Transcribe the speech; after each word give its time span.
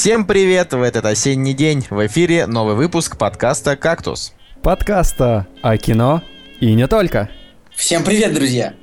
Всем 0.00 0.24
привет! 0.24 0.74
В 0.74 0.80
этот 0.80 1.04
осенний 1.06 1.54
день 1.54 1.84
в 1.90 2.06
эфире 2.06 2.46
новый 2.46 2.76
выпуск 2.76 3.18
подкаста 3.18 3.74
«Кактус». 3.74 4.32
Подкаста 4.62 5.48
о 5.60 5.76
кино 5.76 6.22
и 6.60 6.72
не 6.74 6.86
только. 6.86 7.30
Всем 7.74 8.04
привет, 8.04 8.32
друзья! 8.32 8.74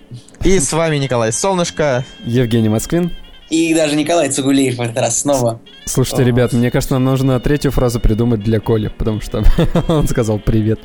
И 0.44 0.60
с 0.60 0.74
вами 0.74 0.98
Николай 0.98 1.32
Солнышко. 1.32 2.04
Евгений 2.26 2.68
Москвин. 2.68 3.14
И 3.50 3.74
даже 3.74 3.96
Николай 3.96 4.30
Цугулеев 4.30 4.76
в 4.76 4.82
этот 4.82 4.98
раз 4.98 5.22
снова. 5.22 5.62
Слушайте, 5.86 6.24
О. 6.24 6.26
ребят, 6.26 6.52
мне 6.52 6.70
кажется, 6.70 6.96
нам 6.96 7.06
нужно 7.06 7.40
третью 7.40 7.72
фразу 7.72 8.02
придумать 8.02 8.44
для 8.44 8.60
Коли, 8.60 8.90
потому 8.90 9.22
что 9.22 9.42
он 9.88 10.10
сказал 10.10 10.38
«привет» 10.38 10.82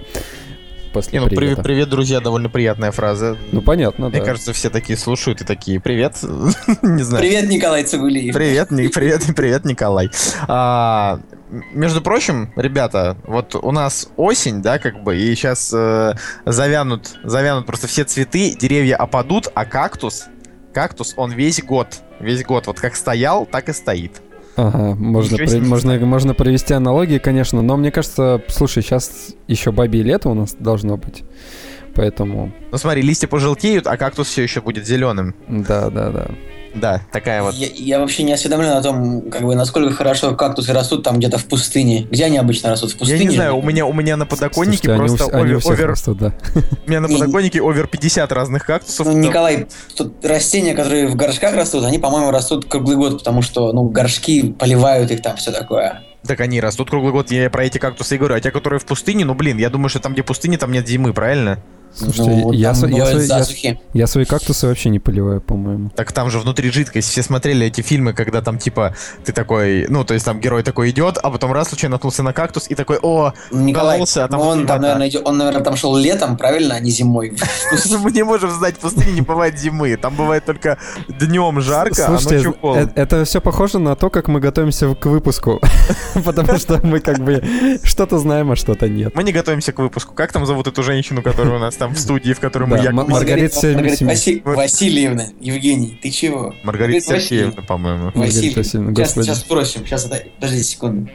после 0.92 1.18
Не, 1.18 1.24
ну, 1.24 1.30
привет, 1.30 1.62
привет, 1.62 1.88
друзья, 1.88 2.20
довольно 2.20 2.48
приятная 2.48 2.90
фраза. 2.90 3.36
Ну, 3.52 3.62
понятно, 3.62 4.08
Мне 4.08 4.18
да. 4.18 4.24
кажется, 4.24 4.52
все 4.52 4.70
такие 4.70 4.98
слушают 4.98 5.40
и 5.40 5.44
такие, 5.44 5.80
привет, 5.80 6.16
не 6.82 7.02
знаю. 7.02 7.22
Привет, 7.22 7.48
Николай 7.48 7.84
Цугулиев. 7.84 8.34
Привет, 8.34 8.70
не, 8.70 8.88
привет, 8.88 9.22
привет, 9.36 9.64
Николай. 9.64 10.10
А, 10.48 11.20
между 11.72 12.00
прочим, 12.00 12.52
ребята, 12.56 13.16
вот 13.24 13.54
у 13.54 13.70
нас 13.72 14.08
осень, 14.16 14.62
да, 14.62 14.78
как 14.78 15.02
бы, 15.02 15.16
и 15.16 15.34
сейчас 15.34 15.72
э, 15.74 16.14
завянут, 16.44 17.18
завянут 17.24 17.66
просто 17.66 17.86
все 17.86 18.04
цветы, 18.04 18.56
деревья 18.58 18.96
опадут, 18.96 19.48
а 19.54 19.64
кактус, 19.64 20.27
кактус, 20.72 21.14
он 21.16 21.32
весь 21.32 21.62
год, 21.62 22.00
весь 22.20 22.44
год, 22.44 22.66
вот 22.66 22.80
как 22.80 22.96
стоял, 22.96 23.46
так 23.46 23.68
и 23.68 23.72
стоит. 23.72 24.22
Ага, 24.60 24.95
можно, 24.95 25.38
при, 25.38 25.60
можно, 25.60 25.98
можно 26.00 26.34
провести 26.34 26.74
аналогии, 26.74 27.16
конечно, 27.19 27.62
но 27.62 27.77
мне 27.78 27.91
кажется, 27.91 28.42
слушай, 28.48 28.83
сейчас 28.83 29.34
еще 29.48 29.73
бабье 29.73 30.02
лето 30.02 30.28
у 30.28 30.34
нас 30.34 30.55
должно 30.59 30.98
быть, 30.98 31.24
поэтому... 31.94 32.53
Ну 32.70 32.77
смотри, 32.77 33.00
листья 33.00 33.27
пожелтеют, 33.27 33.86
а 33.86 33.97
кактус 33.97 34.28
все 34.28 34.42
еще 34.42 34.61
будет 34.61 34.86
зеленым. 34.86 35.34
Да, 35.48 35.88
да, 35.88 36.11
да. 36.11 36.31
Да, 36.74 37.02
такая 37.12 37.42
вот. 37.42 37.54
Я, 37.54 37.68
я 37.74 38.00
вообще 38.00 38.22
не 38.22 38.32
осведомлен 38.32 38.70
о 38.70 38.82
том, 38.82 39.30
как 39.30 39.42
бы, 39.42 39.54
насколько 39.54 39.92
хорошо 39.92 40.34
кактусы 40.34 40.72
растут 40.72 41.02
там 41.02 41.18
где-то 41.18 41.38
в 41.38 41.46
пустыне. 41.46 42.06
Где 42.10 42.26
они 42.26 42.38
обычно 42.38 42.70
растут? 42.70 42.92
В 42.92 42.98
пустыне? 42.98 43.24
Я 43.24 43.30
не 43.30 43.34
знаю, 43.34 43.56
у 43.56 43.62
меня, 43.62 43.86
у 43.86 43.92
меня 43.92 44.16
на 44.16 44.26
подоконнике 44.26 44.84
Слушайте, 44.84 44.96
просто 44.96 45.24
они 45.36 45.54
у, 45.54 45.58
овер... 45.58 45.72
Они 45.72 45.84
у 45.84 45.86
растут, 45.86 46.18
да. 46.18 46.34
У 46.86 46.91
меня 46.91 47.00
на 47.00 47.08
подоконнике 47.08 47.60
овер 47.60 47.86
50 47.86 48.30
разных 48.32 48.66
кактусов. 48.66 49.06
Ну, 49.06 49.12
Николай, 49.12 49.66
тут 49.96 50.24
растения, 50.24 50.74
которые 50.74 51.08
в 51.08 51.16
горшках 51.16 51.54
растут, 51.54 51.84
они, 51.84 51.98
по-моему, 51.98 52.30
растут 52.30 52.66
круглый 52.66 52.96
год, 52.96 53.18
потому 53.18 53.42
что, 53.42 53.72
ну, 53.72 53.84
горшки 53.84 54.52
поливают 54.52 55.10
их 55.10 55.22
там, 55.22 55.36
все 55.36 55.50
такое. 55.52 56.02
Так 56.26 56.40
они 56.40 56.60
растут 56.60 56.90
круглый 56.90 57.12
год, 57.12 57.30
я 57.30 57.48
про 57.50 57.64
эти 57.64 57.78
кактусы 57.78 58.16
и 58.16 58.18
говорю. 58.18 58.34
А 58.34 58.40
те, 58.40 58.50
которые 58.50 58.78
в 58.78 58.84
пустыне, 58.84 59.24
ну, 59.24 59.34
блин, 59.34 59.58
я 59.58 59.70
думаю, 59.70 59.88
что 59.88 60.00
там, 60.00 60.12
где 60.12 60.22
пустыня, 60.22 60.58
там 60.58 60.72
нет 60.72 60.86
зимы, 60.86 61.12
правильно? 61.12 61.58
Слушайте, 61.92 62.30
ну, 62.30 62.52
я, 62.52 62.72
я, 62.72 62.88
я, 62.88 63.44
я, 63.62 63.78
я 63.94 64.06
свои 64.06 64.24
кактусы 64.24 64.68
вообще 64.68 64.91
не 64.91 65.00
поливаю, 65.00 65.41
по-моему. 65.41 65.91
Так 65.91 66.12
там 66.12 66.30
же 66.30 66.38
внутри 66.38 66.70
жидкость. 66.70 67.10
Все 67.10 67.22
смотрели 67.22 67.66
эти 67.66 67.80
фильмы, 67.80 68.12
когда 68.12 68.42
там 68.42 68.58
типа 68.58 68.94
ты 69.24 69.32
такой, 69.32 69.86
ну 69.88 70.04
то 70.04 70.14
есть 70.14 70.24
там 70.24 70.41
герой 70.41 70.62
такой 70.62 70.91
идет, 70.91 71.18
а 71.20 71.30
потом 71.30 71.52
раз 71.52 71.68
случайно 71.68 71.94
наткнулся 71.94 72.22
на 72.22 72.32
кактус 72.32 72.66
и 72.68 72.76
такой, 72.76 72.98
о, 73.02 73.32
Николай, 73.50 73.96
кололся, 73.96 74.24
а 74.24 74.28
там 74.28 74.41
он, 74.41 74.66
там, 74.66 74.82
наверное, 74.82 75.08
идет, 75.08 75.26
он, 75.26 75.38
наверное, 75.38 75.64
там 75.64 75.76
шел 75.76 75.96
летом, 75.96 76.36
правильно, 76.36 76.76
а 76.76 76.80
не 76.80 76.91
зимой. 76.91 77.36
Мы 77.98 78.12
не 78.12 78.22
можем 78.22 78.50
знать, 78.50 78.76
в 78.76 78.78
пустыне 78.78 79.12
не 79.12 79.22
бывает 79.22 79.58
зимы. 79.58 79.96
Там 79.96 80.14
бывает 80.14 80.44
только 80.44 80.78
днем 81.08 81.60
жарко, 81.60 82.06
а 82.06 82.10
ночью 82.12 82.56
холодно. 82.60 82.92
Это 82.94 83.24
все 83.24 83.41
похоже 83.41 83.80
на 83.80 83.96
то, 83.96 84.10
как 84.10 84.28
мы 84.28 84.38
готовимся 84.38 84.94
к 84.94 85.06
выпуску. 85.06 85.60
Потому 86.25 86.58
что 86.58 86.80
мы 86.84 87.00
как 87.00 87.19
бы 87.20 87.42
что-то 87.84 88.19
знаем, 88.19 88.50
а 88.50 88.56
что-то 88.56 88.89
нет. 88.89 89.14
Мы 89.14 89.22
не 89.22 89.33
готовимся 89.33 89.72
к 89.72 89.78
выпуску. 89.78 90.14
Как 90.14 90.33
там 90.33 90.47
зовут 90.47 90.66
эту 90.66 90.83
женщину, 90.83 91.22
которая 91.22 91.56
у 91.56 91.58
нас 91.58 91.77
там 91.77 91.94
в 91.94 91.98
студии, 91.98 92.33
в 92.33 92.41
которой 92.41 92.64
мы 92.64 92.78
якобы... 92.78 93.08
Маргарита, 93.08 93.66
Маргарита 93.69 94.05
Васи... 94.05 94.42
Васильевна, 94.44 95.27
Евгений, 95.41 95.98
ты 96.00 96.10
чего? 96.10 96.54
Маргарита 96.62 97.21
Сергеевна, 97.21 97.62
по-моему. 97.62 98.12
Васильевна. 98.15 98.62
Сейчас, 98.62 99.15
сейчас 99.15 99.41
спросим, 99.41 99.87
сейчас, 99.87 100.10
подождите 100.38 100.65
секунду. 100.65 101.10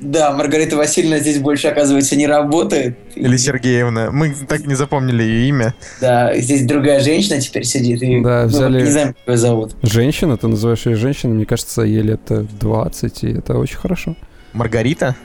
Да, 0.00 0.32
Маргарита 0.32 0.76
Васильевна 0.76 1.18
здесь 1.18 1.38
больше, 1.38 1.68
оказывается, 1.68 2.16
не 2.16 2.26
работает. 2.26 2.96
Или 3.14 3.36
Сергеевна. 3.36 4.10
Мы 4.10 4.34
так 4.48 4.66
не 4.66 4.74
запомнили 4.74 5.22
ее 5.22 5.48
имя. 5.48 5.74
Да, 6.00 6.36
здесь 6.36 6.64
другая 6.64 7.00
женщина 7.00 7.40
теперь 7.40 7.64
сидит. 7.64 8.02
И, 8.02 8.22
да, 8.22 8.42
ну, 8.42 8.48
взяли... 8.48 8.80
не 8.80 8.90
знаем, 8.90 9.14
как 9.14 9.34
ее 9.34 9.36
зовут. 9.36 9.76
Женщина, 9.82 10.36
ты 10.36 10.46
называешь 10.46 10.86
ее 10.86 10.96
женщиной, 10.96 11.34
мне 11.34 11.46
кажется, 11.46 11.82
ей 11.82 12.02
лет 12.02 12.20
20, 12.28 13.24
и 13.24 13.32
это 13.32 13.58
очень 13.58 13.76
хорошо. 13.76 14.16
Маргарита? 14.52 15.16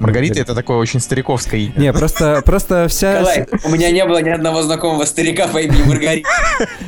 Маргарита 0.00 0.40
это 0.40 0.54
такое 0.54 0.78
очень 0.78 1.00
стариковское 1.00 1.60
имя. 1.60 1.74
Не, 1.76 1.92
просто, 1.92 2.42
просто 2.44 2.88
вся... 2.88 3.20
Николай, 3.20 3.46
у 3.64 3.68
меня 3.68 3.90
не 3.90 4.04
было 4.04 4.22
ни 4.22 4.30
одного 4.30 4.62
знакомого 4.62 5.04
старика 5.04 5.46
по 5.46 5.58
имени 5.58 5.82
Маргарита. 5.82 6.28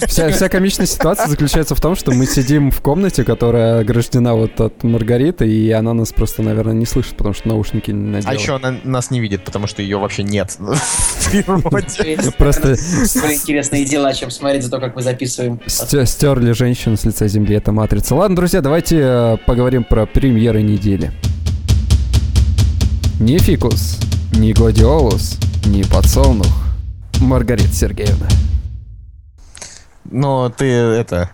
Вся, 0.07 0.31
вся 0.31 0.49
комичная 0.49 0.87
ситуация 0.87 1.29
заключается 1.29 1.75
в 1.75 1.81
том, 1.81 1.95
что 1.95 2.13
мы 2.13 2.27
сидим 2.27 2.71
в 2.71 2.81
комнате, 2.81 3.25
которая 3.25 3.81
ограждена 3.81 4.35
вот 4.35 4.61
от 4.61 4.83
Маргариты, 4.83 5.47
и 5.47 5.71
она 5.71 5.93
нас 5.93 6.13
просто, 6.13 6.43
наверное, 6.43 6.75
не 6.75 6.87
слышит, 6.87 7.17
потому 7.17 7.35
что 7.35 7.49
наушники 7.49 7.91
надела. 7.91 8.31
А 8.31 8.35
еще 8.35 8.57
она 8.57 8.77
нас 8.83 9.11
не 9.11 9.21
видит, 9.21 9.45
потому 9.45 9.67
что 9.67 9.83
ее 9.83 9.99
вообще 9.99 10.23
нет 10.23 10.57
Просто... 12.39 12.77
Более 13.21 13.37
интересные 13.37 13.85
дела, 13.85 14.13
чем 14.15 14.31
смотреть 14.31 14.65
за 14.65 14.71
то, 14.71 14.81
как 14.81 14.97
мы 14.97 15.03
записываем. 15.03 15.61
Стерли 15.67 16.53
женщину 16.53 16.97
с 16.97 17.05
лица 17.05 17.29
земли, 17.29 17.57
это 17.57 17.73
матрица. 17.73 18.15
Ладно, 18.15 18.37
друзья, 18.37 18.61
давайте 18.61 18.99
э, 19.01 19.37
поговорим 19.47 19.85
про 19.85 20.07
премьеры 20.07 20.63
недели. 20.63 21.13
Ни 23.21 23.39
фикус, 23.39 23.99
ни 24.33 24.53
гладиолус, 24.53 25.39
ни 25.67 25.83
подсолнух. 25.83 26.53
Маргарита 27.21 27.73
Сергеевна. 27.73 28.29
Но 30.05 30.49
ты 30.49 30.67
это... 30.67 31.31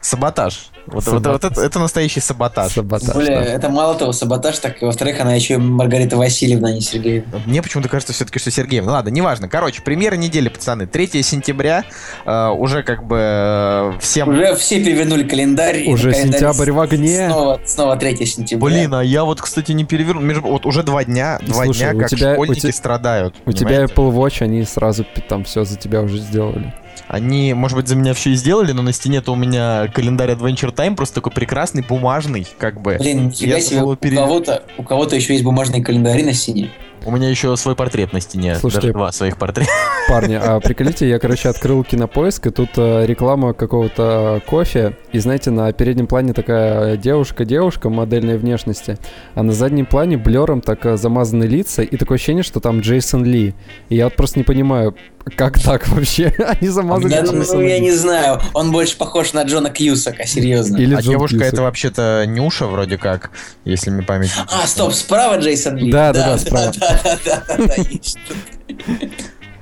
Саботаж. 0.00 0.70
Вот, 0.86 1.04
вот, 1.06 1.26
вот 1.26 1.44
это, 1.44 1.60
это 1.60 1.78
настоящий 1.78 2.20
саботаж. 2.20 2.72
саботаж 2.72 3.14
Более, 3.14 3.40
да. 3.40 3.44
Это 3.44 3.68
мало 3.68 3.96
того 3.96 4.12
саботаж, 4.12 4.58
так 4.58 4.82
и 4.82 4.84
во-вторых, 4.84 5.20
она 5.20 5.34
еще 5.34 5.54
и 5.54 5.56
Маргарита 5.56 6.16
Васильевна, 6.16 6.68
а 6.68 6.72
не 6.72 6.80
Сергеевна. 6.80 7.40
Мне 7.46 7.62
почему-то 7.62 7.88
кажется 7.88 8.12
все-таки, 8.12 8.38
что 8.38 8.50
Сергеевна. 8.50 8.92
Ладно, 8.92 9.08
неважно. 9.10 9.48
Короче, 9.48 9.82
премьера 9.82 10.14
недели, 10.14 10.48
пацаны. 10.48 10.86
3 10.86 11.22
сентября. 11.22 11.84
Э, 12.24 12.48
уже 12.48 12.82
как 12.82 13.04
бы 13.04 13.18
э, 13.20 13.92
всем... 14.00 14.28
Уже 14.28 14.54
все 14.54 14.82
перевернули 14.82 15.24
календарь. 15.24 15.84
Уже 15.88 16.12
сентябрь 16.14 16.70
в 16.70 16.80
огне. 16.80 17.28
Снова, 17.28 17.60
снова 17.64 17.96
3 17.96 18.24
сентября. 18.24 18.64
Блин, 18.64 18.94
а 18.94 19.02
я 19.02 19.24
вот, 19.24 19.40
кстати, 19.40 19.72
не 19.72 19.84
перевернул. 19.84 20.22
Вот 20.42 20.66
уже 20.66 20.82
два 20.82 21.04
дня, 21.04 21.38
два 21.42 21.64
Слушай, 21.64 21.92
дня, 21.92 22.00
как 22.00 22.10
тебя, 22.10 22.34
школьники 22.34 22.66
у 22.66 22.68
te... 22.68 22.72
страдают. 22.72 23.34
У 23.44 23.50
понимаете? 23.50 23.58
тебя 23.58 23.84
Apple 23.84 24.12
Watch, 24.12 24.42
они 24.42 24.64
сразу 24.64 25.04
там 25.28 25.44
все 25.44 25.64
за 25.64 25.76
тебя 25.76 26.02
уже 26.02 26.18
сделали. 26.18 26.72
Они, 27.08 27.54
может 27.54 27.76
быть, 27.76 27.88
за 27.88 27.96
меня 27.96 28.14
все 28.14 28.30
и 28.30 28.34
сделали, 28.34 28.72
но 28.72 28.82
на 28.82 28.92
стене-то 28.92 29.32
у 29.32 29.36
меня 29.36 29.88
календарь 29.92 30.30
Adventure 30.30 30.74
Time 30.74 30.96
просто 30.96 31.16
такой 31.16 31.32
прекрасный, 31.32 31.82
бумажный, 31.82 32.46
как 32.58 32.80
бы. 32.80 32.96
Блин, 32.98 33.28
нифига 33.28 33.60
себе, 33.60 33.82
у 33.82 33.96
кого-то, 33.96 34.62
у 34.76 34.82
кого-то 34.82 35.16
еще 35.16 35.34
есть 35.34 35.44
бумажные 35.44 35.82
календари 35.82 36.22
на 36.22 36.32
стене. 36.32 36.70
У 37.06 37.12
меня 37.12 37.30
еще 37.30 37.56
свой 37.56 37.76
портрет 37.76 38.12
на 38.12 38.20
стене. 38.20 38.56
Слушайте, 38.56 38.88
даже 38.88 38.94
два 38.94 39.12
своих 39.12 39.38
портрета. 39.38 39.70
Парни, 40.08 40.34
а 40.34 40.58
приколите, 40.58 41.08
я, 41.08 41.20
короче, 41.20 41.48
открыл 41.48 41.84
кинопоиск, 41.84 42.48
и 42.48 42.50
тут 42.50 42.70
э, 42.76 43.06
реклама 43.06 43.54
какого-то 43.54 44.42
кофе. 44.44 44.96
И 45.12 45.20
знаете, 45.20 45.52
на 45.52 45.72
переднем 45.72 46.08
плане 46.08 46.32
такая 46.32 46.96
девушка-девушка 46.96 47.90
модельной 47.90 48.38
внешности, 48.38 48.98
а 49.36 49.44
на 49.44 49.52
заднем 49.52 49.86
плане 49.86 50.16
блером 50.16 50.60
так 50.60 50.84
э, 50.84 50.96
замазаны 50.96 51.44
лица, 51.44 51.82
и 51.82 51.96
такое 51.96 52.16
ощущение, 52.16 52.42
что 52.42 52.58
там 52.58 52.80
Джейсон 52.80 53.24
Ли. 53.24 53.54
И 53.88 53.94
я 53.94 54.06
вот 54.06 54.16
просто 54.16 54.40
не 54.40 54.44
понимаю, 54.44 54.96
как 55.34 55.58
так 55.60 55.88
вообще? 55.88 56.26
Они 56.38 56.68
замазали 56.68 57.10
да, 57.10 57.22
Ну, 57.32 57.60
я 57.60 57.80
не 57.80 57.90
знаю. 57.92 58.40
Он 58.54 58.70
больше 58.70 58.96
похож 58.96 59.32
на 59.32 59.42
Джона 59.42 59.70
Кьюсака, 59.70 60.26
серьезно. 60.26 60.76
Или 60.76 60.94
а 60.94 61.00
Джон 61.00 61.12
девушка 61.12 61.36
Кьюсак. 61.36 61.52
это 61.52 61.62
вообще-то 61.62 62.24
Нюша 62.26 62.66
вроде 62.66 62.96
как, 62.96 63.30
если 63.64 63.90
мне 63.90 64.02
память... 64.02 64.30
А, 64.36 64.66
стоп, 64.66 64.92
справа 64.92 65.38
Джейсон 65.38 65.76
Ли. 65.76 65.90
Да, 65.90 66.12
да, 66.12 66.26
да, 66.26 66.38
справа. 66.38 66.72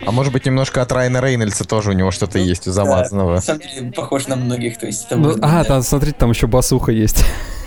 А 0.07 0.11
может 0.13 0.35
быть, 0.35 0.45
немножко 0.45 0.83
от 0.83 0.93
Райана 0.93 1.23
Рейнольдса 1.23 1.65
тоже 1.65 1.91
у 1.91 1.93
него 1.95 2.11
что-то 2.11 2.37
ну, 2.37 2.45
есть 2.45 2.65
замазанного. 2.67 3.37
на 3.37 3.41
самом 3.41 3.61
деле, 3.61 3.93
похож 3.93 4.27
на 4.27 4.37
многих, 4.37 4.79
то 4.79 4.87
есть... 4.87 5.07
Ну, 5.11 5.35
а, 5.41 5.65
там, 5.65 5.83
смотрите, 5.83 6.17
там 6.19 6.31
еще 6.31 6.47
басуха 6.47 6.93
есть. 6.93 7.25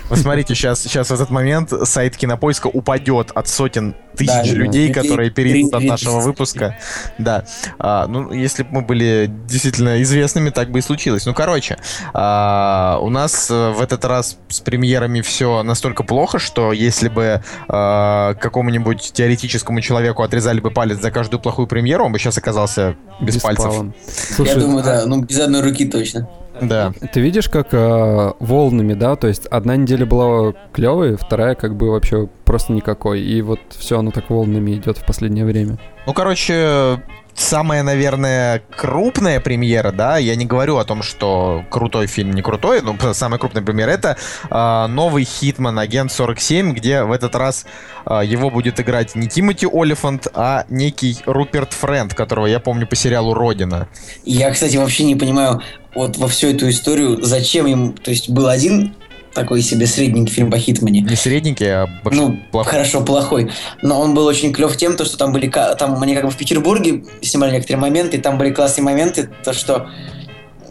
Вы 0.10 0.16
смотрите, 0.16 0.56
сейчас, 0.56 0.82
сейчас 0.82 1.10
в 1.10 1.14
этот 1.14 1.30
момент 1.30 1.74
сайт 1.84 2.16
Кинопоиска 2.16 2.68
упадет 2.68 3.32
от 3.36 3.48
сотен 3.48 3.96
тысяч 4.16 4.52
да, 4.52 4.58
людей, 4.58 4.92
да. 4.92 5.02
которые 5.02 5.30
перейдут 5.30 5.74
от 5.74 5.84
нашего 5.84 6.20
выпуска. 6.20 6.78
Да. 7.18 7.46
А, 7.78 8.08
ну, 8.08 8.32
если 8.32 8.64
бы 8.64 8.70
мы 8.72 8.82
были 8.82 9.30
действительно 9.48 10.02
известными, 10.02 10.50
так 10.50 10.72
бы 10.72 10.80
и 10.80 10.82
случилось. 10.82 11.26
Ну, 11.26 11.34
короче, 11.34 11.78
а, 12.14 13.00
у 13.02 13.10
нас 13.10 13.50
э, 13.52 13.72
в 13.72 13.82
этот 13.82 14.06
раз 14.06 14.38
с 14.50 14.60
премьерами 14.60 15.22
все 15.22 15.62
настолько 15.64 16.04
плохо, 16.04 16.40
что 16.40 16.72
если 16.72 17.10
бы 17.10 17.44
а, 17.68 18.34
какому-нибудь 18.36 19.12
теоретическому 19.14 19.82
человеку 19.82 20.24
отрезали 20.24 20.60
бы 20.60 20.72
палец 20.72 21.00
за 21.00 21.12
каждую 21.12 21.40
плохую 21.42 21.68
премьеру, 21.68 22.06
он 22.06 22.12
бы 22.12 22.20
сейчас 22.20 22.38
оказался 22.38 22.96
без, 23.20 23.36
без 23.36 23.42
пальцев. 23.42 23.74
Слушай, 24.08 24.56
Я 24.56 24.60
думаю, 24.62 24.84
да, 24.84 25.06
ну 25.06 25.22
без 25.22 25.40
одной 25.40 25.62
руки 25.62 25.86
точно. 25.86 26.28
Да. 26.62 26.94
Ты 27.14 27.20
видишь, 27.20 27.50
как 27.50 27.74
э, 27.74 28.34
волнами, 28.40 28.94
да, 28.94 29.16
то 29.16 29.28
есть 29.28 29.46
одна 29.48 29.76
неделя 29.76 30.06
была 30.06 30.54
клевой, 30.74 31.16
вторая 31.16 31.56
как 31.56 31.76
бы 31.76 31.92
вообще 31.92 32.28
просто 32.46 32.74
никакой. 32.74 33.22
И 33.22 33.42
вот 33.42 33.60
все 33.70 34.00
оно 34.00 34.12
так 34.12 34.30
волнами 34.30 34.72
идет 34.72 34.98
в 34.98 35.06
последнее 35.06 35.46
время. 35.46 35.78
Ну, 36.06 36.14
короче, 36.14 37.02
самая, 37.38 37.84
наверное, 37.84 38.62
крупная 38.76 39.40
премьера, 39.40 39.92
да, 39.92 40.18
я 40.18 40.36
не 40.36 40.46
говорю 40.46 40.78
о 40.78 40.84
том, 40.84 41.04
что 41.04 41.64
крутой 41.70 42.08
фильм 42.08 42.32
не 42.34 42.42
крутой, 42.42 42.82
но 42.82 42.98
самая 43.14 43.40
крупная 43.40 43.64
премьера 43.64 43.92
это 43.92 44.18
э, 44.50 44.88
новый 44.88 45.24
Хитман 45.24 45.80
Агент 45.80 46.12
47, 46.12 46.74
где 46.74 47.04
в 47.04 47.12
этот 47.12 47.36
раз 47.36 47.66
э, 48.06 48.22
его 48.26 48.50
будет 48.50 48.80
играть 48.80 49.16
не 49.16 49.28
Тимоти 49.28 49.68
Олифант, 49.72 50.28
а 50.34 50.66
некий 50.70 51.18
Руперт 51.26 51.74
Френд, 51.74 52.14
которого 52.14 52.48
я 52.48 52.60
помню 52.60 52.88
по 52.88 52.96
сериалу 52.96 53.34
Родина. 53.34 53.88
Я, 54.26 54.52
кстати, 54.52 54.76
вообще 54.78 55.04
не 55.04 55.16
понимаю 55.16 55.62
вот 55.94 56.18
во 56.18 56.28
всю 56.28 56.48
эту 56.48 56.70
историю, 56.70 57.24
зачем 57.24 57.68
им, 57.68 57.94
то 57.94 58.12
есть 58.12 58.30
был 58.30 58.48
один 58.48 58.96
такой 59.38 59.62
себе 59.62 59.86
средненький 59.86 60.34
фильм 60.34 60.50
по 60.50 60.58
Хитмане. 60.58 61.02
Не 61.02 61.16
средненький, 61.16 61.72
а 61.72 61.88
ну, 62.12 62.40
плохой. 62.52 62.72
хорошо, 62.72 63.02
плохой. 63.02 63.52
Но 63.84 64.02
он 64.02 64.16
был 64.16 64.26
очень 64.26 64.52
клев 64.52 64.76
тем, 64.76 64.98
то, 64.98 65.06
что 65.06 65.16
там 65.16 65.32
были, 65.32 65.48
там 65.48 66.02
они 66.02 66.16
как 66.16 66.26
бы 66.26 66.32
в 66.32 66.38
Петербурге 66.38 67.04
снимали 67.22 67.52
некоторые 67.52 67.80
моменты, 67.80 68.18
и 68.18 68.20
там 68.20 68.40
были 68.40 68.52
классные 68.52 68.84
моменты, 68.84 69.30
то, 69.44 69.54
что 69.54 69.90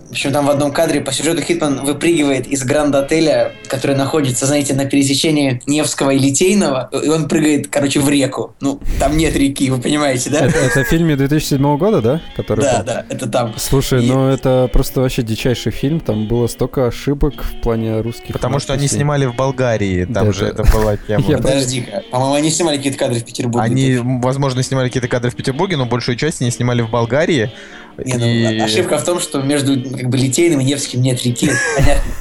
в 0.08 0.10
общем, 0.12 0.32
там 0.32 0.46
в 0.46 0.50
одном 0.50 0.72
кадре 0.72 1.00
по 1.00 1.12
сюжету 1.12 1.42
Хитман 1.42 1.84
выпрыгивает 1.84 2.46
из 2.46 2.64
гранд-отеля, 2.64 3.52
который 3.68 3.96
находится, 3.96 4.46
знаете, 4.46 4.74
на 4.74 4.84
пересечении 4.84 5.60
Невского 5.66 6.10
и 6.10 6.18
Литейного, 6.18 6.88
и 6.92 7.08
он 7.08 7.28
прыгает, 7.28 7.68
короче, 7.68 8.00
в 8.00 8.08
реку. 8.08 8.54
Ну, 8.60 8.80
там 8.98 9.16
нет 9.16 9.36
реки, 9.36 9.70
вы 9.70 9.80
понимаете, 9.80 10.30
да? 10.30 10.46
Это, 10.46 10.58
это 10.58 10.84
в 10.84 10.88
фильме 10.88 11.16
2007 11.16 11.76
года, 11.76 12.00
да? 12.00 12.22
Который 12.36 12.62
да, 12.62 12.78
был? 12.78 12.84
да, 12.84 13.06
это 13.08 13.28
там. 13.28 13.54
Слушай, 13.56 14.04
и... 14.04 14.08
ну 14.08 14.28
это 14.28 14.70
просто 14.72 15.00
вообще 15.00 15.22
дичайший 15.22 15.72
фильм, 15.72 16.00
там 16.00 16.28
было 16.28 16.46
столько 16.46 16.86
ошибок 16.86 17.42
в 17.42 17.60
плане 17.60 18.00
русских. 18.00 18.32
Потому 18.32 18.58
что 18.60 18.72
они 18.72 18.88
снимали 18.88 19.26
в 19.26 19.34
Болгарии, 19.34 20.04
там 20.04 20.26
да, 20.26 20.32
же 20.32 20.46
это 20.46 20.64
была 20.72 20.96
тема. 21.08 21.24
Подожди-ка, 21.24 22.04
по-моему, 22.10 22.34
они 22.34 22.50
снимали 22.50 22.76
какие-то 22.76 22.98
кадры 22.98 23.20
в 23.20 23.24
Петербурге. 23.24 23.64
Они, 23.64 23.96
возможно, 23.96 24.62
снимали 24.62 24.88
какие-то 24.88 25.08
кадры 25.08 25.30
в 25.30 25.34
Петербурге, 25.36 25.76
но 25.76 25.86
большую 25.86 26.16
часть 26.16 26.40
они 26.40 26.50
снимали 26.50 26.82
в 26.82 26.90
Болгарии. 26.90 27.50
Не, 27.98 28.14
ну, 28.14 28.26
и... 28.26 28.58
ошибка 28.58 28.98
в 28.98 29.04
том, 29.04 29.20
что 29.20 29.40
между 29.40 29.74
как 30.06 30.12
бы 30.12 30.18
Литейным 30.18 30.60
и 30.60 30.64
Невским 30.64 31.02
нет 31.02 31.24
реки, 31.24 31.50
понятно. 31.76 32.12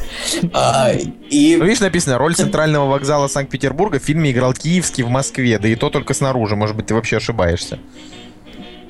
А, 0.54 0.92
и... 1.30 1.56
Ну, 1.56 1.66
видишь, 1.66 1.82
написано, 1.82 2.18
роль 2.18 2.36
центрального 2.36 2.90
вокзала 2.90 3.28
Санкт-Петербурга 3.28 4.00
в 4.00 4.04
фильме 4.04 4.32
играл 4.32 4.54
Киевский 4.54 5.04
в 5.04 5.10
Москве, 5.10 5.60
да 5.60 5.68
и 5.68 5.76
то 5.76 5.92
только 5.92 6.16
снаружи, 6.16 6.56
может 6.56 6.76
быть, 6.76 6.88
ты 6.88 6.96
вообще 6.96 7.18
ошибаешься. 7.18 7.78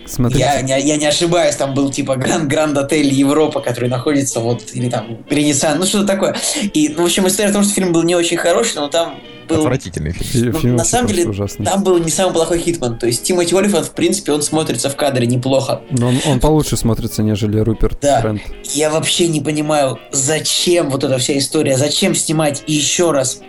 Смотрите. 0.05 0.43
Я, 0.43 0.59
я, 0.59 0.77
я 0.77 0.97
не 0.97 1.05
ошибаюсь, 1.05 1.55
там 1.55 1.73
был 1.73 1.91
типа 1.91 2.15
Гранд 2.15 2.47
Гранд 2.47 2.77
Отель 2.77 3.13
Европа, 3.13 3.61
который 3.61 3.89
находится 3.89 4.39
вот, 4.39 4.63
или 4.73 4.89
там 4.89 5.19
Ренессанс, 5.29 5.79
ну 5.79 5.85
что-то 5.85 6.07
такое. 6.07 6.35
И, 6.73 6.89
ну, 6.89 7.03
в 7.03 7.05
общем, 7.05 7.27
история 7.27 7.49
в 7.49 7.53
том, 7.53 7.63
что 7.63 7.73
фильм 7.73 7.91
был 7.91 8.03
не 8.03 8.15
очень 8.15 8.37
хороший, 8.37 8.75
но 8.75 8.87
там 8.87 9.15
был... 9.47 9.57
Отвратительный 9.57 10.11
фильм. 10.11 10.51
Ну, 10.51 10.59
фильм 10.59 10.75
на 10.75 10.83
самом 10.83 11.07
деле, 11.07 11.27
ужасный. 11.27 11.65
там 11.65 11.83
был 11.83 11.97
не 11.97 12.11
самый 12.11 12.33
плохой 12.33 12.59
Хитман. 12.59 12.97
То 12.97 13.07
есть 13.07 13.23
Тимоти 13.23 13.55
Олифант, 13.55 13.87
в 13.87 13.91
принципе, 13.91 14.31
он 14.31 14.41
смотрится 14.41 14.89
в 14.89 14.95
кадре 14.95 15.27
неплохо. 15.27 15.81
Но 15.91 16.07
он, 16.07 16.19
он 16.25 16.39
получше 16.39 16.77
смотрится, 16.77 17.23
нежели 17.23 17.59
Руперт 17.59 17.99
да. 18.01 18.21
Фрэнд. 18.21 18.41
Я 18.73 18.89
вообще 18.89 19.27
не 19.27 19.41
понимаю, 19.41 19.99
зачем 20.11 20.89
вот 20.89 21.03
эта 21.03 21.17
вся 21.17 21.37
история, 21.37 21.77
зачем 21.77 22.15
снимать 22.15 22.63
еще 22.67 23.11
раз 23.11 23.41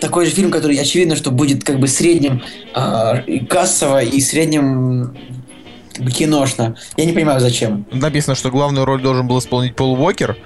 такой 0.00 0.26
же 0.26 0.32
фильм, 0.32 0.50
который 0.50 0.76
очевидно, 0.76 1.16
что 1.16 1.30
будет 1.30 1.64
как 1.64 1.78
бы 1.78 1.88
средним 1.88 2.42
э, 2.74 3.46
кассово 3.48 4.02
и 4.02 4.20
средним 4.20 5.16
киношно. 5.94 6.76
Я 6.96 7.04
не 7.04 7.12
понимаю, 7.12 7.40
зачем. 7.40 7.86
Написано, 7.90 8.34
что 8.34 8.50
главную 8.50 8.84
роль 8.84 9.02
должен 9.02 9.26
был 9.26 9.38
исполнить 9.38 9.76
Пол 9.76 9.94
Уокер, 10.00 10.36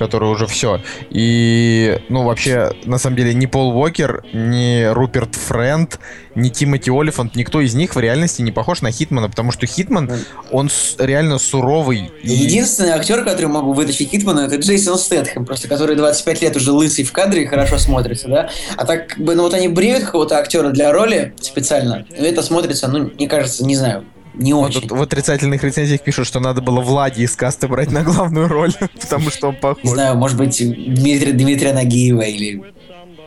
который 0.00 0.30
уже 0.30 0.46
все. 0.46 0.80
И, 1.10 2.00
ну, 2.08 2.24
вообще, 2.24 2.72
на 2.84 2.96
самом 2.96 3.16
деле, 3.16 3.34
ни 3.34 3.44
Пол 3.44 3.76
Уокер, 3.76 4.24
ни 4.32 4.90
Руперт 4.94 5.34
Френд, 5.34 6.00
ни 6.34 6.48
Тимоти 6.48 6.90
Олифант, 6.90 7.36
никто 7.36 7.60
из 7.60 7.74
них 7.74 7.94
в 7.94 8.00
реальности 8.00 8.40
не 8.40 8.50
похож 8.50 8.80
на 8.80 8.90
Хитмана, 8.90 9.28
потому 9.28 9.52
что 9.52 9.66
Хитман, 9.66 10.10
он 10.50 10.70
реально 10.98 11.38
суровый. 11.38 12.10
И... 12.22 12.30
Единственный 12.30 12.92
актер, 12.92 13.24
который 13.24 13.48
могу 13.48 13.74
вытащить 13.74 14.10
Хитмана, 14.10 14.40
это 14.40 14.56
Джейсон 14.56 14.96
Стэтхэм, 14.96 15.44
просто 15.44 15.68
который 15.68 15.96
25 15.96 16.42
лет 16.42 16.56
уже 16.56 16.72
лысый 16.72 17.04
в 17.04 17.12
кадре 17.12 17.42
и 17.42 17.46
хорошо 17.46 17.76
смотрится, 17.76 18.28
да? 18.28 18.50
А 18.78 18.86
так, 18.86 19.08
как 19.08 19.18
бы, 19.18 19.34
ну 19.34 19.42
вот 19.42 19.52
они 19.52 19.68
бреют 19.68 20.04
какого-то 20.04 20.38
актера 20.38 20.70
для 20.70 20.92
роли 20.92 21.34
специально, 21.42 22.06
и 22.08 22.22
это 22.22 22.42
смотрится, 22.42 22.88
ну, 22.88 23.10
мне 23.14 23.28
кажется, 23.28 23.66
не 23.66 23.76
знаю, 23.76 24.06
не 24.34 24.54
очень. 24.54 24.82
Вот, 24.82 24.98
в 24.98 25.02
отрицательных 25.02 25.62
рецензиях 25.64 26.02
пишут, 26.02 26.26
что 26.26 26.40
надо 26.40 26.60
было 26.60 26.80
Влади 26.80 27.22
из 27.22 27.34
касты 27.36 27.68
брать 27.68 27.90
на 27.90 28.02
главную 28.02 28.48
роль, 28.48 28.72
потому 29.00 29.30
что 29.30 29.48
он 29.48 29.56
похож. 29.56 29.84
Не 29.84 29.90
знаю, 29.90 30.16
может 30.16 30.36
быть, 30.36 30.58
Дмитрия, 30.58 31.32
Дмитрия 31.32 31.72
Нагиева 31.72 32.22
или 32.22 32.62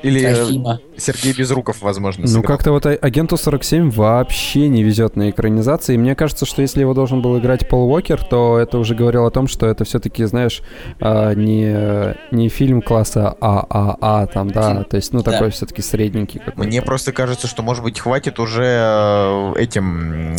или 0.04 0.34
Трофима. 0.34 0.80
Сергей 0.98 1.34
Безруков, 1.34 1.82
возможно. 1.82 2.28
Сыграл. 2.28 2.44
Ну, 2.44 2.48
как-то 2.48 2.72
вот 2.72 2.86
агенту 2.86 3.38
47 3.38 3.90
вообще 3.90 4.68
не 4.68 4.84
везет 4.84 5.16
на 5.16 5.30
экранизации. 5.30 5.96
И 5.96 5.98
мне 5.98 6.14
кажется, 6.16 6.46
что 6.46 6.62
если 6.62 6.82
его 6.82 6.94
должен 6.94 7.22
был 7.22 7.40
играть 7.40 7.68
Пол 7.68 7.90
Уокер, 7.90 8.24
то 8.24 8.60
это 8.60 8.78
уже 8.78 8.96
говорило 8.96 9.28
о 9.28 9.32
том, 9.32 9.48
что 9.48 9.66
это 9.66 9.86
все-таки, 9.86 10.26
знаешь, 10.26 10.62
а, 11.00 11.34
не, 11.34 12.16
не 12.32 12.50
фильм 12.50 12.82
класса 12.82 13.36
ААА, 13.40 14.28
там, 14.28 14.52
да, 14.52 14.84
то 14.84 14.98
есть, 14.98 15.14
ну, 15.14 15.24
такой 15.24 15.48
да. 15.48 15.52
все-таки 15.52 15.82
средненький 15.82 16.40
какой-то. 16.40 16.68
Мне 16.68 16.82
просто 16.82 17.14
кажется, 17.14 17.48
что, 17.48 17.64
может 17.64 17.84
быть, 17.84 18.00
хватит 18.00 18.40
уже 18.40 18.64
э, 18.66 19.54
этим, 19.58 20.36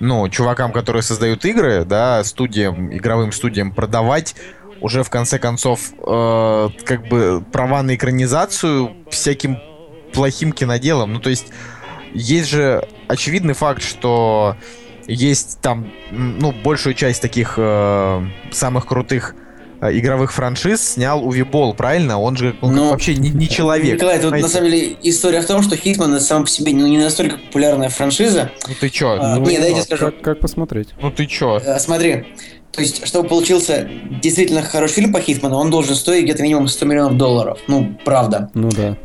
ну, 0.00 0.28
чувакам, 0.30 0.72
которые 0.72 1.02
создают 1.02 1.44
игры, 1.44 1.84
да, 1.84 2.24
студиям, 2.24 2.94
игровым 2.94 3.32
студиям 3.32 3.72
продавать 3.72 4.34
уже 4.82 5.02
в 5.02 5.10
конце 5.10 5.38
концов 5.38 5.92
э, 6.06 6.68
как 6.84 7.08
бы 7.08 7.42
права 7.52 7.82
на 7.82 7.94
экранизацию 7.94 8.92
всяким 9.10 9.58
плохим 10.12 10.52
киноделом. 10.52 11.14
Ну, 11.14 11.20
то 11.20 11.30
есть 11.30 11.46
есть 12.12 12.50
же 12.50 12.86
очевидный 13.08 13.54
факт, 13.54 13.82
что 13.82 14.56
есть 15.06 15.58
там, 15.60 15.90
ну, 16.10 16.52
большую 16.52 16.94
часть 16.94 17.22
таких 17.22 17.54
э, 17.56 18.26
самых 18.50 18.86
крутых 18.86 19.34
э, 19.80 19.96
игровых 19.98 20.32
франшиз 20.32 20.94
снял 20.94 21.26
Увибол, 21.26 21.74
правильно? 21.74 22.20
Он 22.20 22.36
же 22.36 22.56
он 22.60 22.74
ну, 22.74 22.90
вообще 22.90 23.14
не, 23.16 23.30
не 23.30 23.48
человек. 23.48 23.94
Николай, 23.94 24.20
тут 24.20 24.32
на 24.32 24.48
самом 24.48 24.70
деле 24.70 24.96
история 25.02 25.40
в 25.40 25.46
том, 25.46 25.62
что 25.62 25.76
Хитман 25.76 26.20
сам 26.20 26.44
по 26.44 26.50
себе 26.50 26.72
не, 26.72 26.82
не 26.90 26.98
настолько 26.98 27.38
популярная 27.38 27.88
франшиза. 27.88 28.50
Ну 28.68 28.74
ты 28.78 28.90
чё? 28.90 29.16
А, 29.18 29.36
ну, 29.36 29.46
не, 29.46 29.58
дайте 29.58 29.82
скажу. 29.82 30.06
Как, 30.06 30.20
как 30.20 30.40
посмотреть? 30.40 30.90
Ну 31.00 31.10
ты 31.10 31.26
чё? 31.26 31.60
А, 31.64 31.78
смотри, 31.78 32.26
то 32.72 32.80
есть, 32.80 33.06
чтобы 33.06 33.28
получился 33.28 33.88
действительно 34.22 34.62
хороший 34.62 34.94
фильм 34.94 35.12
по 35.12 35.20
Хитману, 35.20 35.56
он 35.56 35.70
должен 35.70 35.94
стоить 35.94 36.24
где-то 36.24 36.42
минимум 36.42 36.68
100 36.68 36.86
миллионов 36.86 37.16
долларов. 37.18 37.58
Ну, 37.68 37.94
правда. 38.04 38.50
Ну 38.54 38.70
да. 38.70 38.96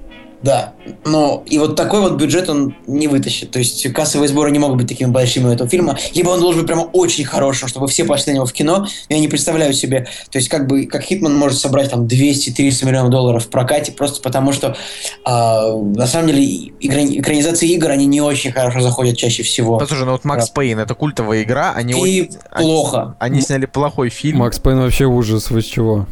Да, 0.48 0.72
но 1.04 1.44
и 1.46 1.60
вот 1.60 1.76
такой 1.76 2.00
вот 2.00 2.14
бюджет 2.14 2.48
он 2.48 2.74
не 2.88 3.10
вытащит. 3.10 3.52
То 3.52 3.60
есть 3.60 3.92
кассовые 3.92 4.30
сборы 4.30 4.50
не 4.50 4.60
могут 4.60 4.78
быть 4.78 4.88
такими 4.88 5.10
большими 5.10 5.50
у 5.50 5.50
этого 5.50 5.69
фильма. 5.69 5.98
Либо 6.14 6.30
он 6.30 6.40
должен 6.40 6.62
быть 6.62 6.68
прямо 6.68 6.83
очень 6.83 7.26
хорошим, 7.26 7.68
чтобы 7.68 7.90
все 7.90 8.06
пошли 8.06 8.31
на 8.31 8.36
него 8.38 8.45
в 8.45 8.54
кино. 8.54 8.88
Я 9.10 9.19
не 9.19 9.28
представляю 9.28 9.74
себе, 9.74 10.07
то 10.31 10.38
есть 10.38 10.48
как 10.48 10.66
бы 10.68 10.86
как 10.86 11.02
Хитман 11.02 11.36
может 11.36 11.60
собрать 11.60 11.92
там 11.92 12.06
200-300 12.06 12.86
миллионов 12.86 13.10
долларов 13.10 13.44
в 13.44 13.50
прокате, 13.50 13.92
просто 13.92 14.21
потому 14.21 14.54
что 14.54 14.78
э, 15.26 15.30
на 15.30 16.07
самом 16.07 16.28
деле 16.28 16.69
экранизации 16.80 17.68
игр, 17.74 17.90
они 17.90 18.06
не 18.06 18.21
очень 18.21 18.54
хорошо 18.54 18.80
заходят 18.80 19.18
чаще 19.18 19.44
всего. 19.44 19.80
Послушай, 19.80 20.06
ну 20.06 20.14
вот 20.14 20.24
Макс 20.24 20.50
Пейн, 20.50 20.80
это 20.80 20.95
культовая 20.95 21.44
игра, 21.44 21.74
они 21.74 21.92
И 21.92 22.21
очень... 22.21 22.40
плохо. 22.56 23.18
Они, 23.19 23.33
они 23.33 23.42
сняли 23.42 23.66
плохой 23.66 24.07
фильм. 24.07 24.38
Макс 24.38 24.60
Пейн 24.60 24.80
вообще 24.80 25.07
ужас, 25.07 25.50
вы 25.50 25.62
с 25.62 25.66
чего? 25.66 26.07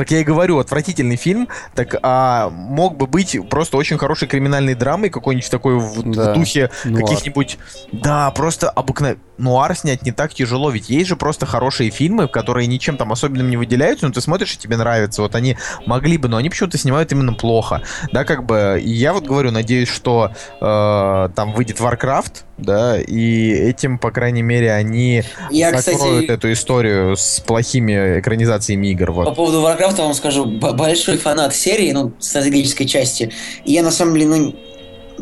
Так 0.00 0.10
я 0.12 0.20
и 0.20 0.24
говорю, 0.24 0.58
отвратительный 0.58 1.16
фильм, 1.16 1.46
так 1.74 1.94
а, 2.02 2.48
мог 2.48 2.96
бы 2.96 3.06
быть 3.06 3.36
просто 3.50 3.76
очень 3.76 3.98
хорошей 3.98 4.28
криминальной 4.28 4.74
драмой, 4.74 5.10
какой-нибудь 5.10 5.50
такой 5.50 5.78
в, 5.78 6.02
да. 6.10 6.32
в 6.32 6.38
духе 6.38 6.70
каких-нибудь... 6.84 7.58
Да, 7.92 8.30
просто 8.30 8.70
обыкновенный 8.70 9.20
нуар 9.40 9.74
снять 9.76 10.02
не 10.02 10.12
так 10.12 10.34
тяжело, 10.34 10.70
ведь 10.70 10.90
есть 10.90 11.08
же 11.08 11.16
просто 11.16 11.46
хорошие 11.46 11.90
фильмы, 11.90 12.28
которые 12.28 12.66
ничем 12.66 12.96
там 12.96 13.12
особенным 13.12 13.50
не 13.50 13.56
выделяются, 13.56 14.06
но 14.06 14.12
ты 14.12 14.20
смотришь, 14.20 14.54
и 14.54 14.58
тебе 14.58 14.76
нравится. 14.76 15.22
Вот 15.22 15.34
они 15.34 15.56
могли 15.86 16.18
бы, 16.18 16.28
но 16.28 16.36
они 16.36 16.50
почему-то 16.50 16.78
снимают 16.78 17.10
именно 17.12 17.32
плохо. 17.32 17.82
Да, 18.12 18.24
как 18.24 18.44
бы, 18.44 18.80
я 18.82 19.12
вот 19.12 19.24
говорю, 19.24 19.50
надеюсь, 19.50 19.88
что 19.88 20.32
э, 20.60 21.28
там 21.34 21.52
выйдет 21.52 21.80
Warcraft, 21.80 22.44
да, 22.58 23.00
и 23.00 23.50
этим, 23.50 23.98
по 23.98 24.10
крайней 24.10 24.42
мере, 24.42 24.72
они 24.72 25.22
я, 25.50 25.70
закроют 25.80 26.24
кстати, 26.24 26.30
эту 26.30 26.52
историю 26.52 27.16
с 27.16 27.40
плохими 27.40 28.20
экранизациями 28.20 28.88
игр. 28.88 29.12
Вот. 29.12 29.24
По 29.24 29.34
поводу 29.34 29.62
Warcraft 29.62 29.96
вам 29.96 30.14
скажу, 30.14 30.44
большой 30.44 31.16
фанат 31.16 31.54
серии, 31.54 31.92
ну, 31.92 32.12
стратегической 32.18 32.86
части, 32.86 33.32
и 33.64 33.72
я 33.72 33.82
на 33.82 33.90
самом 33.90 34.14
деле, 34.14 34.26
ну, 34.26 34.54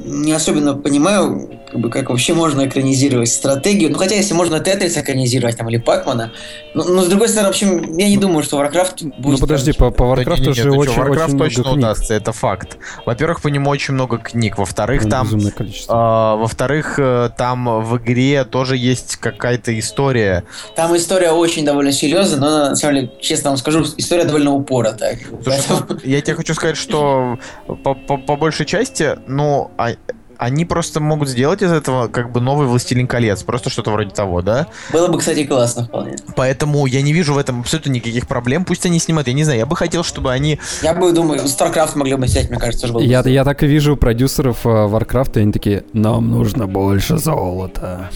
не 0.04 0.32
особенно 0.32 0.74
понимаю, 0.74 1.50
как, 1.70 1.80
бы, 1.80 1.90
как 1.90 2.10
вообще 2.10 2.34
можно 2.34 2.66
экранизировать 2.66 3.28
стратегию. 3.28 3.90
Ну, 3.90 3.98
хотя, 3.98 4.14
если 4.14 4.34
можно 4.34 4.60
Тетрис 4.60 4.96
экранизировать, 4.96 5.56
там, 5.56 5.68
или 5.68 5.78
Пакмана. 5.78 6.32
Но, 6.74 6.84
но, 6.84 7.02
с 7.02 7.08
другой 7.08 7.28
стороны, 7.28 7.48
в 7.48 7.50
общем, 7.50 7.96
я 7.96 8.08
не 8.08 8.16
думаю, 8.16 8.42
что 8.42 8.62
Warcraft 8.62 9.14
будет... 9.18 9.38
Ну, 9.40 9.46
подожди, 9.46 9.72
по, 9.72 9.90
по 9.90 10.04
Warcraft 10.04 10.44
да, 10.44 10.50
уже 10.50 10.70
очень, 10.70 10.92
Warcraft 10.92 11.24
очень 11.24 11.38
точно 11.38 11.62
много 11.62 11.78
удастся, 11.78 12.14
это 12.14 12.32
факт. 12.32 12.78
Во-первых, 13.04 13.40
по 13.42 13.48
нему 13.48 13.70
очень 13.70 13.94
много 13.94 14.18
книг. 14.18 14.58
Во-вторых, 14.58 15.04
ну, 15.04 15.10
там... 15.10 15.28
Э, 15.36 16.36
во-вторых, 16.36 16.98
там 17.36 17.82
в 17.82 17.98
игре 17.98 18.44
тоже 18.44 18.76
есть 18.76 19.16
какая-то 19.16 19.78
история. 19.78 20.44
Там 20.76 20.96
история 20.96 21.32
очень 21.32 21.64
довольно 21.64 21.92
серьезная, 21.92 22.40
но, 22.40 22.68
на 22.70 22.76
самом 22.76 22.94
деле, 22.94 23.12
честно 23.20 23.50
вам 23.50 23.56
скажу, 23.58 23.84
история 23.96 24.24
довольно 24.24 24.52
упоротая. 24.52 25.18
Слушай, 25.42 25.62
Поэтому... 25.68 26.00
я 26.04 26.20
тебе 26.20 26.36
хочу 26.36 26.54
сказать, 26.54 26.76
что 26.76 27.38
по, 27.66 27.94
по, 27.94 28.16
по 28.16 28.36
большей 28.36 28.66
части, 28.66 29.18
ну, 29.26 29.70
а 29.76 29.88
I 29.88 29.97
они 30.38 30.64
просто 30.64 31.00
могут 31.00 31.28
сделать 31.28 31.62
из 31.62 31.73
этого 31.73 32.09
как 32.09 32.33
бы 32.33 32.40
новый 32.40 32.66
«Властелин 32.66 33.07
колец», 33.07 33.42
просто 33.42 33.71
что-то 33.71 33.90
вроде 33.90 34.11
того, 34.11 34.42
да? 34.42 34.68
Было 34.92 35.09
бы, 35.09 35.18
кстати, 35.18 35.45
классно 35.45 35.85
вполне. 35.85 36.16
Поэтому 36.37 36.87
я 36.87 37.02
не 37.02 37.12
вижу 37.12 37.35
в 37.35 37.38
этом 37.38 37.61
абсолютно 37.61 37.90
никаких 37.90 38.26
проблем. 38.26 38.64
Пусть 38.64 38.87
они 38.87 38.99
снимают, 38.99 39.28
я 39.28 39.35
не 39.35 39.45
знаю, 39.45 39.59
я 39.59 39.66
бы 39.66 39.76
хотел, 39.76 40.04
чтобы 40.04 40.33
они... 40.33 40.59
Я 40.83 40.95
бы, 40.95 41.12
думаю, 41.12 41.40
StarCraft 41.40 41.97
могли 41.97 42.14
бы 42.14 42.28
снять, 42.28 42.50
мне 42.50 42.59
кажется, 42.59 42.87
тоже 42.87 43.04
я, 43.04 43.21
я 43.21 43.45
так 43.45 43.62
и 43.62 43.66
вижу 43.66 43.97
продюсеров 43.97 44.64
uh, 44.64 44.90
Warcraft, 44.90 45.38
и 45.38 45.40
они 45.40 45.52
такие, 45.52 45.85
нам 45.92 46.30
нужно 46.30 46.66
больше 46.66 47.18
золота. 47.18 48.11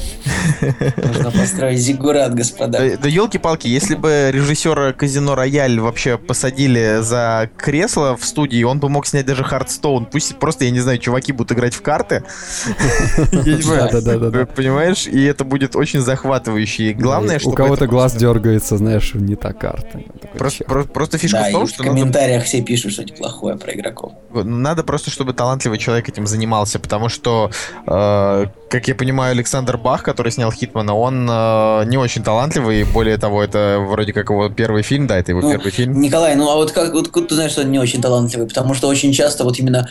Нужно 0.97 1.31
построить 1.31 1.79
зиггурат, 1.79 2.35
господа. 2.35 2.79
Да 3.01 3.09
елки-палки, 3.09 3.67
если 3.67 3.95
бы 3.95 4.31
режиссера 4.33 4.93
Казино 4.93 5.35
Рояль 5.35 5.81
вообще 5.81 6.19
посадили 6.19 6.99
за 7.01 7.51
кресло 7.57 8.17
в 8.17 8.25
студии, 8.25 8.63
он 8.63 8.81
бы 8.81 8.89
мог 8.89 9.07
снять 9.07 9.27
даже 9.27 9.45
Хардстоун. 9.45 10.07
Пусть 10.07 10.37
просто, 10.37 10.65
я 10.65 10.71
не 10.71 10.81
знаю, 10.81 10.99
чуваки 10.99 11.33
будут 11.33 11.53
играть 11.53 11.75
в 11.75 11.83
карты. 11.83 12.12
Понимаешь? 14.57 15.07
И 15.07 15.25
это 15.25 15.45
будет 15.45 15.77
очень 15.77 16.01
захватывающе. 16.01 16.91
И 16.91 16.95
главное, 16.95 17.39
что... 17.39 17.51
У 17.51 17.53
кого-то 17.53 17.87
глаз 17.87 18.15
дергается, 18.15 18.77
знаешь, 18.77 19.15
не 19.15 19.37
та 19.37 19.53
карта. 19.53 20.01
Просто 20.35 21.19
фишка 21.19 21.45
в 21.49 21.53
том, 21.53 21.67
что... 21.67 21.83
в 21.83 21.87
комментариях 21.87 22.45
все 22.45 22.63
пишут 22.63 22.93
что-то 22.93 23.15
плохое 23.15 23.57
про 23.57 23.73
игроков. 23.73 24.13
Надо 24.33 24.83
просто, 24.83 25.11
чтобы 25.11 25.33
талантливый 25.33 25.79
человек 25.79 26.09
этим 26.09 26.27
занимался, 26.27 26.79
потому 26.79 27.09
что, 27.09 27.51
э, 27.87 28.47
как 28.71 28.89
я 28.89 28.95
понимаю, 28.95 29.33
Александр 29.33 29.77
Бах, 29.77 30.03
который 30.03 30.33
снял 30.33 30.51
Хитмана, 30.51 30.95
он 30.95 31.29
э, 31.31 31.85
не 31.87 31.99
очень 31.99 32.23
талантливый, 32.23 32.81
и 32.81 32.85
более 32.85 33.19
того, 33.19 33.43
это 33.43 33.85
вроде 33.87 34.13
как 34.13 34.31
его 34.31 34.49
первый 34.49 34.83
фильм, 34.83 35.07
да, 35.07 35.19
это 35.19 35.33
его 35.33 35.41
ну, 35.41 35.51
первый 35.51 35.71
фильм. 35.71 36.01
Николай, 36.01 36.35
ну 36.37 36.51
а 36.51 36.57
вот 36.57 36.73
как 36.73 36.93
вот, 36.93 37.13
ты 37.13 37.35
знаешь, 37.35 37.53
что 37.53 37.63
он 37.63 37.71
не 37.71 37.79
очень 37.79 38.01
талантливый? 38.01 38.49
Потому 38.49 38.75
что 38.75 38.89
очень 38.89 39.13
часто 39.13 39.45
вот 39.45 39.59
именно 39.59 39.89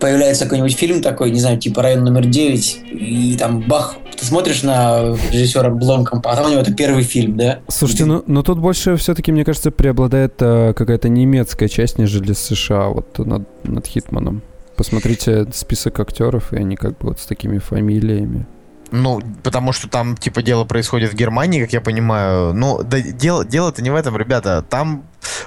появляется 0.00 0.44
какой-нибудь 0.44 0.76
фильм 0.76 1.02
такой, 1.02 1.30
не 1.30 1.40
знаю, 1.40 1.58
типа 1.58 1.82
«Район 1.82 2.04
номер 2.04 2.22
9», 2.22 2.88
и 2.90 3.36
там 3.38 3.60
бах, 3.60 3.96
ты 4.18 4.24
смотришь 4.24 4.62
на 4.62 5.16
режиссера 5.30 5.70
Бломкомпа, 5.70 6.32
а 6.32 6.36
там 6.36 6.46
у 6.46 6.48
него 6.50 6.60
это 6.60 6.74
первый 6.74 7.04
фильм, 7.04 7.36
да? 7.36 7.60
Слушайте, 7.68 8.06
ну, 8.06 8.24
но 8.26 8.42
тут 8.42 8.58
больше 8.58 8.96
все-таки, 8.96 9.30
мне 9.30 9.44
кажется, 9.44 9.70
преобладает 9.70 10.34
э, 10.40 10.72
какая-то 10.74 11.08
немецкая 11.08 11.68
часть, 11.68 11.98
нежели 11.98 12.32
США 12.32 12.88
вот 12.88 13.18
над, 13.18 13.46
над 13.64 13.86
Хитманом. 13.86 14.42
Посмотрите 14.76 15.46
список 15.52 16.00
актеров, 16.00 16.52
и 16.52 16.56
они 16.56 16.76
как 16.76 16.92
бы 16.98 17.08
вот 17.08 17.20
с 17.20 17.26
такими 17.26 17.58
фамилиями. 17.58 18.46
Ну, 18.90 19.20
потому 19.42 19.72
что 19.72 19.88
там, 19.88 20.16
типа, 20.16 20.42
дело 20.42 20.64
происходит 20.64 21.12
в 21.12 21.14
Германии, 21.14 21.62
как 21.62 21.72
я 21.72 21.80
понимаю. 21.80 22.52
Ну, 22.54 22.82
да, 22.82 23.00
дело, 23.00 23.44
дело-то 23.44 23.82
не 23.82 23.90
в 23.90 23.94
этом, 23.94 24.16
ребята. 24.16 24.64
Там 24.68 25.04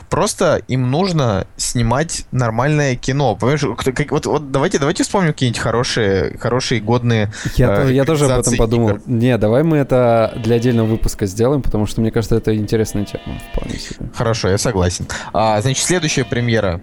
просто 0.09 0.61
им 0.67 0.89
нужно 0.91 1.47
снимать 1.57 2.25
нормальное 2.31 2.95
кино. 2.95 3.35
Понимаешь, 3.35 3.65
как, 3.77 4.11
вот, 4.11 4.25
вот 4.25 4.51
давайте, 4.51 4.79
давайте 4.79 5.03
вспомним 5.03 5.33
какие-нибудь 5.33 5.59
хорошие, 5.59 6.37
хорошие, 6.37 6.81
годные 6.81 7.31
Я, 7.55 7.83
э, 7.83 7.93
я 7.93 8.05
тоже 8.05 8.25
об 8.25 8.39
этом 8.39 8.55
подумал. 8.55 8.89
Игр. 8.89 9.01
Не, 9.05 9.37
давай 9.37 9.63
мы 9.63 9.77
это 9.77 10.33
для 10.37 10.55
отдельного 10.55 10.87
выпуска 10.87 11.25
сделаем, 11.25 11.61
потому 11.61 11.85
что, 11.85 12.01
мне 12.01 12.11
кажется, 12.11 12.35
это 12.35 12.55
интересная 12.55 13.05
тема 13.05 13.39
вполне 13.51 13.77
себе. 13.79 14.07
Хорошо, 14.15 14.49
я 14.49 14.57
согласен. 14.57 15.07
А, 15.33 15.59
значит, 15.61 15.85
следующая 15.85 16.25
премьера. 16.25 16.81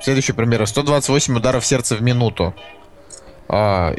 Следующая 0.00 0.32
премьера. 0.32 0.66
128 0.66 1.36
ударов 1.36 1.64
сердца 1.64 1.94
в 1.94 2.02
минуту. 2.02 2.54
А, 3.48 3.94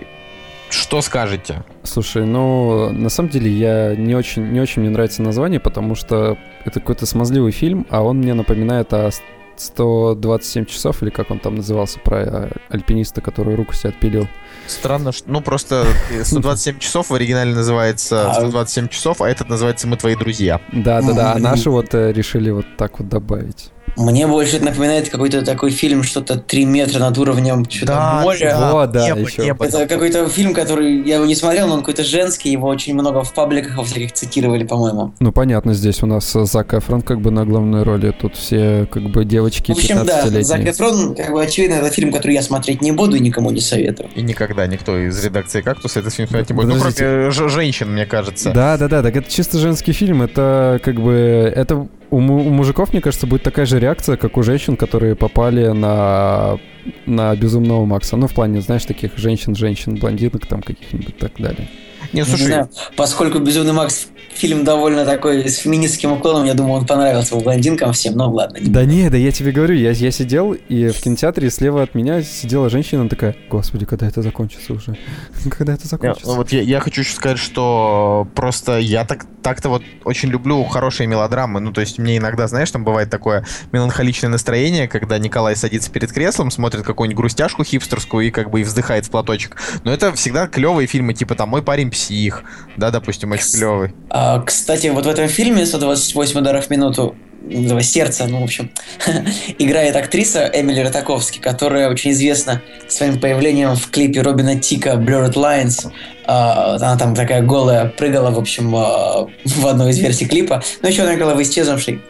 что 0.72 1.02
скажете? 1.02 1.64
Слушай, 1.84 2.26
ну, 2.26 2.90
на 2.92 3.10
самом 3.10 3.30
деле, 3.30 3.52
я 3.52 3.96
не 3.96 4.16
очень, 4.16 4.52
не 4.52 4.60
очень 4.60 4.82
мне 4.82 4.90
нравится 4.90 5.22
название, 5.22 5.60
потому 5.60 5.96
что 5.96 6.38
это 6.66 6.80
какой-то 6.80 7.06
смазливый 7.06 7.52
фильм, 7.52 7.86
а 7.90 8.02
он 8.02 8.18
мне 8.20 8.34
напоминает 8.34 8.94
о 8.94 9.12
127 9.58 10.66
часов, 10.66 11.04
или 11.04 11.10
как 11.10 11.30
он 11.32 11.40
там 11.40 11.56
назывался, 11.56 12.00
про 12.00 12.22
э, 12.22 12.52
альпиниста, 12.70 13.22
который 13.22 13.56
руку 13.56 13.74
себе 13.74 13.90
отпилил. 13.90 14.28
Странно, 14.68 15.12
что, 15.12 15.30
ну, 15.30 15.42
просто 15.42 15.86
127 16.24 16.80
часов 16.80 17.10
в 17.10 17.14
оригинале 17.14 17.54
называется 17.54 18.32
127 18.34 18.86
а 18.86 18.88
часов, 18.90 19.22
а 19.22 19.30
этот 19.30 19.50
называется 19.50 19.88
«Мы 19.88 19.98
твои 19.98 20.16
друзья». 20.16 20.62
Да-да-да, 20.72 21.34
а 21.34 21.40
наши 21.40 21.70
вот 21.70 21.94
э, 21.94 22.12
решили 22.12 22.50
вот 22.50 22.66
так 22.78 23.00
вот 23.00 23.10
добавить. 23.10 23.72
Мне 23.98 24.28
больше 24.28 24.58
это 24.58 24.66
напоминает 24.66 25.10
какой-то 25.10 25.44
такой 25.44 25.72
фильм, 25.72 26.04
что-то 26.04 26.38
3 26.38 26.66
метра 26.66 27.00
над 27.00 27.18
уровнем 27.18 27.66
что-то 27.70 27.94
да, 27.94 28.22
моря. 28.24 28.72
О, 28.74 28.88
да, 28.88 29.06
небо, 29.06 29.22
еще. 29.22 29.44
Небо. 29.44 29.66
Это 29.66 29.86
какой-то 29.86 30.28
фильм, 30.30 30.54
который 30.54 31.02
я 31.08 31.16
его 31.16 31.26
не 31.26 31.36
смотрел, 31.36 31.68
но 31.68 31.76
он 31.76 31.80
какой-то 31.82 32.04
женский, 32.04 32.52
его 32.52 32.68
очень 32.68 32.94
много 32.94 33.24
в 33.24 33.34
пабликах 33.34 33.76
во 33.78 33.84
всяких 33.84 34.14
цитировали, 34.14 34.64
по-моему. 34.64 35.14
Ну, 35.20 35.32
понятно, 35.32 35.74
здесь 35.74 36.02
у 36.04 36.06
нас 36.06 36.32
Зак 36.32 36.74
Эфрон 36.74 37.02
как 37.02 37.22
бы 37.22 37.32
на 37.32 37.46
главной 37.46 37.84
роли, 37.84 38.12
тут 38.12 38.36
все 38.36 38.88
как 38.92 39.04
бы 39.04 39.26
девочки 39.26 39.72
В 39.72 39.78
общем, 39.78 40.06
да, 40.06 40.28
Зак 40.42 40.66
Эфрон, 40.66 41.16
как 41.16 41.32
бы 41.32 41.44
очевидно, 41.44 41.76
это 41.76 41.90
фильм, 41.90 42.12
который 42.12 42.34
я 42.34 42.42
смотреть 42.42 42.82
не 42.82 42.92
буду 42.92 43.18
и 43.18 43.20
никому 43.20 43.52
не 43.52 43.62
советую. 43.62 44.10
И 44.16 44.22
никогда 44.22 44.68
никто 44.68 44.98
из 44.98 45.24
редакции 45.24 45.62
«Кактуса» 45.62 46.00
этот 46.00 46.14
фильм 46.14 46.30
смотреть 46.30 46.50
не 46.50 46.56
будет. 46.56 46.68
Ну, 46.70 46.80
кроме 46.80 47.32
женщин, 47.32 47.92
мне 47.92 48.06
кажется. 48.06 48.52
Да, 48.52 48.78
да, 48.78 48.88
да, 48.88 49.02
так 49.04 49.16
это 49.16 49.30
чисто 49.30 49.58
женский 49.58 49.92
фильм, 49.92 50.22
это 50.22 50.80
как 50.84 50.96
бы, 50.96 51.52
это 51.56 51.88
у, 52.12 52.18
у 52.18 52.50
мужиков, 52.50 52.92
мне 52.92 53.02
кажется, 53.02 53.26
будет 53.26 53.44
такая 53.44 53.66
же 53.66 53.80
реакция, 53.80 54.18
как 54.18 54.38
у 54.38 54.44
женщин, 54.44 54.76
которые 54.76 55.16
попали 55.16 55.68
на, 55.68 56.60
на 57.06 57.36
Безумного 57.36 57.86
Макса. 57.86 58.18
Ну, 58.18 58.28
в 58.28 58.34
плане, 58.34 58.62
знаешь, 58.62 58.86
таких 58.86 59.18
женщин-женщин, 59.18 59.96
блондинок 59.96 60.46
там 60.46 60.62
каких-нибудь 60.62 61.18
так 61.18 61.32
далее. 61.38 61.68
Не, 62.14 62.26
слушай... 62.26 62.42
Не 62.42 62.48
знаю, 62.48 62.70
поскольку 62.96 63.40
Безумный 63.40 63.74
Макс 63.74 64.08
фильм 64.34 64.64
довольно 64.64 65.06
такой 65.06 65.48
с 65.48 65.58
феминистским 65.58 66.14
уклоном, 66.14 66.46
я 66.46 66.54
думаю, 66.54 66.80
он 66.80 66.86
понравился 66.86 67.36
блондинкам 67.36 67.94
всем, 67.94 68.16
но 68.16 68.32
ладно. 68.32 68.58
Не 68.58 68.70
да 68.70 68.86
не, 68.86 69.10
да 69.10 69.18
я 69.18 69.32
тебе 69.32 69.52
говорю, 69.52 69.76
я, 69.76 69.92
я 69.92 70.12
сидел, 70.12 70.54
и 70.54 70.88
в 70.88 71.00
кинотеатре 71.00 71.50
слева 71.50 71.84
от 71.84 71.96
меня 71.96 72.24
сидела 72.24 72.70
женщина, 72.70 73.08
такая, 73.08 73.36
господи, 73.50 73.86
когда 73.86 74.08
это 74.08 74.22
закончится 74.22 74.74
уже? 74.74 74.98
когда 75.52 75.74
это 75.74 75.88
закончится? 75.88 76.30
Я, 76.30 76.36
вот 76.36 76.52
я, 76.52 76.62
я 76.62 76.80
хочу 76.80 77.02
еще 77.02 77.14
сказать, 77.14 77.38
что 77.38 78.28
просто 78.36 78.80
я 78.80 79.06
так, 79.06 79.26
так-то 79.44 79.70
вот 79.70 79.84
очень 80.06 80.30
люблю 80.30 80.64
хорошие 80.64 81.08
мелодрамы, 81.08 81.60
ну 81.60 81.72
то 81.72 81.82
есть 81.82 82.00
мне 82.00 82.18
иногда, 82.18 82.48
знаешь, 82.48 82.72
там 82.72 82.84
бывает 82.84 83.10
такое 83.10 83.46
меланхоличное 83.72 84.30
настроение, 84.30 84.88
когда 84.88 85.20
Николай 85.20 85.56
садится 85.56 85.92
перед 85.92 86.12
креслом, 86.12 86.50
смотрит 86.50 86.84
какую-нибудь 86.84 87.18
грустяшку 87.18 87.64
хипстерскую 87.64 88.28
и 88.28 88.32
как 88.32 88.50
бы 88.50 88.62
и 88.62 88.64
вздыхает 88.64 89.06
в 89.06 89.12
платочек. 89.12 89.58
Но 89.84 89.94
это 89.94 90.12
всегда 90.14 90.48
клевые 90.48 90.88
фильмы, 90.88 91.14
типа 91.14 91.36
там 91.36 91.50
«Мой 91.50 91.62
парень 91.62 91.91
псих», 91.92 92.44
да, 92.78 92.90
допустим, 92.90 93.32
очень 93.32 93.52
клевый. 93.52 93.94
А, 94.10 94.42
кстати, 94.42 94.88
вот 94.88 95.06
в 95.06 95.10
этом 95.10 95.28
фильме 95.28 95.66
128 95.66 96.40
ударов 96.40 96.68
в 96.68 96.70
минуту 96.70 97.16
этого 97.50 97.82
сердца, 97.82 98.26
ну, 98.28 98.42
в 98.42 98.44
общем, 98.44 98.72
играет 99.58 99.96
актриса 99.96 100.50
Эмили 100.54 100.82
Ротаковски, 100.82 101.40
которая 101.40 101.90
очень 101.90 102.12
известна 102.12 102.62
своим 102.88 103.20
появлением 103.20 103.76
в 103.76 103.90
клипе 103.90 104.22
Робина 104.22 104.60
Тика 104.60 104.92
Blurred 104.92 105.34
Lines. 105.34 105.92
Uh, 106.28 106.76
она 106.76 106.98
там 106.98 107.16
такая 107.16 107.42
голая 107.42 107.88
прыгала, 107.88 108.30
в 108.30 108.38
общем, 108.38 108.76
uh, 108.76 109.30
в 109.46 109.68
одной 109.68 109.90
из 109.90 110.00
версий 110.00 110.28
клипа. 110.28 110.64
Но 110.82 110.90
еще 110.90 111.02
она 111.02 111.16
играла 111.16 111.34
в 111.34 111.42
«Исчезнувшей» 111.42 112.02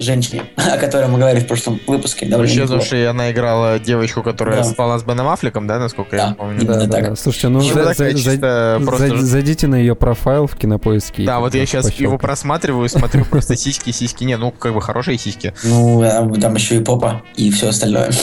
женщине, 0.00 0.44
о 0.56 0.76
которой 0.78 1.08
мы 1.08 1.18
говорили 1.18 1.42
в 1.42 1.46
прошлом 1.46 1.80
выпуске. 1.86 2.26
Исчезнувшей 2.26 3.08
она 3.08 3.30
играла 3.30 3.78
девочку, 3.78 4.22
которая 4.22 4.58
да. 4.58 4.64
спала 4.64 4.98
с 4.98 5.02
Беном 5.02 5.28
Аффлеком, 5.28 5.66
да, 5.66 5.78
насколько 5.78 6.16
да, 6.16 6.28
я 6.28 6.34
помню? 6.34 6.64
Да, 6.64 6.86
да, 6.86 7.00
да. 7.00 7.16
Слушайте, 7.16 7.48
ну 7.48 7.60
за, 7.60 7.94
за, 7.94 8.16
за, 8.16 8.82
просто... 8.84 9.16
зайдите 9.18 9.66
на 9.66 9.76
ее 9.76 9.94
профайл 9.94 10.46
в 10.46 10.56
кинопоиске. 10.56 11.24
Да, 11.24 11.40
вот 11.40 11.54
я 11.54 11.64
сейчас 11.66 11.86
пощелкать. 11.86 12.00
его 12.00 12.18
просматриваю, 12.18 12.88
смотрю 12.88 13.24
просто 13.24 13.56
сиськи, 13.56 13.90
сиськи. 13.90 14.24
Не, 14.24 14.36
ну 14.36 14.50
как 14.50 14.74
бы 14.74 14.82
хорошие 14.82 15.18
сиськи. 15.18 15.54
Ну, 15.64 16.02
там 16.40 16.54
еще 16.54 16.76
и 16.76 16.80
попа 16.80 17.22
и 17.36 17.50
все 17.50 17.68
остальное. 17.68 18.10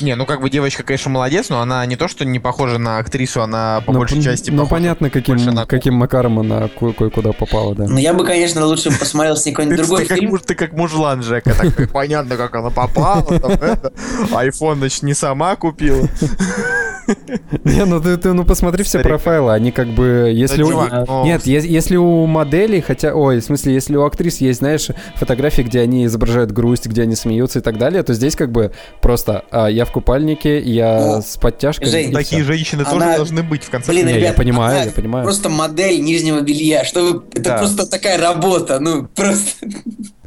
Не, 0.00 0.16
ну 0.16 0.26
как 0.26 0.40
бы 0.40 0.50
девочка, 0.50 0.82
конечно, 0.82 1.10
молодец, 1.10 1.48
но 1.48 1.60
она 1.60 1.84
не 1.86 1.96
то, 1.96 2.08
что 2.08 2.24
не 2.24 2.38
похожа 2.38 2.78
на 2.78 2.98
актрису, 2.98 3.42
она 3.42 3.82
по 3.86 3.92
но, 3.92 4.00
большей 4.00 4.22
части 4.22 4.50
Ну 4.50 4.66
понятно, 4.66 5.10
каким, 5.10 5.36
на... 5.36 5.66
каким 5.66 5.94
макаром 5.94 6.38
она 6.38 6.68
кое-куда 6.68 7.32
попала, 7.32 7.74
да. 7.74 7.86
Ну 7.88 7.96
я 7.96 8.12
бы, 8.12 8.24
конечно, 8.24 8.64
лучше 8.66 8.96
посмотрел 8.96 9.36
с 9.36 9.44
ней 9.46 9.52
какой-нибудь 9.52 9.78
другой 9.78 10.04
фильм. 10.04 10.38
Ты 10.38 10.54
как 10.54 10.72
мужлан, 11.16 11.22
Жека, 11.22 11.54
так 11.54 11.90
понятно, 11.92 12.36
как 12.36 12.54
она 12.54 12.70
попала, 12.70 13.24
айфон, 14.34 14.78
значит, 14.78 15.02
не 15.02 15.14
сама 15.14 15.56
купила. 15.56 16.08
Не, 17.64 17.84
ну 17.84 18.00
ты, 18.00 18.16
ты 18.16 18.32
ну 18.32 18.44
посмотри 18.44 18.84
все 18.84 19.00
профайлы, 19.00 19.52
они 19.52 19.72
как 19.72 19.88
бы, 19.88 20.30
если 20.32 20.62
у... 20.62 20.70
Ну, 20.70 21.24
Нет, 21.24 21.46
если 21.46 21.96
у 21.96 22.26
моделей, 22.26 22.80
хотя, 22.80 23.14
ой, 23.14 23.40
в 23.40 23.44
смысле, 23.44 23.74
если 23.74 23.96
у 23.96 24.04
актрис 24.04 24.38
есть, 24.38 24.58
знаешь, 24.58 24.88
фотографии, 25.16 25.62
где 25.62 25.80
они 25.80 26.04
изображают 26.06 26.52
грусть, 26.52 26.86
где 26.86 27.02
они 27.02 27.16
смеются 27.16 27.60
и 27.60 27.62
так 27.62 27.78
далее, 27.78 28.02
то 28.02 28.12
здесь 28.14 28.36
как 28.36 28.52
бы 28.52 28.72
просто 29.00 29.44
а, 29.50 29.68
я 29.68 29.84
в 29.84 29.92
купальнике, 29.92 30.60
я 30.60 31.16
ну, 31.16 31.22
с 31.22 31.36
подтяжкой. 31.36 31.88
Жень, 31.88 32.12
такие 32.12 32.44
женщины 32.44 32.82
она... 32.82 32.90
тоже 32.90 33.16
должны 33.16 33.42
быть 33.42 33.64
в 33.64 33.70
конце. 33.70 33.92
Блин, 33.92 34.06
Не, 34.06 34.14
ребят, 34.14 34.30
я 34.30 34.32
понимаю, 34.34 34.86
я 34.86 34.92
понимаю. 34.92 35.24
Просто 35.24 35.48
модель 35.48 36.02
нижнего 36.02 36.40
белья, 36.40 36.84
что 36.84 37.02
вы... 37.02 37.22
Это 37.32 37.42
да. 37.42 37.58
просто 37.58 37.86
такая 37.86 38.18
работа, 38.18 38.78
ну 38.80 39.06
просто. 39.06 39.66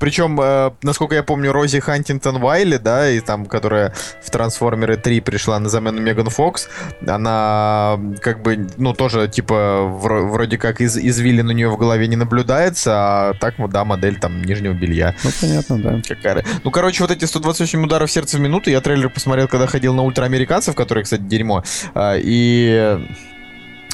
Причем, 0.02 0.42
э, 0.42 0.72
насколько 0.82 1.14
я 1.14 1.22
помню, 1.22 1.52
Рози 1.52 1.80
Хантингтон 1.80 2.40
Вайли, 2.40 2.78
да, 2.78 3.08
и 3.08 3.20
там, 3.20 3.46
которая 3.46 3.94
в 4.24 4.32
Трансформеры 4.32 4.98
3 4.98 5.22
пришла 5.22 5.60
на 5.60 5.70
замену 5.70 6.02
Меган 6.02 6.28
Фокс, 6.28 6.70
она 7.08 8.00
как 8.22 8.42
бы, 8.42 8.68
ну, 8.78 8.94
тоже, 8.94 9.28
типа, 9.28 9.86
вроде 9.86 10.58
как 10.58 10.82
из, 10.82 10.98
извилин 10.98 11.48
у 11.50 11.52
нее 11.52 11.70
в 11.70 11.78
голове 11.78 12.08
не 12.08 12.16
наблюдается, 12.16 12.92
а 12.94 13.34
так, 13.40 13.56
да, 13.70 13.86
модель 13.86 14.20
там 14.20 14.44
нижнего 14.44 14.74
белья. 14.74 15.16
Ну, 15.24 15.30
понятно, 15.40 15.82
да. 15.82 16.02
Какая... 16.08 16.44
Ну, 16.64 16.72
короче, 16.72 17.04
вот 17.04 17.12
эти 17.12 17.26
128 17.26 17.84
ударов 17.84 18.12
сердца 18.12 18.38
в 18.38 18.40
минуту, 18.40 18.70
я 18.70 18.82
трейлер 18.82 19.10
посмотрел, 19.10 19.48
когда 19.48 19.68
ходил 19.68 19.94
на 19.94 20.04
ультраамериканцев, 20.04 20.76
которые, 20.76 21.04
кстати, 21.04 21.22
дерьмо, 21.22 21.64
а, 21.94 22.16
и 22.18 23.00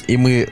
и 0.08 0.16
мы 0.16 0.48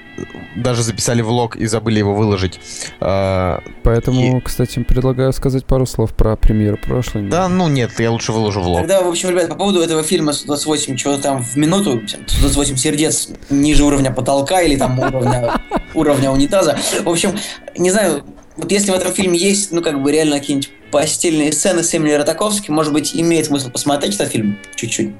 даже 0.54 0.82
записали 0.82 1.22
влог 1.22 1.56
и 1.56 1.66
забыли 1.66 1.98
его 1.98 2.14
выложить. 2.14 2.60
А, 3.00 3.62
Поэтому, 3.82 4.38
и... 4.38 4.40
кстати, 4.40 4.78
предлагаю 4.80 5.32
сказать 5.32 5.64
пару 5.64 5.86
слов 5.86 6.12
про 6.12 6.36
премьеру 6.36 6.76
прошлой. 6.76 7.28
Да, 7.28 7.48
ну 7.48 7.66
нет, 7.66 7.98
я 7.98 8.10
лучше 8.10 8.32
выложу 8.32 8.60
влог. 8.60 8.80
Тогда, 8.80 9.02
в 9.02 9.08
общем, 9.08 9.30
ребят, 9.30 9.48
по 9.48 9.56
поводу 9.56 9.80
этого 9.80 10.02
фильма 10.02 10.34
128, 10.34 10.96
чего 10.96 11.16
там 11.16 11.42
в 11.42 11.56
минуту, 11.56 12.02
128 12.06 12.76
сердец 12.76 13.28
ниже 13.50 13.84
уровня 13.84 14.12
потолка 14.12 14.60
или 14.60 14.76
там 14.76 14.98
уровня, 14.98 15.60
уровня 15.94 16.30
унитаза. 16.30 16.78
В 17.02 17.08
общем, 17.08 17.32
не 17.76 17.90
знаю, 17.90 18.22
вот 18.56 18.70
если 18.70 18.90
в 18.90 18.94
этом 18.94 19.12
фильме 19.12 19.38
есть, 19.38 19.72
ну, 19.72 19.82
как 19.82 20.02
бы 20.02 20.12
реально 20.12 20.38
какие-нибудь 20.38 20.70
постельные 20.90 21.52
сцены 21.52 21.82
с 21.82 21.94
Эмили 21.94 22.12
Ротаковски, 22.12 22.70
может 22.70 22.92
быть, 22.92 23.14
имеет 23.14 23.46
смысл 23.46 23.70
посмотреть 23.70 24.14
этот 24.14 24.30
фильм 24.30 24.58
чуть-чуть 24.76 25.12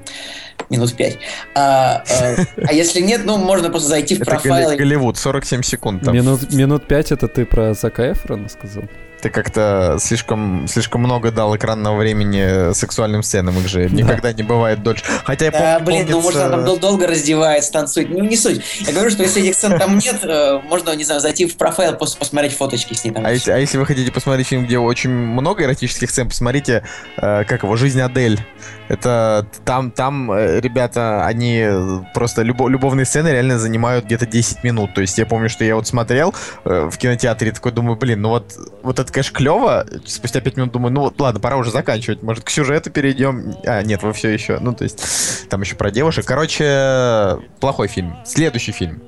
минут 0.69 0.93
пять. 0.95 1.17
А, 1.55 2.03
а, 2.09 2.35
а 2.67 2.73
если 2.73 3.01
нет, 3.01 3.21
ну, 3.25 3.37
можно 3.37 3.69
просто 3.69 3.89
зайти 3.89 4.15
в 4.15 4.19
профайл. 4.19 4.69
Это 4.69 4.77
Голливуд, 4.77 5.17
47 5.17 5.61
секунд. 5.61 6.03
Там. 6.03 6.15
Минут, 6.15 6.51
минут 6.53 6.87
пять 6.87 7.11
это 7.11 7.27
ты 7.27 7.45
про 7.45 7.73
Зака 7.73 8.11
Эфрона 8.11 8.49
сказал? 8.49 8.83
Ты 9.21 9.29
как-то 9.29 9.97
слишком, 9.99 10.67
слишком 10.67 11.01
много 11.01 11.31
дал 11.31 11.55
экранного 11.55 11.97
времени 11.97 12.73
сексуальным 12.73 13.23
сценам, 13.23 13.57
их 13.59 13.67
же 13.67 13.89
никогда 13.89 14.31
не 14.33 14.43
бывает 14.43 14.83
дольше. 14.83 15.03
Хотя 15.23 15.45
я 15.45 15.51
помню, 15.51 15.85
блин, 15.85 15.85
помнится... 15.85 16.11
ну 16.11 16.21
можно 16.21 16.49
там 16.49 16.65
дол- 16.65 16.77
долго 16.77 17.07
раздевается, 17.07 17.71
танцует. 17.71 18.09
Ну, 18.09 18.23
не 18.23 18.37
суть. 18.37 18.61
Я 18.81 18.93
говорю, 18.93 19.09
что 19.09 19.23
если 19.23 19.41
этих 19.41 19.55
сцен 19.55 19.77
там 19.79 19.97
нет, 19.97 20.19
э, 20.23 20.59
можно, 20.63 20.95
не 20.95 21.03
знаю, 21.03 21.19
зайти 21.19 21.47
в 21.47 21.57
профайл, 21.57 21.95
просто 21.95 22.19
посмотреть 22.19 22.53
фоточки 22.55 22.93
с 22.93 23.03
ней 23.03 23.11
там. 23.11 23.25
А 23.25 23.31
если, 23.31 23.51
а 23.51 23.57
если 23.57 23.77
вы 23.77 23.85
хотите 23.85 24.11
посмотреть 24.11 24.47
фильм, 24.47 24.65
где 24.65 24.77
очень 24.77 25.09
много 25.09 25.63
эротических 25.63 26.09
сцен, 26.09 26.29
посмотрите, 26.29 26.83
э, 27.17 27.43
как 27.45 27.63
его, 27.63 27.75
«Жизнь 27.75 27.99
Адель». 28.01 28.39
Это 28.87 29.45
там, 29.65 29.91
там 29.91 30.31
э, 30.31 30.59
ребята, 30.61 31.25
они 31.25 31.65
просто 32.13 32.43
любо, 32.43 32.67
любовные 32.67 33.05
сцены 33.05 33.29
реально 33.29 33.59
занимают 33.59 34.05
где-то 34.05 34.25
10 34.25 34.63
минут. 34.63 34.93
То 34.93 35.01
есть 35.01 35.17
я 35.17 35.25
помню, 35.25 35.49
что 35.49 35.63
я 35.65 35.75
вот 35.75 35.87
смотрел 35.87 36.33
в 36.63 36.95
кинотеатре, 36.97 37.51
такой 37.51 37.71
думаю, 37.71 37.97
блин, 37.97 38.21
ну 38.21 38.29
вот, 38.29 38.53
вот 38.83 38.99
это, 38.99 39.06
конечно, 39.11 39.35
клево. 39.35 39.85
Спустя 40.05 40.41
5 40.41 40.57
минут 40.57 40.71
думаю, 40.71 40.93
ну 40.93 41.01
вот, 41.01 41.19
ладно, 41.19 41.39
пора 41.39 41.57
уже 41.57 41.71
заканчивать. 41.71 42.23
Может, 42.23 42.43
к 42.43 42.49
сюжету 42.49 42.91
перейдем. 42.91 43.55
А, 43.65 43.81
нет, 43.83 44.03
вы 44.03 44.13
все 44.13 44.29
еще. 44.29 44.59
Ну, 44.59 44.73
то 44.73 44.83
есть, 44.83 45.47
там 45.49 45.61
еще 45.61 45.75
про 45.75 45.91
девушек. 45.91 46.25
Короче, 46.25 47.37
плохой 47.59 47.87
фильм. 47.87 48.15
Следующий 48.25 48.71
фильм. 48.71 49.01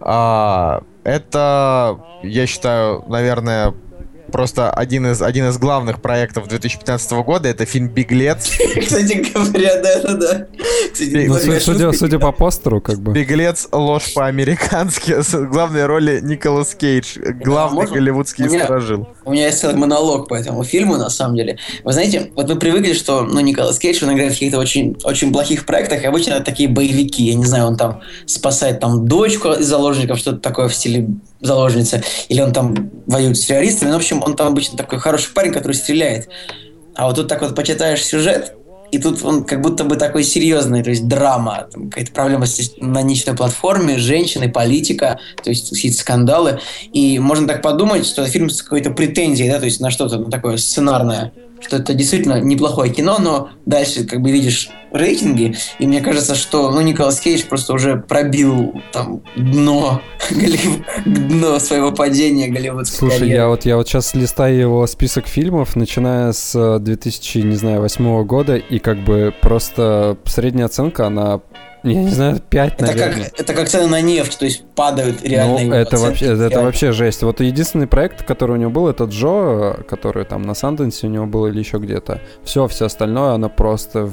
А, 0.00 0.82
это, 1.04 2.00
я 2.22 2.46
считаю, 2.46 3.04
наверное, 3.08 3.74
просто 4.32 4.70
один 4.70 5.06
из, 5.06 5.22
один 5.22 5.48
из 5.48 5.58
главных 5.58 6.00
проектов 6.00 6.48
2015 6.48 7.12
года. 7.24 7.48
Это 7.48 7.64
фильм 7.66 7.88
«Беглец». 7.88 8.50
Кстати 8.80 9.24
говоря, 9.32 9.80
да-да-да. 9.80 10.46
Ну, 10.98 11.60
судя, 11.60 11.92
судя 11.92 12.18
по 12.18 12.32
постеру, 12.32 12.80
как 12.80 13.00
бы. 13.00 13.12
«Беглец. 13.12 13.68
Ложь 13.70 14.12
по-американски». 14.14 15.22
С 15.22 15.34
главной 15.46 15.86
роли 15.86 16.20
Николас 16.22 16.74
Кейдж. 16.74 17.18
Главный 17.44 17.86
голливудский 17.86 18.48
сторожил. 18.48 19.08
У 19.24 19.32
меня 19.32 19.46
есть 19.46 19.60
целый 19.60 19.76
монолог 19.76 20.28
по 20.28 20.34
этому 20.34 20.64
фильму, 20.64 20.96
на 20.96 21.10
самом 21.10 21.36
деле. 21.36 21.58
Вы 21.84 21.92
знаете, 21.92 22.32
вот 22.34 22.48
мы 22.48 22.56
привыкли, 22.56 22.92
что 22.94 23.22
ну, 23.22 23.40
Николас 23.40 23.78
Кейдж, 23.78 24.02
он 24.02 24.12
играет 24.14 24.32
в 24.32 24.34
каких-то 24.34 24.58
очень, 24.58 24.96
очень 25.04 25.32
плохих 25.32 25.66
проектах, 25.66 26.02
и 26.02 26.06
обычно 26.06 26.32
это 26.32 26.44
такие 26.44 26.68
боевики. 26.68 27.24
Я 27.24 27.34
не 27.34 27.44
знаю, 27.44 27.66
он 27.66 27.76
там 27.76 28.00
спасает 28.26 28.80
там 28.80 29.06
дочку 29.06 29.52
из 29.52 29.66
заложников, 29.66 30.18
что-то 30.18 30.38
такое 30.38 30.68
в 30.68 30.74
стиле 30.74 31.08
заложницы, 31.42 32.02
или 32.28 32.40
он 32.40 32.52
там 32.52 32.90
воюет 33.06 33.36
с 33.36 33.44
террористами. 33.44 33.90
Ну, 33.90 33.96
в 33.96 33.98
общем, 33.98 34.22
он 34.24 34.36
там 34.36 34.48
обычно 34.48 34.78
такой 34.78 34.98
хороший 34.98 35.32
парень, 35.34 35.52
который 35.52 35.72
стреляет. 35.72 36.28
А 36.94 37.06
вот 37.06 37.16
тут 37.16 37.28
так 37.28 37.42
вот 37.42 37.54
почитаешь 37.54 38.04
сюжет, 38.04 38.54
и 38.92 38.98
тут 38.98 39.24
он 39.24 39.44
как 39.44 39.62
будто 39.62 39.84
бы 39.84 39.96
такой 39.96 40.22
серьезный, 40.22 40.82
то 40.82 40.90
есть 40.90 41.08
драма, 41.08 41.66
какая-то 41.72 42.12
проблема 42.12 42.44
на 42.76 43.00
ничной 43.00 43.34
платформе, 43.34 43.96
женщины, 43.96 44.50
политика, 44.50 45.18
то 45.42 45.48
есть 45.48 45.70
какие-то 45.70 45.98
скандалы. 45.98 46.60
И 46.92 47.18
можно 47.18 47.48
так 47.48 47.62
подумать, 47.62 48.06
что 48.06 48.26
фильм 48.26 48.50
с 48.50 48.62
какой-то 48.62 48.90
претензией, 48.90 49.50
да, 49.50 49.58
то 49.58 49.64
есть 49.64 49.80
на 49.80 49.90
что-то 49.90 50.18
ну, 50.18 50.28
такое 50.28 50.58
сценарное 50.58 51.32
что 51.62 51.76
это 51.76 51.94
действительно 51.94 52.40
неплохое 52.40 52.92
кино, 52.92 53.18
но 53.18 53.50
дальше 53.66 54.04
как 54.04 54.20
бы 54.20 54.30
видишь 54.30 54.70
рейтинги, 54.92 55.54
и 55.78 55.86
мне 55.86 56.00
кажется, 56.00 56.34
что 56.34 56.70
ну, 56.70 56.80
Николас 56.82 57.20
Кейдж 57.20 57.44
просто 57.48 57.72
уже 57.72 57.96
пробил 57.96 58.74
там 58.92 59.22
дно, 59.36 60.02
дно 61.06 61.58
своего 61.58 61.92
падения 61.92 62.48
голливудской 62.48 62.98
Слушай, 62.98 63.18
карьеры. 63.20 63.36
я 63.38 63.48
вот, 63.48 63.64
я 63.64 63.76
вот 63.76 63.88
сейчас 63.88 64.14
листаю 64.14 64.58
его 64.58 64.86
список 64.86 65.26
фильмов, 65.26 65.76
начиная 65.76 66.32
с 66.32 66.78
2008 66.78 68.24
года, 68.24 68.56
и 68.56 68.78
как 68.78 69.02
бы 69.02 69.32
просто 69.40 70.18
средняя 70.26 70.66
оценка, 70.66 71.06
она 71.06 71.40
я 71.82 72.02
не 72.02 72.10
знаю, 72.10 72.40
5, 72.40 72.74
это 72.74 72.86
наверное. 72.86 73.24
Как, 73.30 73.40
это 73.40 73.54
как 73.54 73.68
цены 73.68 73.86
на 73.86 74.00
нефть, 74.00 74.38
то 74.38 74.44
есть 74.44 74.64
падают 74.74 75.22
реально. 75.22 75.60
Ну, 75.60 75.74
это 75.74 75.96
вообще, 75.98 76.26
это 76.26 76.62
вообще 76.62 76.92
жесть. 76.92 77.22
Вот 77.22 77.40
единственный 77.40 77.86
проект, 77.86 78.24
который 78.24 78.52
у 78.52 78.56
него 78.56 78.70
был, 78.70 78.88
это 78.88 79.04
Джо, 79.04 79.82
который 79.88 80.24
там 80.24 80.42
на 80.42 80.54
Санденсе 80.54 81.06
у 81.06 81.10
него 81.10 81.26
был 81.26 81.46
или 81.46 81.58
еще 81.58 81.78
где-то. 81.78 82.20
Все, 82.44 82.66
все 82.68 82.86
остальное, 82.86 83.32
оно 83.32 83.48
просто 83.48 84.10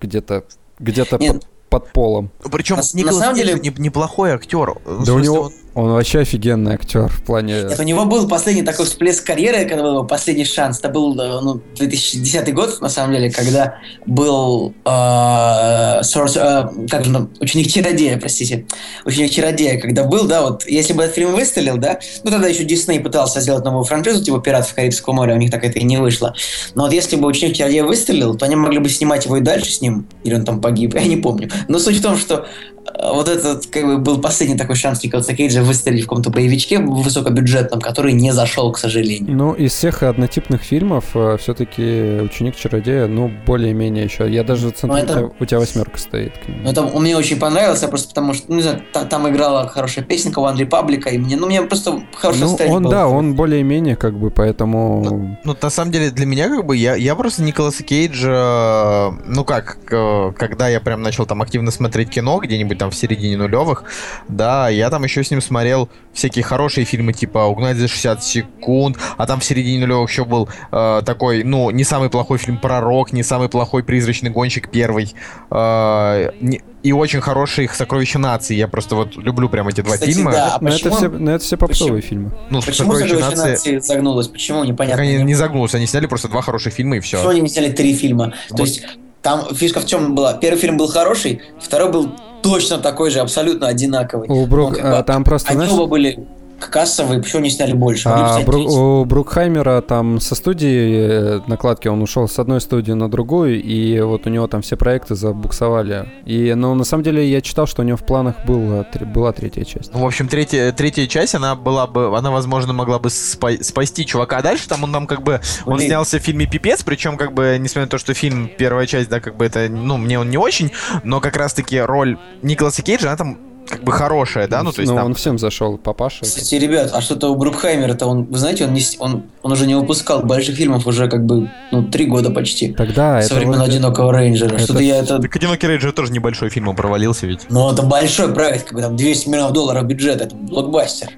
где-то 0.00 0.44
где-то 0.78 1.18
под, 1.18 1.46
под 1.70 1.92
полом. 1.92 2.30
Причем 2.50 2.76
на, 2.76 2.82
Николас 2.98 3.16
на 3.16 3.20
самом 3.22 3.36
деле 3.36 3.54
неплохой 3.78 4.32
актер. 4.32 4.74
Да 5.04 5.12
у 5.14 5.18
него, 5.18 5.40
он 5.42 5.52
вообще 5.84 6.20
офигенный 6.20 6.74
актер 6.74 7.08
в 7.08 7.22
плане... 7.22 7.64
Нет, 7.64 7.78
у 7.78 7.82
него 7.82 8.06
был 8.06 8.26
последний 8.26 8.62
такой 8.62 8.86
всплеск 8.86 9.26
карьеры, 9.26 9.68
когда 9.68 9.82
был 9.82 10.06
последний 10.06 10.46
шанс. 10.46 10.78
Это 10.78 10.88
был 10.88 11.18
э, 11.20 11.40
ну, 11.42 11.60
2010 11.76 12.54
год, 12.54 12.80
на 12.80 12.88
самом 12.88 13.12
деле, 13.12 13.30
когда 13.30 13.76
был 14.06 14.74
э, 14.86 14.88
source, 14.88 16.38
э, 16.38 16.88
как 16.88 17.04
же, 17.04 17.28
ученик 17.40 17.70
чародея, 17.70 18.16
простите. 18.18 18.66
Ученик 19.04 19.32
чародея, 19.32 19.78
когда 19.78 20.04
был, 20.04 20.26
да, 20.26 20.42
вот, 20.42 20.66
если 20.66 20.94
бы 20.94 21.02
этот 21.02 21.14
фильм 21.14 21.32
выстрелил, 21.32 21.76
да, 21.76 21.98
ну 22.24 22.30
тогда 22.30 22.48
еще 22.48 22.64
Дисней 22.64 22.98
пытался 22.98 23.42
сделать 23.42 23.64
новую 23.64 23.84
франшизу, 23.84 24.24
типа 24.24 24.40
«Пиратов 24.40 24.72
Карибского 24.74 25.12
моря», 25.12 25.34
у 25.34 25.38
них 25.38 25.50
так 25.50 25.62
это 25.62 25.78
и 25.78 25.84
не 25.84 25.98
вышло. 25.98 26.34
Но 26.74 26.84
вот 26.84 26.92
если 26.94 27.16
бы 27.16 27.28
ученик 27.28 27.54
чародея 27.54 27.84
выстрелил, 27.84 28.34
то 28.34 28.46
они 28.46 28.56
могли 28.56 28.78
бы 28.78 28.88
снимать 28.88 29.26
его 29.26 29.36
и 29.36 29.40
дальше 29.42 29.70
с 29.70 29.82
ним, 29.82 30.06
или 30.24 30.36
он 30.36 30.46
там 30.46 30.62
погиб, 30.62 30.94
я 30.94 31.04
не 31.04 31.16
помню. 31.16 31.50
Но 31.68 31.78
суть 31.78 31.98
в 31.98 32.02
том, 32.02 32.16
что 32.16 32.46
вот 32.94 33.28
этот 33.28 33.66
как 33.66 33.84
бы 33.84 33.98
был 33.98 34.20
последний 34.20 34.56
такой 34.56 34.76
шанс 34.76 35.02
Николаса 35.02 35.34
Кейджа 35.34 35.62
выстрелить 35.62 36.04
в 36.04 36.08
каком-то 36.08 36.30
боевичке 36.30 36.78
высокобюджетном, 36.78 37.80
который 37.80 38.12
не 38.12 38.32
зашел, 38.32 38.72
к 38.72 38.78
сожалению. 38.78 39.36
Ну, 39.36 39.52
из 39.52 39.72
всех 39.72 40.02
однотипных 40.02 40.62
фильмов 40.62 41.04
э, 41.14 41.36
все-таки 41.40 42.20
«Ученик 42.20 42.56
чародея», 42.56 43.06
ну, 43.06 43.30
более-менее 43.46 44.04
еще. 44.04 44.30
Я 44.30 44.44
даже 44.44 44.70
центр... 44.70 44.96
это... 44.96 45.30
у 45.38 45.44
тебя 45.44 45.58
восьмерка 45.58 45.98
стоит. 45.98 46.32
К 46.38 46.48
нему. 46.48 46.60
Ну, 46.64 46.70
это 46.70 46.82
мне 46.82 47.16
очень 47.16 47.38
понравилось, 47.38 47.80
просто 47.80 48.08
потому 48.08 48.34
что, 48.34 48.46
ну, 48.48 48.56
не 48.56 48.62
знаю, 48.62 48.82
там, 48.92 49.08
там 49.08 49.28
играла 49.28 49.68
хорошая 49.68 50.04
песенка 50.04 50.46
Андрея 50.46 50.68
Паблика, 50.68 51.10
и 51.10 51.18
мне, 51.18 51.36
ну, 51.36 51.46
мне 51.46 51.62
просто 51.62 52.02
хорошо 52.14 52.56
ну, 52.58 52.72
он, 52.72 52.88
да, 52.88 53.08
он 53.08 53.34
более-менее, 53.34 53.96
как 53.96 54.18
бы, 54.18 54.30
поэтому... 54.30 55.02
Ну, 55.04 55.38
ну, 55.44 55.56
на 55.60 55.70
самом 55.70 55.92
деле, 55.92 56.10
для 56.10 56.26
меня, 56.26 56.48
как 56.48 56.64
бы, 56.64 56.76
я, 56.76 56.94
я 56.94 57.14
просто 57.14 57.42
Николаса 57.42 57.82
Кейджа, 57.82 59.10
ну, 59.26 59.44
как, 59.44 59.78
когда 59.88 60.68
я 60.68 60.80
прям 60.80 61.02
начал 61.02 61.26
там 61.26 61.42
активно 61.42 61.70
смотреть 61.70 62.10
кино, 62.10 62.38
где-нибудь 62.38 62.75
там 62.76 62.90
в 62.90 62.94
середине 62.94 63.36
нулевых, 63.36 63.84
да, 64.28 64.68
я 64.68 64.90
там 64.90 65.04
еще 65.04 65.24
с 65.24 65.30
ним 65.30 65.40
смотрел 65.40 65.88
всякие 66.12 66.44
хорошие 66.44 66.84
фильмы, 66.84 67.12
типа 67.12 67.40
«Угнать 67.40 67.76
за 67.76 67.88
60 67.88 68.22
секунд», 68.22 68.96
а 69.16 69.26
там 69.26 69.40
в 69.40 69.44
середине 69.44 69.80
нулевых 69.80 70.10
еще 70.10 70.24
был 70.24 70.48
э, 70.72 71.02
такой, 71.04 71.44
ну, 71.44 71.70
не 71.70 71.84
самый 71.84 72.10
плохой 72.10 72.38
фильм 72.38 72.58
«Пророк», 72.58 73.12
не 73.12 73.22
самый 73.22 73.48
плохой 73.48 73.84
«Призрачный 73.84 74.30
гонщик» 74.30 74.70
первый, 74.70 75.14
э, 75.50 76.30
не, 76.40 76.62
и 76.82 76.92
очень 76.92 77.20
хорошие 77.20 77.68
«Сокровища 77.68 78.18
нации». 78.18 78.54
Я 78.54 78.68
просто 78.68 78.94
вот 78.94 79.16
люблю 79.16 79.48
прям 79.48 79.66
эти 79.66 79.80
два 79.80 79.94
Кстати, 79.94 80.12
фильма. 80.12 80.32
Да, 80.32 80.54
а 80.54 80.58
но, 80.60 80.68
это 80.68 80.90
все, 80.90 81.08
но 81.08 81.32
это 81.32 81.44
все 81.44 81.56
попсовые 81.56 82.00
почему? 82.00 82.28
фильмы. 82.28 82.32
Ну, 82.50 82.62
почему 82.62 82.92
«Сокровища 82.92 83.18
нации... 83.18 83.50
нации» 83.50 83.78
загнулось? 83.78 84.28
Почему? 84.28 84.62
Непонятно. 84.62 85.02
Они 85.02 85.22
не 85.22 85.34
загнулось, 85.34 85.74
они 85.74 85.86
сняли 85.86 86.06
просто 86.06 86.28
два 86.28 86.42
хороших 86.42 86.72
фильма 86.72 86.98
и 86.98 87.00
все. 87.00 87.16
Почему 87.16 87.30
они 87.30 87.40
не 87.40 87.48
сняли 87.48 87.72
три 87.72 87.94
фильма? 87.94 88.34
Вот. 88.50 88.56
То 88.56 88.62
есть 88.62 88.84
там 89.26 89.52
фишка 89.52 89.80
в 89.80 89.86
чем 89.86 90.14
была? 90.14 90.34
Первый 90.34 90.56
фильм 90.56 90.76
был 90.76 90.86
хороший, 90.86 91.42
второй 91.60 91.90
был 91.90 92.10
точно 92.42 92.78
такой 92.78 93.10
же, 93.10 93.18
абсолютно 93.18 93.66
одинаковый. 93.66 94.28
У 94.28 94.46
Брук, 94.46 94.78
а, 94.80 95.02
там 95.02 95.24
просто, 95.24 95.50
они 95.50 95.56
знаешь... 95.56 95.72
оба 95.72 95.86
были 95.86 96.28
кассовые, 96.58 97.20
почему 97.22 97.42
не 97.42 97.50
сняли 97.50 97.72
больше? 97.72 98.08
А 98.08 98.40
Бру- 98.42 98.66
у 98.66 99.04
Брукхаймера 99.04 99.80
там 99.80 100.20
со 100.20 100.34
студии 100.34 101.36
э, 101.38 101.40
накладки 101.46 101.88
он 101.88 102.02
ушел 102.02 102.28
с 102.28 102.38
одной 102.38 102.60
студии 102.60 102.92
на 102.92 103.10
другую, 103.10 103.62
и 103.62 104.00
вот 104.00 104.26
у 104.26 104.30
него 104.30 104.46
там 104.46 104.62
все 104.62 104.76
проекты 104.76 105.14
забуксовали. 105.14 106.08
И, 106.24 106.54
ну, 106.54 106.74
на 106.74 106.84
самом 106.84 107.04
деле, 107.04 107.28
я 107.30 107.40
читал, 107.40 107.66
что 107.66 107.82
у 107.82 107.84
него 107.84 107.96
в 107.96 108.04
планах 108.04 108.36
был, 108.46 108.84
была 109.14 109.32
третья 109.32 109.64
часть. 109.64 109.92
Ну, 109.92 110.00
в 110.00 110.06
общем, 110.06 110.28
третья, 110.28 110.72
третья 110.72 111.06
часть, 111.06 111.34
она 111.34 111.54
была 111.54 111.86
бы, 111.86 112.16
она, 112.16 112.30
возможно, 112.30 112.72
могла 112.72 112.98
бы 112.98 113.08
спа- 113.08 113.62
спасти 113.62 114.06
чувака. 114.06 114.38
А 114.38 114.42
дальше 114.42 114.68
там 114.68 114.84
он 114.84 114.90
нам 114.90 115.06
как 115.06 115.22
бы, 115.22 115.40
он 115.64 115.76
Блин. 115.76 115.88
снялся 115.88 116.18
в 116.18 116.22
фильме 116.22 116.46
«Пипец», 116.46 116.82
причем 116.82 117.16
как 117.16 117.32
бы, 117.32 117.56
несмотря 117.60 117.82
на 117.82 117.90
то, 117.90 117.98
что 117.98 118.14
фильм, 118.14 118.50
первая 118.58 118.86
часть, 118.86 119.08
да, 119.08 119.20
как 119.20 119.36
бы 119.36 119.44
это, 119.44 119.68
ну, 119.68 119.96
мне 119.96 120.18
он 120.18 120.30
не 120.30 120.38
очень, 120.38 120.72
но 121.04 121.20
как 121.20 121.36
раз-таки 121.36 121.78
роль 121.80 122.18
Николаса 122.42 122.82
Кейджа, 122.82 123.08
она 123.08 123.16
там 123.16 123.38
как 123.68 123.82
бы 123.84 123.92
хорошая, 123.92 124.48
да, 124.48 124.62
ну 124.62 124.72
то 124.72 124.80
есть. 124.80 124.90
Ну 124.90 124.96
там... 124.96 125.06
он 125.06 125.14
всем 125.14 125.38
зашел, 125.38 125.78
папаша. 125.78 126.24
Кстати, 126.24 126.54
ребят, 126.56 126.90
а 126.92 127.00
что-то 127.00 127.28
у 127.28 127.36
Брукхаймера-то 127.36 128.06
он, 128.06 128.24
вы 128.24 128.38
знаете, 128.38 128.64
он 128.64 128.72
не, 128.72 128.82
он, 128.98 129.24
он 129.42 129.52
уже 129.52 129.66
не 129.66 129.74
выпускал 129.74 130.22
больших 130.22 130.56
фильмов 130.56 130.86
уже 130.86 131.08
как 131.08 131.24
бы 131.24 131.50
ну 131.72 131.82
три 131.84 132.06
года 132.06 132.30
почти. 132.30 132.72
Тогда 132.72 133.20
Со 133.22 133.34
времен 133.34 133.58
вот... 133.58 133.68
одинокого 133.68 134.12
рейнджера. 134.12 134.54
Это... 134.54 134.64
Что-то 134.64 134.80
я 134.80 134.98
это. 134.98 135.18
Так 135.18 135.34
одинокий 135.34 135.66
рейнджер 135.66 135.92
тоже 135.92 136.12
небольшой 136.12 136.50
фильм, 136.50 136.68
он 136.68 136.76
провалился 136.76 137.26
ведь. 137.26 137.46
Ну 137.50 137.70
это 137.70 137.82
большой 137.82 138.32
проект, 138.32 138.66
как 138.66 138.74
бы 138.74 138.82
там 138.82 138.96
200 138.96 139.28
миллионов 139.28 139.52
долларов 139.52 139.84
бюджет, 139.84 140.20
это 140.20 140.34
блокбастер. 140.34 141.10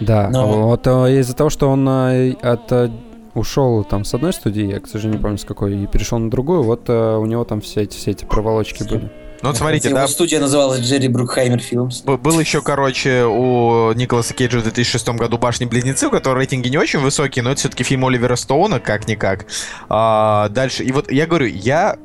Да, 0.00 0.28
Но... 0.30 0.68
вот 0.68 0.86
э, 0.86 1.18
из-за 1.20 1.34
того, 1.34 1.50
что 1.50 1.68
он 1.68 1.88
э, 1.88 2.32
от 2.40 2.70
э, 2.70 2.90
ушел 3.34 3.84
там 3.84 4.04
с 4.04 4.14
одной 4.14 4.32
студии, 4.32 4.64
я, 4.64 4.80
к 4.80 4.86
сожалению, 4.86 5.18
не 5.18 5.22
помню 5.22 5.38
с 5.38 5.44
какой, 5.44 5.82
и 5.82 5.86
перешел 5.86 6.18
на 6.18 6.30
другую, 6.30 6.62
вот 6.62 6.88
у 6.88 7.24
него 7.26 7.44
там 7.44 7.60
все 7.60 7.82
эти, 7.82 7.96
все 7.96 8.12
эти 8.12 8.24
проволочки 8.24 8.82
были. 8.84 9.10
Ну 9.40 9.50
вот 9.50 9.56
смотрите, 9.56 9.90
да. 9.90 10.08
студия 10.08 10.40
называлась 10.40 10.80
Джерри 10.80 11.08
Брукхаймер 11.08 11.60
Филмс. 11.60 12.02
Был 12.02 12.40
еще, 12.40 12.60
короче, 12.60 13.24
у 13.24 13.92
Николаса 13.92 14.34
Кейджа 14.34 14.58
в 14.58 14.62
2006 14.64 15.08
году 15.10 15.38
«Башни-близнецы», 15.38 16.08
у 16.08 16.10
которого 16.10 16.38
рейтинги 16.38 16.68
не 16.68 16.76
очень 16.76 16.98
высокие, 16.98 17.44
но 17.44 17.50
это 17.52 17.60
все-таки 17.60 17.84
фильм 17.84 18.04
Оливера 18.04 18.34
Стоуна, 18.34 18.80
как-никак. 18.80 19.46
А, 19.88 20.48
дальше, 20.48 20.82
и 20.82 20.90
вот 20.90 21.10
я 21.12 21.26
говорю, 21.26 21.46
я 21.46 21.96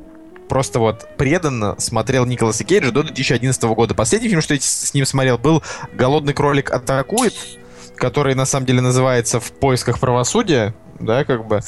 просто 0.48 0.80
вот 0.80 1.08
преданно 1.18 1.76
смотрел 1.80 2.26
Николаса 2.28 2.64
Кейджа 2.64 2.92
до 2.92 3.02
2011 3.02 3.64
года. 3.64 3.96
Последний 3.96 4.30
фильм, 4.30 4.42
что 4.42 4.54
я 4.54 4.60
с 4.60 4.94
ним 4.94 5.06
смотрел, 5.06 5.40
был 5.40 5.64
«Голодный 5.94 6.34
кролик 6.34 6.72
атакует», 6.72 7.34
который 7.96 8.36
на 8.36 8.46
самом 8.46 8.68
деле 8.68 8.82
называется 8.82 9.40
«В 9.40 9.52
поисках 9.54 10.00
правосудия» 10.00 10.76
да, 11.00 11.24
как 11.24 11.48
бы. 11.48 11.60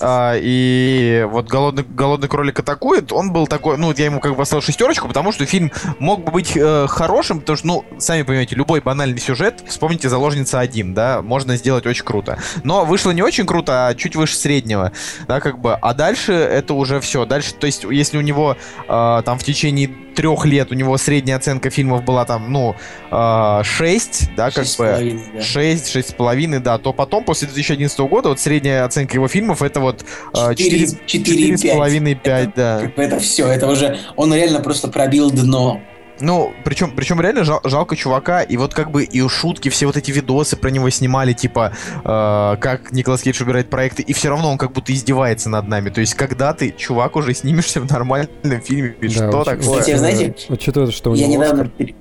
А, 0.00 0.34
и 0.36 1.26
вот 1.30 1.48
голодный, 1.48 1.84
голодный 1.84 2.28
кролик 2.28 2.58
атакует, 2.58 3.12
он 3.12 3.32
был 3.32 3.46
такой, 3.46 3.76
ну, 3.76 3.92
я 3.96 4.06
ему 4.06 4.20
как 4.20 4.32
бы 4.32 4.38
поставил 4.38 4.62
шестерочку, 4.62 5.08
потому 5.08 5.32
что 5.32 5.46
фильм 5.46 5.70
мог 5.98 6.24
бы 6.24 6.32
быть 6.32 6.56
э, 6.56 6.86
хорошим, 6.88 7.40
потому 7.40 7.56
что, 7.56 7.66
ну, 7.66 7.84
сами 7.98 8.22
понимаете, 8.22 8.54
любой 8.54 8.80
банальный 8.80 9.20
сюжет, 9.20 9.62
вспомните 9.66 10.08
«Заложница 10.08 10.60
1», 10.62 10.94
да, 10.94 11.22
можно 11.22 11.56
сделать 11.56 11.86
очень 11.86 12.04
круто. 12.04 12.38
Но 12.64 12.84
вышло 12.84 13.10
не 13.10 13.22
очень 13.22 13.46
круто, 13.46 13.88
а 13.88 13.94
чуть 13.94 14.16
выше 14.16 14.36
среднего, 14.36 14.92
да, 15.28 15.40
как 15.40 15.58
бы. 15.58 15.74
А 15.74 15.94
дальше 15.94 16.32
это 16.32 16.74
уже 16.74 17.00
все. 17.00 17.24
Дальше, 17.26 17.54
то 17.54 17.66
есть, 17.66 17.84
если 17.84 18.18
у 18.18 18.22
него 18.22 18.56
э, 18.88 19.22
там 19.24 19.38
в 19.38 19.44
течение 19.44 19.90
трех 20.14 20.44
лет 20.44 20.70
у 20.70 20.74
него 20.74 20.96
средняя 20.96 21.36
оценка 21.36 21.70
фильмов 21.70 22.04
была 22.04 22.24
там, 22.24 22.52
ну, 22.52 22.76
э, 23.10 23.60
6, 23.64 24.30
да, 24.36 24.50
как 24.50 24.64
6 24.64 24.78
бы. 24.78 25.20
Да. 25.34 25.42
6, 25.42 25.96
6,5, 25.96 26.58
да, 26.60 26.78
то 26.78 26.92
потом, 26.92 27.24
после 27.24 27.48
2011 27.48 27.98
года, 28.00 28.28
вот 28.30 28.40
средняя 28.40 28.84
оценка 28.84 29.14
его 29.14 29.28
фильмов 29.28 29.62
это 29.62 29.80
вот 29.80 30.04
э, 30.34 30.54
4, 30.54 30.86
4, 31.06 31.54
4,5, 31.54 32.14
5, 32.22 32.54
да. 32.54 32.90
Это 32.96 33.18
все, 33.18 33.46
это 33.46 33.68
уже, 33.68 33.98
он 34.16 34.34
реально 34.34 34.60
просто 34.60 34.88
пробил 34.88 35.30
дно. 35.30 35.80
Ну, 36.22 36.54
причем, 36.64 36.92
причем 36.94 37.20
реально 37.20 37.42
жал, 37.42 37.60
жалко 37.64 37.96
чувака, 37.96 38.42
и 38.42 38.56
вот 38.56 38.74
как 38.74 38.92
бы 38.92 39.02
и 39.02 39.28
шутки, 39.28 39.68
все 39.68 39.86
вот 39.86 39.96
эти 39.96 40.12
видосы 40.12 40.56
про 40.56 40.70
него 40.70 40.88
снимали, 40.88 41.32
типа, 41.32 41.72
э, 42.04 42.56
как 42.60 42.92
Николас 42.92 43.22
Кейдж 43.22 43.42
убирает 43.42 43.68
проекты, 43.68 44.02
и 44.02 44.12
все 44.12 44.28
равно 44.28 44.52
он 44.52 44.56
как 44.56 44.72
будто 44.72 44.92
издевается 44.92 45.50
над 45.50 45.66
нами. 45.66 45.90
То 45.90 46.00
есть, 46.00 46.14
когда 46.14 46.54
ты, 46.54 46.70
чувак, 46.70 47.16
уже 47.16 47.34
снимешься 47.34 47.80
в 47.80 47.90
нормальном 47.90 48.60
фильме, 48.64 48.94
да, 49.02 49.08
что 49.08 49.24
уч- 49.24 49.44
такое? 49.44 49.80
Кстати, 49.80 49.96
знаете, 49.96 50.34
учитывая, 50.48 50.90
что 50.92 51.10
у 51.10 51.14
я 51.14 51.26
недавно, 51.26 51.66
пер... 51.66 51.94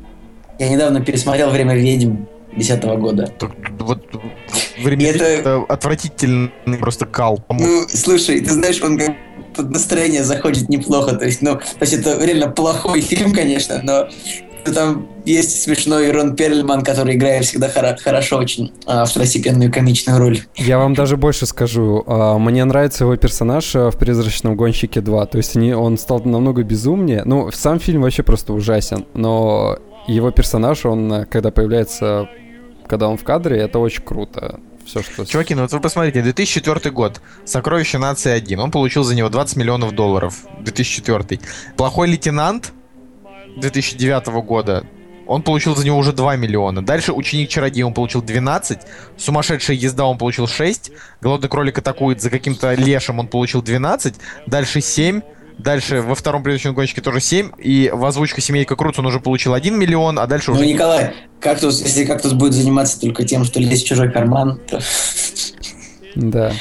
я 0.60 0.70
недавно 0.70 1.02
пересмотрел 1.04 1.50
«Время 1.50 1.76
ведьм» 1.76 2.26
2010 2.52 2.84
года. 3.00 3.28
Так, 3.40 3.52
вот 3.80 4.06
время 4.78 5.10
это... 5.10 5.24
это 5.24 5.64
отвратительный 5.68 6.52
просто 6.80 7.08
кал. 7.08 7.44
Ну, 7.50 7.88
слушай, 7.88 8.40
ты 8.40 8.52
знаешь, 8.52 8.82
он 8.84 9.00
как 9.00 9.16
под 9.56 9.72
настроение 9.72 10.24
заходит 10.24 10.70
неплохо. 10.70 11.16
То 11.16 11.26
есть, 11.26 11.42
ну, 11.42 11.56
то 11.56 11.82
есть 11.82 11.94
это 11.94 12.24
реально 12.24 12.50
плохой 12.50 13.02
фильм, 13.02 13.34
конечно, 13.34 13.82
но 13.84 14.08
там 14.64 15.08
есть 15.26 15.64
смешной 15.64 16.12
Рон 16.12 16.36
Перльман, 16.36 16.84
который 16.84 17.16
играет 17.16 17.46
всегда 17.46 17.68
хоро- 17.68 17.98
хорошо 17.98 18.38
очень 18.38 18.72
а, 18.86 19.06
второстепенную 19.06 19.72
комичную 19.72 20.20
роль. 20.20 20.40
Я 20.56 20.78
вам 20.78 20.94
даже 20.94 21.18
больше 21.18 21.46
скажу. 21.46 22.04
А, 22.06 22.38
мне 22.38 22.64
нравится 22.64 23.04
его 23.04 23.16
персонаж 23.16 23.76
а, 23.76 23.92
в 23.92 23.98
«Призрачном 23.98 24.56
гонщике 24.56 25.00
2». 25.00 25.28
То 25.28 25.38
есть 25.38 25.56
они, 25.56 25.74
он 25.74 25.98
стал 25.98 26.22
намного 26.24 26.64
безумнее. 26.64 27.24
Ну, 27.26 27.52
сам 27.52 27.80
фильм 27.80 28.02
вообще 28.04 28.24
просто 28.24 28.54
ужасен, 28.54 29.06
но 29.14 29.78
его 30.08 30.32
персонаж, 30.32 30.86
он, 30.86 31.26
когда 31.30 31.52
появляется, 31.52 32.30
когда 32.88 33.08
он 33.08 33.18
в 33.18 33.24
кадре, 33.24 33.58
это 33.58 33.80
очень 33.80 34.04
круто 34.04 34.60
все, 34.86 35.02
что... 35.02 35.26
Чуваки, 35.26 35.56
ну 35.56 35.64
вот 35.64 35.72
вы 35.72 35.80
посмотрите, 35.80 36.22
2004 36.22 36.92
год, 36.92 37.22
«Сокровище 37.46 37.98
нации 37.98 38.36
1», 38.36 38.58
он 38.58 38.72
получил 38.72 39.04
за 39.04 39.16
него 39.16 39.30
20 39.30 39.58
миллионов 39.58 39.94
долларов, 39.94 40.36
2004. 40.60 41.40
«Плохой 41.78 42.10
лейтенант» 42.10 42.74
2009 43.58 44.28
года, 44.46 44.86
он 45.28 45.44
получил 45.44 45.76
за 45.76 45.86
него 45.86 45.98
уже 45.98 46.14
2 46.14 46.36
миллиона. 46.36 46.84
Дальше 46.86 47.14
«Ученик-чародей» 47.14 47.84
он 47.84 47.94
получил 47.94 48.22
12, 48.22 48.80
«Сумасшедшая 49.18 49.78
езда» 49.78 50.06
он 50.06 50.18
получил 50.18 50.48
6, 50.48 50.92
«Голодный 51.22 51.50
кролик 51.50 51.78
атакует» 51.78 52.22
за 52.22 52.30
каким-то 52.30 52.74
лешим 52.74 53.20
он 53.20 53.28
получил 53.28 53.62
12, 53.62 54.16
дальше 54.48 54.82
7, 54.82 55.22
Дальше 55.58 56.02
во 56.02 56.16
втором 56.16 56.44
предыдущем 56.44 56.74
гонщике 56.74 57.02
тоже 57.02 57.20
7. 57.20 57.52
И 57.58 57.92
в 57.94 58.04
озвучка 58.06 58.42
семейка 58.42 58.76
Круц 58.76 58.98
он 59.00 59.06
уже 59.06 59.20
получил 59.20 59.54
1 59.54 59.78
миллион, 59.78 60.20
а 60.20 60.28
дальше 60.28 60.52
ну, 60.52 60.58
уже... 60.58 60.66
Ну, 60.66 60.70
Николай, 60.72 61.14
кактус, 61.40 61.82
если 61.82 62.06
кактус 62.06 62.34
будет 62.34 62.54
заниматься 62.54 63.00
только 63.00 63.26
тем, 63.26 63.44
что 63.44 63.60
лезть 63.60 63.86
в 63.86 63.88
чужой 63.88 64.12
карман, 64.12 64.60
то... 64.70 64.80
Да. 66.16 66.52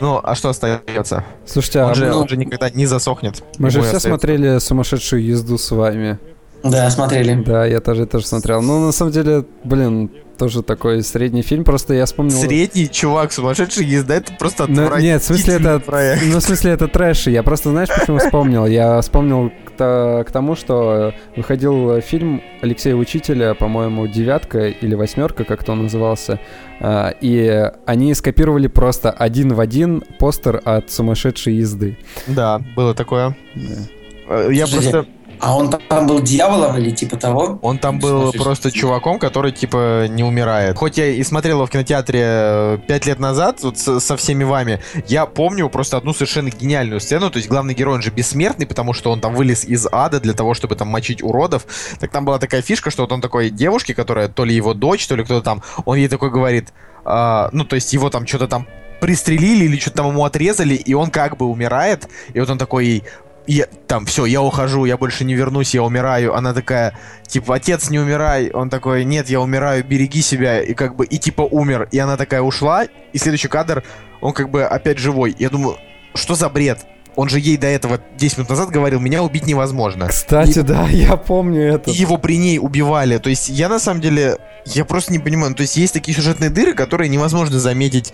Ну, 0.00 0.20
а 0.22 0.34
что 0.34 0.48
остается? 0.48 1.24
Слушайте, 1.46 1.82
он, 1.82 1.90
а 1.90 1.94
же, 1.94 2.06
ну, 2.06 2.20
он 2.20 2.28
же 2.28 2.36
никогда 2.36 2.70
не 2.70 2.86
засохнет. 2.86 3.42
Мы 3.58 3.70
же 3.70 3.80
все 3.80 3.96
остается. 3.96 4.08
смотрели 4.08 4.58
сумасшедшую 4.58 5.24
езду 5.24 5.58
с 5.58 5.70
вами. 5.70 6.18
Да, 6.62 6.90
смотрели. 6.90 7.34
Да, 7.44 7.66
я 7.66 7.80
тоже 7.80 8.06
тоже 8.06 8.26
смотрел. 8.26 8.62
Ну, 8.62 8.86
на 8.86 8.92
самом 8.92 9.12
деле, 9.12 9.44
блин, 9.64 10.10
тоже 10.36 10.62
такой 10.62 11.02
средний 11.02 11.42
фильм, 11.42 11.64
просто 11.64 11.94
я 11.94 12.06
вспомнил... 12.06 12.36
Средний 12.36 12.88
чувак, 12.88 13.32
сумасшедший 13.32 13.86
езда, 13.86 14.16
это 14.16 14.32
просто 14.34 14.66
ну, 14.66 14.96
Нет, 14.98 15.22
в 15.22 15.24
смысле 15.26 15.54
это... 15.54 15.80
Проект. 15.80 16.22
Ну, 16.26 16.38
в 16.38 16.42
смысле 16.42 16.72
это 16.72 16.88
трэш. 16.88 17.26
Я 17.26 17.42
просто, 17.42 17.70
знаешь, 17.70 17.88
почему 17.88 18.18
вспомнил? 18.18 18.66
Я 18.66 19.00
вспомнил 19.00 19.52
к, 19.76 20.24
к 20.26 20.30
тому, 20.30 20.56
что 20.56 21.14
выходил 21.36 22.00
фильм 22.00 22.42
Алексея 22.62 22.94
Учителя, 22.94 23.54
по-моему, 23.54 24.06
«Девятка» 24.06 24.68
или 24.68 24.94
«Восьмерка», 24.94 25.44
как-то 25.44 25.72
он 25.72 25.84
назывался, 25.84 26.40
а, 26.80 27.14
и 27.20 27.70
они 27.86 28.14
скопировали 28.14 28.68
просто 28.68 29.10
один 29.10 29.54
в 29.54 29.60
один 29.60 30.02
постер 30.18 30.60
от 30.64 30.90
сумасшедшей 30.90 31.54
езды. 31.54 31.98
Да, 32.26 32.60
было 32.76 32.94
такое. 32.94 33.36
Да. 33.54 34.42
Я 34.50 34.66
Слушайте, 34.66 34.90
просто 34.90 35.10
а 35.44 35.54
он 35.54 35.68
там 35.68 36.06
был 36.06 36.22
дьяволом 36.22 36.78
или 36.78 36.90
типа 36.90 37.18
того? 37.18 37.58
Он 37.60 37.76
там 37.76 37.98
был 37.98 38.22
Смотришь, 38.22 38.42
просто 38.42 38.70
чуваком, 38.70 39.18
который 39.18 39.52
типа 39.52 40.06
не 40.08 40.24
умирает. 40.24 40.78
Хоть 40.78 40.96
я 40.96 41.08
и 41.08 41.22
смотрел 41.22 41.56
его 41.56 41.66
в 41.66 41.70
кинотеатре 41.70 42.20
э, 42.22 42.78
пять 42.88 43.04
лет 43.04 43.18
назад, 43.18 43.62
вот 43.62 43.76
со, 43.76 44.00
со 44.00 44.16
всеми 44.16 44.44
вами, 44.44 44.80
я 45.06 45.26
помню 45.26 45.68
просто 45.68 45.98
одну 45.98 46.14
совершенно 46.14 46.48
гениальную 46.48 46.98
сцену. 46.98 47.30
То 47.30 47.36
есть 47.36 47.50
главный 47.50 47.74
герой, 47.74 47.96
он 47.96 48.02
же 48.02 48.10
бессмертный, 48.10 48.66
потому 48.66 48.94
что 48.94 49.12
он 49.12 49.20
там 49.20 49.34
вылез 49.34 49.66
из 49.66 49.86
ада 49.92 50.18
для 50.18 50.32
того, 50.32 50.54
чтобы 50.54 50.76
там 50.76 50.88
мочить 50.88 51.22
уродов. 51.22 51.66
Так 52.00 52.10
там 52.10 52.24
была 52.24 52.38
такая 52.38 52.62
фишка, 52.62 52.90
что 52.90 53.02
вот 53.02 53.12
он 53.12 53.20
такой 53.20 53.50
девушке, 53.50 53.92
которая 53.92 54.28
то 54.28 54.46
ли 54.46 54.54
его 54.54 54.72
дочь, 54.72 55.06
то 55.06 55.14
ли 55.14 55.24
кто-то 55.24 55.44
там, 55.44 55.62
он 55.84 55.98
ей 55.98 56.08
такой 56.08 56.30
говорит, 56.30 56.72
а, 57.04 57.50
ну 57.52 57.64
то 57.64 57.74
есть 57.74 57.92
его 57.92 58.08
там 58.08 58.26
что-то 58.26 58.48
там 58.48 58.66
пристрелили 59.04 59.66
или 59.66 59.78
что-то 59.78 59.98
там 59.98 60.08
ему 60.08 60.24
отрезали, 60.24 60.74
и 60.74 60.94
он 60.94 61.10
как 61.10 61.36
бы 61.36 61.44
умирает, 61.44 62.08
и 62.32 62.40
вот 62.40 62.48
он 62.48 62.56
такой 62.56 62.86
ей, 62.86 63.02
я, 63.46 63.66
там, 63.86 64.06
все, 64.06 64.24
я 64.26 64.40
ухожу, 64.42 64.84
я 64.84 64.96
больше 64.96 65.24
не 65.24 65.34
вернусь, 65.34 65.74
я 65.74 65.82
умираю. 65.82 66.34
Она 66.34 66.54
такая, 66.54 66.98
типа, 67.26 67.56
отец, 67.56 67.90
не 67.90 67.98
умирай. 67.98 68.50
Он 68.50 68.70
такой, 68.70 69.04
нет, 69.04 69.28
я 69.28 69.40
умираю, 69.40 69.84
береги 69.84 70.22
себя. 70.22 70.62
И 70.62 70.74
как 70.74 70.96
бы, 70.96 71.04
и 71.04 71.18
типа 71.18 71.42
умер. 71.42 71.88
И 71.92 71.98
она 71.98 72.16
такая 72.16 72.42
ушла, 72.42 72.84
и 72.84 73.18
следующий 73.18 73.48
кадр, 73.48 73.84
он 74.20 74.32
как 74.32 74.50
бы 74.50 74.64
опять 74.64 74.98
живой. 74.98 75.34
Я 75.38 75.50
думаю, 75.50 75.76
что 76.14 76.34
за 76.34 76.48
бред? 76.48 76.86
Он 77.16 77.28
же 77.28 77.38
ей 77.38 77.56
до 77.56 77.68
этого 77.68 78.00
10 78.16 78.38
минут 78.38 78.50
назад 78.50 78.70
говорил, 78.70 78.98
меня 78.98 79.22
убить 79.22 79.46
невозможно. 79.46 80.08
Кстати, 80.08 80.58
и, 80.58 80.62
да, 80.62 80.88
я 80.90 81.16
помню 81.16 81.74
это. 81.74 81.90
И 81.90 81.94
его 81.94 82.18
при 82.18 82.38
ней 82.38 82.58
убивали. 82.58 83.18
То 83.18 83.30
есть 83.30 83.48
я 83.48 83.68
на 83.68 83.78
самом 83.78 84.00
деле, 84.00 84.38
я 84.64 84.84
просто 84.84 85.12
не 85.12 85.18
понимаю. 85.18 85.50
Ну, 85.50 85.56
то 85.56 85.62
есть 85.62 85.76
есть 85.76 85.92
такие 85.92 86.16
сюжетные 86.16 86.50
дыры, 86.50 86.74
которые 86.74 87.08
невозможно 87.08 87.60
заметить 87.60 88.12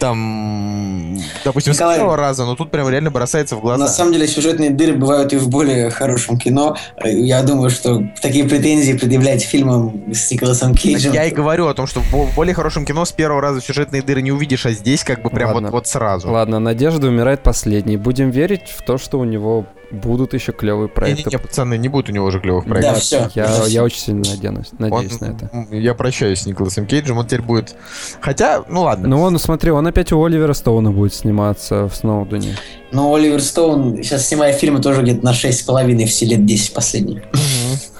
там, 0.00 1.18
допустим, 1.44 1.74
Николай, 1.74 1.96
с 1.96 1.98
первого 1.98 2.16
раза, 2.16 2.46
но 2.46 2.56
тут 2.56 2.70
прям 2.70 2.88
реально 2.88 3.10
бросается 3.10 3.54
в 3.54 3.60
глаза. 3.60 3.84
На 3.84 3.88
самом 3.88 4.12
деле 4.14 4.26
сюжетные 4.26 4.70
дыры 4.70 4.94
бывают 4.94 5.32
и 5.32 5.36
в 5.36 5.48
более 5.48 5.90
хорошем 5.90 6.38
кино. 6.38 6.76
Я 7.04 7.42
думаю, 7.42 7.70
что 7.70 8.02
такие 8.20 8.48
претензии 8.48 8.94
предъявлять 8.94 9.42
фильмам 9.42 10.12
с 10.12 10.30
Николасом 10.30 10.74
Кейджем... 10.74 11.12
Я 11.12 11.26
и 11.26 11.30
говорю 11.30 11.68
о 11.68 11.74
том, 11.74 11.86
что 11.86 12.00
в 12.00 12.34
более 12.34 12.54
хорошем 12.54 12.86
кино 12.86 13.04
с 13.04 13.12
первого 13.12 13.42
раза 13.42 13.60
сюжетные 13.60 14.02
дыры 14.02 14.22
не 14.22 14.32
увидишь, 14.32 14.64
а 14.64 14.72
здесь 14.72 15.04
как 15.04 15.22
бы 15.22 15.28
прям 15.28 15.52
вот, 15.52 15.70
вот 15.70 15.86
сразу. 15.86 16.30
Ладно, 16.30 16.58
Надежда 16.58 17.06
умирает 17.06 17.42
последней. 17.42 17.98
Будем 17.98 18.30
верить 18.30 18.74
в 18.74 18.82
то, 18.82 18.96
что 18.96 19.18
у 19.18 19.24
него 19.24 19.66
будут 19.90 20.34
еще 20.34 20.52
клевые 20.52 20.88
проекты. 20.88 21.30
Не, 21.30 21.36
не, 21.36 21.38
пацаны, 21.38 21.78
не 21.78 21.88
будет 21.88 22.08
у 22.08 22.12
него 22.12 22.26
уже 22.26 22.40
клевых 22.40 22.64
проектов. 22.64 22.94
Да, 22.94 23.00
все. 23.00 23.30
Я, 23.34 23.66
я 23.66 23.84
очень 23.84 23.98
сильно 23.98 24.20
надеюсь, 24.20 24.68
надеюсь 24.78 25.18
он, 25.20 25.28
на 25.28 25.32
это. 25.32 25.74
Я 25.74 25.94
прощаюсь 25.94 26.40
с 26.40 26.46
Николасом 26.46 26.86
Кейджем, 26.86 27.18
он 27.18 27.26
теперь 27.26 27.42
будет... 27.42 27.74
Хотя, 28.20 28.64
ну 28.68 28.82
ладно. 28.82 29.08
Ну 29.08 29.20
он, 29.20 29.38
смотри, 29.38 29.70
он 29.70 29.86
опять 29.86 30.12
у 30.12 30.24
Оливера 30.24 30.52
Стоуна 30.52 30.90
будет 30.90 31.14
сниматься 31.14 31.88
в 31.88 31.94
Сноудене. 31.94 32.56
Но 32.92 33.14
Оливер 33.14 33.40
Стоун 33.40 34.02
сейчас 34.02 34.28
снимает 34.28 34.56
фильмы 34.56 34.80
тоже 34.80 35.02
где-то 35.02 35.24
на 35.24 35.32
6,5 35.32 36.06
все 36.06 36.26
лет 36.26 36.44
10 36.44 36.74
последних. 36.74 37.22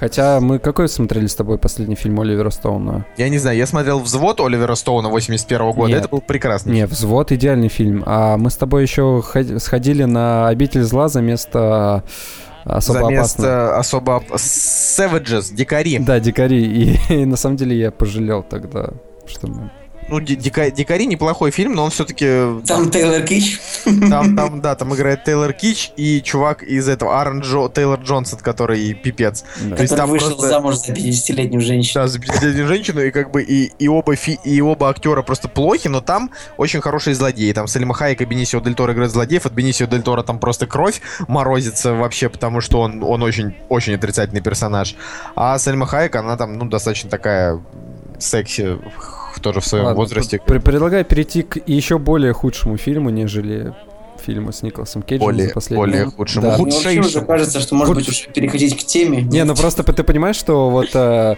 Хотя 0.01 0.41
мы 0.41 0.59
какой 0.59 0.89
смотрели 0.89 1.27
с 1.27 1.35
тобой 1.35 1.59
последний 1.59 1.95
фильм 1.95 2.19
Оливера 2.21 2.49
Стоуна? 2.49 3.05
Я 3.19 3.29
не 3.29 3.37
знаю, 3.37 3.59
я 3.59 3.67
смотрел 3.67 4.01
«Взвод» 4.01 4.41
Оливера 4.41 4.75
Стоуна 4.75 5.11
81 5.11 5.73
года, 5.73 5.91
Нет. 5.91 6.01
это 6.01 6.09
был 6.09 6.23
прекрасный 6.23 6.73
Не, 6.73 6.87
«Взвод» 6.87 7.33
идеальный 7.33 7.69
фильм, 7.69 8.03
а 8.07 8.39
мы 8.39 8.49
с 8.49 8.57
тобой 8.57 8.81
еще 8.83 9.23
сходили 9.59 10.05
на 10.05 10.49
«Обитель 10.49 10.85
зла» 10.85 11.09
за 11.09 11.21
место 11.21 12.03
особо 12.65 13.01
за 13.01 13.07
место 13.11 13.79
особо 13.79 14.23
Savages, 14.37 15.55
дикари. 15.55 15.99
Да, 15.99 16.19
дикари. 16.19 16.65
И, 16.65 16.99
и 17.11 17.27
на 17.27 17.37
самом 17.37 17.57
деле 17.57 17.79
я 17.79 17.91
пожалел 17.91 18.43
тогда, 18.43 18.89
что 19.27 19.49
мы 19.49 19.71
ну, 20.11 20.21
Дика, 20.21 20.71
Дикари 20.71 21.07
неплохой 21.07 21.51
фильм, 21.51 21.75
но 21.75 21.85
он 21.85 21.91
все-таки... 21.91 22.27
Там 22.67 22.91
Тейлор 22.91 23.23
Кич. 23.23 23.61
Там, 23.85 24.37
там, 24.37 24.61
да, 24.61 24.75
там 24.75 24.95
играет 24.95 25.25
Тейлор 25.25 25.53
Кич 25.53 25.93
и 25.97 26.21
чувак 26.23 26.63
из 26.63 26.89
этого, 26.89 27.19
Аарон 27.19 27.41
Джо, 27.41 27.69
Тейлор 27.69 28.01
Джонсон, 28.01 28.41
который 28.41 28.93
пипец. 28.95 29.45
Да. 29.63 29.77
То 29.77 29.83
есть 29.83 29.97
там 29.97 30.11
вышел 30.11 30.31
просто... 30.31 30.49
замуж 30.49 30.77
за 30.77 30.93
50-летнюю 30.93 31.61
женщину. 31.61 32.03
Да, 32.03 32.09
за 32.09 32.19
50-летнюю 32.19 32.67
женщину, 32.67 33.01
и 33.03 33.11
как 33.11 33.31
бы 33.31 33.43
и, 33.43 33.73
и, 33.79 33.89
оба 33.89 34.17
фи, 34.17 34.39
и 34.45 34.61
оба 34.61 34.89
актера 34.89 35.23
просто 35.23 35.49
плохи, 35.49 35.89
но 35.89 36.01
там 36.01 36.31
очень 36.57 36.81
хорошие 36.81 37.15
злодеи. 37.15 37.53
Там 37.53 37.69
Сальма 37.69 37.95
Хайек 37.95 38.21
и 38.21 38.25
Бенисио 38.25 38.61
Дель 38.61 38.75
Торо 38.75 38.93
играют 38.93 39.13
злодеев, 39.13 39.47
от 39.47 39.53
Бенисио 39.53 39.87
Дель 39.87 40.03
Торо 40.03 40.23
там 40.23 40.39
просто 40.39 40.67
кровь 40.67 41.01
морозится 41.29 41.95
вообще, 41.95 42.29
потому 42.29 42.61
что 42.61 42.81
он, 42.81 43.03
он 43.03 43.23
очень, 43.23 43.55
очень 43.69 43.95
отрицательный 43.95 44.41
персонаж. 44.41 44.97
А 45.37 45.59
Сальма 45.59 45.87
Хайек, 45.87 46.17
она 46.17 46.37
там, 46.37 46.59
ну, 46.59 46.65
достаточно 46.67 47.09
такая 47.09 47.61
секси 48.19 48.79
тоже 49.41 49.61
в 49.61 49.67
своем 49.67 49.87
Ладно, 49.87 50.01
возрасте. 50.01 50.41
Предлагаю 50.45 51.05
перейти 51.05 51.43
к 51.43 51.59
еще 51.67 51.99
более 51.99 52.33
худшему 52.33 52.77
фильму, 52.77 53.11
нежели 53.11 53.75
фильмы 54.21 54.53
с 54.53 54.63
Николасом 54.63 55.03
Кейджем 55.03 55.27
более, 55.27 55.49
за 55.49 55.55
последние... 55.55 55.87
Более 55.87 56.05
худшему. 56.07 56.47
Да. 56.47 56.59
Мне 56.59 57.01
уже 57.01 57.21
кажется, 57.23 57.61
что 57.61 57.75
может 57.75 57.95
Худ... 57.95 58.05
быть 58.05 58.09
уже 58.09 58.29
переходить 58.29 58.77
к 58.79 58.87
теме. 58.87 59.23
Не, 59.23 59.45
ну 59.45 59.55
просто 59.55 59.83
ты 59.83 60.05
понимаешь, 60.05 60.37
что 60.37 60.71
вот 60.71 60.91
э, 60.95 61.37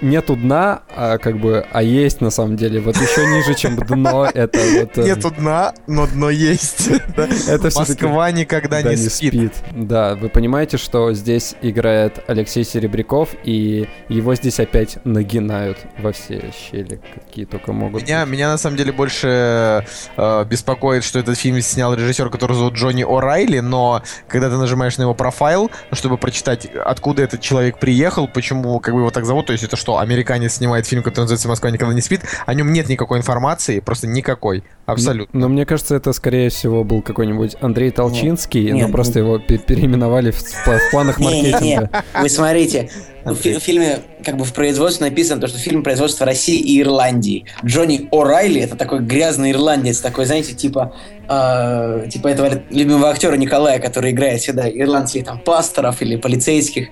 нету 0.00 0.36
дна, 0.36 0.82
а 0.94 1.18
как 1.18 1.38
бы, 1.38 1.66
а 1.72 1.82
есть 1.82 2.20
на 2.20 2.30
самом 2.30 2.56
деле. 2.56 2.80
Вот 2.80 2.96
еще 2.96 3.26
ниже, 3.26 3.54
чем 3.54 3.76
дно, 3.76 4.26
это 4.32 4.58
вот... 4.78 4.98
Э, 4.98 5.02
нету 5.02 5.30
дна, 5.30 5.74
но 5.86 6.06
дно 6.06 6.30
есть. 6.30 6.88
Это 7.48 7.70
Москва 7.74 8.30
никогда 8.30 8.82
не 8.82 8.96
спит. 8.96 9.52
Да, 9.72 10.14
вы 10.14 10.28
понимаете, 10.28 10.76
что 10.78 11.12
здесь 11.12 11.54
играет 11.62 12.22
Алексей 12.26 12.64
Серебряков, 12.64 13.30
и 13.44 13.88
его 14.08 14.34
здесь 14.34 14.60
опять 14.60 14.98
нагинают 15.04 15.78
во 15.98 16.12
все 16.12 16.52
щели, 16.52 17.00
какие 17.14 17.44
только 17.44 17.72
могут. 17.72 18.02
Меня, 18.02 18.24
меня 18.24 18.48
на 18.48 18.58
самом 18.58 18.76
деле 18.76 18.92
больше 18.92 19.84
э, 20.16 20.44
беспокоит, 20.44 21.04
что 21.04 21.18
этот 21.18 21.38
фильм 21.38 21.60
снял 21.60 21.94
режиссер, 21.94 22.30
который 22.30 22.56
зовут 22.56 22.74
Джонни 22.74 23.04
О'Райли, 23.04 23.60
но 23.60 24.02
когда 24.28 24.48
ты 24.48 24.56
нажимаешь 24.56 24.96
на 24.98 25.02
его 25.02 25.14
профайл, 25.14 25.70
чтобы 25.92 26.18
прочитать, 26.18 26.66
откуда 26.84 27.22
этот 27.22 27.40
человек 27.40 27.78
приехал, 27.78 28.28
почему 28.28 28.80
как 28.80 28.94
бы 28.94 29.00
его 29.00 29.10
так 29.10 29.24
зовут, 29.24 29.46
то 29.46 29.52
есть 29.52 29.64
это 29.64 29.76
что, 29.76 29.89
что 29.90 29.98
американец 29.98 30.54
снимает 30.54 30.86
фильм, 30.86 31.02
который 31.02 31.24
называется 31.24 31.48
«Москва 31.48 31.70
никогда 31.70 31.92
не 31.94 32.00
спит», 32.00 32.20
о 32.46 32.54
нем 32.54 32.72
нет 32.72 32.88
никакой 32.88 33.18
информации, 33.18 33.80
просто 33.80 34.06
никакой, 34.06 34.62
абсолютно. 34.86 35.36
Но, 35.38 35.48
но 35.48 35.52
мне 35.52 35.66
кажется, 35.66 35.96
это, 35.96 36.12
скорее 36.12 36.48
всего, 36.48 36.84
был 36.84 37.02
какой-нибудь 37.02 37.56
Андрей 37.60 37.90
Толчинский, 37.90 38.66
нет, 38.66 38.72
но 38.72 38.78
нет, 38.82 38.92
просто 38.92 39.18
его 39.18 39.38
переименовали 39.38 40.30
в, 40.30 40.40
в 40.40 40.90
планах 40.92 41.18
маркетинга. 41.18 41.60
Нет, 41.60 41.62
нет, 41.62 41.90
нет. 41.92 42.04
Вы 42.20 42.28
смотрите, 42.28 42.90
в 43.24 43.34
фильме 43.34 44.00
как 44.24 44.36
бы 44.36 44.44
в 44.44 44.52
производстве 44.52 45.08
написано 45.08 45.40
то, 45.40 45.48
что 45.48 45.58
фильм 45.58 45.82
производства 45.82 46.26
России 46.26 46.58
и 46.58 46.80
Ирландии. 46.80 47.44
Джонни 47.64 48.08
О'Райли 48.10 48.62
это 48.62 48.76
такой 48.76 49.00
грязный 49.00 49.52
ирландец, 49.52 50.00
такой, 50.00 50.26
знаете, 50.26 50.54
типа 50.54 50.94
э, 51.28 52.06
типа 52.10 52.28
этого 52.28 52.62
любимого 52.70 53.08
актера 53.08 53.36
Николая, 53.36 53.78
который 53.78 54.10
играет 54.10 54.40
всегда 54.40 54.68
ирландских 54.68 55.24
там 55.24 55.38
пасторов 55.38 56.02
или 56.02 56.16
полицейских. 56.16 56.88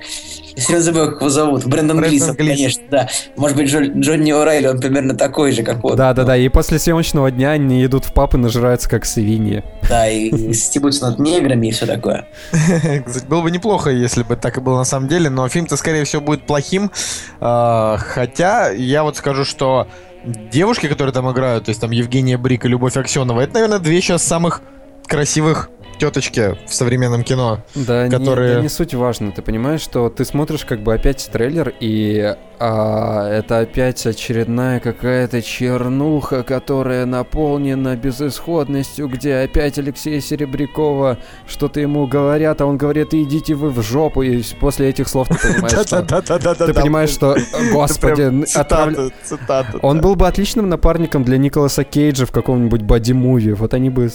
Я 0.56 0.62
все 0.62 0.80
забыл, 0.80 1.10
как 1.10 1.20
его 1.20 1.30
зовут. 1.30 1.64
Брэндон 1.66 2.00
Глисон, 2.00 2.34
конечно, 2.34 2.82
да. 2.90 3.08
Может 3.36 3.56
быть, 3.56 3.68
Джо, 3.68 3.84
Джонни 3.84 4.32
О'Райли, 4.32 4.66
он 4.66 4.80
примерно 4.80 5.14
такой 5.14 5.52
же, 5.52 5.62
как 5.62 5.84
он. 5.84 5.96
Да, 5.96 6.12
да, 6.14 6.24
да. 6.24 6.36
И 6.36 6.48
после 6.48 6.78
съемочного 6.78 7.30
дня 7.30 7.52
они 7.52 7.84
идут 7.84 8.04
в 8.04 8.12
пап 8.12 8.34
и 8.34 8.38
нажираются 8.38 8.88
как 8.88 9.04
свиньи. 9.04 9.62
Да, 9.88 10.08
и 10.08 10.52
стебутся 10.52 11.10
над 11.10 11.18
неграми 11.18 11.68
и 11.68 11.70
все 11.70 11.86
такое. 11.86 12.26
Было 13.28 13.42
бы 13.42 13.50
неплохо, 13.50 13.90
если 13.90 14.22
бы 14.22 14.36
так 14.36 14.58
и 14.58 14.60
было 14.60 14.78
на 14.78 14.84
самом 14.84 15.08
деле, 15.08 15.30
но 15.30 15.48
фильм-то, 15.48 15.76
скорее 15.76 16.04
всего, 16.04 16.17
будет 16.20 16.46
плохим. 16.46 16.90
А, 17.40 17.96
хотя 17.98 18.70
я 18.70 19.02
вот 19.02 19.16
скажу, 19.16 19.44
что 19.44 19.88
девушки, 20.24 20.88
которые 20.88 21.12
там 21.12 21.30
играют, 21.30 21.66
то 21.66 21.70
есть 21.70 21.80
там 21.80 21.90
Евгения 21.90 22.36
Брик 22.36 22.64
и 22.64 22.68
Любовь 22.68 22.96
Аксенова, 22.96 23.40
это, 23.40 23.54
наверное, 23.54 23.78
две 23.78 24.00
сейчас 24.00 24.22
самых 24.22 24.62
красивых 25.06 25.70
теточки 25.98 26.56
в 26.66 26.74
современном 26.74 27.24
кино, 27.24 27.64
да, 27.74 28.08
которые... 28.08 28.50
Не, 28.50 28.54
да 28.56 28.62
не 28.62 28.68
суть 28.68 28.94
важно, 28.94 29.32
ты 29.32 29.42
понимаешь, 29.42 29.80
что 29.80 30.08
ты 30.08 30.24
смотришь 30.24 30.64
как 30.64 30.80
бы 30.80 30.94
опять 30.94 31.28
трейлер, 31.30 31.72
и 31.80 32.36
а, 32.60 33.28
это 33.28 33.60
опять 33.60 34.04
очередная 34.04 34.80
какая-то 34.80 35.40
чернуха, 35.42 36.42
которая 36.42 37.06
наполнена 37.06 37.94
безысходностью, 37.96 39.08
где 39.08 39.36
опять 39.36 39.78
Алексея 39.78 40.20
Серебрякова 40.20 41.18
что-то 41.46 41.80
ему 41.80 42.06
говорят, 42.06 42.60
а 42.60 42.66
он 42.66 42.76
говорит, 42.76 43.14
идите 43.14 43.54
вы 43.54 43.70
в 43.70 43.80
жопу, 43.82 44.22
и 44.22 44.42
после 44.60 44.88
этих 44.88 45.08
слов 45.08 45.28
ты 45.28 45.36
понимаешь, 45.36 45.86
что... 45.86 46.02
Ты 46.68 46.74
понимаешь, 46.74 47.10
что, 47.10 47.36
господи, 47.72 48.22
Он 49.82 50.00
был 50.00 50.16
бы 50.16 50.26
отличным 50.26 50.68
напарником 50.68 51.24
для 51.24 51.38
Николаса 51.38 51.84
Кейджа 51.84 52.26
в 52.26 52.32
каком-нибудь 52.32 52.82
buddy 52.82 53.14
movie, 53.14 53.52
вот 53.52 53.72
они 53.74 53.90
бы 53.90 54.10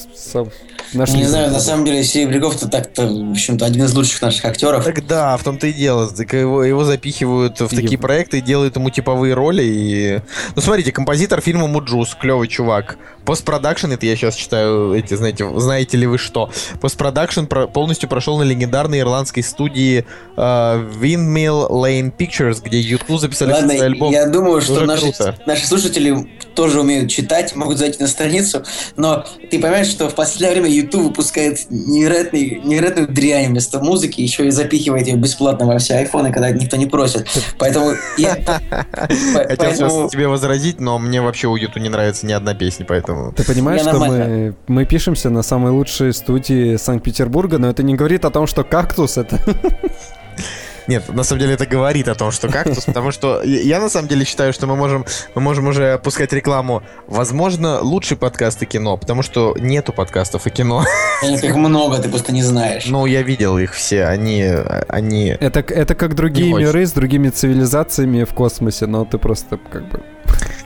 нашли... 0.94 1.18
Не 1.20 1.26
знаю, 1.26 1.52
на 1.52 1.60
самом 1.60 1.86
деле 1.86 2.04
Серебряков-то 2.04 2.68
так-то, 2.68 3.08
в 3.08 3.32
общем-то, 3.32 3.66
один 3.66 3.86
из 3.86 3.94
лучших 3.94 4.22
наших 4.22 4.46
актеров. 4.46 4.84
Так 4.84 5.06
да, 5.08 5.38
в 5.38 5.44
том-то 5.44 5.68
и 5.68 5.74
дело, 5.74 6.10
его 6.12 6.84
запихивают 6.84 7.60
в 7.62 7.70
такие 7.70 7.98
проекты, 7.98 8.33
и 8.38 8.42
делают 8.42 8.76
ему 8.76 8.90
типовые 8.90 9.34
роли. 9.34 9.64
И... 9.64 10.22
Ну, 10.56 10.62
смотрите, 10.62 10.92
композитор 10.92 11.42
фильма 11.42 11.68
Mujuice, 11.68 12.16
клевый 12.16 12.48
чувак. 12.48 12.98
Постпродакшн, 13.26 13.92
это 13.92 14.06
я 14.06 14.16
сейчас 14.16 14.36
читаю 14.36 14.94
эти, 14.94 15.14
знаете, 15.16 15.48
знаете 15.60 15.98
ли 15.98 16.08
вы 16.08 16.18
что? 16.18 16.50
Постпродакшн 16.82 17.46
про- 17.46 17.68
полностью 17.68 18.10
прошел 18.10 18.38
на 18.38 18.44
легендарной 18.44 19.00
ирландской 19.00 19.42
студии 19.42 20.06
э, 20.36 20.42
Windmill 20.42 21.70
Lane 21.70 22.14
Pictures, 22.16 22.62
где 22.64 22.80
YouTube 22.80 23.20
записали 23.20 23.52
Ладно, 23.52 23.74
альбом. 23.74 24.12
Я 24.12 24.28
думаю, 24.28 24.62
что 24.62 24.86
наши, 24.86 25.14
наши 25.46 25.66
слушатели 25.66 26.30
тоже 26.56 26.82
умеют 26.82 27.10
читать, 27.10 27.56
могут 27.56 27.78
зайти 27.78 28.02
на 28.02 28.08
страницу, 28.08 28.64
но 28.96 29.26
ты 29.50 29.60
понимаешь, 29.60 29.88
что 29.88 30.10
в 30.10 30.16
последнее 30.16 30.52
время 30.52 30.70
YouTube 30.70 31.04
выпускает 31.04 31.66
невероятный, 31.70 32.62
невероятную 32.64 33.08
дрянь 33.08 33.48
вместо 33.48 33.80
музыки, 33.80 34.22
еще 34.22 34.48
и 34.48 34.52
запихивает 34.52 35.08
ее 35.08 35.16
бесплатно 35.16 35.66
во 35.66 35.78
все 35.78 35.96
айфоны, 35.96 36.32
когда 36.32 36.52
никто 36.52 36.78
не 36.78 36.86
просит. 36.86 37.28
Поэтому 37.58 37.94
Хотел 38.18 39.74
сейчас 39.74 40.12
тебе 40.12 40.28
возразить, 40.28 40.80
но 40.80 41.00
мне 41.00 41.22
вообще 41.22 41.48
у 41.48 41.56
Юту 41.56 41.80
не 41.80 41.90
нравится 41.90 42.26
ни 42.26 42.34
одна 42.34 42.54
песня, 42.54 42.86
поэтому... 42.86 43.13
Ты 43.36 43.44
понимаешь, 43.46 43.82
что 43.82 44.00
мы, 44.00 44.56
мы 44.68 44.86
пишемся 44.86 45.30
на 45.30 45.44
самой 45.44 45.72
лучшей 45.72 46.14
студии 46.14 46.76
Санкт-Петербурга, 46.78 47.58
но 47.58 47.70
это 47.70 47.84
не 47.84 47.96
говорит 47.96 48.26
о 48.26 48.30
том, 48.30 48.48
что 48.48 48.64
«Кактус»— 48.64 49.18
это... 49.18 49.40
Нет, 50.88 51.08
на 51.10 51.24
самом 51.24 51.42
деле 51.42 51.54
это 51.54 51.66
говорит 51.66 52.08
о 52.08 52.16
том, 52.16 52.32
что 52.32 52.50
кактус, 52.50 52.86
потому 52.86 53.12
что 53.12 53.42
я 53.44 53.80
на 53.80 53.90
самом 53.90 54.08
деле 54.08 54.26
считаю, 54.26 54.54
что 54.54 54.68
мы 54.68 54.76
можем, 54.76 55.06
мы 55.36 55.42
можем 55.42 55.68
уже 55.68 55.98
пускать 55.98 56.34
рекламу. 56.34 56.84
Возможно, 57.08 57.80
лучший 57.82 58.18
подкаст 58.18 58.62
и 58.64 58.66
кино, 58.66 58.98
потому 58.98 59.24
что 59.24 59.56
нету 59.58 59.94
подкастов 59.94 60.46
и 60.48 60.50
кино. 60.50 60.84
Их 61.24 61.56
много, 61.56 62.00
ты 62.00 62.10
просто 62.10 62.34
не 62.34 62.44
знаешь. 62.44 62.86
Ну, 62.88 63.06
я 63.06 63.22
видел 63.22 63.58
их 63.58 63.74
все, 63.74 64.06
они... 64.06 64.46
они... 64.88 65.38
Это, 65.40 65.62
это 65.62 65.96
как 65.96 66.16
другие 66.16 66.54
миры 66.54 66.86
с 66.86 66.92
другими 66.92 67.30
цивилизациями 67.30 68.24
в 68.24 68.34
космосе, 68.34 68.86
но 68.86 69.06
ты 69.06 69.18
просто 69.18 69.58
как 69.72 69.88
бы... 69.90 70.02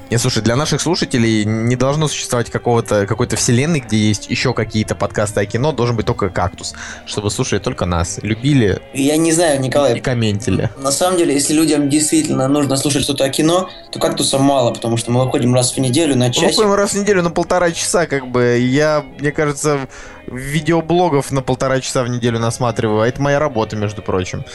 Не, 0.09 0.17
слушай, 0.17 0.41
для 0.41 0.55
наших 0.55 0.79
слушателей 0.79 1.43
не 1.43 1.75
должно 1.75 2.07
существовать 2.07 2.49
какого-то 2.49 3.05
какой-то 3.05 3.35
вселенной, 3.35 3.81
где 3.81 3.97
есть 3.97 4.29
еще 4.29 4.53
какие-то 4.53 4.95
подкасты 4.95 5.41
о 5.41 5.45
кино, 5.45 5.73
должен 5.73 5.97
быть 5.97 6.05
только 6.05 6.29
кактус, 6.29 6.73
чтобы 7.05 7.29
слушали 7.29 7.59
только 7.59 7.85
нас, 7.85 8.19
любили. 8.21 8.81
Я 8.93 9.17
не 9.17 9.33
знаю, 9.33 9.59
Николай. 9.59 9.97
И 9.97 9.99
комментили. 9.99 10.69
На 10.77 10.91
самом 10.91 11.17
деле, 11.17 11.33
если 11.33 11.53
людям 11.53 11.89
действительно 11.89 12.47
нужно 12.47 12.77
слушать 12.77 13.03
что-то 13.03 13.25
о 13.25 13.29
кино, 13.29 13.69
то 13.91 13.99
кактуса 13.99 14.37
мало, 14.37 14.73
потому 14.73 14.95
что 14.95 15.11
мы 15.11 15.25
выходим 15.25 15.53
раз 15.53 15.73
в 15.73 15.77
неделю 15.77 16.15
на 16.15 16.31
час. 16.31 16.43
Мы 16.43 16.49
выходим 16.49 16.73
раз 16.73 16.91
в 16.91 17.01
неделю 17.01 17.21
на 17.21 17.31
полтора 17.31 17.71
часа, 17.71 18.05
как 18.05 18.27
бы. 18.27 18.59
Я, 18.59 19.03
мне 19.19 19.31
кажется, 19.31 19.87
видеоблогов 20.27 21.31
на 21.31 21.41
полтора 21.41 21.81
часа 21.81 22.03
в 22.03 22.07
неделю 22.07 22.39
насматриваю, 22.39 23.01
а 23.01 23.07
это 23.07 23.21
моя 23.21 23.39
работа, 23.39 23.75
между 23.75 24.01
прочим. 24.01 24.45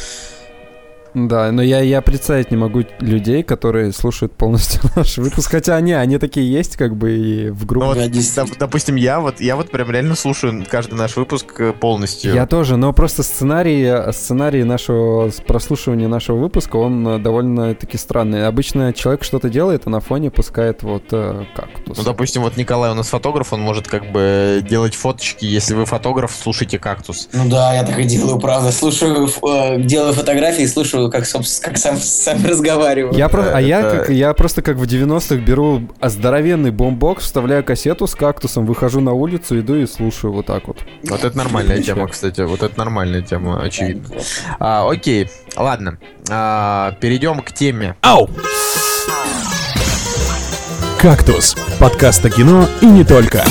Да, 1.15 1.53
но 1.53 1.63
я, 1.63 1.81
я 1.81 2.01
представить 2.01 2.51
не 2.51 2.57
могу 2.57 2.85
людей, 3.01 3.43
которые 3.43 3.93
слушают 3.93 4.35
полностью 4.35 4.81
наш 4.97 5.19
выпуск. 5.19 5.51
Хотя 5.51 5.77
они, 5.77 5.93
они 5.93 6.19
такие 6.19 6.51
есть, 6.51 6.77
как 6.77 6.97
бы 6.97 7.13
и 7.13 7.51
в 7.51 7.67
группе. 7.67 7.87
Ну, 7.87 7.95
вот, 7.95 8.35
доп, 8.35 8.59
допустим, 8.59 8.97
я 8.97 9.21
вот, 9.21 9.41
я 9.41 9.57
вот 9.57 9.71
прям 9.71 9.91
реально 9.91 10.15
слушаю 10.15 10.65
каждый 10.69 10.95
наш 10.95 11.17
выпуск 11.17 11.61
э, 11.61 11.73
полностью. 11.73 12.35
Я 12.35 12.47
тоже, 12.47 12.77
но 12.77 12.93
просто 12.93 13.23
сценарий, 13.23 14.13
сценарий 14.13 14.65
нашего 14.65 15.31
прослушивания 15.47 16.09
нашего 16.09 16.39
выпуска, 16.39 16.77
он 16.77 17.07
э, 17.07 17.19
довольно-таки 17.19 17.99
странный. 17.99 18.47
Обычно 18.47 18.93
человек 18.93 19.25
что-то 19.25 19.51
делает, 19.51 19.83
а 19.87 19.91
на 19.91 20.01
фоне 20.01 20.31
пускает 20.31 20.83
вот 20.83 21.05
э, 21.13 21.45
кактус. 21.55 21.99
Ну, 21.99 22.05
допустим, 22.05 22.43
вот 22.43 22.57
Николай 22.57 22.91
у 22.91 22.95
нас 22.95 23.09
фотограф, 23.09 23.53
он 23.53 23.61
может 23.61 23.87
как 23.87 24.11
бы 24.11 24.65
делать 24.69 24.95
фоточки. 24.95 25.45
Если 25.45 25.75
вы 25.75 25.85
фотограф, 25.85 26.35
слушайте 26.35 26.79
кактус. 26.79 27.29
Ну 27.33 27.49
да, 27.51 27.75
я 27.75 27.85
так 27.85 27.99
и 27.99 28.05
делаю, 28.05 28.39
правда. 28.39 28.73
Слушаю, 28.73 29.29
э, 29.29 29.83
делаю 29.83 30.15
фотографии, 30.15 30.65
слушаю 30.65 31.02
слушаю, 31.11 31.11
как, 31.11 31.73
как 31.73 31.79
сам, 31.79 31.97
сам 31.97 32.45
разговариваю. 32.45 33.15
Я 33.15 33.29
про... 33.29 33.55
А 33.55 33.61
я, 33.61 33.83
как, 33.83 34.11
я 34.11 34.33
просто 34.35 34.63
как 34.63 34.77
в 34.77 34.83
90-х 34.85 35.37
беру 35.37 35.89
здоровенный 36.01 36.71
бомбокс, 36.71 37.25
вставляю 37.25 37.65
кассету 37.65 38.07
с 38.07 38.15
кактусом, 38.15 38.67
выхожу 38.67 39.01
на 39.01 39.13
улицу, 39.13 39.59
иду 39.59 39.77
и 39.77 39.87
слушаю 39.87 40.33
вот 40.33 40.47
так 40.47 40.69
вот. 40.69 40.79
Вот 41.05 41.25
это 41.25 41.37
нормальная 41.37 41.83
тема, 41.83 42.09
кстати. 42.09 42.43
Вот 42.43 42.63
это 42.63 42.79
нормальная 42.79 43.23
тема, 43.23 43.63
очевидно. 43.63 44.09
А, 44.59 44.89
окей, 44.89 45.29
ладно. 45.57 45.99
А, 46.31 46.93
перейдем 47.01 47.41
к 47.41 47.53
теме. 47.53 47.97
Ау! 48.03 48.29
«Кактус»— 51.01 51.57
подкаст 51.81 52.25
о 52.25 52.31
кино 52.31 52.69
и 52.81 52.87
не 52.87 53.03
только 53.03 53.45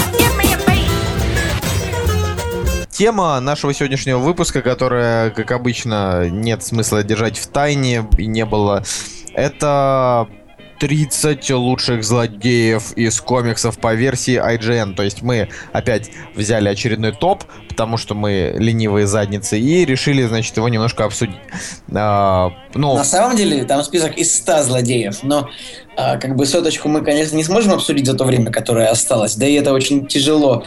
тема 2.91 3.39
нашего 3.39 3.73
сегодняшнего 3.73 4.19
выпуска, 4.19 4.61
которая, 4.61 5.31
как 5.31 5.51
обычно, 5.51 6.29
нет 6.29 6.63
смысла 6.63 7.03
держать 7.03 7.37
в 7.37 7.47
тайне 7.47 8.07
и 8.17 8.27
не 8.27 8.45
было. 8.45 8.83
Это 9.33 10.27
30 10.81 11.47
лучших 11.51 12.03
злодеев 12.03 12.93
из 12.93 13.21
комиксов 13.21 13.77
по 13.77 13.93
версии 13.93 14.41
IGN. 14.41 14.95
То 14.95 15.03
есть 15.03 15.21
мы 15.21 15.49
опять 15.73 16.09
взяли 16.35 16.69
очередной 16.69 17.11
топ, 17.11 17.43
потому 17.69 17.97
что 17.97 18.15
мы 18.15 18.55
ленивые 18.57 19.05
задницы, 19.05 19.59
и 19.59 19.85
решили, 19.85 20.25
значит, 20.25 20.57
его 20.57 20.67
немножко 20.69 21.05
обсудить. 21.05 21.37
А, 21.93 22.51
ну... 22.73 22.95
На 22.95 23.03
самом 23.03 23.37
деле, 23.37 23.63
там 23.63 23.83
список 23.83 24.17
из 24.17 24.35
100 24.35 24.63
злодеев, 24.63 25.21
но 25.21 25.49
а, 25.95 26.17
как 26.17 26.35
бы 26.35 26.47
соточку 26.47 26.89
мы, 26.89 27.03
конечно, 27.03 27.35
не 27.35 27.43
сможем 27.43 27.73
обсудить 27.73 28.07
за 28.07 28.15
то 28.15 28.23
время, 28.23 28.51
которое 28.51 28.87
осталось, 28.87 29.35
да 29.35 29.45
и 29.45 29.53
это 29.53 29.73
очень 29.73 30.07
тяжело. 30.07 30.63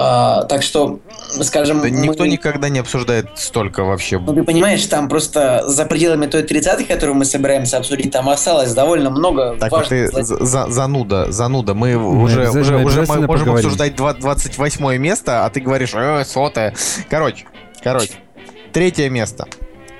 А, 0.00 0.44
так 0.44 0.62
что, 0.62 1.00
скажем... 1.42 1.78
Да 1.78 1.88
мы... 1.88 1.90
никто 1.90 2.24
никогда 2.24 2.68
не 2.68 2.78
обсуждает 2.78 3.30
столько 3.34 3.82
вообще. 3.82 4.20
Ну, 4.20 4.32
ты 4.32 4.44
понимаешь, 4.44 4.86
там 4.86 5.08
просто 5.08 5.64
за 5.66 5.86
пределами 5.86 6.26
той 6.26 6.44
30 6.44 6.86
которую 6.86 7.16
мы 7.16 7.24
собираемся 7.24 7.78
обсудить, 7.78 8.12
там 8.12 8.28
осталось 8.28 8.72
довольно 8.74 9.10
много 9.10 9.56
так, 9.58 9.72
важных... 9.72 10.12
ты 10.12 10.22
за 10.22 10.68
зануда, 10.68 11.32
зануда. 11.32 11.74
Мы 11.74 11.94
ну, 11.94 12.22
уже, 12.22 12.48
уже, 12.48 12.76
уже 12.76 13.00
мы 13.06 13.22
можем 13.22 13.26
поговорим. 13.26 13.56
обсуждать 13.56 13.96
28 13.96 14.96
место, 14.98 15.44
а 15.44 15.50
ты 15.50 15.60
говоришь, 15.60 15.92
э, 15.94 16.24
сотое. 16.24 16.76
Короче, 17.10 17.46
короче. 17.82 18.12
Третье 18.72 19.10
место. 19.10 19.48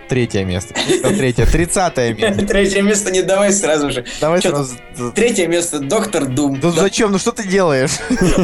Третье 0.08 0.44
место. 0.44 0.74
Третье. 1.02 1.46
Тридцатое 1.46 2.14
место. 2.14 2.46
Третье 2.46 2.82
место 2.82 3.10
не 3.10 3.22
давай 3.22 3.52
сразу 3.52 3.90
же. 3.90 4.04
Давай 4.20 4.40
сразу. 4.40 4.76
Третье 5.14 5.46
место 5.46 5.80
Доктор 5.80 6.26
Дум. 6.26 6.58
Ну 6.62 6.70
зачем? 6.70 7.12
Ну 7.12 7.18
что 7.18 7.32
ты 7.32 7.46
делаешь? 7.46 7.92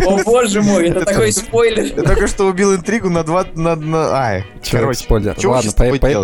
О 0.04 0.22
боже 0.22 0.62
мой, 0.62 0.88
это 0.88 1.04
такой 1.04 1.32
спойлер. 1.32 1.84
Я 1.96 2.02
только 2.02 2.26
что 2.26 2.44
убил 2.46 2.74
интригу 2.74 3.10
на 3.10 3.24
два... 3.24 3.46
На, 3.54 3.76
на... 3.76 4.14
Ай, 4.16 4.44
короче. 4.70 5.00
спойлер. 5.00 5.36
Ладно, 5.44 5.72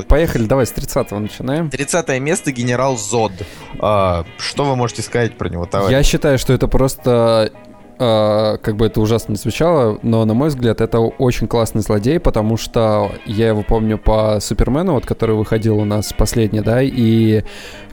поехали. 0.04 0.44
Давай 0.44 0.66
с 0.66 0.70
30 0.70 1.10
начинаем. 1.12 1.70
Тридцатое 1.70 2.20
место 2.20 2.52
генерал 2.52 2.96
Зод. 2.96 3.32
А, 3.78 4.24
что 4.38 4.64
вы 4.64 4.76
можете 4.76 5.02
сказать 5.02 5.36
про 5.38 5.48
него, 5.48 5.66
товарищ? 5.66 5.92
Я 5.92 6.02
считаю, 6.02 6.38
что 6.38 6.52
это 6.52 6.68
просто 6.68 7.52
как 8.00 8.76
бы 8.76 8.86
это 8.86 9.00
ужасно 9.00 9.32
не 9.32 9.36
звучало, 9.36 9.98
но, 10.02 10.24
на 10.24 10.32
мой 10.32 10.48
взгляд, 10.48 10.80
это 10.80 11.00
очень 11.00 11.46
классный 11.46 11.82
злодей, 11.82 12.18
потому 12.18 12.56
что 12.56 13.12
я 13.26 13.48
его 13.48 13.62
помню 13.62 13.98
по 13.98 14.40
Супермену, 14.40 14.94
вот, 14.94 15.04
который 15.04 15.36
выходил 15.36 15.76
у 15.78 15.84
нас 15.84 16.14
последний, 16.16 16.60
да, 16.60 16.80
и 16.82 17.42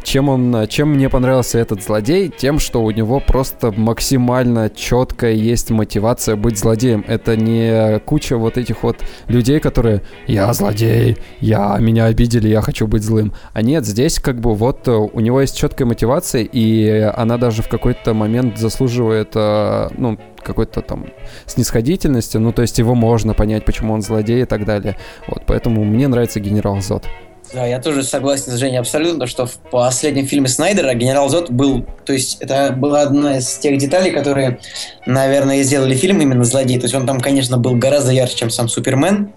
чем 0.08 0.30
он, 0.30 0.68
чем 0.70 0.94
мне 0.94 1.10
понравился 1.10 1.60
этот 1.60 1.84
злодей? 1.84 2.30
Тем, 2.30 2.60
что 2.60 2.82
у 2.82 2.92
него 2.92 3.20
просто 3.20 3.74
максимально 3.74 4.70
четкая 4.70 5.34
есть 5.34 5.70
мотивация 5.70 6.38
быть 6.38 6.58
злодеем. 6.58 7.04
Это 7.06 7.36
не 7.36 8.00
куча 8.00 8.38
вот 8.38 8.58
этих 8.58 8.84
вот 8.84 9.00
людей, 9.28 9.60
которые 9.60 10.04
«я 10.26 10.54
злодей, 10.54 11.18
я, 11.42 11.76
меня 11.80 12.06
обидели, 12.06 12.48
я 12.48 12.62
хочу 12.62 12.88
быть 12.88 13.04
злым». 13.04 13.34
А 13.52 13.62
нет, 13.62 13.86
здесь 13.86 14.20
как 14.20 14.40
бы 14.40 14.56
вот 14.56 14.88
у 14.88 15.20
него 15.20 15.42
есть 15.42 15.58
четкая 15.58 15.86
мотивация, 15.86 16.44
и 16.44 16.88
она 17.14 17.38
даже 17.38 17.62
в 17.62 17.68
какой-то 17.68 18.14
момент 18.14 18.58
заслуживает, 18.58 19.32
э, 19.36 19.90
ну, 19.98 20.18
какой-то 20.44 20.82
там 20.82 21.08
снисходительности, 21.46 22.38
ну, 22.38 22.52
то 22.52 22.62
есть 22.62 22.78
его 22.78 22.96
можно 22.96 23.34
понять, 23.34 23.66
почему 23.66 23.94
он 23.94 24.02
злодей 24.02 24.44
и 24.44 24.46
так 24.46 24.66
далее. 24.66 24.98
Вот, 25.28 25.44
поэтому 25.46 25.84
мне 25.84 26.08
нравится 26.08 26.40
генерал 26.40 26.82
Зод. 26.82 27.06
Да, 27.54 27.66
я 27.66 27.80
тоже 27.80 28.04
согласен 28.04 28.52
с 28.52 28.56
Женей 28.56 28.78
абсолютно, 28.78 29.26
что 29.26 29.46
в 29.46 29.58
последнем 29.72 30.28
фильме 30.28 30.50
Снайдера 30.50 30.94
генерал 30.94 31.30
Зод 31.30 31.50
был, 31.50 31.86
то 32.06 32.12
есть 32.12 32.38
это 32.42 32.74
была 32.74 33.04
одна 33.04 33.38
из 33.38 33.48
тех 33.58 33.78
деталей, 33.78 34.12
которые, 34.12 34.60
наверное, 35.06 35.64
сделали 35.64 35.96
фильм 35.96 36.20
именно 36.20 36.44
«Злодей». 36.44 36.78
То 36.78 36.86
есть 36.86 36.96
он 36.96 37.06
там, 37.06 37.22
конечно, 37.22 37.58
был 37.58 37.76
гораздо 37.76 38.12
ярче, 38.12 38.36
чем 38.36 38.50
сам 38.50 38.68
Супермен. 38.68 39.32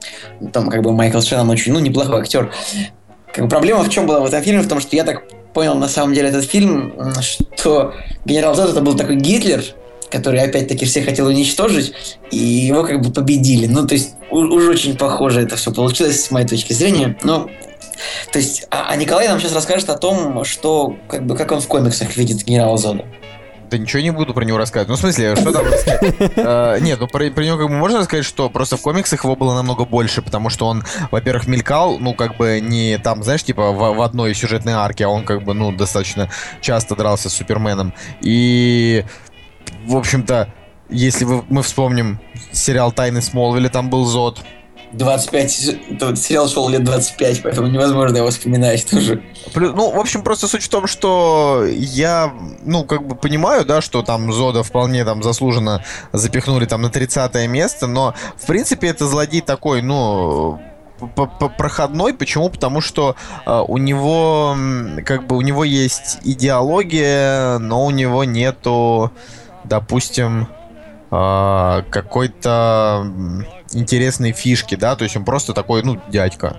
Там 0.52 0.70
как 0.70 0.82
бы 0.82 0.92
Майкл 0.92 1.20
Шеннон 1.20 1.50
очень, 1.50 1.72
ну, 1.72 1.78
неплохой 1.78 2.20
актер. 2.20 2.52
Как 3.32 3.44
бы 3.44 3.48
проблема 3.48 3.84
в 3.84 3.90
чем 3.90 4.08
была 4.08 4.18
в 4.18 4.24
этом 4.24 4.42
фильме? 4.42 4.62
В 4.62 4.68
том, 4.68 4.80
что 4.80 4.96
я 4.96 5.04
так 5.04 5.22
понял 5.52 5.76
на 5.76 5.88
самом 5.88 6.12
деле 6.12 6.30
этот 6.30 6.44
фильм, 6.44 6.92
что 7.56 7.94
генерал 8.24 8.56
Зод 8.56 8.70
это 8.70 8.80
был 8.80 8.96
такой 8.96 9.16
Гитлер, 9.16 9.62
который 10.10 10.40
опять-таки 10.40 10.84
все 10.84 11.02
хотел 11.02 11.26
уничтожить, 11.26 11.92
и 12.30 12.36
его 12.36 12.84
как 12.84 13.00
бы 13.00 13.12
победили. 13.12 13.66
Ну, 13.66 13.86
то 13.86 13.94
есть 13.94 14.14
уж 14.30 14.68
очень 14.68 14.96
похоже 14.96 15.42
это 15.42 15.56
все 15.56 15.72
получилось 15.72 16.24
с 16.24 16.30
моей 16.30 16.46
точки 16.46 16.72
зрения. 16.72 17.16
Но 17.22 17.50
то 18.32 18.38
есть, 18.38 18.66
а, 18.70 18.86
а 18.88 18.96
Николай 18.96 19.28
нам 19.28 19.40
сейчас 19.40 19.54
расскажет 19.54 19.90
о 19.90 19.98
том, 19.98 20.44
что, 20.44 20.96
как 21.08 21.26
бы, 21.26 21.36
как 21.36 21.52
он 21.52 21.60
в 21.60 21.66
комиксах 21.66 22.16
видит 22.16 22.44
генерала 22.44 22.76
Зода. 22.76 23.04
Да 23.70 23.78
ничего 23.78 24.02
не 24.02 24.10
буду 24.10 24.34
про 24.34 24.44
него 24.44 24.58
рассказывать. 24.58 24.88
Ну, 24.88 24.96
в 24.96 24.98
смысле, 24.98 25.36
что 25.36 25.52
там 25.52 25.64
рассказать? 25.64 26.14
А, 26.36 26.78
нет, 26.78 26.98
ну 26.98 27.06
про, 27.06 27.24
него 27.24 27.56
как 27.56 27.68
бы 27.68 27.74
можно 27.74 28.00
рассказать, 28.00 28.24
что 28.24 28.50
просто 28.50 28.76
в 28.76 28.80
комиксах 28.80 29.22
его 29.22 29.36
было 29.36 29.54
намного 29.54 29.84
больше, 29.84 30.22
потому 30.22 30.50
что 30.50 30.66
он, 30.66 30.82
во-первых, 31.12 31.46
мелькал, 31.46 31.98
ну, 31.98 32.14
как 32.14 32.36
бы 32.36 32.60
не 32.60 32.98
там, 32.98 33.22
знаешь, 33.22 33.44
типа 33.44 33.70
в 33.70 34.02
одной 34.02 34.34
сюжетной 34.34 34.72
арке, 34.72 35.04
а 35.04 35.08
он 35.08 35.24
как 35.24 35.44
бы, 35.44 35.54
ну, 35.54 35.70
достаточно 35.70 36.28
часто 36.60 36.96
дрался 36.96 37.30
с 37.30 37.34
Суперменом. 37.34 37.94
И, 38.22 39.04
в 39.84 39.96
общем-то, 39.96 40.52
если 40.88 41.24
вы, 41.24 41.44
мы 41.48 41.62
вспомним 41.62 42.20
сериал 42.52 42.92
«Тайны 42.92 43.22
Смолвиля», 43.22 43.68
там 43.68 43.90
был 43.90 44.04
Зод, 44.04 44.40
25, 44.92 45.98
тот 45.98 46.18
сериал 46.18 46.48
шел 46.48 46.68
лет 46.68 46.82
25, 46.82 47.42
поэтому 47.42 47.68
невозможно 47.68 48.16
его 48.16 48.30
вспоминать 48.30 48.86
тоже. 48.86 49.22
Ну, 49.54 49.90
в 49.92 49.98
общем, 49.98 50.22
просто 50.22 50.48
суть 50.48 50.64
в 50.64 50.68
том, 50.68 50.86
что 50.86 51.64
я, 51.68 52.32
ну, 52.64 52.84
как 52.84 53.06
бы 53.06 53.14
понимаю, 53.14 53.64
да, 53.64 53.80
что 53.80 54.02
там 54.02 54.32
Зода 54.32 54.62
вполне 54.62 55.04
там 55.04 55.22
заслуженно 55.22 55.84
запихнули 56.12 56.66
там 56.66 56.82
на 56.82 56.90
30 56.90 57.48
место, 57.48 57.86
но, 57.86 58.14
в 58.36 58.46
принципе, 58.46 58.88
это 58.88 59.06
злодей 59.06 59.42
такой, 59.42 59.80
ну, 59.80 60.60
проходной. 61.56 62.12
Почему? 62.12 62.50
Потому 62.50 62.80
что 62.80 63.16
э, 63.46 63.64
у 63.66 63.78
него 63.78 64.54
как 65.06 65.26
бы 65.26 65.36
у 65.36 65.40
него 65.40 65.64
есть 65.64 66.18
идеология, 66.24 67.58
но 67.58 67.86
у 67.86 67.90
него 67.90 68.24
нету, 68.24 69.10
допустим, 69.64 70.48
э, 71.10 71.82
какой-то 71.90 73.06
интересные 73.72 74.32
фишки, 74.32 74.74
да, 74.74 74.96
то 74.96 75.04
есть 75.04 75.16
он 75.16 75.24
просто 75.24 75.52
такой, 75.52 75.82
ну, 75.82 76.00
дядька. 76.08 76.56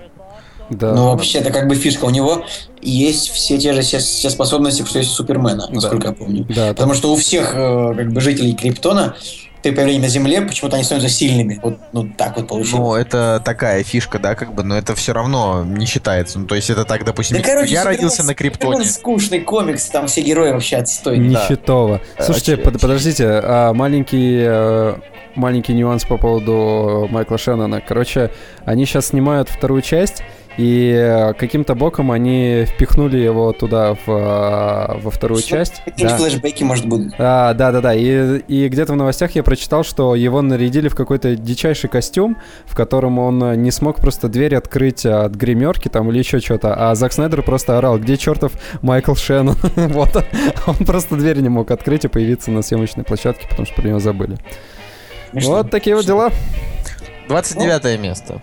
Да. 0.69 0.93
Ну, 0.93 1.09
вообще, 1.11 1.39
это 1.39 1.51
как 1.51 1.67
бы 1.67 1.75
фишка. 1.75 2.05
У 2.05 2.09
него 2.09 2.45
есть 2.81 3.29
все 3.29 3.57
те 3.57 3.73
же 3.73 3.81
все, 3.81 3.99
все 3.99 4.29
способности, 4.29 4.85
что 4.85 4.99
есть 4.99 5.11
у 5.11 5.15
Супермена, 5.15 5.67
насколько 5.69 6.03
да. 6.03 6.09
я 6.09 6.15
помню. 6.15 6.45
Да, 6.45 6.69
Потому 6.69 6.93
да. 6.93 6.97
что 6.97 7.11
у 7.11 7.17
всех 7.17 7.53
э, 7.53 7.93
как 7.95 8.13
бы 8.13 8.21
жителей 8.21 8.53
Криптона 8.55 9.15
при 9.61 9.71
появлении 9.71 10.01
на 10.01 10.07
Земле 10.07 10.41
почему-то 10.41 10.75
они 10.75 10.85
становятся 10.85 11.13
сильными. 11.13 11.59
Вот 11.61 11.79
ну, 11.91 12.09
так 12.17 12.37
вот 12.37 12.47
получилось. 12.47 12.79
Ну, 12.79 12.95
это 12.95 13.41
такая 13.43 13.83
фишка, 13.83 14.19
да, 14.19 14.35
как 14.35 14.53
бы, 14.53 14.63
но 14.63 14.77
это 14.77 14.95
все 14.95 15.13
равно 15.13 15.63
не 15.63 15.85
считается. 15.85 16.39
Ну, 16.39 16.47
то 16.47 16.55
есть 16.55 16.69
это 16.69 16.85
так, 16.85 17.05
допустим, 17.05 17.37
да, 17.37 17.43
короче, 17.43 17.73
я 17.73 17.83
родился 17.83 18.23
на 18.23 18.33
Криптоне. 18.33 18.85
скучный 18.85 19.41
комикс, 19.41 19.85
там 19.87 20.07
все 20.07 20.21
герои 20.21 20.51
вообще 20.51 20.77
отстой. 20.77 21.17
Нищетово. 21.17 22.01
Да. 22.17 22.23
Слушайте, 22.23 22.57
под, 22.57 22.79
подождите, 22.79 23.25
а 23.27 23.73
маленький 23.73 24.39
э, 24.43 24.95
маленький 25.35 25.73
нюанс 25.73 26.05
по 26.05 26.17
поводу 26.17 27.07
Майкла 27.11 27.37
Шеннона. 27.37 27.81
Короче, 27.81 28.31
они 28.65 28.85
сейчас 28.85 29.07
снимают 29.07 29.49
вторую 29.49 29.81
часть, 29.81 30.23
и 30.57 30.91
э, 30.93 31.33
каким-то 31.33 31.75
боком 31.75 32.11
они 32.11 32.65
впихнули 32.67 33.17
его 33.17 33.53
туда 33.53 33.93
в, 33.93 34.09
э, 34.09 34.99
во 34.99 35.11
вторую 35.11 35.39
что 35.39 35.49
часть. 35.49 35.81
Какие 35.85 36.07
да. 36.07 36.17
флешбеки, 36.17 36.63
может, 36.63 36.85
будут. 36.85 37.13
А, 37.17 37.53
да, 37.53 37.71
да, 37.71 37.81
да. 37.81 37.93
И, 37.93 38.39
и 38.47 38.67
где-то 38.67 38.93
в 38.93 38.95
новостях 38.97 39.31
я 39.31 39.43
прочитал, 39.43 39.83
что 39.83 40.13
его 40.15 40.41
нарядили 40.41 40.89
в 40.89 40.95
какой-то 40.95 41.35
дичайший 41.35 41.89
костюм, 41.89 42.37
в 42.65 42.75
котором 42.75 43.17
он 43.17 43.61
не 43.61 43.71
смог 43.71 43.97
просто 43.97 44.27
дверь 44.27 44.55
открыть 44.55 45.05
от 45.05 45.33
гримерки 45.35 45.87
там 45.87 46.09
или 46.11 46.19
еще 46.19 46.39
что-то. 46.39 46.73
А 46.75 46.95
Зак 46.95 47.13
Снайдер 47.13 47.43
просто 47.43 47.77
орал, 47.77 47.97
где 47.97 48.17
чертов 48.17 48.51
Майкл 48.81 49.15
Шеннон? 49.15 49.55
вот. 49.75 50.25
Он 50.67 50.75
просто 50.75 51.15
дверь 51.15 51.39
не 51.39 51.49
мог 51.49 51.71
открыть 51.71 52.05
и 52.05 52.07
появиться 52.09 52.51
на 52.51 52.61
съемочной 52.61 53.05
площадке, 53.05 53.47
потому 53.47 53.65
что 53.65 53.75
про 53.75 53.87
него 53.87 53.99
забыли. 53.99 54.37
Вот 55.33 55.71
такие 55.71 55.95
вот 55.95 56.05
дела. 56.05 56.29
29 57.29 57.99
место. 57.99 58.41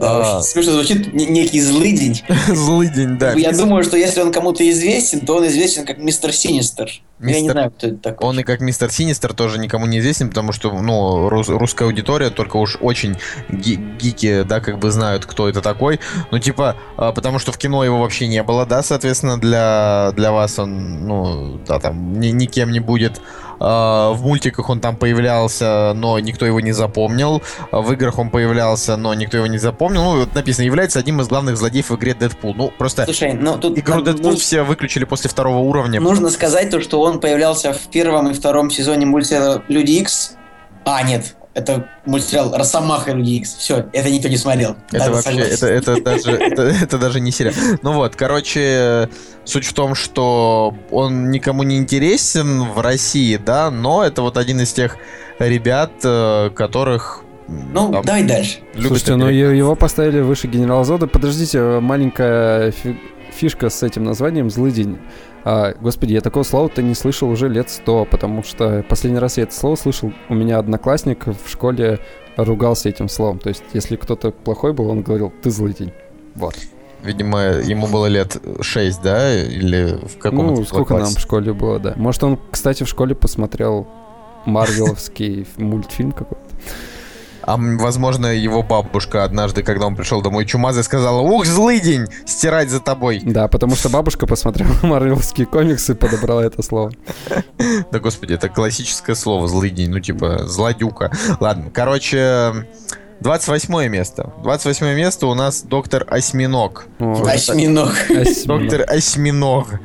А... 0.00 0.40
смешно 0.42 0.72
звучит 0.72 1.12
некий 1.12 1.60
злый 1.60 1.92
день. 1.92 2.22
злый 2.48 2.88
день, 2.88 3.18
да. 3.18 3.32
Я 3.32 3.52
думаю, 3.52 3.84
что 3.84 3.96
если 3.96 4.20
он 4.20 4.32
кому-то 4.32 4.68
известен, 4.70 5.20
то 5.20 5.36
он 5.36 5.46
известен 5.46 5.84
как 5.86 5.98
мистер 5.98 6.32
Синистер. 6.32 6.90
Мистер... 7.20 7.36
Я 7.36 7.40
не 7.42 7.50
знаю, 7.50 7.70
кто 7.70 7.86
это 7.86 7.96
такой. 7.96 8.28
Он 8.28 8.40
и 8.40 8.42
как 8.42 8.60
мистер 8.60 8.90
Синистер 8.90 9.32
тоже 9.34 9.58
никому 9.58 9.86
не 9.86 10.00
известен, 10.00 10.28
потому 10.28 10.52
что, 10.52 10.72
ну, 10.72 11.28
рус- 11.28 11.48
русская 11.48 11.84
аудитория 11.84 12.30
только 12.30 12.56
уж 12.56 12.76
очень 12.80 13.16
ги- 13.48 13.78
гики, 14.00 14.42
да, 14.42 14.60
как 14.60 14.78
бы 14.78 14.90
знают, 14.90 15.24
кто 15.26 15.48
это 15.48 15.60
такой. 15.62 16.00
Ну, 16.30 16.38
типа, 16.38 16.76
а, 16.96 17.12
потому 17.12 17.38
что 17.38 17.52
в 17.52 17.58
кино 17.58 17.84
его 17.84 18.00
вообще 18.00 18.26
не 18.26 18.42
было, 18.42 18.66
да, 18.66 18.82
соответственно, 18.82 19.40
для, 19.40 20.12
для 20.16 20.32
вас 20.32 20.58
он, 20.58 21.06
ну, 21.06 21.60
да, 21.66 21.78
там, 21.78 22.18
ни- 22.18 22.28
никем 22.28 22.72
не 22.72 22.80
будет. 22.80 23.20
А, 23.60 24.12
в 24.12 24.22
мультиках 24.22 24.68
он 24.68 24.80
там 24.80 24.96
появлялся, 24.96 25.92
но 25.94 26.18
никто 26.18 26.46
его 26.46 26.60
не 26.60 26.72
запомнил. 26.72 27.42
В 27.72 27.92
играх 27.92 28.18
он 28.18 28.30
появлялся, 28.30 28.96
но 28.96 29.14
никто 29.14 29.36
его 29.36 29.46
не 29.46 29.58
запомнил. 29.58 30.04
Ну, 30.04 30.18
вот 30.20 30.34
написано, 30.34 30.64
является 30.64 30.98
одним 30.98 31.20
из 31.20 31.28
главных 31.28 31.56
злодеев 31.56 31.90
в 31.90 31.96
игре 31.96 32.14
Дэдпул. 32.14 32.54
Ну, 32.54 32.72
просто 32.76 33.04
Слушай, 33.04 33.34
ну, 33.34 33.58
тут 33.58 33.78
игру 33.78 34.02
Дэдпул 34.02 34.30
нужно... 34.30 34.40
все 34.40 34.62
выключили 34.62 35.04
после 35.04 35.30
второго 35.30 35.58
уровня. 35.58 36.00
Нужно 36.00 36.30
сказать 36.30 36.70
то, 36.70 36.80
что 36.80 37.00
он 37.00 37.20
появлялся 37.20 37.72
в 37.72 37.88
первом 37.90 38.30
и 38.30 38.34
втором 38.34 38.70
сезоне 38.70 39.06
мультсериала 39.06 39.62
Люди 39.68 39.92
Икс. 39.92 40.36
А, 40.84 41.02
нет, 41.02 41.34
это 41.54 41.88
мультсериал 42.04 42.54
Росомаха 42.56 43.12
Люди 43.12 43.30
Икс. 43.30 43.54
Все, 43.54 43.86
это 43.92 44.10
никто 44.10 44.28
не 44.28 44.36
смотрел. 44.36 44.76
Это 44.92 45.10
вообще, 45.10 45.38
это, 45.38 45.66
это, 45.66 46.02
даже, 46.02 46.30
это, 46.32 46.62
это 46.62 46.98
даже 46.98 47.20
не 47.20 47.30
сериал. 47.30 47.54
Ну 47.82 47.92
вот, 47.92 48.16
короче, 48.16 49.08
суть 49.44 49.64
в 49.64 49.72
том, 49.72 49.94
что 49.94 50.74
он 50.90 51.30
никому 51.30 51.62
не 51.62 51.76
интересен 51.78 52.64
в 52.64 52.80
России, 52.80 53.36
да, 53.36 53.70
но 53.70 54.04
это 54.04 54.22
вот 54.22 54.36
один 54.36 54.60
из 54.60 54.72
тех 54.72 54.96
ребят, 55.38 55.92
э, 56.02 56.50
которых 56.54 57.24
ну, 57.46 57.92
там, 57.92 58.04
давай 58.04 58.24
дальше. 58.24 58.58
Слушайте, 58.74 59.16
ну 59.16 59.28
его 59.28 59.74
поставили 59.76 60.20
выше 60.20 60.46
генерала 60.46 60.84
Зода. 60.84 61.06
Подождите, 61.06 61.60
маленькая 61.80 62.72
фишка 63.34 63.68
с 63.68 63.82
этим 63.82 64.04
названием 64.04 64.50
«Злый 64.50 64.72
день». 64.72 64.98
А, 65.44 65.74
господи, 65.80 66.14
я 66.14 66.20
такого 66.20 66.42
слова-то 66.42 66.80
не 66.82 66.94
слышал 66.94 67.28
уже 67.28 67.48
лет 67.48 67.68
сто, 67.68 68.04
потому 68.04 68.42
что 68.42 68.84
последний 68.88 69.18
раз 69.18 69.36
я 69.36 69.42
это 69.42 69.54
слово 69.54 69.76
слышал, 69.76 70.12
у 70.28 70.34
меня 70.34 70.58
одноклассник 70.58 71.26
в 71.26 71.50
школе 71.50 71.98
ругался 72.36 72.88
этим 72.88 73.08
словом. 73.08 73.38
То 73.38 73.50
есть, 73.50 73.62
если 73.74 73.96
кто-то 73.96 74.30
плохой 74.30 74.72
был, 74.72 74.88
он 74.88 75.02
говорил 75.02 75.32
«ты 75.42 75.50
злый 75.50 75.74
день». 75.74 75.92
Вот. 76.34 76.54
Видимо, 77.02 77.40
ему 77.40 77.86
было 77.86 78.06
лет 78.06 78.38
6, 78.62 79.02
да? 79.02 79.34
Или 79.34 79.98
в 80.06 80.16
каком 80.18 80.46
Ну, 80.46 80.64
сколько 80.64 80.94
классе? 80.94 81.04
нам 81.04 81.14
в 81.14 81.20
школе 81.20 81.52
было, 81.52 81.78
да. 81.78 81.92
Может, 81.96 82.24
он, 82.24 82.38
кстати, 82.50 82.82
в 82.84 82.88
школе 82.88 83.14
посмотрел 83.14 83.86
Марвеловский 84.46 85.46
мультфильм 85.58 86.12
какой-то. 86.12 86.42
А 87.46 87.56
возможно, 87.56 88.26
его 88.26 88.62
бабушка 88.62 89.24
однажды, 89.24 89.62
когда 89.62 89.86
он 89.86 89.96
пришел 89.96 90.22
домой 90.22 90.46
чумазый, 90.46 90.84
сказала, 90.84 91.20
ух, 91.20 91.44
злый 91.44 91.80
день, 91.80 92.06
стирать 92.26 92.70
за 92.70 92.80
тобой. 92.80 93.20
Да, 93.22 93.48
потому 93.48 93.76
что 93.76 93.88
бабушка 93.88 94.26
посмотрела 94.26 94.72
марвелские 94.82 95.46
комиксы 95.46 95.92
и 95.92 95.94
подобрала 95.94 96.44
это 96.44 96.62
слово. 96.62 96.92
Да, 97.90 97.98
господи, 97.98 98.34
это 98.34 98.48
классическое 98.48 99.14
слово, 99.14 99.48
злый 99.48 99.70
день, 99.70 99.90
ну 99.90 100.00
типа 100.00 100.46
злодюка. 100.46 101.10
Ладно, 101.40 101.70
короче... 101.72 102.66
28 103.20 103.88
место. 103.88 104.32
28 104.42 104.86
место 104.96 105.28
у 105.28 105.34
нас 105.34 105.62
доктор 105.62 106.04
Осьминог. 106.08 106.86
Осьминог. 106.98 107.94
Доктор 108.44 108.84
Осьминог. 108.88 109.80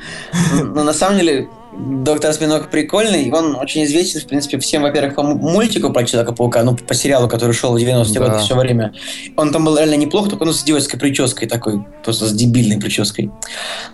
Ну, 0.51 0.83
на 0.83 0.93
самом 0.93 1.19
деле, 1.19 1.47
Доктор 1.79 2.31
Осьминог 2.31 2.69
прикольный, 2.69 3.31
он 3.31 3.55
очень 3.55 3.85
известен, 3.85 4.19
в 4.19 4.25
принципе, 4.25 4.59
всем, 4.59 4.81
во-первых, 4.81 5.15
по 5.15 5.23
мультику 5.23 5.93
про 5.93 6.03
Человека-паука, 6.03 6.63
ну, 6.63 6.75
по 6.75 6.93
сериалу, 6.93 7.29
который 7.29 7.53
шел 7.53 7.71
в 7.71 7.77
90-е 7.77 8.19
да. 8.19 8.25
годы 8.25 8.39
все 8.39 8.55
время. 8.57 8.93
Он 9.37 9.53
там 9.53 9.63
был 9.63 9.77
реально 9.77 9.95
неплох, 9.95 10.29
только 10.29 10.43
ну, 10.43 10.51
с 10.51 10.63
идиотской 10.63 10.99
прической 10.99 11.47
такой, 11.47 11.85
просто 12.03 12.25
с 12.25 12.33
дебильной 12.33 12.79
прической. 12.79 13.31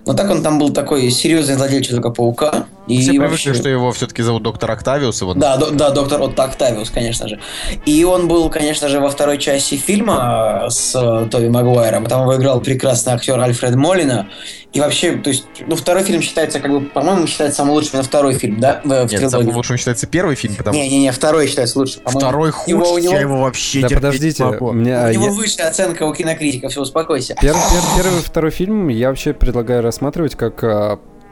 Но 0.08 0.14
так 0.14 0.32
он 0.32 0.42
там 0.42 0.58
был 0.58 0.72
такой 0.72 1.12
серьезный 1.12 1.56
злодей 1.56 1.84
Человека-паука. 1.84 2.66
И 2.88 3.02
Все 3.02 3.12
привыкли, 3.12 3.30
вообще... 3.30 3.54
что 3.54 3.70
его 3.70 3.92
все-таки 3.92 4.22
зовут 4.22 4.44
доктор 4.44 4.72
Октавиус. 4.72 5.22
Его... 5.22 5.34
Да, 5.34 5.58
до, 5.58 5.72
да, 5.72 5.90
доктор 5.90 6.22
Отто 6.22 6.44
Октавиус, 6.44 6.90
конечно 6.90 7.28
же. 7.28 7.40
И 7.86 8.04
он 8.04 8.28
был, 8.28 8.50
конечно 8.50 8.90
же, 8.90 9.00
во 9.00 9.10
второй 9.10 9.38
части 9.40 9.76
фильма 9.76 10.68
с 10.70 10.96
э, 10.96 11.28
Тоби 11.30 11.48
Магуайром. 11.48 12.06
Там 12.06 12.22
его 12.22 12.36
играл 12.36 12.62
прекрасный 12.62 13.14
актер 13.14 13.40
Альфред 13.40 13.76
Молина. 13.76 14.28
И 14.76 14.80
вообще, 14.82 15.14
то 15.14 15.30
есть, 15.30 15.46
ну, 15.68 15.78
второй 15.78 16.04
фильм 16.04 16.22
считается, 16.22 16.60
как 16.60 16.70
бы, 16.70 16.82
по-моему, 16.82 17.28
считается 17.28 17.60
самым 17.60 17.76
лучшим, 17.76 18.00
это 18.00 18.04
второй 18.04 18.34
фильм, 18.34 18.60
да? 18.60 18.82
В, 18.84 18.88
Нет, 19.10 19.22
в 19.22 19.30
самым 19.30 19.56
лучшим 19.56 19.78
считается 19.78 20.06
первый 20.06 20.36
фильм, 20.36 20.56
потому 20.56 20.78
Не-не-не, 20.78 21.14
второй 21.14 21.48
считается 21.48 21.80
лучшим. 21.80 22.02
Второй 22.06 22.52
худший, 22.52 22.72
его, 22.72 22.92
у 22.92 22.98
него... 22.98 23.14
я 23.14 23.22
его 23.22 23.42
вообще 23.42 23.88
Да 23.88 23.88
подождите, 23.88 24.44
у 24.44 24.74
меня... 24.74 25.06
У 25.08 25.12
него 25.12 25.26
я... 25.28 25.32
высшая 25.32 25.70
оценка 25.70 26.04
у 26.04 26.14
кинокритиков, 26.14 26.72
все, 26.72 26.82
успокойся. 26.82 27.36
Пер, 27.40 27.54
пер, 27.54 28.04
первый 28.04 28.20
и 28.20 28.22
второй 28.22 28.52
фильм 28.52 28.90
я 28.90 29.08
вообще 29.08 29.34
предлагаю 29.34 29.82
рассматривать 29.82 30.36
как 30.36 30.62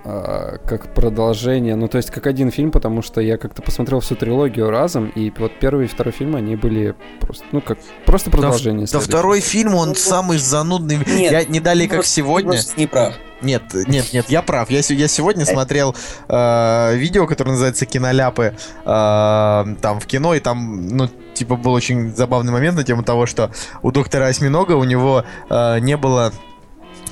а, 0.06 0.58
как 0.66 0.94
продолжение, 0.94 1.76
ну 1.76 1.88
то 1.88 1.98
есть 1.98 2.12
как 2.12 2.28
один 2.28 2.52
фильм, 2.52 2.72
потому 2.72 3.02
что 3.02 3.22
я 3.22 3.38
как-то 3.38 3.62
посмотрел 3.62 4.02
всю 4.02 4.16
трилогию 4.16 4.70
разом, 4.70 5.08
и 5.08 5.32
вот 5.38 5.54
первый 5.60 5.86
и 5.86 5.88
второй 5.88 6.12
фильм, 6.12 6.36
они 6.36 6.58
были 6.58 6.94
просто, 7.22 7.46
ну 7.54 7.62
как, 7.62 7.78
просто 8.06 8.30
продолжение. 8.30 8.86
Да, 8.86 9.00
да 9.00 9.00
второй 9.00 9.40
фильм, 9.40 9.76
он 9.76 9.96
самый 9.96 10.38
занудный. 10.40 10.98
Нет, 10.98 11.32
я 11.32 11.46
не 11.46 11.60
далее, 11.62 11.88
как 11.88 12.06
сегодня. 12.06 12.60
не 12.76 12.88
прав. 12.88 13.14
Нет, 13.42 13.64
нет, 13.74 14.12
нет, 14.14 14.26
я 14.30 14.42
прав. 14.42 14.70
Я, 14.70 14.80
я 14.88 15.08
сегодня 15.08 15.46
смотрел 15.46 15.96
э, 16.28 16.96
видео, 16.96 17.28
которое 17.28 17.52
называется 17.52 17.86
«Киноляпы» 17.86 18.56
э, 18.86 18.86
там 18.86 20.00
в 20.00 20.06
кино, 20.06 20.34
и 20.34 20.40
там, 20.40 20.88
ну, 20.88 21.10
типа, 21.34 21.58
был 21.58 21.74
очень 21.74 22.16
забавный 22.16 22.54
момент 22.54 22.78
на 22.78 22.84
тему 22.84 23.04
того, 23.04 23.26
что 23.26 23.52
у 23.82 23.92
доктора 23.92 24.28
Осьминога 24.28 24.74
у 24.74 24.86
него 24.86 25.26
э, 25.50 25.80
не 25.80 25.98
было 25.98 26.32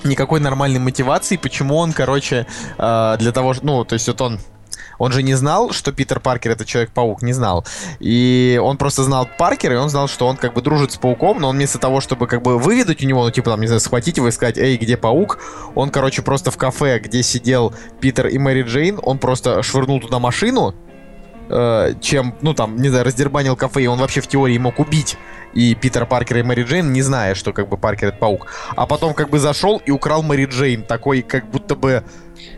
никакой 0.04 0.40
нормальной 0.40 0.80
мотивации, 0.80 1.38
почему 1.38 1.78
он, 1.78 1.94
короче, 1.94 2.48
э, 2.78 3.16
для 3.20 3.32
того, 3.32 3.54
ну, 3.62 3.84
то 3.86 3.94
есть 3.94 4.08
вот 4.08 4.22
он 4.22 4.40
он 5.02 5.12
же 5.12 5.24
не 5.24 5.34
знал, 5.34 5.72
что 5.72 5.92
Питер 5.92 6.20
Паркер 6.20 6.52
это 6.52 6.64
Человек-паук, 6.64 7.24
не 7.24 7.34
знал. 7.34 7.66
И 8.00 8.62
он 8.64 8.78
просто 8.78 9.04
знал 9.04 9.28
Паркера, 9.38 9.74
и 9.74 9.78
он 9.78 9.90
знал, 9.90 10.08
что 10.08 10.28
он 10.28 10.38
как 10.38 10.54
бы 10.54 10.62
дружит 10.62 10.92
с 10.92 10.98
Пауком, 10.98 11.42
но 11.42 11.50
он 11.50 11.56
вместо 11.56 11.80
того, 11.80 12.02
чтобы 12.02 12.28
как 12.28 12.44
бы 12.44 12.60
выведать 12.60 13.04
у 13.04 13.08
него, 13.08 13.24
ну 13.24 13.32
типа 13.32 13.50
там, 13.50 13.62
не 13.62 13.66
знаю, 13.66 13.80
схватить 13.80 14.18
его 14.18 14.28
и 14.28 14.32
сказать, 14.32 14.60
эй, 14.60 14.78
где 14.78 14.98
Паук, 14.98 15.40
он, 15.74 15.90
короче, 15.90 16.22
просто 16.22 16.52
в 16.52 16.58
кафе, 16.58 17.00
где 17.00 17.24
сидел 17.24 17.74
Питер 18.00 18.28
и 18.28 18.38
Мэри 18.38 18.62
Джейн, 18.62 19.00
он 19.02 19.18
просто 19.18 19.64
швырнул 19.64 20.00
туда 20.00 20.20
машину, 20.20 20.76
э, 21.50 21.94
чем, 22.00 22.36
ну 22.42 22.54
там, 22.54 22.76
не 22.78 22.90
знаю, 22.90 23.04
раздербанил 23.04 23.56
кафе, 23.56 23.82
и 23.82 23.88
он 23.88 23.98
вообще 23.98 24.22
в 24.22 24.28
теории 24.28 24.60
мог 24.60 24.78
убить 24.78 25.18
и 25.54 25.76
Питера 25.76 26.06
Паркера 26.06 26.40
и 26.40 26.44
Мэри 26.44 26.64
Джейн, 26.64 26.92
не 26.92 27.02
зная, 27.02 27.36
что 27.36 27.54
как 27.54 27.70
бы 27.70 27.78
Паркер 27.78 28.10
это 28.10 28.18
паук. 28.18 28.48
А 28.76 28.86
потом 28.86 29.14
как 29.14 29.30
бы 29.30 29.40
зашел 29.40 29.82
и 29.86 29.92
украл 29.92 30.24
Мэри 30.24 30.46
Джейн, 30.46 30.84
такой 30.84 31.22
как 31.22 31.50
будто 31.50 31.76
бы... 31.76 32.04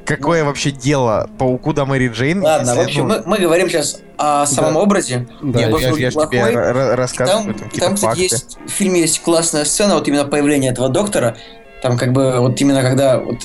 Какое 0.05 0.43
вообще 0.45 0.71
дело 0.71 1.29
пауку 1.37 1.73
до 1.73 1.85
Мэри 1.85 2.07
Джейн? 2.09 2.41
Ладно, 2.41 2.69
если, 2.69 2.81
в 2.81 2.85
общем, 2.85 3.07
ну... 3.07 3.15
мы, 3.15 3.23
мы 3.25 3.37
говорим 3.37 3.69
сейчас 3.69 3.99
о 4.17 4.45
самом 4.45 4.75
да. 4.75 4.79
образе. 4.79 5.27
Да, 5.41 5.59
я, 5.59 5.67
я, 5.69 5.89
я 5.89 6.11
же 6.11 6.17
тебе 6.17 6.95
рассказываю. 6.95 7.53
Там, 7.53 7.69
там 7.69 7.95
кстати, 7.95 8.19
есть, 8.19 8.57
в 8.65 8.69
фильме 8.69 9.01
есть 9.01 9.21
классная 9.21 9.65
сцена, 9.65 9.95
вот 9.95 10.07
именно 10.07 10.25
появление 10.25 10.71
этого 10.71 10.89
доктора. 10.89 11.35
Там 11.81 11.97
как 11.97 12.13
бы 12.13 12.39
вот 12.39 12.59
именно 12.61 12.81
когда 12.81 13.19
вот 13.19 13.39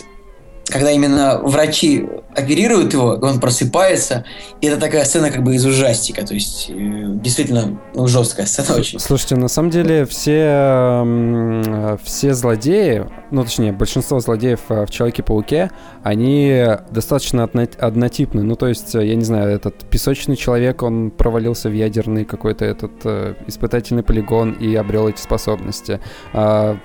когда 0.69 0.91
именно 0.91 1.41
врачи 1.43 2.07
оперируют 2.35 2.93
его, 2.93 3.19
он 3.21 3.41
просыпается, 3.41 4.25
и 4.61 4.67
это 4.67 4.81
такая 4.81 5.05
сцена 5.05 5.31
как 5.31 5.43
бы 5.43 5.55
из 5.55 5.65
ужастика, 5.65 6.27
то 6.27 6.35
есть 6.35 6.71
э, 6.71 6.73
действительно 6.75 7.81
ну, 7.95 8.07
жесткая 8.07 8.47
сцена 8.47 8.79
очень. 8.79 8.99
Слушайте, 8.99 9.37
на 9.37 9.49
самом 9.49 9.71
деле 9.71 10.05
все, 10.05 11.99
все 12.05 12.35
злодеи, 12.35 13.07
ну 13.31 13.45
точнее 13.45 13.73
большинство 13.73 14.21
злодеев 14.21 14.61
э, 14.69 14.87
в 14.87 14.91
Человеке-пауке, 14.91 15.71
они 16.03 16.67
достаточно 16.91 17.45
однотипны, 17.45 18.43
ну 18.43 18.57
то 18.57 18.69
есть, 18.69 18.95
я 18.95 19.15
не 19.15 19.25
знаю, 19.25 19.51
этот 19.51 19.85
песочный 19.91 20.37
человек, 20.37 20.83
он 20.83 21.11
провалился 21.11 21.69
в 21.69 21.73
ядерный 21.73 22.25
какой-то 22.25 22.65
этот 22.65 22.93
э, 23.05 23.35
испытательный 23.47 24.03
полигон 24.03 24.53
и 24.53 24.75
обрел 24.75 25.09
эти 25.09 25.21
способности. 25.21 26.01
А 26.33 26.79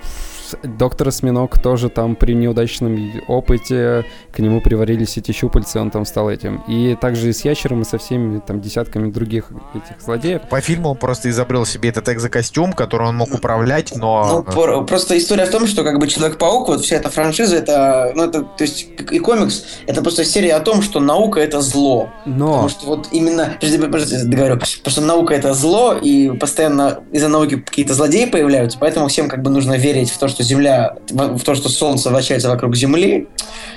доктор 0.63 1.09
Осьминог 1.09 1.61
тоже 1.61 1.89
там 1.89 2.15
при 2.15 2.33
неудачном 2.33 3.23
опыте 3.27 4.05
к 4.31 4.39
нему 4.39 4.61
приварились 4.61 5.17
эти 5.17 5.31
щупальцы, 5.31 5.79
он 5.79 5.91
там 5.91 6.05
стал 6.05 6.29
этим. 6.29 6.63
И 6.67 6.95
также 6.99 7.29
и 7.29 7.33
с 7.33 7.45
Ящером, 7.45 7.81
и 7.81 7.85
со 7.85 7.97
всеми 7.97 8.39
там 8.39 8.61
десятками 8.61 9.11
других 9.11 9.45
этих 9.73 10.01
злодеев. 10.01 10.41
По 10.49 10.61
фильму 10.61 10.91
он 10.91 10.97
просто 10.97 11.29
изобрел 11.29 11.65
себе 11.65 11.89
этот 11.89 12.09
экзокостюм, 12.09 12.73
который 12.73 13.07
он 13.07 13.17
мог 13.17 13.33
управлять, 13.33 13.93
но... 13.95 14.45
Ну, 14.55 14.85
просто 14.85 15.17
история 15.17 15.45
в 15.45 15.51
том, 15.51 15.67
что 15.67 15.83
как 15.83 15.99
бы 15.99 16.07
Человек-паук, 16.07 16.67
вот 16.67 16.81
вся 16.81 16.97
эта 16.97 17.09
франшиза, 17.09 17.57
это, 17.57 18.11
ну, 18.15 18.25
это, 18.25 18.43
то 18.43 18.63
есть 18.63 18.87
и 19.11 19.19
комикс, 19.19 19.65
это 19.87 20.01
просто 20.01 20.23
серия 20.25 20.55
о 20.55 20.59
том, 20.59 20.81
что 20.81 20.99
наука 20.99 21.39
это 21.39 21.61
зло. 21.61 22.09
Но... 22.25 22.47
Потому 22.47 22.69
что 22.69 22.85
вот 22.85 23.07
именно, 23.11 23.57
подожди, 23.59 23.77
подожди, 23.77 24.17
договорю, 24.23 24.55
потому 24.55 24.91
что 24.91 25.01
наука 25.01 25.33
это 25.33 25.53
зло, 25.53 25.93
и 25.93 26.29
постоянно 26.37 26.99
из-за 27.11 27.27
науки 27.27 27.57
какие-то 27.57 27.93
злодеи 27.93 28.25
появляются, 28.25 28.77
поэтому 28.79 29.07
всем 29.07 29.29
как 29.29 29.41
бы 29.41 29.49
нужно 29.49 29.77
верить 29.77 30.09
в 30.09 30.17
то, 30.17 30.27
что 30.27 30.42
Земля, 30.43 30.95
в 31.09 31.41
то, 31.41 31.55
что 31.55 31.69
Солнце 31.69 32.09
вращается 32.09 32.49
вокруг 32.49 32.75
Земли, 32.75 33.27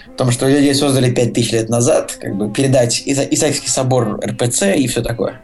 в 0.07 0.17
том, 0.17 0.31
что 0.31 0.49
людей 0.49 0.75
создали 0.75 1.13
5000 1.13 1.53
лет 1.53 1.69
назад, 1.69 2.19
как 2.21 2.37
бы 2.37 2.51
передать 2.51 3.03
Исаакиевский 3.07 3.69
собор 3.69 4.21
РПЦ 4.25 4.77
и 4.77 4.87
все 4.87 5.03
такое. 5.03 5.41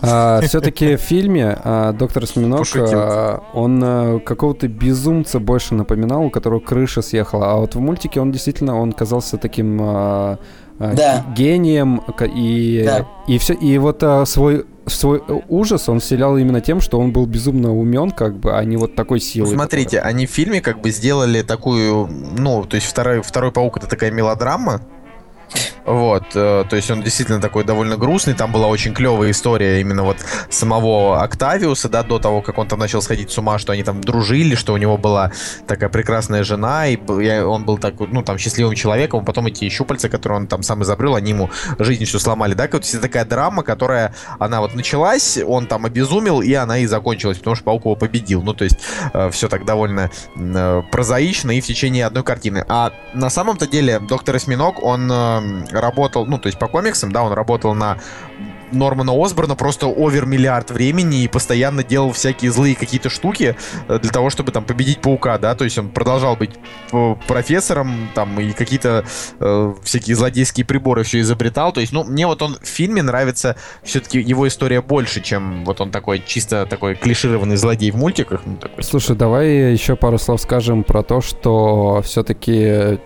А, 0.00 0.40
все-таки 0.42 0.96
в 0.96 1.00
фильме 1.00 1.56
а, 1.62 1.92
доктор 1.92 2.24
Осьминог, 2.24 2.66
а, 2.76 3.42
он 3.52 3.80
а, 3.84 4.18
какого-то 4.18 4.68
безумца 4.68 5.38
больше 5.38 5.74
напоминал, 5.74 6.24
у 6.24 6.30
которого 6.30 6.60
крыша 6.60 7.02
съехала. 7.02 7.52
А 7.52 7.56
вот 7.56 7.74
в 7.74 7.80
мультике 7.80 8.20
он 8.20 8.32
действительно, 8.32 8.80
он 8.80 8.92
казался 8.92 9.36
таким 9.36 9.78
а 9.80 10.38
да. 10.94 11.24
гением 11.36 12.02
и, 12.34 12.82
да. 12.84 13.06
и 13.26 13.38
все. 13.38 13.54
И 13.54 13.78
вот 13.78 14.02
а, 14.02 14.24
свой 14.26 14.64
свой 14.86 15.22
ужас 15.48 15.88
он 15.88 16.00
вселял 16.00 16.36
именно 16.36 16.60
тем, 16.60 16.80
что 16.80 16.98
он 16.98 17.12
был 17.12 17.26
безумно 17.26 17.74
умен, 17.74 18.10
как 18.10 18.36
бы, 18.38 18.56
а 18.56 18.64
не 18.64 18.76
вот 18.76 18.94
такой 18.94 19.20
силой. 19.20 19.54
Смотрите, 19.54 19.98
которая... 19.98 20.14
они 20.14 20.26
в 20.26 20.30
фильме 20.30 20.60
как 20.60 20.80
бы 20.80 20.90
сделали 20.90 21.42
такую, 21.42 22.08
ну, 22.36 22.64
то 22.64 22.74
есть 22.74 22.86
второй, 22.88 23.22
второй 23.22 23.52
паук 23.52 23.76
это 23.76 23.86
такая 23.86 24.10
мелодрама, 24.10 24.82
вот, 25.84 26.24
э, 26.34 26.64
то 26.68 26.76
есть 26.76 26.90
он 26.90 27.02
действительно 27.02 27.40
такой 27.40 27.64
довольно 27.64 27.96
грустный. 27.96 28.34
Там 28.34 28.52
была 28.52 28.68
очень 28.68 28.94
клевая 28.94 29.30
история 29.30 29.80
именно 29.80 30.04
вот 30.04 30.18
самого 30.48 31.22
Октавиуса, 31.22 31.88
да, 31.88 32.02
до 32.02 32.18
того, 32.18 32.40
как 32.42 32.58
он 32.58 32.68
там 32.68 32.78
начал 32.78 33.02
сходить 33.02 33.30
с 33.30 33.38
ума, 33.38 33.58
что 33.58 33.72
они 33.72 33.82
там 33.82 34.00
дружили, 34.00 34.54
что 34.54 34.72
у 34.74 34.76
него 34.76 34.96
была 34.96 35.32
такая 35.66 35.88
прекрасная 35.88 36.44
жена, 36.44 36.86
и 36.88 36.96
он 37.40 37.64
был 37.64 37.78
так, 37.78 37.94
ну, 37.98 38.22
там, 38.22 38.38
счастливым 38.38 38.74
человеком, 38.74 39.24
потом 39.24 39.46
эти 39.46 39.68
щупальца, 39.68 40.08
которые 40.08 40.38
он 40.38 40.46
там 40.46 40.62
сам 40.62 40.82
изобрел, 40.82 41.14
они 41.14 41.30
ему 41.30 41.50
жизнь 41.78 42.04
все 42.04 42.18
сломали, 42.18 42.54
да, 42.54 42.66
это 42.66 43.00
такая 43.00 43.24
драма, 43.24 43.62
которая, 43.62 44.14
она 44.38 44.60
вот 44.60 44.74
началась, 44.74 45.38
он 45.44 45.66
там 45.66 45.84
обезумел, 45.84 46.40
и 46.40 46.52
она 46.54 46.78
и 46.78 46.86
закончилась, 46.86 47.38
потому 47.38 47.56
что 47.56 47.64
Паук 47.64 47.84
его 47.84 47.96
победил. 47.96 48.42
Ну, 48.42 48.54
то 48.54 48.64
есть 48.64 48.76
э, 49.12 49.30
все 49.30 49.48
так 49.48 49.64
довольно 49.64 50.10
э, 50.36 50.82
прозаично 50.90 51.50
и 51.50 51.60
в 51.60 51.66
течение 51.66 52.06
одной 52.06 52.22
картины. 52.22 52.64
А 52.68 52.92
на 53.14 53.30
самом-то 53.30 53.66
деле 53.66 53.98
доктор 53.98 54.36
Осьминог, 54.36 54.82
он 54.82 55.10
работал, 55.70 56.26
ну, 56.26 56.38
то 56.38 56.46
есть 56.46 56.58
по 56.58 56.68
комиксам, 56.68 57.12
да, 57.12 57.22
он 57.22 57.32
работал 57.32 57.74
на 57.74 57.98
Нормана 58.72 59.12
Осборна 59.14 59.54
просто 59.54 59.86
овер 59.86 60.26
миллиард 60.26 60.70
времени 60.70 61.22
и 61.24 61.28
постоянно 61.28 61.84
делал 61.84 62.12
всякие 62.12 62.50
злые 62.50 62.74
какие-то 62.74 63.10
штуки 63.10 63.56
э, 63.88 63.98
для 63.98 64.10
того, 64.10 64.30
чтобы 64.30 64.52
там 64.52 64.64
победить 64.64 65.00
паука, 65.00 65.38
да, 65.38 65.54
то 65.54 65.64
есть 65.64 65.78
он 65.78 65.90
продолжал 65.90 66.36
быть 66.36 66.52
профессором 67.28 68.08
там 68.14 68.38
и 68.40 68.52
какие-то 68.52 69.04
э, 69.38 69.74
всякие 69.82 70.16
злодейские 70.16 70.64
приборы 70.64 71.02
все 71.04 71.20
изобретал, 71.20 71.72
то 71.72 71.80
есть, 71.80 71.92
ну, 71.92 72.04
мне 72.04 72.26
вот 72.26 72.42
он 72.42 72.56
в 72.60 72.66
фильме 72.66 73.02
нравится 73.02 73.56
все-таки 73.82 74.20
его 74.20 74.48
история 74.48 74.80
больше, 74.80 75.20
чем 75.20 75.64
вот 75.64 75.80
он 75.80 75.90
такой 75.90 76.22
чисто 76.24 76.66
такой 76.66 76.94
клишированный 76.94 77.56
злодей 77.56 77.90
в 77.90 77.96
мультиках. 77.96 78.42
Ну, 78.44 78.56
такой, 78.56 78.82
Слушай, 78.82 79.16
давай 79.16 79.72
еще 79.72 79.96
пару 79.96 80.18
слов 80.18 80.40
скажем 80.40 80.84
про 80.84 81.02
то, 81.02 81.20
что 81.20 82.02
все-таки 82.02 82.98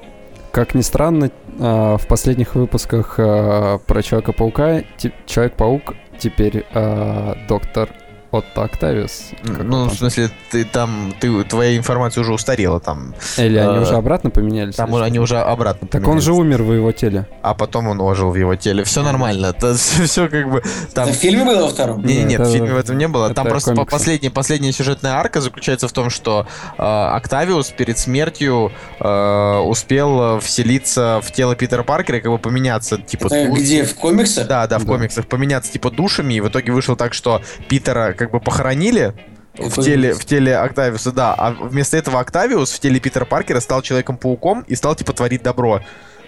как 0.56 0.74
ни 0.74 0.80
странно, 0.80 1.30
а, 1.60 1.98
в 1.98 2.06
последних 2.06 2.54
выпусках 2.54 3.16
а, 3.18 3.76
про 3.76 4.02
Человека-паука 4.02 4.84
Человек-паук 5.26 5.94
теперь 6.18 6.64
а, 6.72 7.36
доктор 7.46 7.90
Отто 8.36 8.62
Октавиус. 8.62 9.30
Ну, 9.44 9.86
в 9.86 9.94
смысле, 9.94 10.30
ты 10.50 10.64
там, 10.64 11.14
ты, 11.20 11.44
твоя 11.44 11.76
информация 11.76 12.20
уже 12.22 12.32
устарела 12.32 12.80
там. 12.80 13.14
Или 13.38 13.58
они 13.58 13.78
э, 13.78 13.82
уже 13.82 13.94
обратно 13.94 14.30
поменялись? 14.30 14.74
Там 14.74 14.94
или 14.96 15.02
они 15.02 15.18
уже 15.18 15.38
обратно 15.38 15.88
Так 15.88 16.06
он 16.06 16.20
же 16.20 16.32
умер 16.32 16.62
в 16.62 16.72
его 16.72 16.92
теле. 16.92 17.26
А 17.42 17.54
потом 17.54 17.88
он 17.88 18.00
ожил 18.00 18.30
в 18.30 18.36
его 18.36 18.54
теле. 18.56 18.84
Все 18.84 19.02
нормально. 19.02 19.46
Это 19.46 19.74
все 19.76 20.28
как 20.28 20.50
бы... 20.50 20.62
Там... 20.94 21.08
Это 21.08 21.16
в 21.16 21.20
фильме 21.20 21.44
было 21.44 21.62
во 21.62 21.68
втором? 21.68 22.04
Не, 22.04 22.18
нет, 22.18 22.38
нет, 22.38 22.40
в 22.40 22.52
фильме 22.52 22.72
в 22.72 22.78
этом 22.78 22.98
не 22.98 23.08
было. 23.08 23.32
Там 23.34 23.46
просто 23.46 23.74
последняя, 23.74 24.30
последняя 24.30 24.72
сюжетная 24.72 25.12
арка 25.14 25.40
заключается 25.40 25.88
в 25.88 25.92
том, 25.92 26.10
что 26.10 26.46
э, 26.78 26.82
Октавиус 26.82 27.70
перед 27.70 27.98
смертью 27.98 28.72
э, 29.00 29.58
успел 29.64 30.40
вселиться 30.40 31.20
в 31.22 31.32
тело 31.32 31.54
Питера 31.56 31.82
Паркера 31.82 32.18
и 32.18 32.20
как 32.20 32.32
бы 32.32 32.38
поменяться, 32.38 32.98
типа... 32.98 33.26
Это 33.26 33.50
где, 33.50 33.84
в 33.84 33.94
комиксах? 33.94 34.46
Да, 34.46 34.66
да, 34.66 34.78
в 34.78 34.84
да. 34.84 34.92
комиксах. 34.92 35.26
Поменяться, 35.26 35.72
типа, 35.72 35.90
душами, 35.90 36.34
и 36.34 36.40
в 36.40 36.48
итоге 36.48 36.72
вышло 36.72 36.96
так, 36.96 37.14
что 37.14 37.42
Питера 37.68 38.12
как 38.12 38.25
бы 38.30 38.40
похоронили, 38.40 39.14
в 39.58 39.82
теле, 39.82 40.14
в 40.14 40.24
теле 40.24 40.56
Октавиуса, 40.56 41.12
да. 41.12 41.34
А 41.34 41.52
вместо 41.52 41.96
этого 41.96 42.20
Октавиус 42.20 42.72
в 42.72 42.80
теле 42.80 43.00
Питера 43.00 43.24
Паркера 43.24 43.60
стал 43.60 43.82
Человеком-пауком 43.82 44.62
и 44.66 44.74
стал, 44.74 44.94
типа, 44.94 45.12
творить 45.12 45.42
добро. 45.42 45.80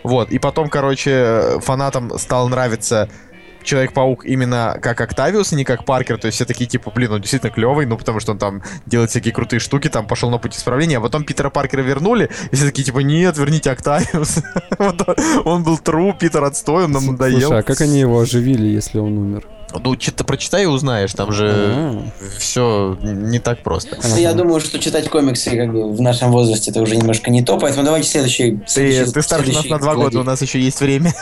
Вот. 0.02 0.30
И 0.30 0.38
потом, 0.38 0.68
короче, 0.68 1.60
фанатам 1.60 2.18
стал 2.18 2.48
нравиться 2.48 3.08
Человек-паук 3.64 4.24
именно 4.24 4.78
как 4.80 5.00
Октавиус, 5.00 5.52
а 5.52 5.56
не 5.56 5.64
как 5.64 5.84
Паркер. 5.84 6.18
То 6.18 6.26
есть 6.26 6.36
все 6.36 6.44
такие, 6.44 6.66
типа, 6.66 6.90
блин, 6.90 7.12
он 7.12 7.20
действительно 7.20 7.52
клевый, 7.52 7.86
ну, 7.86 7.98
потому 7.98 8.20
что 8.20 8.32
он 8.32 8.38
там 8.38 8.62
делает 8.86 9.10
всякие 9.10 9.34
крутые 9.34 9.60
штуки, 9.60 9.88
там 9.88 10.06
пошел 10.06 10.30
на 10.30 10.38
путь 10.38 10.56
исправления, 10.56 10.98
а 10.98 11.00
потом 11.00 11.24
Питера 11.24 11.50
Паркера 11.50 11.82
вернули, 11.82 12.30
и 12.50 12.56
все 12.56 12.66
такие, 12.66 12.84
типа, 12.84 13.00
нет, 13.00 13.36
верните 13.36 13.70
Октавиус. 13.70 14.38
он 15.44 15.64
был 15.64 15.76
тру, 15.78 16.14
Питер 16.14 16.44
отстой, 16.44 16.84
он 16.84 16.92
нам 16.92 17.06
надоел. 17.06 17.40
Слушай, 17.40 17.58
а 17.58 17.62
как 17.62 17.80
они 17.80 18.00
его 18.00 18.20
оживили, 18.20 18.68
если 18.68 18.98
он 18.98 19.18
умер? 19.18 19.44
Ну, 19.72 20.00
что-то 20.00 20.24
прочитай 20.24 20.62
и 20.62 20.66
узнаешь, 20.66 21.12
там 21.12 21.30
же 21.30 21.44
mm-hmm. 21.44 22.38
все 22.38 22.98
не 23.02 23.38
так 23.38 23.62
просто. 23.62 23.96
Mm-hmm. 23.96 24.20
Я 24.20 24.32
думаю, 24.32 24.60
что 24.60 24.78
читать 24.78 25.10
комиксы 25.10 25.50
как 25.50 25.72
бы 25.72 25.92
в 25.92 26.00
нашем 26.00 26.32
возрасте 26.32 26.70
это 26.70 26.80
уже 26.80 26.96
немножко 26.96 27.30
не 27.30 27.42
то, 27.42 27.58
поэтому 27.58 27.84
давайте 27.84 28.08
следующий. 28.08 28.60
следующий 28.66 29.04
ты, 29.04 29.12
ты 29.12 29.22
старше 29.22 29.52
нас 29.52 29.66
на 29.66 29.78
два 29.78 29.94
года, 29.94 30.20
у 30.20 30.24
нас 30.24 30.40
еще 30.40 30.58
есть 30.58 30.80
время. 30.80 31.12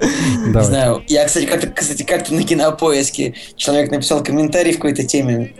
Не 0.00 0.62
знаю. 0.62 1.02
Я, 1.06 1.24
кстати, 1.26 1.44
как-то, 1.44 1.68
кстати, 1.68 2.02
как-то 2.02 2.34
на 2.34 2.42
кинопоиске 2.42 3.34
человек 3.56 3.90
написал 3.90 4.22
комментарий 4.22 4.72
в 4.72 4.76
какой-то 4.76 5.04
теме. 5.04 5.54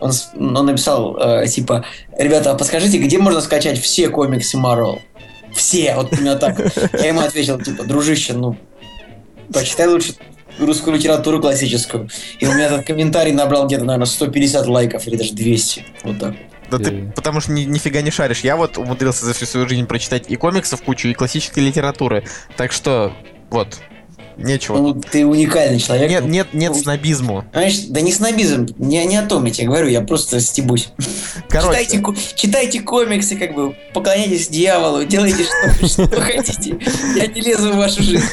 Он, 0.00 0.12
он 0.34 0.66
написал, 0.66 1.16
э, 1.18 1.46
типа, 1.46 1.84
ребята, 2.18 2.54
подскажите, 2.54 2.98
где 2.98 3.18
можно 3.18 3.40
скачать 3.40 3.80
все 3.80 4.08
комиксы 4.08 4.56
Marvel? 4.56 4.98
Все, 5.54 5.94
вот 5.94 6.12
именно 6.12 6.36
так. 6.36 6.58
Я 6.92 7.08
ему 7.08 7.20
ответил, 7.20 7.60
типа, 7.60 7.84
дружище, 7.84 8.34
ну, 8.34 8.56
почитай 9.52 9.86
лучше 9.88 10.14
русскую 10.58 10.96
литературу 10.96 11.40
классическую. 11.40 12.08
И 12.38 12.46
у 12.46 12.52
меня 12.52 12.66
этот 12.66 12.86
комментарий 12.86 13.32
набрал 13.32 13.66
где-то, 13.66 13.84
наверное, 13.84 14.06
150 14.06 14.66
лайков 14.66 15.06
или 15.06 15.16
даже 15.16 15.32
200. 15.34 15.84
Вот 16.04 16.18
так. 16.18 16.34
Да 16.70 16.78
ты 16.78 17.10
потому 17.14 17.40
что 17.40 17.52
ни, 17.52 17.62
нифига 17.62 18.02
не 18.02 18.10
шаришь. 18.10 18.40
Я 18.40 18.56
вот 18.56 18.76
умудрился 18.76 19.24
за 19.24 19.32
всю 19.32 19.46
свою 19.46 19.68
жизнь 19.68 19.86
прочитать 19.86 20.24
и 20.28 20.36
комиксов 20.36 20.82
кучу, 20.82 21.08
и 21.08 21.14
классической 21.14 21.60
литературы. 21.60 22.24
Так 22.56 22.72
что, 22.72 23.12
вот, 23.50 23.78
нечего. 24.38 24.78
Ну, 24.78 24.94
ты 24.94 25.26
уникальный 25.26 25.78
человек. 25.78 26.10
Нет, 26.10 26.24
нет, 26.24 26.48
нет 26.52 26.72
ну, 26.74 26.78
снобизму. 26.80 27.44
Знаешь, 27.52 27.80
да 27.88 28.00
не 28.00 28.12
снобизм, 28.12 28.66
не, 28.78 29.04
не 29.04 29.16
о 29.16 29.26
том 29.26 29.44
я 29.44 29.52
тебе 29.52 29.66
говорю, 29.66 29.88
я 29.88 30.00
просто 30.00 30.40
стебусь. 30.40 30.90
Короче. 31.48 31.84
Читайте, 31.84 32.34
читайте 32.34 32.80
комиксы, 32.80 33.36
как 33.36 33.54
бы, 33.54 33.74
поклоняйтесь 33.92 34.48
дьяволу, 34.48 35.04
делайте 35.04 35.44
что, 35.44 35.88
что 36.06 36.20
хотите. 36.20 36.78
Я 37.16 37.26
не 37.26 37.40
лезу 37.40 37.72
в 37.72 37.76
вашу 37.76 38.02
жизнь. 38.02 38.24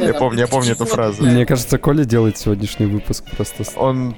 Я 0.00 0.14
помню, 0.14 0.40
я 0.40 0.46
помню 0.46 0.72
эту 0.72 0.84
фразу. 0.84 1.22
Мне 1.22 1.46
кажется, 1.46 1.78
Коля 1.78 2.04
делает 2.04 2.38
сегодняшний 2.38 2.86
выпуск 2.86 3.24
просто. 3.36 3.64
Он, 3.76 4.16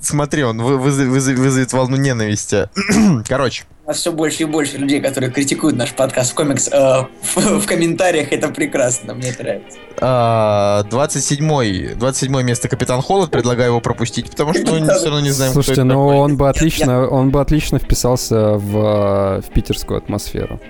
смотри, 0.00 0.44
он 0.44 0.60
вызовет 0.60 1.72
волну 1.72 1.96
ненависти. 1.96 2.68
Короче, 3.28 3.64
нас 3.90 3.98
все 3.98 4.12
больше 4.12 4.44
и 4.44 4.46
больше 4.46 4.78
людей, 4.78 5.00
которые 5.00 5.32
критикуют 5.32 5.76
наш 5.76 5.92
подкаст 5.92 6.30
в 6.30 6.34
комикс 6.34 6.68
э, 6.68 7.04
в, 7.22 7.36
в 7.60 7.66
комментариях. 7.66 8.32
Это 8.32 8.48
прекрасно, 8.48 9.14
мне 9.14 9.34
нравится. 9.36 9.78
А, 10.00 10.84
27 10.84 11.96
27 11.96 12.42
место 12.42 12.68
Капитан 12.68 13.02
Холод. 13.02 13.32
Предлагаю 13.32 13.70
его 13.70 13.80
пропустить, 13.80 14.30
потому 14.30 14.54
что 14.54 14.72
мы 14.72 14.86
все 14.94 15.06
равно 15.06 15.20
не 15.20 15.30
знаем, 15.30 15.52
Слушайте, 15.52 15.82
кто 15.82 15.88
это 15.88 15.94
ну 15.94 16.08
такой. 16.08 16.16
он 16.16 16.36
бы 16.36 16.48
отлично, 16.48 17.08
он 17.08 17.30
бы 17.30 17.40
отлично 17.40 17.80
вписался 17.80 18.52
в, 18.52 19.42
в 19.42 19.52
питерскую 19.52 19.98
атмосферу. 19.98 20.60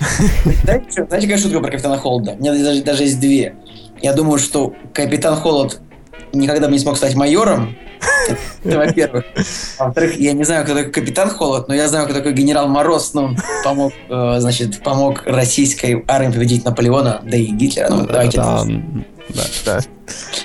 Знаете, 0.64 1.06
какая 1.06 1.38
шутка 1.38 1.60
про 1.60 1.70
Капитана 1.70 1.96
Холода? 1.96 2.32
У 2.32 2.42
меня 2.42 2.52
даже, 2.54 2.82
даже 2.82 3.04
есть 3.04 3.20
две. 3.20 3.54
Я 4.02 4.12
думаю, 4.14 4.40
что 4.40 4.74
Капитан 4.92 5.36
Холод 5.36 5.80
никогда 6.34 6.66
бы 6.66 6.72
не 6.72 6.78
смог 6.78 6.96
стать 6.96 7.14
майором. 7.14 7.76
Это 8.64 8.78
во-первых. 8.78 9.24
Во-вторых, 9.78 10.16
я 10.18 10.32
не 10.32 10.44
знаю, 10.44 10.64
кто 10.64 10.74
такой 10.74 10.92
Капитан 10.92 11.30
Холод, 11.30 11.68
но 11.68 11.74
я 11.74 11.88
знаю, 11.88 12.04
кто 12.06 12.14
такой 12.14 12.32
генерал 12.32 12.68
Мороз. 12.68 13.14
Ну, 13.14 13.24
он 13.24 13.36
помог, 13.64 13.92
э, 14.08 14.36
значит, 14.40 14.82
помог 14.82 15.22
российской 15.26 16.04
армии 16.08 16.32
победить 16.32 16.64
Наполеона, 16.64 17.20
да 17.24 17.36
и 17.36 17.46
Гитлера. 17.46 17.88
Ну, 17.90 18.06
давайте. 18.06 18.38
Да, 18.38 19.42
да. 19.64 19.80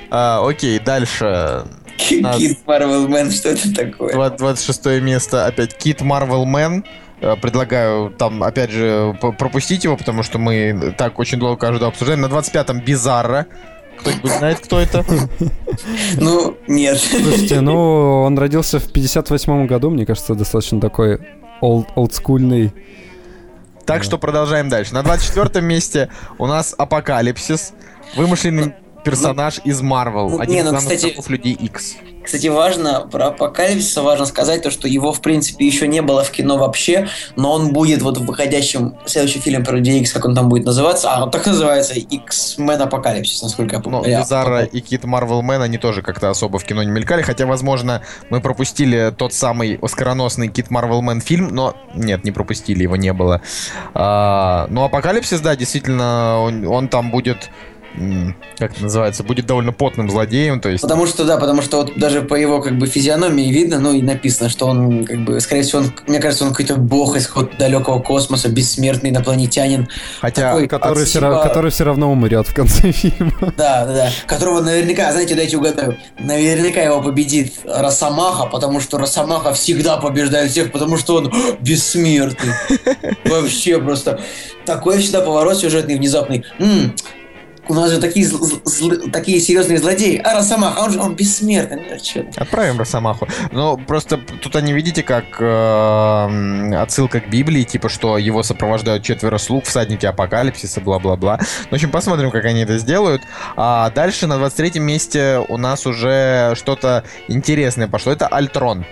А, 0.09 0.47
окей, 0.47 0.79
дальше. 0.79 1.65
Кит 1.97 2.59
Марвел 2.65 3.07
Мэн, 3.07 3.29
что 3.29 3.49
это 3.49 3.73
такое? 3.75 4.13
Два- 4.13 4.29
26 4.29 5.01
место 5.01 5.45
опять 5.45 5.75
Kid 5.77 6.01
Marvelman. 6.01 6.85
Э, 7.21 7.35
Предлагаю 7.35 8.11
там, 8.11 8.41
опять 8.43 8.71
же, 8.71 9.17
пропустить 9.37 9.83
его, 9.83 9.97
потому 9.97 10.23
что 10.23 10.37
мы 10.37 10.93
так 10.97 11.19
очень 11.19 11.39
долго 11.39 11.57
каждого 11.59 11.89
обсуждаем. 11.91 12.21
На 12.21 12.27
25-м 12.27 12.79
Бизарро. 12.79 13.47
Кто-нибудь 13.99 14.31
знает, 14.31 14.59
кто 14.59 14.79
это? 14.79 15.05
Ну, 16.17 16.57
нет. 16.67 16.97
Слушайте, 16.97 17.61
ну 17.61 18.23
он 18.23 18.37
родился 18.37 18.79
в 18.79 18.91
58 18.91 19.67
году, 19.67 19.89
мне 19.89 20.05
кажется, 20.05 20.35
достаточно 20.35 20.81
такой 20.81 21.19
олд, 21.61 21.87
олдскульный. 21.95 22.73
Так 23.85 24.03
что 24.03 24.17
продолжаем 24.17 24.69
дальше. 24.69 24.93
На 24.93 25.03
24 25.03 25.65
месте 25.65 26.09
у 26.37 26.45
нас 26.47 26.75
Апокалипсис. 26.77 27.73
Вымышленный 28.15 28.73
персонаж 29.11 29.59
из 29.63 29.81
Марвел. 29.81 30.29
Ну, 30.29 30.39
Один 30.39 30.53
не, 30.55 30.59
из 30.61 30.65
ну, 30.65 30.71
главных 30.71 30.93
кстати- 30.93 31.05
врагов 31.11 31.29
Людей 31.29 31.53
X. 31.53 31.95
Кстати, 32.21 32.45
важно 32.47 33.07
про 33.11 33.27
Апокалипсиса 33.27 34.03
важно 34.03 34.25
сказать 34.27 34.61
то, 34.61 34.69
что 34.69 34.87
его, 34.87 35.11
в 35.13 35.19
принципе, 35.21 35.65
еще 35.65 35.87
не 35.87 36.01
было 36.03 36.23
в 36.23 36.29
кино 36.29 36.57
вообще, 36.57 37.07
но 37.35 37.53
он 37.53 37.73
будет 37.73 38.03
вот 38.03 38.17
в 38.19 38.25
выходящем 38.25 38.95
следующем 39.07 39.41
фильме 39.41 39.63
про 39.63 39.77
Людей 39.77 40.01
Икс, 40.01 40.11
как 40.13 40.25
он 40.25 40.35
там 40.35 40.47
будет 40.47 40.63
называться, 40.65 41.09
а 41.11 41.23
он 41.23 41.31
так 41.31 41.47
называется, 41.47 41.95
X-Men 41.95 42.81
Апокалипсис, 42.83 43.41
насколько 43.41 43.77
я 43.77 43.81
Ну, 43.83 43.89
помню. 44.01 44.19
Бизарро 44.19 44.63
и 44.63 44.79
Kid 44.81 45.05
Marvelman, 45.05 45.61
они 45.63 45.79
тоже 45.79 46.03
как-то 46.03 46.29
особо 46.29 46.59
в 46.59 46.65
кино 46.65 46.83
не 46.83 46.91
мелькали, 46.91 47.23
хотя, 47.23 47.47
возможно, 47.47 48.03
мы 48.29 48.41
пропустили 48.41 49.11
тот 49.17 49.33
самый 49.33 49.79
оскароносный 49.81 50.49
Kid 50.49 50.69
Marvelman 50.69 51.21
фильм, 51.21 51.47
но 51.47 51.73
нет, 51.95 52.23
не 52.25 52.31
пропустили, 52.31 52.83
его 52.83 52.95
не 52.97 53.13
было. 53.13 53.41
А, 53.95 54.67
ну, 54.69 54.83
Апокалипсис, 54.83 55.39
да, 55.39 55.55
действительно, 55.55 56.39
он, 56.41 56.67
он 56.67 56.87
там 56.89 57.09
будет, 57.09 57.49
как 58.57 58.71
это 58.73 58.83
называется, 58.83 59.23
будет 59.23 59.45
довольно 59.45 59.71
потным 59.73 60.09
злодеем, 60.09 60.59
то 60.61 60.69
есть... 60.69 60.81
Потому 60.81 61.05
что, 61.07 61.25
да, 61.25 61.37
потому 61.37 61.61
что 61.61 61.77
вот 61.77 61.97
даже 61.97 62.21
по 62.21 62.35
его 62.35 62.61
как 62.61 62.77
бы 62.77 62.87
физиономии 62.87 63.51
видно, 63.51 63.79
ну 63.79 63.93
и 63.93 64.01
написано, 64.01 64.49
что 64.49 64.67
он 64.67 65.05
как 65.05 65.19
бы, 65.25 65.39
скорее 65.41 65.63
всего, 65.63 65.81
он, 65.81 65.91
мне 66.07 66.19
кажется, 66.19 66.45
он 66.45 66.51
какой-то 66.51 66.75
бог 66.75 67.15
из 67.17 67.27
какого-то 67.27 67.57
далекого 67.57 67.99
космоса, 68.01 68.49
бессмертный 68.49 69.09
инопланетянин, 69.09 69.87
Хотя... 70.21 70.51
такой- 70.51 70.67
Который, 70.67 71.03
от 71.03 71.07
все, 71.09 71.19
себя- 71.19 71.41
который 71.43 71.71
все 71.71 71.83
равно 71.83 72.11
умрет 72.11 72.47
в 72.47 72.53
конце 72.53 72.91
фильма. 72.91 73.33
Да, 73.57 73.85
да, 73.85 73.93
да. 73.93 74.09
Которого 74.27 74.61
наверняка, 74.61 75.11
знаете, 75.11 75.35
дайте 75.35 75.57
угадаю, 75.57 75.97
наверняка 76.19 76.81
его 76.81 77.01
победит 77.01 77.53
Росомаха, 77.65 78.45
потому 78.45 78.79
что 78.81 78.97
Росомаха 78.97 79.53
всегда 79.53 79.97
побеждает 79.97 80.51
всех, 80.51 80.71
потому 80.71 80.97
что 80.97 81.15
он 81.15 81.33
бессмертный. 81.61 82.53
Вообще 83.25 83.79
просто. 83.79 84.19
Такой 84.65 84.99
всегда 84.99 85.21
поворот 85.21 85.57
сюжетный, 85.57 85.95
внезапный. 85.97 86.43
У 87.69 87.75
нас 87.75 87.91
же 87.91 87.99
такие, 88.01 88.25
зл- 88.25 88.63
зл- 88.65 89.11
такие 89.11 89.39
серьезные 89.39 89.77
злодеи. 89.77 90.17
А 90.17 90.33
Росомаха, 90.33 90.79
он 90.79 90.91
же 90.91 90.99
он 90.99 91.15
бессмертный. 91.15 91.83
Ну. 92.15 92.23
Отправим 92.35 92.79
Росомаху. 92.79 93.27
Но 93.51 93.77
просто 93.77 94.17
тут 94.17 94.55
они, 94.55 94.73
видите, 94.73 95.03
как 95.03 95.25
э, 95.39 96.73
отсылка 96.75 97.19
к 97.19 97.29
Библии, 97.29 97.63
типа, 97.63 97.87
что 97.87 98.17
его 98.17 98.41
сопровождают 98.41 99.03
четверо 99.03 99.37
слуг, 99.37 99.65
всадники 99.65 100.07
апокалипсиса, 100.07 100.81
бла-бла-бла. 100.81 101.37
Ну, 101.39 101.69
в 101.69 101.73
общем, 101.73 101.91
посмотрим, 101.91 102.31
как 102.31 102.43
они 102.45 102.61
это 102.61 102.79
сделают. 102.79 103.21
А 103.55 103.91
дальше 103.91 104.25
на 104.25 104.37
23 104.39 104.79
месте 104.79 105.45
у 105.47 105.57
нас 105.57 105.85
уже 105.85 106.55
что-то 106.55 107.03
интересное 107.27 107.87
пошло. 107.87 108.11
Это 108.11 108.25
Альтрон. 108.27 108.83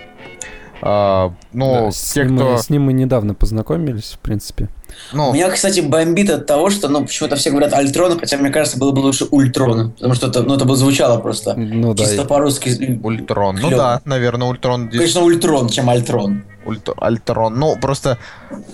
А, 0.82 1.32
ну, 1.52 1.86
Да, 1.86 1.90
с, 1.90 2.12
те, 2.12 2.22
ним 2.24 2.36
кто... 2.36 2.52
мы, 2.52 2.58
с 2.58 2.70
ним 2.70 2.82
мы 2.84 2.92
недавно 2.92 3.34
познакомились, 3.34 4.12
в 4.12 4.20
принципе. 4.20 4.68
Ну, 5.12 5.32
Меня, 5.32 5.48
кстати, 5.50 5.80
бомбит 5.80 6.28
от 6.30 6.46
того, 6.46 6.70
что, 6.70 6.88
ну, 6.88 7.04
почему-то 7.04 7.36
все 7.36 7.50
говорят 7.50 7.72
Альтрон, 7.72 8.18
хотя, 8.18 8.36
мне 8.36 8.50
кажется, 8.50 8.78
было 8.78 8.92
бы 8.92 9.00
лучше 9.00 9.24
Ультрон, 9.30 9.92
потому 9.92 10.14
что 10.14 10.26
это, 10.28 10.42
ну, 10.42 10.54
это 10.56 10.64
бы 10.64 10.76
звучало 10.76 11.18
просто. 11.18 11.54
Ну 11.54 11.94
да. 11.94 12.04
Чисто 12.04 12.22
и- 12.22 12.26
по-русски. 12.26 13.00
Ультрон. 13.02 13.56
Ну 13.56 13.68
Клёво. 13.68 13.82
да, 13.82 14.00
наверное, 14.04 14.48
Ультрон... 14.48 14.88
здесь- 14.88 14.98
Конечно, 15.00 15.22
Ультрон, 15.22 15.68
чем 15.70 15.88
Альтрон. 15.88 16.44
Ульт- 16.66 16.92
Альтрон. 16.98 17.58
Ну, 17.58 17.76
просто 17.80 18.18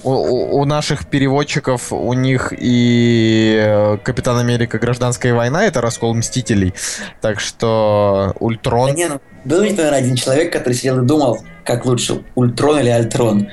у, 0.03 0.11
у- 0.11 0.59
у 0.61 0.65
наших 0.65 1.07
переводчиков, 1.07 1.93
у 1.93 2.13
них 2.15 2.53
и 2.59 3.57
э, 3.65 3.99
Капитан 4.03 4.39
Америка 4.39 4.79
Гражданская 4.81 5.33
война 5.35 5.65
это 5.65 5.81
раскол 5.81 6.13
Мстителей. 6.15 6.75
Так 7.21 7.39
что 7.39 8.33
Да 8.35 8.39
Ультрон. 8.41 8.95
не, 8.95 9.07
ну, 9.07 9.21
был 9.45 9.63
ведь, 9.63 9.77
наверное, 9.77 10.01
один 10.01 10.17
человек, 10.17 10.53
который 10.53 10.73
сидел 10.75 11.03
и 11.03 11.07
думал, 11.07 11.39
как 11.65 11.87
лучше, 11.87 12.23
Ультрон 12.35 12.81
или 12.81 12.89
Альтрон. 12.89 13.49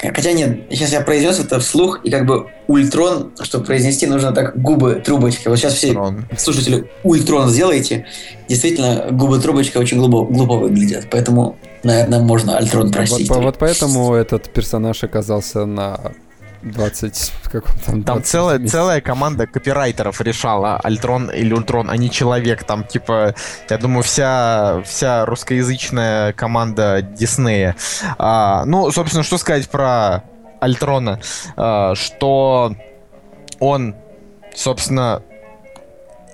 Хотя 0.00 0.32
нет, 0.32 0.64
сейчас 0.70 0.92
я 0.92 1.00
произнес 1.00 1.38
это 1.40 1.58
вслух, 1.58 2.00
и 2.04 2.10
как 2.10 2.26
бы 2.26 2.48
Ультрон, 2.68 3.32
чтобы 3.42 3.64
произнести, 3.64 4.06
нужно 4.06 4.32
так 4.32 4.60
губы 4.60 4.96
трубочкой. 5.04 5.50
Вот 5.50 5.56
сейчас 5.58 5.74
все 5.74 5.88
Ультрон. 5.88 6.26
слушатели 6.36 6.90
Ультрон 7.02 7.48
сделайте. 7.48 8.04
Действительно, 8.48 9.06
губы 9.10 9.38
трубочкой 9.40 9.80
очень 9.82 9.98
глупо, 9.98 10.30
глупо 10.30 10.56
выглядят. 10.56 11.06
Поэтому, 11.10 11.56
наверное, 11.82 12.20
можно 12.20 12.56
Альтрон 12.58 12.84
Вот, 12.86 12.92
простить. 12.94 13.28
по- 13.28 13.40
вот 13.40 13.56
поэтому 13.58 14.12
этот 14.14 14.50
персонаж 14.50 15.02
оказался 15.02 15.64
на 15.64 16.12
20... 16.66 17.32
В 17.42 17.50
каком 17.50 17.78
там? 17.78 18.02
Там 18.02 18.16
20 18.16 18.26
целая, 18.26 18.66
целая 18.66 19.00
команда 19.00 19.46
копирайтеров 19.46 20.20
решала, 20.20 20.76
Альтрон 20.76 21.30
или 21.30 21.52
Ультрон, 21.52 21.90
а 21.90 21.96
не 21.96 22.10
человек. 22.10 22.64
Там, 22.64 22.84
типа, 22.84 23.34
я 23.70 23.78
думаю, 23.78 24.02
вся, 24.02 24.82
вся 24.84 25.24
русскоязычная 25.26 26.32
команда 26.32 27.02
Диснея. 27.02 27.76
А, 28.18 28.64
ну, 28.64 28.90
собственно, 28.90 29.22
что 29.22 29.38
сказать 29.38 29.68
про 29.68 30.24
Альтрона? 30.60 31.20
А, 31.56 31.94
что 31.94 32.74
он, 33.60 33.94
собственно, 34.54 35.22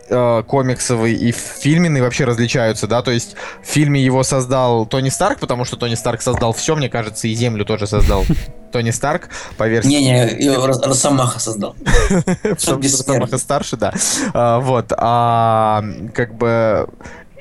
э, 0.09 0.43
комиксовый 0.47 1.15
и 1.15 1.33
фильменный 1.33 2.01
вообще 2.01 2.25
различаются, 2.25 2.87
да, 2.87 3.03
то 3.03 3.11
есть 3.11 3.37
в 3.63 3.67
фильме 3.67 4.03
его 4.03 4.23
создал 4.23 4.87
Тони 4.87 5.09
Старк, 5.09 5.39
потому 5.39 5.65
что 5.65 5.77
Тони 5.77 5.95
Старк 5.95 6.23
создал 6.23 6.53
все, 6.53 6.77
мне 6.77 6.89
кажется, 6.89 7.29
и 7.29 7.35
Землю 7.35 7.65
тоже 7.65 7.87
создал 7.87 8.25
Тони 8.73 8.91
Старк 8.91 9.29
по 9.57 9.69
версии 9.69 9.89
Не-не, 9.89 10.57
Росомаха 10.87 11.39
создал. 11.39 11.77
Самых 12.59 13.39
старше, 13.39 13.77
да. 13.77 13.93
А, 14.35 14.61
вот. 14.61 14.93
А 14.97 15.85
как 16.15 16.35
бы 16.35 16.89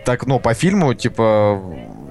так, 0.06 0.26
ну, 0.26 0.40
по 0.40 0.54
фильму, 0.54 0.94
типа, 0.94 1.62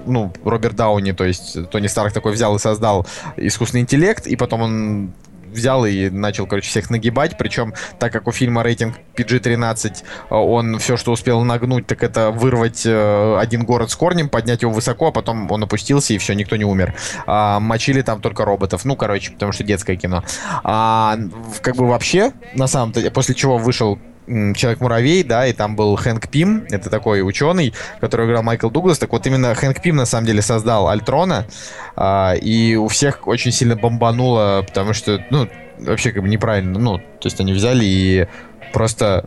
ну, 0.05 0.33
Роберт 0.43 0.75
Дауни, 0.75 1.11
то 1.11 1.23
есть 1.23 1.69
Тони 1.69 1.87
Старк 1.87 2.13
такой 2.13 2.31
взял 2.31 2.55
и 2.55 2.59
создал 2.59 3.05
искусственный 3.37 3.81
интеллект, 3.81 4.27
и 4.27 4.35
потом 4.35 4.61
он 4.61 5.13
взял 5.51 5.85
и 5.85 6.09
начал, 6.09 6.47
короче, 6.47 6.69
всех 6.69 6.89
нагибать. 6.89 7.37
Причем, 7.37 7.73
так 7.99 8.11
как 8.11 8.27
у 8.27 8.31
фильма 8.31 8.63
рейтинг 8.63 8.95
PG-13, 9.15 9.91
э, 10.29 10.35
он 10.35 10.79
все, 10.79 10.97
что 10.97 11.11
успел 11.11 11.41
нагнуть, 11.41 11.87
так 11.87 12.03
это 12.03 12.31
вырвать 12.31 12.83
э, 12.85 13.37
один 13.39 13.65
город 13.65 13.91
с 13.91 13.95
корнем, 13.95 14.29
поднять 14.29 14.61
его 14.61 14.71
высоко, 14.71 15.07
а 15.07 15.11
потом 15.11 15.51
он 15.51 15.63
опустился, 15.63 16.13
и 16.13 16.17
все, 16.17 16.33
никто 16.33 16.55
не 16.55 16.65
умер. 16.65 16.95
А, 17.25 17.59
мочили 17.59 18.01
там 18.01 18.21
только 18.21 18.45
роботов. 18.45 18.85
Ну, 18.85 18.95
короче, 18.95 19.31
потому 19.31 19.51
что 19.51 19.63
детское 19.63 19.95
кино. 19.95 20.23
А, 20.63 21.17
как 21.61 21.75
бы 21.75 21.87
вообще, 21.87 22.31
на 22.53 22.67
самом-то, 22.67 23.09
после 23.11 23.35
чего 23.35 23.57
вышел 23.57 23.99
Человек-муравей, 24.27 25.23
да, 25.23 25.47
и 25.47 25.53
там 25.53 25.75
был 25.75 25.95
Хэнк 25.95 26.29
Пим, 26.29 26.65
это 26.69 26.89
такой 26.89 27.21
ученый, 27.21 27.73
который 27.99 28.27
играл 28.27 28.43
Майкл 28.43 28.69
Дуглас, 28.69 28.99
так 28.99 29.11
вот 29.11 29.25
именно 29.25 29.53
Хэнк 29.55 29.81
Пим 29.81 29.95
на 29.95 30.05
самом 30.05 30.27
деле 30.27 30.41
создал 30.41 30.87
Альтрона, 30.87 31.47
а, 31.95 32.35
и 32.35 32.75
у 32.75 32.87
всех 32.87 33.27
очень 33.27 33.51
сильно 33.51 33.75
бомбануло, 33.75 34.63
потому 34.67 34.93
что, 34.93 35.25
ну, 35.31 35.49
вообще 35.79 36.11
как 36.11 36.21
бы 36.21 36.29
неправильно, 36.29 36.77
ну, 36.79 36.97
то 36.99 37.25
есть 37.25 37.39
они 37.39 37.53
взяли 37.53 37.83
и 37.83 38.27
просто 38.73 39.25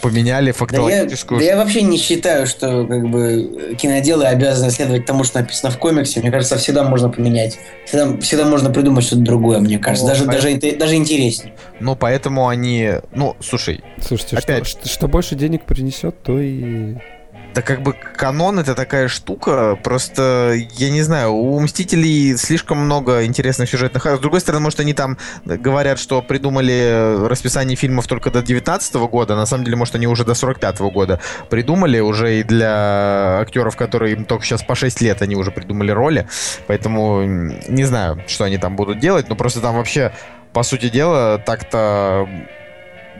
поменяли 0.00 0.46
Да 0.46 0.48
я, 0.48 0.52
фактологическую... 0.52 1.40
да 1.40 1.46
я 1.46 1.56
вообще 1.56 1.82
не 1.82 1.98
считаю, 1.98 2.46
что 2.46 2.86
как 2.86 3.08
бы 3.08 3.76
киноделы 3.78 4.26
обязаны 4.26 4.70
следовать 4.70 5.06
тому, 5.06 5.24
что 5.24 5.40
написано 5.40 5.70
в 5.70 5.78
комиксе. 5.78 6.20
Мне 6.20 6.30
кажется, 6.30 6.56
всегда 6.56 6.84
можно 6.84 7.08
поменять. 7.08 7.58
Всегда, 7.86 8.16
всегда 8.20 8.44
можно 8.46 8.70
придумать 8.70 9.04
что-то 9.04 9.22
другое, 9.22 9.58
мне 9.58 9.78
кажется. 9.78 10.06
Ну, 10.06 10.12
даже, 10.12 10.24
а- 10.24 10.32
даже, 10.32 10.76
даже 10.76 10.94
интереснее. 10.94 11.54
Ну, 11.80 11.96
поэтому 11.96 12.48
они... 12.48 12.90
Ну, 13.14 13.36
слушай, 13.40 13.82
Слушайте, 14.00 14.36
Опять 14.36 14.66
что, 14.66 14.88
что 14.88 15.08
больше 15.08 15.34
денег 15.34 15.64
принесет, 15.64 16.22
то 16.22 16.40
и... 16.40 16.96
Да 17.54 17.60
как 17.60 17.82
бы 17.82 17.92
канон 17.92 18.58
это 18.58 18.74
такая 18.74 19.08
штука, 19.08 19.78
просто, 19.82 20.54
я 20.76 20.90
не 20.90 21.02
знаю, 21.02 21.32
у 21.34 21.60
Мстителей 21.60 22.36
слишком 22.38 22.78
много 22.78 23.26
интересных 23.26 23.68
сюжетных... 23.68 24.06
С 24.06 24.18
другой 24.20 24.40
стороны, 24.40 24.62
может, 24.62 24.80
они 24.80 24.94
там 24.94 25.18
говорят, 25.44 25.98
что 25.98 26.22
придумали 26.22 27.26
расписание 27.28 27.76
фильмов 27.76 28.06
только 28.06 28.30
до 28.30 28.42
19 28.42 28.94
года, 28.94 29.36
на 29.36 29.44
самом 29.44 29.64
деле, 29.64 29.76
может, 29.76 29.94
они 29.94 30.06
уже 30.06 30.24
до 30.24 30.34
45 30.34 30.80
-го 30.80 30.90
года 30.90 31.20
придумали, 31.50 32.00
уже 32.00 32.40
и 32.40 32.42
для 32.42 33.40
актеров, 33.40 33.76
которые 33.76 34.14
им 34.14 34.24
только 34.24 34.46
сейчас 34.46 34.62
по 34.62 34.74
6 34.74 35.02
лет, 35.02 35.20
они 35.20 35.36
уже 35.36 35.50
придумали 35.50 35.90
роли, 35.90 36.26
поэтому 36.66 37.22
не 37.22 37.84
знаю, 37.84 38.22
что 38.28 38.44
они 38.44 38.56
там 38.56 38.76
будут 38.76 38.98
делать, 38.98 39.28
но 39.28 39.36
просто 39.36 39.60
там 39.60 39.76
вообще, 39.76 40.12
по 40.54 40.62
сути 40.62 40.88
дела, 40.88 41.38
так-то 41.38 42.26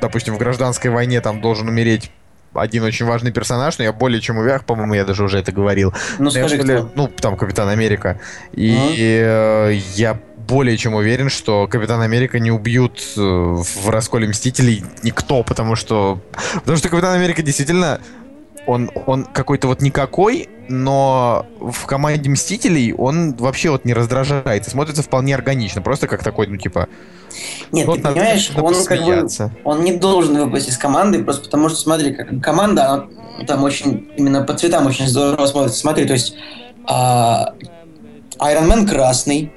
допустим, 0.01 0.35
в 0.35 0.39
гражданской 0.39 0.91
войне 0.91 1.20
там 1.20 1.41
должен 1.41 1.68
умереть 1.68 2.11
один 2.55 2.82
очень 2.82 3.07
важный 3.07 3.32
персонаж, 3.32 3.78
но 3.78 3.84
я 3.84 3.92
более 3.92 4.20
чем 4.20 4.38
уверен, 4.38 4.61
по-моему, 4.66 4.94
я 4.94 5.05
даже 5.05 5.24
уже 5.24 5.38
это 5.38 5.53
говорил. 5.53 5.92
Ну, 6.18 6.30
скажи, 6.30 6.59
более, 6.59 6.88
Ну, 6.94 7.09
там 7.09 7.36
Капитан 7.36 7.68
Америка. 7.68 8.20
И 8.53 8.74
uh-huh. 8.74 9.82
я 9.94 10.18
более 10.48 10.76
чем 10.76 10.94
уверен, 10.94 11.28
что 11.28 11.66
Капитан 11.66 12.00
Америка 12.00 12.38
не 12.38 12.50
убьют 12.50 13.00
э, 13.16 13.20
в 13.20 13.88
расколе 13.88 14.28
Мстителей 14.28 14.84
никто, 15.03 15.42
потому 15.42 15.76
что... 15.76 16.20
Потому 16.55 16.76
что 16.76 16.88
Капитан 16.88 17.14
Америка 17.14 17.42
действительно 17.42 18.00
он, 18.66 18.90
он 19.06 19.24
какой-то 19.24 19.68
вот 19.68 19.82
никакой, 19.82 20.48
но 20.68 21.46
в 21.60 21.86
команде 21.86 22.30
Мстителей 22.30 22.92
он 22.92 23.34
вообще 23.34 23.70
вот 23.70 23.84
не 23.84 23.92
раздражает 23.92 24.66
и 24.66 24.70
смотрится 24.70 25.02
вполне 25.02 25.34
органично, 25.34 25.82
просто 25.82 26.08
как 26.08 26.22
такой, 26.22 26.46
ну 26.46 26.56
типа... 26.56 26.88
Нет, 27.72 27.86
вот 27.86 27.96
ты 27.96 28.02
понимаешь, 28.02 28.52
он 28.56 28.84
как 28.84 29.04
бы, 29.04 29.28
он 29.64 29.84
не 29.84 29.92
должен 29.92 30.36
выпасть 30.36 30.68
из 30.68 30.78
команды, 30.78 31.24
просто 31.24 31.44
потому 31.44 31.68
что, 31.68 31.78
смотри, 31.78 32.14
как 32.14 32.40
команда, 32.40 32.86
она 32.86 33.06
там 33.46 33.64
очень, 33.64 34.10
именно 34.16 34.42
по 34.42 34.54
цветам 34.54 34.86
очень 34.86 35.06
здорово 35.06 35.46
смотрится. 35.46 35.80
Смотри, 35.80 36.04
то 36.04 36.12
есть 36.12 36.34
а, 36.86 37.54
Iron 38.38 38.68
Man 38.68 38.88
красный, 38.88 39.52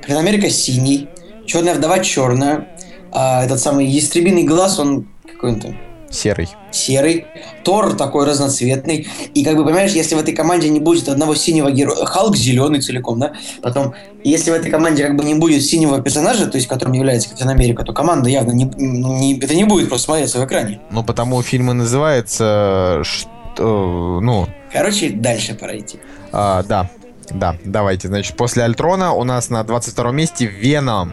Капитан 0.00 0.18
Америка 0.18 0.48
синий, 0.50 1.08
Черная 1.46 1.74
вдова 1.74 2.00
черная, 2.00 2.68
а 3.12 3.44
этот 3.44 3.60
самый 3.60 3.86
ястребиный 3.86 4.42
глаз, 4.42 4.80
он 4.80 5.06
какой-то 5.24 5.76
Серый. 6.16 6.48
Серый. 6.70 7.26
Тор 7.62 7.94
такой 7.94 8.24
разноцветный. 8.24 9.06
И 9.34 9.44
как 9.44 9.56
бы, 9.56 9.64
понимаешь, 9.64 9.92
если 9.92 10.14
в 10.14 10.18
этой 10.18 10.34
команде 10.34 10.68
не 10.70 10.80
будет 10.80 11.08
одного 11.08 11.34
синего 11.34 11.70
героя... 11.70 12.06
Халк 12.06 12.36
зеленый 12.36 12.80
целиком, 12.80 13.20
да? 13.20 13.34
Потом, 13.62 13.94
если 14.24 14.50
в 14.50 14.54
этой 14.54 14.70
команде 14.70 15.04
как 15.04 15.16
бы 15.16 15.24
не 15.24 15.34
будет 15.34 15.62
синего 15.62 16.00
персонажа, 16.00 16.46
то 16.46 16.56
есть 16.56 16.68
которым 16.68 16.94
является 16.94 17.28
Капитан 17.28 17.50
Америка, 17.50 17.84
то 17.84 17.92
команда 17.92 18.30
явно 18.30 18.52
не, 18.52 18.64
не, 18.64 19.38
это 19.38 19.54
не 19.54 19.64
будет 19.64 19.88
просто 19.88 20.06
смотреться 20.06 20.40
в 20.40 20.44
экране. 20.46 20.80
Ну, 20.90 21.04
потому 21.04 21.42
фильм 21.42 21.70
и 21.70 21.74
называется... 21.74 23.02
Что, 23.04 24.20
ну... 24.22 24.46
Короче, 24.72 25.10
дальше 25.10 25.54
пора 25.54 25.78
идти. 25.78 25.98
А, 26.32 26.62
да, 26.62 26.90
да, 27.30 27.56
давайте. 27.64 28.08
Значит, 28.08 28.36
после 28.36 28.64
Альтрона 28.64 29.12
у 29.12 29.24
нас 29.24 29.50
на 29.50 29.62
22 29.64 30.12
месте 30.12 30.46
Веном. 30.46 31.12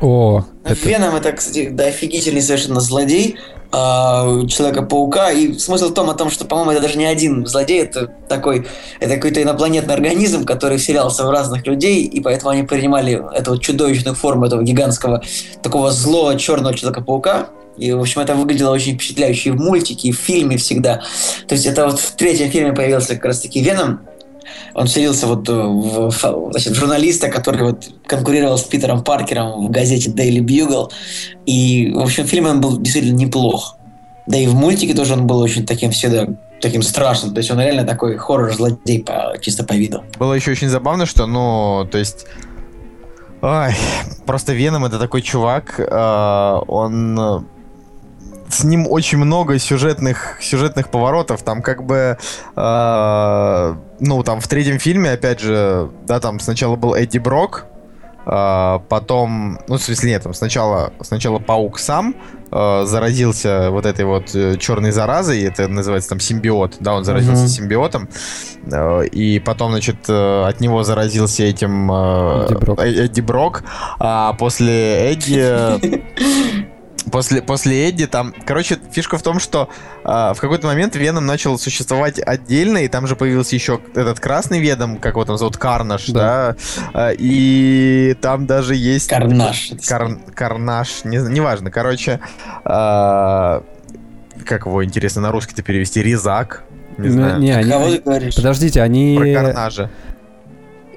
О, 0.00 0.44
это... 0.64 0.88
Веном 0.88 1.14
это, 1.14 1.32
кстати, 1.32 1.68
да, 1.68 1.84
офигительный 1.84 2.42
совершенно 2.42 2.80
злодей. 2.80 3.36
А, 3.72 4.46
Человека-паука. 4.46 5.30
И 5.30 5.58
смысл 5.58 5.90
в 5.90 5.94
том, 5.94 6.10
о 6.10 6.14
том, 6.14 6.30
что, 6.30 6.44
по-моему, 6.44 6.72
это 6.72 6.82
даже 6.82 6.98
не 6.98 7.04
один 7.04 7.46
злодей, 7.46 7.82
это 7.82 8.08
такой, 8.28 8.66
это 8.98 9.14
какой-то 9.14 9.42
инопланетный 9.42 9.94
организм, 9.94 10.44
который 10.44 10.78
вселялся 10.78 11.24
в 11.24 11.30
разных 11.30 11.66
людей, 11.66 12.04
и 12.04 12.20
поэтому 12.20 12.50
они 12.50 12.64
принимали 12.64 13.22
эту 13.34 13.52
вот 13.52 13.62
чудовищную 13.62 14.16
форму 14.16 14.46
этого 14.46 14.62
гигантского, 14.62 15.22
такого 15.62 15.92
злого 15.92 16.36
черного 16.38 16.74
Человека-паука. 16.74 17.48
И, 17.76 17.92
в 17.92 18.00
общем, 18.00 18.20
это 18.20 18.34
выглядело 18.34 18.72
очень 18.72 18.96
впечатляюще 18.96 19.50
и 19.50 19.52
в 19.52 19.60
мультике, 19.60 20.08
и 20.08 20.12
в 20.12 20.18
фильме 20.18 20.56
всегда. 20.56 21.02
То 21.46 21.54
есть 21.54 21.64
это 21.64 21.86
вот 21.86 22.00
в 22.00 22.16
третьем 22.16 22.50
фильме 22.50 22.72
появился 22.72 23.14
как 23.14 23.24
раз-таки 23.26 23.62
Веном, 23.62 24.00
он 24.74 24.86
вселился 24.86 25.26
вот 25.26 25.48
э, 25.48 25.52
в, 25.52 26.10
значит, 26.50 26.72
в 26.72 26.74
журналиста, 26.74 27.28
который 27.28 27.62
вот 27.62 27.88
конкурировал 28.06 28.58
с 28.58 28.62
Питером 28.62 29.02
Паркером 29.02 29.66
в 29.66 29.70
газете 29.70 30.10
Daily 30.10 30.40
Bugle. 30.40 30.90
И, 31.46 31.92
в 31.94 32.00
общем, 32.00 32.26
фильм 32.26 32.46
он 32.46 32.60
был 32.60 32.78
действительно 32.78 33.16
неплох. 33.16 33.76
Да 34.26 34.38
и 34.38 34.46
в 34.46 34.54
мультике 34.54 34.94
тоже 34.94 35.14
он 35.14 35.26
был 35.26 35.40
очень 35.40 35.66
таким 35.66 35.90
всегда 35.90 36.26
таким 36.60 36.82
страшным. 36.82 37.34
То 37.34 37.38
есть 37.38 37.50
он 37.50 37.60
реально 37.60 37.84
такой 37.84 38.16
хоррор-злодей 38.16 39.02
по, 39.02 39.34
чисто 39.40 39.64
по 39.64 39.72
виду. 39.72 40.04
Было 40.18 40.34
еще 40.34 40.50
очень 40.50 40.68
забавно, 40.68 41.06
что, 41.06 41.26
ну, 41.26 41.88
то 41.90 41.98
есть... 41.98 42.26
Ой, 43.42 43.74
просто 44.26 44.52
Веном 44.52 44.84
это 44.84 44.98
такой 44.98 45.22
чувак, 45.22 45.80
э, 45.80 46.60
он 46.68 47.46
с 48.50 48.64
ним 48.64 48.86
очень 48.88 49.18
много 49.18 49.58
сюжетных, 49.58 50.38
сюжетных 50.40 50.90
поворотов. 50.90 51.42
Там 51.42 51.62
как 51.62 51.84
бы, 51.84 52.18
э, 52.56 53.74
ну, 54.00 54.22
там 54.22 54.40
в 54.40 54.48
третьем 54.48 54.78
фильме, 54.78 55.12
опять 55.12 55.40
же, 55.40 55.90
да, 56.06 56.20
там 56.20 56.40
сначала 56.40 56.76
был 56.76 56.94
Эдди 56.94 57.18
Брок, 57.18 57.66
э, 58.26 58.78
потом, 58.88 59.58
ну, 59.68 59.76
в 59.76 59.82
смысле, 59.82 60.10
нет, 60.10 60.22
там 60.22 60.34
сначала, 60.34 60.92
сначала 61.00 61.38
Паук 61.38 61.78
сам 61.78 62.14
э, 62.50 62.84
заразился 62.86 63.70
вот 63.70 63.86
этой 63.86 64.04
вот 64.04 64.34
э, 64.34 64.56
черной 64.58 64.90
заразой, 64.90 65.42
это 65.42 65.68
называется 65.68 66.10
там 66.10 66.20
симбиот, 66.20 66.76
да, 66.80 66.94
он 66.94 67.04
заразился 67.04 67.44
mm-hmm. 67.44 67.48
симбиотом, 67.48 68.08
э, 68.70 69.06
и 69.06 69.38
потом, 69.38 69.72
значит, 69.72 70.08
э, 70.08 70.44
от 70.44 70.60
него 70.60 70.82
заразился 70.82 71.44
этим 71.44 71.90
э, 71.90 72.46
Эдди 72.46 72.54
Брок, 72.54 72.80
Эдди 72.80 73.20
Брок 73.20 73.62
а 73.98 74.32
после 74.34 75.12
Эдди... 75.12 76.59
После, 77.10 77.42
после 77.42 77.88
Эдди 77.88 78.06
там... 78.06 78.34
Короче, 78.44 78.78
фишка 78.92 79.18
в 79.18 79.22
том, 79.22 79.40
что 79.40 79.68
э, 80.04 80.32
в 80.34 80.36
какой-то 80.38 80.66
момент 80.66 80.96
Веном 80.96 81.26
начал 81.26 81.58
существовать 81.58 82.18
отдельно, 82.18 82.78
и 82.78 82.88
там 82.88 83.06
же 83.06 83.16
появился 83.16 83.54
еще 83.54 83.80
этот 83.94 84.20
красный 84.20 84.60
Ведом, 84.60 84.98
как 84.98 85.14
его 85.14 85.24
там 85.24 85.38
зовут, 85.38 85.56
Карнаш, 85.56 86.06
да? 86.08 86.56
да? 86.92 87.10
Э, 87.10 87.14
и 87.18 88.16
там 88.20 88.46
даже 88.46 88.74
есть... 88.74 89.08
Карнаш. 89.08 89.72
Кар, 89.86 90.18
карнаш, 90.34 91.04
не, 91.04 91.18
неважно. 91.18 91.70
Короче, 91.70 92.20
э, 92.64 93.60
как 94.44 94.66
его, 94.66 94.84
интересно, 94.84 95.22
на 95.22 95.32
русский-то 95.32 95.62
перевести? 95.62 96.02
Резак? 96.02 96.64
Не 96.98 97.08
ну, 97.08 97.14
знаю. 97.14 97.40
Не, 97.40 97.52
они, 97.52 97.70
Кого 97.70 97.90
ты 97.90 97.98
говоришь? 98.00 98.34
Подождите, 98.34 98.82
они... 98.82 99.16
Про 99.16 99.32
Карнажа. 99.32 99.90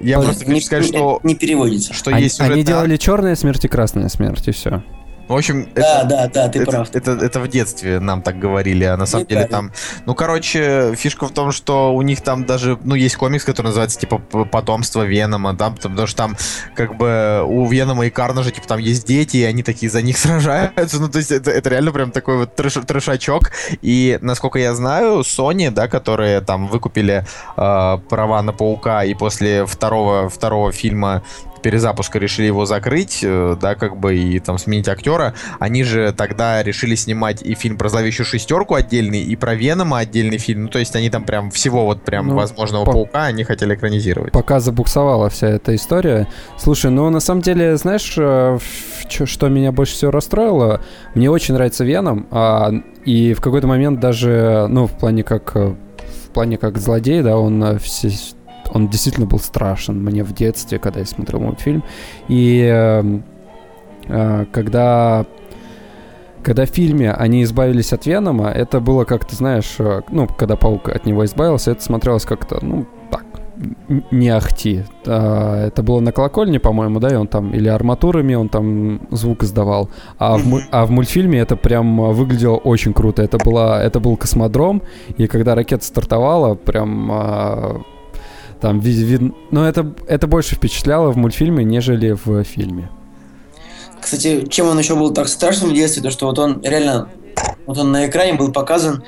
Я 0.00 0.18
Ой, 0.18 0.24
просто 0.26 0.44
хочу 0.44 0.60
сказать, 0.60 0.86
что... 0.86 1.20
Не 1.22 1.34
переводится. 1.34 1.94
Что 1.94 2.10
они, 2.10 2.24
есть. 2.24 2.40
Они 2.40 2.62
делали 2.62 2.96
черная 2.96 3.36
смерть 3.36 3.64
и 3.64 3.68
красная 3.68 4.08
смерть, 4.08 4.48
и 4.48 4.52
все. 4.52 4.82
В 5.28 5.32
общем, 5.32 5.68
да, 5.74 6.00
это, 6.00 6.08
да, 6.08 6.26
да, 6.28 6.48
ты 6.48 6.60
это, 6.60 6.70
прав. 6.70 6.88
Это, 6.92 7.12
это, 7.12 7.24
это 7.24 7.40
в 7.40 7.48
детстве 7.48 7.98
нам 7.98 8.20
так 8.20 8.38
говорили, 8.38 8.84
а 8.84 8.96
на 8.96 9.06
самом 9.06 9.26
деле 9.26 9.46
там... 9.46 9.72
Ну, 10.04 10.14
короче, 10.14 10.94
фишка 10.96 11.26
в 11.26 11.32
том, 11.32 11.50
что 11.50 11.94
у 11.94 12.02
них 12.02 12.20
там 12.20 12.44
даже, 12.44 12.78
ну, 12.84 12.94
есть 12.94 13.16
комикс, 13.16 13.44
который 13.44 13.68
называется, 13.68 13.98
типа, 13.98 14.18
«Потомство 14.18 15.02
Венома», 15.02 15.54
да, 15.54 15.70
потому 15.70 16.06
что 16.06 16.16
там, 16.16 16.36
как 16.74 16.96
бы, 16.96 17.42
у 17.46 17.66
Венома 17.66 18.06
и 18.06 18.10
Карнажа, 18.10 18.50
типа, 18.50 18.68
там 18.68 18.78
есть 18.78 19.06
дети, 19.06 19.38
и 19.38 19.44
они 19.44 19.62
такие 19.62 19.90
за 19.90 20.02
них 20.02 20.18
сражаются, 20.18 21.00
ну, 21.00 21.08
то 21.08 21.18
есть 21.18 21.30
это, 21.30 21.50
это 21.50 21.70
реально 21.70 21.92
прям 21.92 22.10
такой 22.10 22.36
вот 22.36 22.54
трэш, 22.54 22.74
трэшачок, 22.86 23.52
и, 23.80 24.18
насколько 24.20 24.58
я 24.58 24.74
знаю, 24.74 25.20
Sony, 25.20 25.70
да, 25.70 25.88
которые 25.88 26.42
там 26.42 26.68
выкупили 26.68 27.24
э, 27.56 27.98
права 28.08 28.42
на 28.42 28.52
Паука, 28.52 29.04
и 29.04 29.14
после 29.14 29.64
второго, 29.64 30.28
второго 30.28 30.70
фильма 30.70 31.22
перезапуска 31.64 32.18
решили 32.18 32.46
его 32.46 32.66
закрыть, 32.66 33.20
э, 33.22 33.56
да, 33.58 33.74
как 33.74 33.96
бы, 33.96 34.14
и 34.14 34.38
там 34.38 34.58
сменить 34.58 34.86
актера, 34.86 35.32
они 35.58 35.82
же 35.82 36.12
тогда 36.12 36.62
решили 36.62 36.94
снимать 36.94 37.40
и 37.42 37.54
фильм 37.54 37.78
про 37.78 37.88
зловещую 37.88 38.26
шестерку 38.26 38.74
отдельный, 38.74 39.22
и 39.22 39.34
про 39.34 39.54
Венома 39.54 39.98
отдельный 39.98 40.36
фильм. 40.36 40.64
Ну, 40.64 40.68
то 40.68 40.78
есть 40.78 40.94
они 40.94 41.08
там 41.08 41.24
прям 41.24 41.50
всего 41.50 41.86
вот 41.86 42.02
прям 42.02 42.28
ну, 42.28 42.34
возможного 42.34 42.84
по... 42.84 42.92
паука 42.92 43.24
они 43.24 43.44
хотели 43.44 43.74
экранизировать. 43.74 44.32
Пока 44.32 44.60
забуксовала 44.60 45.30
вся 45.30 45.48
эта 45.48 45.74
история. 45.74 46.28
Слушай, 46.58 46.90
ну 46.90 47.08
на 47.08 47.20
самом 47.20 47.40
деле, 47.40 47.78
знаешь, 47.78 48.14
э, 48.18 48.58
что 49.08 49.48
меня 49.48 49.72
больше 49.72 49.94
всего 49.94 50.10
расстроило? 50.10 50.82
Мне 51.14 51.30
очень 51.30 51.54
нравится 51.54 51.82
Веном, 51.82 52.26
а, 52.30 52.72
и 53.06 53.32
в 53.32 53.40
какой-то 53.40 53.66
момент 53.66 54.00
даже, 54.00 54.66
ну, 54.68 54.86
в 54.86 54.92
плане 54.92 55.24
как 55.24 55.52
э, 55.54 55.74
в 56.26 56.30
плане 56.34 56.58
как 56.58 56.76
злодей, 56.76 57.22
да, 57.22 57.38
он 57.38 57.78
все, 57.78 58.10
он 58.72 58.88
действительно 58.88 59.26
был 59.26 59.38
страшен 59.38 60.02
мне 60.02 60.24
в 60.24 60.32
детстве, 60.32 60.78
когда 60.78 61.00
я 61.00 61.06
смотрел 61.06 61.40
мультфильм. 61.40 61.82
И 62.28 62.60
э, 62.70 63.20
э, 64.08 64.46
когда 64.52 65.26
когда 66.44 66.66
в 66.66 66.68
фильме 66.68 67.10
они 67.10 67.42
избавились 67.42 67.92
от 67.92 68.04
Венома, 68.04 68.50
это 68.50 68.78
было 68.80 69.04
как-то, 69.04 69.34
знаешь, 69.34 69.76
э, 69.78 70.02
ну, 70.10 70.26
когда 70.26 70.56
Паук 70.56 70.90
от 70.90 71.06
него 71.06 71.24
избавился, 71.24 71.70
это 71.70 71.82
смотрелось 71.82 72.24
как-то, 72.24 72.58
ну, 72.62 72.86
так, 73.10 73.24
не 74.10 74.28
ахти. 74.28 74.82
А, 75.06 75.66
это 75.66 75.82
было 75.82 76.00
на 76.00 76.12
колокольне, 76.12 76.60
по-моему, 76.60 77.00
да, 77.00 77.08
и 77.08 77.14
он 77.14 77.28
там, 77.28 77.54
или 77.54 77.68
арматурами 77.68 78.34
он 78.34 78.50
там 78.50 79.00
звук 79.10 79.42
издавал. 79.42 79.88
А 80.18 80.36
в, 80.36 80.60
а 80.70 80.84
в 80.84 80.90
мультфильме 80.90 81.38
это 81.38 81.56
прям 81.56 82.12
выглядело 82.12 82.56
очень 82.56 82.92
круто. 82.92 83.22
Это, 83.22 83.38
была, 83.38 83.82
это 83.82 83.98
был 83.98 84.16
космодром, 84.16 84.82
и 85.16 85.26
когда 85.26 85.54
ракета 85.54 85.84
стартовала, 85.84 86.56
прям 86.56 87.10
а, 87.10 87.80
там 88.64 88.80
вид, 88.80 88.96
вид... 88.96 89.34
Но 89.50 89.68
это, 89.68 89.94
это 90.08 90.26
больше 90.26 90.54
впечатляло 90.54 91.10
в 91.12 91.18
мультфильме, 91.18 91.64
нежели 91.64 92.16
в 92.24 92.44
фильме. 92.44 92.88
Кстати, 94.00 94.46
чем 94.48 94.68
он 94.68 94.78
еще 94.78 94.96
был 94.96 95.12
так 95.12 95.28
страшным 95.28 95.68
в 95.68 95.74
детстве, 95.74 96.02
то 96.02 96.10
что 96.10 96.24
вот 96.24 96.38
он 96.38 96.62
реально, 96.62 97.10
вот 97.66 97.76
он 97.76 97.92
на 97.92 98.06
экране 98.06 98.32
был 98.32 98.52
показан 98.52 99.04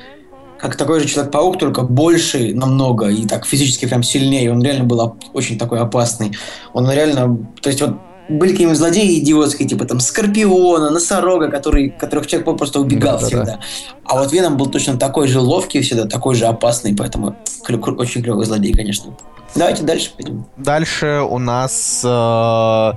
как 0.59 0.75
такой 0.75 0.99
же 0.99 1.07
Человек-паук, 1.07 1.57
только 1.57 1.81
больше 1.81 2.53
намного 2.53 3.07
и 3.07 3.25
так 3.25 3.47
физически 3.47 3.87
прям 3.87 4.03
сильнее. 4.03 4.51
Он 4.51 4.61
реально 4.61 4.83
был 4.83 5.17
очень 5.33 5.57
такой 5.57 5.79
опасный. 5.79 6.37
Он 6.73 6.91
реально, 6.91 7.39
то 7.59 7.69
есть 7.69 7.81
вот 7.81 7.95
были 8.29 8.51
какие-нибудь 8.51 8.77
злодеи 8.77 9.19
идиотские, 9.19 9.67
типа 9.67 9.85
там 9.85 9.99
Скорпиона, 9.99 10.89
Носорога, 10.89 11.49
который, 11.49 11.89
которых 11.89 12.27
человек 12.27 12.57
просто 12.57 12.79
убегал 12.79 13.19
да, 13.19 13.25
всегда. 13.25 13.45
Да, 13.45 13.51
да. 13.53 13.59
А 14.05 14.19
вот 14.19 14.31
Веном 14.31 14.57
был 14.57 14.67
точно 14.67 14.97
такой 14.97 15.27
же 15.27 15.39
ловкий 15.39 15.81
всегда, 15.81 16.05
такой 16.05 16.35
же 16.35 16.45
опасный, 16.45 16.95
поэтому 16.95 17.35
очень 17.67 18.23
клевый 18.23 18.45
злодей, 18.45 18.73
конечно. 18.73 19.15
Давайте 19.55 19.83
дальше 19.83 20.11
пойдем. 20.15 20.45
Дальше 20.57 21.21
у 21.27 21.39
нас 21.39 22.01
э, 22.03 22.91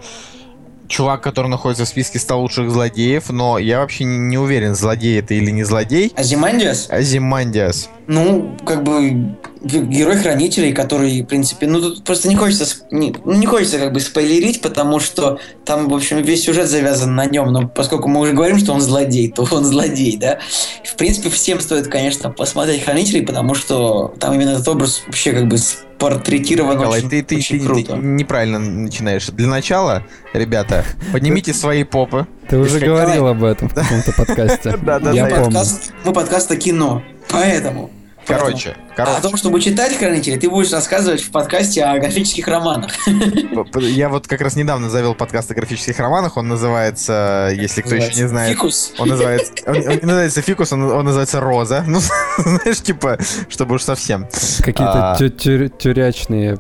чувак, 0.89 1.23
который 1.23 1.47
находится 1.47 1.85
в 1.85 1.89
списке 1.89 2.19
100 2.19 2.41
лучших 2.41 2.71
злодеев, 2.71 3.31
но 3.31 3.59
я 3.59 3.79
вообще 3.79 4.05
не 4.05 4.37
уверен, 4.37 4.75
злодей 4.75 5.19
это 5.19 5.35
или 5.35 5.51
не 5.51 5.65
злодей. 5.65 6.13
Азимандиас? 6.17 6.89
Азимандиас. 6.91 7.89
Ну, 8.07 8.57
как 8.67 8.83
бы 8.83 9.37
герой 9.63 10.17
хранителей, 10.17 10.73
который, 10.73 11.23
в 11.23 11.27
принципе, 11.27 11.67
ну 11.67 11.81
тут 11.81 12.05
просто 12.05 12.29
не 12.29 12.37
хочется, 12.37 12.67
не, 12.91 13.15
ну, 13.25 13.35
не 13.35 13.47
хочется 13.47 13.79
как 13.79 13.93
бы 13.93 14.01
спойлерить, 14.01 14.61
потому 14.63 15.01
что 15.01 15.39
там, 15.65 15.89
в 15.89 15.95
общем, 15.95 16.23
весь 16.23 16.45
сюжет 16.45 16.69
завязан 16.69 17.15
на 17.15 17.27
нем, 17.27 17.53
но 17.53 17.69
поскольку 17.69 18.09
мы 18.09 18.21
уже 18.21 18.33
говорим, 18.33 18.59
что 18.59 18.73
он 18.73 18.81
злодей, 18.81 19.31
то 19.31 19.47
он 19.51 19.65
злодей, 19.65 20.17
да. 20.17 20.39
В 20.85 20.97
принципе, 20.97 21.29
всем 21.31 21.61
стоит, 21.61 21.89
конечно, 21.89 22.31
посмотреть 22.31 22.85
хранителей, 22.85 23.23
потому 23.23 23.55
что 23.55 24.15
там 24.19 24.35
именно 24.35 24.51
этот 24.51 24.69
образ 24.69 25.03
вообще 25.07 25.33
как 25.33 25.49
бы 25.49 25.57
портретирован 25.99 26.79
Николай, 26.79 27.01
очень, 27.01 27.11
ты, 27.11 27.23
ты, 27.23 27.37
очень 27.37 27.61
ты, 27.61 27.67
круто. 27.67 27.93
Ты 27.93 27.99
неправильно 27.99 28.59
начинаешь. 28.59 29.27
Для 29.27 29.47
начала, 29.47 30.03
ребята, 30.33 30.85
поднимите 31.13 31.53
свои 31.53 31.85
попы. 31.85 32.27
Ты 32.49 32.57
уже 32.57 32.81
говорил 32.81 33.27
об 33.27 33.45
этом 33.45 33.69
в 33.69 33.75
каком-то 33.75 34.13
подкасте. 34.13 34.71
Да, 34.83 34.99
да, 34.99 35.13
да. 35.13 35.65
Мы 36.05 36.13
подкаст 36.13 36.51
о 36.51 36.57
кино, 36.57 37.03
поэтому 37.29 37.91
Короче, 38.27 38.77
короче. 38.97 39.15
А 39.15 39.19
о 39.19 39.21
том, 39.21 39.37
чтобы 39.37 39.61
читать 39.61 39.97
хранители, 39.97 40.37
ты 40.37 40.49
будешь 40.49 40.73
рассказывать 40.73 41.21
в 41.23 41.31
подкасте 41.31 41.85
о 41.85 41.99
графических 41.99 42.47
романах. 42.47 42.93
Я 43.81 44.09
вот 44.09 44.27
как 44.27 44.41
раз 44.41 44.57
недавно 44.57 44.91
завел 44.91 45.15
подкаст 45.15 45.51
о 45.51 45.55
графических 45.55 45.99
романах. 45.99 46.37
Он 46.37 46.49
называется, 46.49 47.51
если 47.53 47.83
кто 47.83 47.95
еще 47.95 48.15
не 48.15 48.29
знает... 48.29 48.53
Фикус. 48.53 48.93
Он 48.99 49.09
называется, 49.09 49.53
он, 49.67 49.77
он 49.77 49.99
называется 50.03 50.43
Фикус, 50.43 50.73
он, 50.73 50.83
он 50.83 51.05
называется 51.05 51.41
Роза. 51.41 51.85
Ну, 51.91 51.99
знаешь, 52.39 52.81
типа, 52.81 53.19
чтобы 53.49 53.75
уж 53.75 53.83
совсем. 53.83 54.29
Какие-то 54.61 55.13
а... 55.13 55.17
тюрячные 55.19 56.59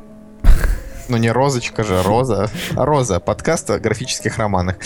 ну 1.10 1.16
не 1.16 1.32
розочка 1.32 1.82
же, 1.82 2.02
роза. 2.02 2.48
Роза. 2.72 3.18
Подкаст 3.18 3.68
о 3.70 3.80
графических 3.80 4.38
романах. 4.38 4.76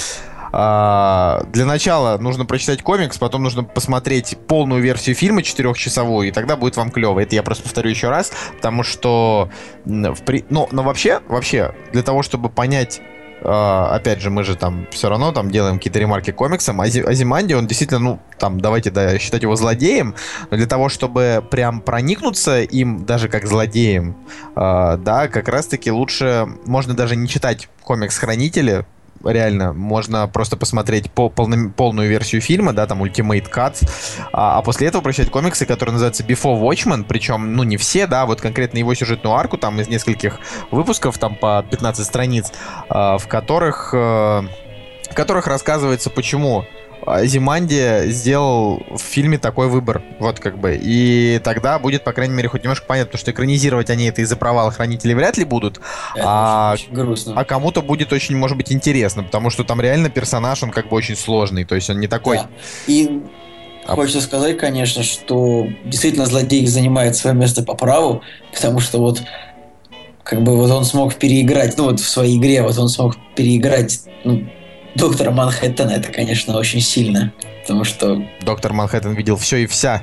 Для 0.55 1.65
начала 1.67 2.17
нужно 2.19 2.45
прочитать 2.47 2.83
комикс, 2.83 3.19
потом 3.19 3.43
нужно 3.43 3.65
посмотреть 3.65 4.37
полную 4.47 4.81
версию 4.81 5.17
фильма 5.17 5.43
четырехчасовую, 5.43 6.29
и 6.29 6.31
тогда 6.31 6.57
будет 6.57 6.77
вам 6.77 6.91
клево. 6.91 7.19
Это 7.19 7.35
я 7.35 7.43
просто 7.43 7.65
повторю 7.65 7.91
еще 7.91 8.09
раз, 8.09 8.33
потому 8.55 8.85
что, 8.85 9.51
ну, 9.85 10.69
но 10.71 10.83
вообще, 10.83 11.21
вообще, 11.27 11.75
для 11.93 12.03
того, 12.03 12.23
чтобы 12.23 12.51
понять 12.51 13.01
Uh, 13.43 13.89
опять 13.89 14.23
же, 14.23 14.31
мы 14.31 14.43
же 14.43 14.57
там 14.57 14.87
все 14.91 15.11
равно 15.11 15.31
там 15.31 15.51
делаем 15.51 15.77
какие-то 15.77 15.99
ремарки 15.99 16.31
комиксам. 16.31 16.81
Ази, 16.81 17.01
Азиманди, 17.01 17.53
он 17.53 17.67
действительно, 17.67 18.01
ну, 18.01 18.21
там, 18.39 18.59
давайте 18.59 18.91
да, 18.91 19.19
считать 19.19 19.43
его 19.43 19.55
злодеем, 19.55 20.15
но 20.51 20.57
для 20.57 20.67
того, 20.67 20.89
чтобы 20.89 21.45
прям 21.51 21.83
проникнуться 21.83 22.63
им 22.63 23.05
даже 23.05 23.29
как 23.29 23.47
злодеем, 23.47 24.17
uh, 24.55 24.97
да, 24.97 25.29
как 25.29 25.49
раз-таки 25.49 25.91
лучше, 25.91 26.47
можно 26.65 26.95
даже 26.95 27.17
не 27.17 27.29
читать 27.29 27.69
комикс 27.83 28.17
Хранители, 28.17 28.87
реально, 29.25 29.73
можно 29.73 30.27
просто 30.29 30.57
посмотреть 30.57 31.11
по, 31.11 31.29
полный, 31.29 31.71
полную 31.71 32.09
версию 32.09 32.41
фильма, 32.41 32.73
да, 32.73 32.87
там 32.87 33.03
Ultimate 33.03 33.51
Cut, 33.51 33.89
а, 34.33 34.59
а 34.59 34.63
после 34.63 34.89
этого 34.89 35.03
прочитать 35.03 35.31
комиксы, 35.31 35.67
которые 35.67 35.93
называются 35.93 36.25
Before 36.25 36.61
Watchmen, 36.61 37.05
причем, 37.07 37.55
ну, 37.55 37.63
не 37.63 37.77
все, 37.77 38.07
да, 38.07 38.27
вот 38.27 38.41
конкретно 38.41 38.79
его 38.79 38.95
сюжетную 38.95 39.35
арку, 39.35 39.59
там 39.59 39.81
из 39.81 39.89
нескольких 39.89 40.39
выпусков, 40.71 41.19
там 41.19 41.37
по 41.37 41.65
15 41.71 42.07
страниц, 42.07 42.53
а, 42.89 43.19
в 43.19 43.29
которых, 43.29 43.93
а, 43.95 44.45
в 45.11 45.15
которых 45.15 45.47
рассказывается, 45.47 46.11
почему 46.11 46.65
Зиманди 47.25 48.11
сделал 48.11 48.83
в 48.91 49.01
фильме 49.01 49.39
такой 49.39 49.69
выбор. 49.69 50.03
Вот 50.19 50.41
как 50.41 50.59
бы. 50.59 50.79
И 50.81 51.41
тогда 51.45 51.79
будет, 51.79 52.05
по 52.05 52.13
крайней 52.13 52.35
мере, 52.35 52.49
хоть 52.49 52.63
немножко 52.63 52.87
понятно, 52.87 53.09
потому 53.09 53.21
что 53.21 53.31
экранизировать 53.31 53.91
они 53.91 54.07
это 54.07 54.23
из-за 54.23 54.37
провала 54.37 54.71
хранителей 54.71 55.15
вряд 55.15 55.37
ли 55.37 55.45
будут. 55.45 55.81
Это 56.15 56.25
а, 56.25 56.73
очень, 56.75 56.87
очень 56.87 56.95
грустно. 56.95 57.35
а 57.37 57.45
кому-то 57.45 57.83
будет 57.83 58.13
очень, 58.13 58.37
может 58.37 58.57
быть, 58.57 58.73
интересно, 58.73 59.23
потому 59.23 59.51
что 59.51 59.65
там 59.65 59.81
реально 59.81 60.11
персонаж, 60.11 60.63
он 60.63 60.71
как 60.71 60.89
бы 60.89 60.97
очень 60.97 61.17
сложный. 61.17 61.65
То 61.65 61.75
есть 61.75 61.91
он 61.91 62.01
не 62.01 62.09
такой. 62.09 62.39
Да. 62.39 62.49
И 62.87 63.23
а... 63.87 63.95
Хочется 63.95 64.23
сказать, 64.23 64.57
конечно, 64.57 65.03
что 65.03 65.67
действительно 65.85 66.27
злодей 66.27 66.67
занимает 66.67 67.17
свое 67.17 67.37
место 67.37 67.63
по 67.63 67.75
праву, 67.75 68.23
потому 68.53 68.81
что 68.81 68.99
вот 68.99 69.23
как 70.23 70.43
бы 70.43 70.57
вот 70.57 70.71
он 70.71 70.85
смог 70.85 71.15
переиграть, 71.17 71.77
ну 71.77 71.85
вот 71.85 72.01
в 72.01 72.09
своей 72.09 72.39
игре 72.39 72.63
вот 72.63 72.79
он 72.79 72.89
смог 72.89 73.17
переиграть 73.37 74.01
ну, 74.25 74.49
доктора 74.95 75.31
Манхэттена 75.31 75.93
это, 75.93 76.13
конечно, 76.13 76.57
очень 76.57 76.81
сильно. 76.81 77.33
Потому 77.63 77.85
что... 77.85 78.23
Доктор 78.43 78.73
Манхэттен 78.73 79.15
видел 79.15 79.37
все 79.37 79.59
и 79.59 79.67
вся. 79.67 80.03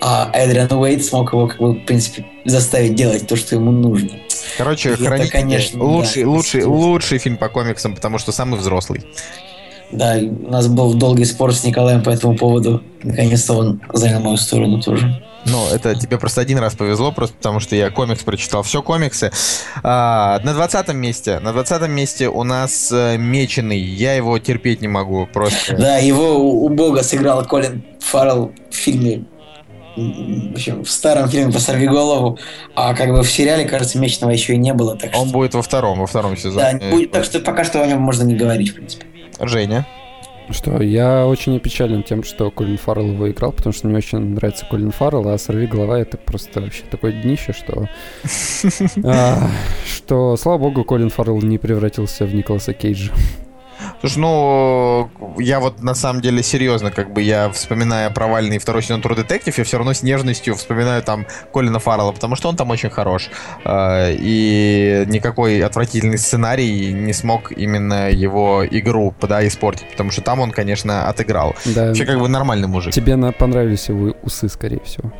А 0.00 0.30
Эдриан 0.34 0.70
Уэйт 0.72 1.04
смог 1.04 1.32
его, 1.32 1.46
как 1.46 1.58
бы, 1.58 1.72
в 1.72 1.84
принципе, 1.84 2.26
заставить 2.44 2.94
делать 2.94 3.26
то, 3.26 3.36
что 3.36 3.54
ему 3.54 3.70
нужно. 3.70 4.10
Короче, 4.56 4.96
хранитель 4.96 5.30
конечно, 5.30 5.82
лучший, 5.82 6.24
да, 6.24 6.28
лучший, 6.28 6.64
лучший 6.64 7.18
фильм 7.18 7.36
по 7.36 7.48
комиксам, 7.48 7.94
потому 7.94 8.18
что 8.18 8.32
самый 8.32 8.58
взрослый. 8.58 9.02
Да, 9.90 10.16
у 10.16 10.50
нас 10.50 10.68
был 10.68 10.94
долгий 10.94 11.24
спор 11.24 11.54
с 11.54 11.64
Николаем 11.64 12.02
по 12.02 12.10
этому 12.10 12.36
поводу. 12.36 12.82
Наконец-то 13.02 13.54
он 13.54 13.80
занял 13.92 14.20
мою 14.20 14.36
сторону 14.36 14.80
тоже. 14.80 15.22
Ну, 15.46 15.66
это 15.72 15.94
тебе 15.94 16.18
просто 16.18 16.40
один 16.40 16.58
раз 16.58 16.74
повезло, 16.74 17.10
просто 17.10 17.36
потому 17.36 17.60
что 17.60 17.74
я 17.74 17.90
комикс 17.90 18.22
прочитал. 18.22 18.62
Все 18.62 18.82
комиксы. 18.82 19.30
А, 19.82 20.40
на 20.42 20.52
двадцатом 20.52 20.98
месте. 20.98 21.38
На 21.40 21.52
двадцатом 21.52 21.90
месте 21.90 22.28
у 22.28 22.42
нас 22.42 22.90
э, 22.92 23.16
Меченый. 23.16 23.78
Я 23.78 24.14
его 24.14 24.38
терпеть 24.38 24.82
не 24.82 24.88
могу 24.88 25.26
просто. 25.26 25.76
Да, 25.76 25.96
его 25.96 26.36
у 26.38 26.68
Бога 26.68 27.02
сыграл 27.02 27.44
Колин 27.46 27.82
Фаррелл 28.00 28.52
в 28.70 28.74
фильме 28.74 29.24
в, 29.98 30.52
общем, 30.52 30.84
в 30.84 30.90
старом 30.90 31.28
фильме 31.28 31.52
по 31.52 31.58
сорви 31.58 31.88
голову, 31.88 32.38
а 32.76 32.94
как 32.94 33.10
бы 33.10 33.22
в 33.22 33.30
сериале, 33.30 33.64
кажется, 33.64 33.98
Меченого 33.98 34.30
еще 34.30 34.54
и 34.54 34.56
не 34.56 34.72
было. 34.72 34.96
Так 34.96 35.10
Он 35.14 35.28
что... 35.28 35.32
будет 35.32 35.54
во 35.54 35.62
втором, 35.62 35.98
во 35.98 36.06
втором 36.06 36.36
сезоне. 36.36 36.78
Да, 36.80 36.90
будет, 36.90 37.10
так 37.10 37.24
что 37.24 37.40
пока 37.40 37.64
что 37.64 37.82
о 37.82 37.86
нем 37.86 38.00
можно 38.00 38.22
не 38.22 38.36
говорить, 38.36 38.70
в 38.70 38.74
принципе. 38.74 39.06
Женя. 39.40 39.86
Что, 40.50 40.82
я 40.82 41.26
очень 41.26 41.56
опечален 41.56 42.02
тем, 42.02 42.24
что 42.24 42.50
Колин 42.50 42.78
Фаррелл 42.78 43.12
его 43.12 43.30
играл, 43.30 43.52
потому 43.52 43.74
что 43.74 43.86
мне 43.86 43.98
очень 43.98 44.18
нравится 44.18 44.64
Колин 44.64 44.92
Фаррелл, 44.92 45.28
а 45.28 45.36
«Сорви 45.36 45.66
голова»— 45.66 45.98
это 46.00 46.16
просто 46.16 46.62
вообще 46.62 46.84
такое 46.90 47.12
днище, 47.12 47.52
что... 47.52 47.88
А, 49.04 49.50
что, 49.84 50.36
слава 50.36 50.58
богу, 50.58 50.84
Колин 50.84 51.10
Фаррелл 51.10 51.42
не 51.42 51.58
превратился 51.58 52.24
в 52.24 52.34
Николаса 52.34 52.72
Кейджа. 52.72 53.12
Слушай, 54.00 54.18
ну, 54.18 55.10
я 55.38 55.60
вот 55.60 55.82
на 55.82 55.94
самом 55.94 56.20
деле 56.20 56.42
серьезно, 56.42 56.90
как 56.90 57.12
бы 57.12 57.22
я 57.22 57.50
вспоминаю 57.50 58.12
провальный 58.12 58.58
второй 58.58 58.82
сезон 58.82 59.00
True 59.00 59.16
Detective, 59.16 59.54
я 59.56 59.64
все 59.64 59.76
равно 59.78 59.92
с 59.92 60.02
нежностью 60.02 60.54
вспоминаю 60.54 61.02
там 61.02 61.26
Колина 61.52 61.78
Фаррелла, 61.78 62.12
потому 62.12 62.36
что 62.36 62.48
он 62.48 62.56
там 62.56 62.70
очень 62.70 62.90
хорош. 62.90 63.30
А, 63.64 64.10
и 64.10 65.04
никакой 65.06 65.60
отвратительный 65.62 66.18
сценарий 66.18 66.92
не 66.92 67.12
смог 67.12 67.52
именно 67.52 68.10
его 68.10 68.64
игру, 68.68 69.14
да, 69.20 69.46
испортить, 69.46 69.90
потому 69.90 70.10
что 70.10 70.22
там 70.22 70.40
он, 70.40 70.50
конечно, 70.50 71.08
отыграл. 71.08 71.54
Да. 71.64 71.88
Вообще 71.88 72.04
как 72.04 72.18
бы 72.18 72.28
нормальный 72.28 72.68
мужик. 72.68 72.92
Тебе 72.92 73.16
понравились 73.32 73.88
его 73.88 74.14
усы, 74.22 74.48
скорее 74.48 74.80
всего. 74.80 75.12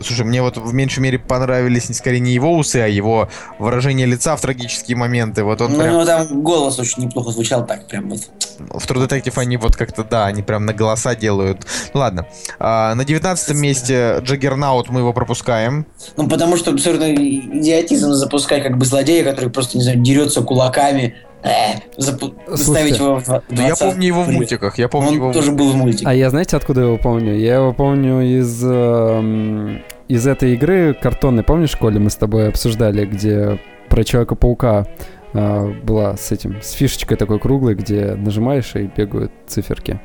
Слушай, 0.00 0.24
мне 0.24 0.42
вот 0.42 0.56
в 0.56 0.72
меньшей 0.74 1.00
мере 1.00 1.18
понравились 1.18 1.94
скорее 1.96 2.20
не 2.20 2.32
его 2.32 2.56
усы, 2.56 2.76
а 2.76 2.86
его 2.86 3.28
выражение 3.58 4.06
лица 4.06 4.36
в 4.36 4.40
трагические 4.40 4.96
моменты. 4.96 5.44
Вот 5.44 5.60
он 5.60 5.72
ну, 5.72 5.78
прям... 5.78 5.92
ну, 5.94 6.04
там 6.04 6.42
голос 6.42 6.78
очень 6.78 7.04
неплохо 7.04 7.30
звучал 7.30 7.66
так 7.66 7.86
прям 7.86 8.10
вот. 8.10 8.20
В 8.58 8.86
True 8.86 9.06
Detective 9.06 9.32
они 9.36 9.56
вот 9.56 9.76
как-то, 9.76 10.04
да, 10.04 10.26
они 10.26 10.42
прям 10.42 10.64
на 10.66 10.72
голоса 10.72 11.14
делают. 11.14 11.66
Ну, 11.92 12.00
ладно. 12.00 12.26
А, 12.58 12.94
на 12.94 13.04
девятнадцатом 13.04 13.58
месте 13.58 14.18
Джаггернаут 14.20 14.90
мы 14.90 15.00
его 15.00 15.12
пропускаем. 15.12 15.86
Ну, 16.16 16.28
потому 16.28 16.56
что 16.56 16.70
абсолютно 16.70 17.14
идиотизм 17.14 18.12
запускать 18.12 18.62
как 18.62 18.78
бы 18.78 18.84
злодея, 18.84 19.24
который 19.24 19.50
просто, 19.50 19.76
не 19.78 19.82
знаю, 19.82 19.98
дерется 19.98 20.42
кулаками, 20.42 21.16
э, 21.44 21.78
заставить 21.96 22.98
его 22.98 23.20
в 23.20 23.42
Да 23.50 23.66
я 23.66 23.76
помню 23.76 24.06
его 24.06 24.22
в 24.22 24.30
мультиках. 24.30 24.78
Я 24.78 24.88
помню 24.88 25.08
Он 25.08 25.14
его 25.14 25.32
тоже 25.32 25.52
был 25.52 25.70
в 25.70 25.76
мультиках. 25.76 26.08
А 26.08 26.14
я 26.14 26.30
знаете, 26.30 26.56
откуда 26.56 26.82
его 26.82 26.98
помню? 26.98 27.36
Я 27.36 27.56
его 27.56 27.72
помню 27.72 28.22
из... 28.22 28.62
Э, 28.64 29.78
из 30.06 30.26
этой 30.26 30.52
игры 30.52 30.94
картонной, 30.94 31.42
помнишь, 31.42 31.76
Коля, 31.76 31.98
мы 31.98 32.10
с 32.10 32.16
тобой 32.16 32.48
обсуждали, 32.48 33.06
где 33.06 33.58
про 33.88 34.04
Человека-паука 34.04 34.86
э, 35.32 35.72
была 35.82 36.16
с 36.16 36.30
этим, 36.30 36.60
с 36.60 36.72
фишечкой 36.72 37.16
такой 37.16 37.38
круглой, 37.38 37.74
где 37.74 38.14
нажимаешь 38.14 38.74
и 38.74 38.90
бегают 38.94 39.32
циферки. 39.46 40.00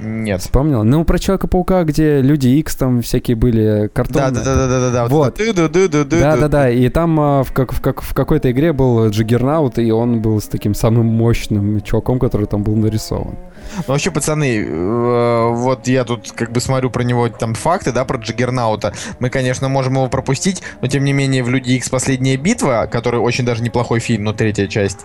Нет. 0.00 0.40
Вспомнил? 0.40 0.84
Ну, 0.84 1.04
про 1.04 1.18
Человека-паука, 1.18 1.84
где 1.84 2.20
Люди 2.20 2.48
Икс 2.48 2.74
там 2.76 3.02
всякие 3.02 3.36
были, 3.36 3.90
картонные. 3.92 4.30
Да-да-да-да-да. 4.32 5.06
Вот. 5.06 5.38
Да-да-да, 5.38 6.70
и 6.70 6.88
там 6.88 7.20
а, 7.20 7.42
в, 7.42 7.52
как, 7.52 7.72
в, 7.72 7.80
как, 7.80 8.02
в 8.02 8.14
какой-то 8.14 8.50
игре 8.50 8.72
был 8.72 9.08
Джиггернаут, 9.08 9.78
и 9.78 9.90
он 9.90 10.20
был 10.20 10.40
с 10.40 10.48
таким 10.48 10.74
самым 10.74 11.06
мощным 11.06 11.80
чуваком, 11.80 12.18
который 12.18 12.46
там 12.46 12.62
был 12.62 12.74
нарисован. 12.76 13.36
Ну, 13.76 13.84
вообще, 13.86 14.10
пацаны, 14.10 14.58
э, 14.58 15.48
вот 15.50 15.86
я 15.86 16.04
тут 16.04 16.32
как 16.32 16.52
бы 16.52 16.60
смотрю 16.60 16.90
про 16.90 17.02
него 17.02 17.28
там 17.28 17.54
факты, 17.54 17.92
да, 17.92 18.04
про 18.04 18.18
Джиггернаута. 18.18 18.92
Мы, 19.18 19.30
конечно, 19.30 19.68
можем 19.68 19.94
его 19.94 20.08
пропустить, 20.08 20.62
но 20.80 20.88
тем 20.88 21.04
не 21.04 21.12
менее 21.12 21.42
в 21.42 21.48
Люди 21.48 21.72
Икс 21.72 21.88
Последняя 21.88 22.36
битва, 22.36 22.88
который 22.90 23.20
очень 23.20 23.44
даже 23.44 23.62
неплохой 23.62 24.00
фильм, 24.00 24.24
но 24.24 24.32
третья 24.32 24.66
часть, 24.66 24.98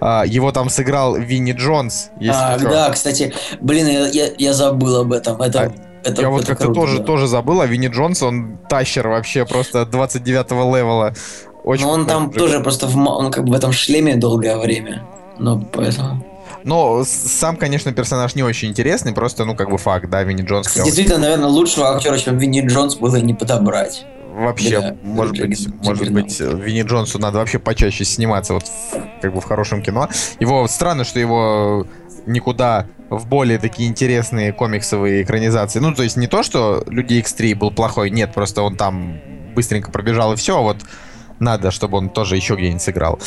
а, 0.00 0.24
его 0.26 0.52
там 0.52 0.68
сыграл 0.68 1.16
Винни 1.16 1.52
Джонс. 1.52 2.10
А, 2.28 2.58
да, 2.58 2.90
кстати, 2.90 3.32
блин, 3.60 3.86
я, 3.86 4.29
я, 4.38 4.52
забыл 4.52 4.96
об 5.00 5.12
этом. 5.12 5.40
Это 5.42 5.60
а, 5.60 5.72
это, 6.02 6.22
я 6.22 6.28
это 6.28 6.30
вот 6.30 6.46
как-то 6.46 6.72
тоже, 6.72 6.98
да. 6.98 7.04
тоже 7.04 7.26
забыл, 7.26 7.60
а 7.60 7.66
Винни 7.66 7.88
Джонс, 7.88 8.22
он 8.22 8.58
тащер 8.68 9.08
вообще 9.08 9.44
просто 9.44 9.82
29-го 9.82 10.76
левела. 10.76 11.14
Очень 11.62 11.84
Но 11.84 11.90
он 11.92 12.06
там 12.06 12.24
мужик. 12.24 12.38
тоже 12.38 12.60
просто 12.60 12.86
в, 12.86 12.96
он 12.96 13.30
как 13.30 13.44
бы 13.44 13.52
в 13.52 13.56
этом 13.56 13.72
шлеме 13.72 14.16
долгое 14.16 14.56
время. 14.58 15.02
Ну, 15.38 15.60
поэтому... 15.72 16.24
Но 16.62 17.04
сам, 17.06 17.56
конечно, 17.56 17.92
персонаж 17.92 18.34
не 18.34 18.42
очень 18.42 18.68
интересный, 18.68 19.12
просто, 19.12 19.44
ну, 19.44 19.54
как 19.54 19.70
бы 19.70 19.78
факт, 19.78 20.10
да, 20.10 20.22
Винни 20.22 20.42
Джонс. 20.42 20.72
Действительно, 20.74 21.18
наверное, 21.18 21.48
лучшего 21.48 21.94
актера, 21.94 22.18
чем 22.18 22.38
Винни 22.38 22.66
Джонс, 22.66 22.96
было 22.96 23.16
не 23.16 23.34
подобрать. 23.34 24.04
Вообще, 24.32 24.80
для, 24.80 24.96
может 25.02 25.34
для, 25.34 25.46
быть, 25.46 25.66
для, 25.66 25.74
может 25.82 26.04
для 26.04 26.22
быть, 26.22 26.40
Винни 26.40 26.82
Джонсу 26.82 27.18
надо 27.18 27.38
вообще 27.38 27.58
почаще 27.58 28.04
сниматься 28.04 28.54
вот 28.54 28.64
в, 28.64 29.20
как 29.20 29.34
бы 29.34 29.40
в 29.40 29.44
хорошем 29.44 29.82
кино. 29.82 30.08
Его 30.38 30.66
странно, 30.68 31.04
что 31.04 31.18
его 31.18 31.86
никуда 32.26 32.86
в 33.10 33.26
более 33.26 33.58
такие 33.58 33.88
интересные 33.88 34.52
комиксовые 34.52 35.22
экранизации. 35.22 35.80
Ну, 35.80 35.94
то 35.94 36.02
есть 36.02 36.16
не 36.16 36.26
то, 36.26 36.42
что 36.42 36.84
Люди 36.86 37.14
X3 37.14 37.54
был 37.54 37.70
плохой, 37.70 38.10
нет, 38.10 38.32
просто 38.32 38.62
он 38.62 38.76
там 38.76 39.20
быстренько 39.54 39.90
пробежал 39.90 40.32
и 40.32 40.36
все, 40.36 40.58
а 40.58 40.60
вот 40.60 40.78
надо, 41.40 41.70
чтобы 41.70 41.98
он 41.98 42.10
тоже 42.10 42.36
еще 42.36 42.54
где-нибудь 42.54 42.82
сыграл. 42.82 43.18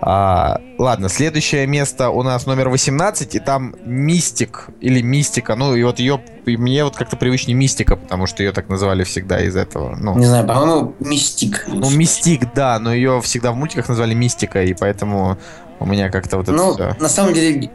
А, 0.00 0.60
ладно, 0.78 1.08
следующее 1.08 1.66
место 1.66 2.10
у 2.10 2.22
нас 2.22 2.46
номер 2.46 2.68
18, 2.68 3.34
и 3.34 3.40
там 3.40 3.74
Мистик, 3.84 4.68
или 4.80 5.00
Мистика, 5.00 5.56
ну, 5.56 5.74
и 5.74 5.82
вот 5.82 5.98
ее, 5.98 6.20
мне 6.46 6.84
вот 6.84 6.96
как-то 6.96 7.16
привычнее 7.16 7.56
Мистика, 7.56 7.96
потому 7.96 8.26
что 8.26 8.42
ее 8.42 8.52
так 8.52 8.68
называли 8.68 9.04
всегда 9.04 9.40
из 9.40 9.56
этого. 9.56 9.96
Ну, 9.96 10.16
Не 10.18 10.26
знаю, 10.26 10.46
по-моему, 10.46 10.94
Мистик. 11.00 11.64
Ну, 11.66 11.90
Мистик, 11.90 12.52
да, 12.54 12.78
но 12.78 12.92
ее 12.92 13.20
всегда 13.22 13.52
в 13.52 13.56
мультиках 13.56 13.88
назвали 13.88 14.14
Мистика, 14.14 14.62
и 14.62 14.74
поэтому 14.74 15.38
у 15.80 15.86
меня 15.86 16.10
как-то 16.10 16.36
вот 16.36 16.48
это 16.48 16.56
Ну, 16.56 16.76
на 17.00 17.08
самом 17.08 17.32
деле, 17.32 17.70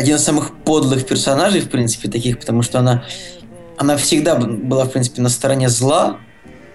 один 0.00 0.16
из 0.16 0.24
самых 0.24 0.54
подлых 0.64 1.06
персонажей, 1.06 1.60
в 1.60 1.70
принципе, 1.70 2.08
таких, 2.08 2.40
потому 2.40 2.62
что 2.62 2.78
она, 2.78 3.04
она 3.76 3.96
всегда 3.96 4.34
была, 4.34 4.84
в 4.84 4.90
принципе, 4.90 5.22
на 5.22 5.28
стороне 5.28 5.68
зла. 5.68 6.16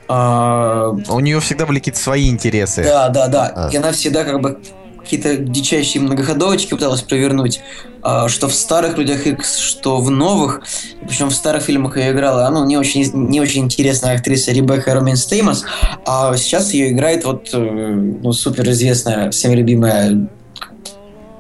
А... 0.08 0.90
У 1.10 1.20
нее 1.20 1.40
всегда 1.40 1.66
были 1.66 1.80
какие-то 1.80 2.00
свои 2.00 2.30
интересы. 2.30 2.84
Да, 2.84 3.10
да, 3.10 3.28
да. 3.28 3.52
А. 3.56 3.70
И 3.72 3.78
она 3.78 3.92
всегда 3.92 4.24
как 4.24 4.40
бы 4.42 4.60
какие-то 5.02 5.38
дичайшие 5.38 6.02
многоходовочки 6.02 6.72
пыталась 6.72 7.02
провернуть, 7.02 7.62
а, 8.02 8.28
что 8.28 8.48
в 8.48 8.54
старых 8.54 8.98
Людях 8.98 9.26
X, 9.26 9.58
что 9.58 9.98
в 9.98 10.10
новых. 10.10 10.62
Причем 11.08 11.30
в 11.30 11.34
старых 11.34 11.64
фильмах 11.64 11.98
ее 11.98 12.12
играла, 12.12 12.50
ну, 12.50 12.66
не 12.66 12.78
очень, 12.78 13.12
не 13.14 13.40
очень 13.40 13.66
интересная 13.66 14.16
актриса 14.16 14.52
Ребекка 14.52 14.94
Ромин 14.94 15.16
Стеймос, 15.16 15.64
а 16.06 16.36
сейчас 16.38 16.74
ее 16.74 16.92
играет 16.92 17.24
вот 17.24 17.50
э, 17.54 17.58
ну, 17.58 18.34
суперизвестная, 18.34 19.30
всем 19.32 19.54
любимая 19.54 20.28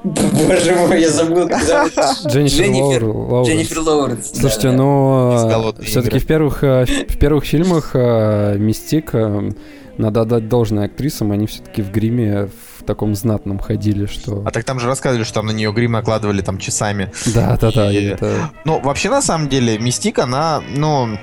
Боже 0.05 0.75
мой, 0.75 1.01
я 1.01 1.09
забыл, 1.09 1.47
как 1.47 1.63
зовут. 1.63 1.93
Дженнифер 2.27 3.05
Лоуренс. 3.05 3.47
Дженнифер 3.49 3.79
Лоуренс. 3.79 4.31
Слушайте, 4.35 4.71
ну, 4.71 5.73
все-таки 5.81 6.19
в 6.19 6.27
первых, 6.27 6.63
э, 6.63 6.85
в 6.85 7.17
первых 7.17 7.45
фильмах 7.45 7.91
э, 7.93 8.55
Мистик, 8.59 9.15
э, 9.15 9.51
надо 9.97 10.21
отдать 10.21 10.47
должное 10.47 10.85
актрисам, 10.85 11.31
они 11.31 11.47
все-таки 11.47 11.81
в 11.81 11.91
гриме 11.91 12.49
в 12.77 12.83
таком 12.83 13.15
знатном 13.15 13.57
ходили, 13.57 14.05
что... 14.05 14.43
А 14.45 14.51
так 14.51 14.63
там 14.63 14.79
же 14.79 14.85
рассказывали, 14.85 15.23
что 15.23 15.35
там 15.35 15.47
на 15.47 15.51
нее 15.51 15.71
грим 15.73 15.93
накладывали 15.93 16.41
там 16.41 16.59
часами. 16.59 17.11
Да, 17.33 17.57
да, 17.59 17.71
да. 17.71 17.91
Это... 17.91 18.51
Ну, 18.63 18.79
вообще, 18.81 19.09
на 19.09 19.23
самом 19.23 19.49
деле, 19.49 19.79
Мистик, 19.79 20.19
она, 20.19 20.61
ну... 20.75 21.17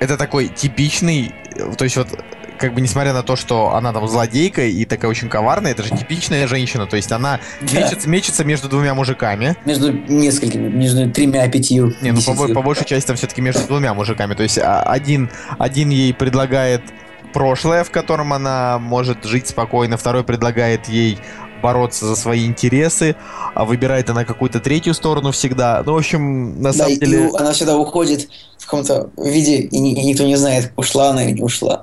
Это 0.00 0.16
такой 0.16 0.48
типичный... 0.48 1.32
То 1.76 1.84
есть 1.84 1.96
вот 1.96 2.08
как 2.58 2.74
бы 2.74 2.80
несмотря 2.80 3.12
на 3.12 3.22
то, 3.22 3.36
что 3.36 3.74
она 3.74 3.92
там 3.92 4.06
злодейка 4.08 4.66
и 4.66 4.84
такая 4.84 5.10
очень 5.10 5.28
коварная, 5.28 5.72
это 5.72 5.82
же 5.82 5.90
типичная 5.90 6.46
женщина, 6.46 6.86
то 6.86 6.96
есть 6.96 7.10
она 7.12 7.40
да. 7.60 7.80
мечется, 7.80 8.08
мечется 8.08 8.44
между 8.44 8.68
двумя 8.68 8.94
мужиками. 8.94 9.56
Между 9.64 9.92
несколькими, 9.92 10.68
между 10.68 11.10
тремя, 11.10 11.48
пятью. 11.48 11.94
Не, 12.02 12.12
ну 12.12 12.20
по, 12.22 12.34
по 12.48 12.62
большей 12.62 12.84
части 12.84 13.06
там 13.06 13.16
все-таки 13.16 13.40
между 13.40 13.66
двумя 13.66 13.94
мужиками, 13.94 14.34
то 14.34 14.42
есть 14.42 14.58
а, 14.58 14.82
один, 14.82 15.30
один 15.58 15.90
ей 15.90 16.12
предлагает 16.12 16.82
прошлое, 17.32 17.84
в 17.84 17.90
котором 17.90 18.32
она 18.32 18.78
может 18.78 19.24
жить 19.24 19.48
спокойно, 19.48 19.96
второй 19.96 20.24
предлагает 20.24 20.88
ей 20.88 21.18
бороться 21.62 22.06
за 22.06 22.16
свои 22.16 22.46
интересы, 22.46 23.16
а 23.54 23.64
выбирает 23.64 24.08
она 24.10 24.24
какую-то 24.24 24.60
третью 24.60 24.94
сторону 24.94 25.32
всегда. 25.32 25.82
Ну, 25.84 25.94
в 25.94 25.96
общем, 25.96 26.62
на 26.62 26.72
да, 26.72 26.84
самом 26.84 26.98
деле... 26.98 27.30
она 27.34 27.52
всегда 27.52 27.76
уходит 27.76 28.28
в 28.58 28.64
каком-то 28.64 29.10
виде, 29.16 29.56
и, 29.56 29.76
и 29.76 30.04
никто 30.04 30.24
не 30.24 30.36
знает, 30.36 30.72
ушла 30.76 31.10
она 31.10 31.24
или 31.24 31.32
не 31.32 31.42
ушла. 31.42 31.82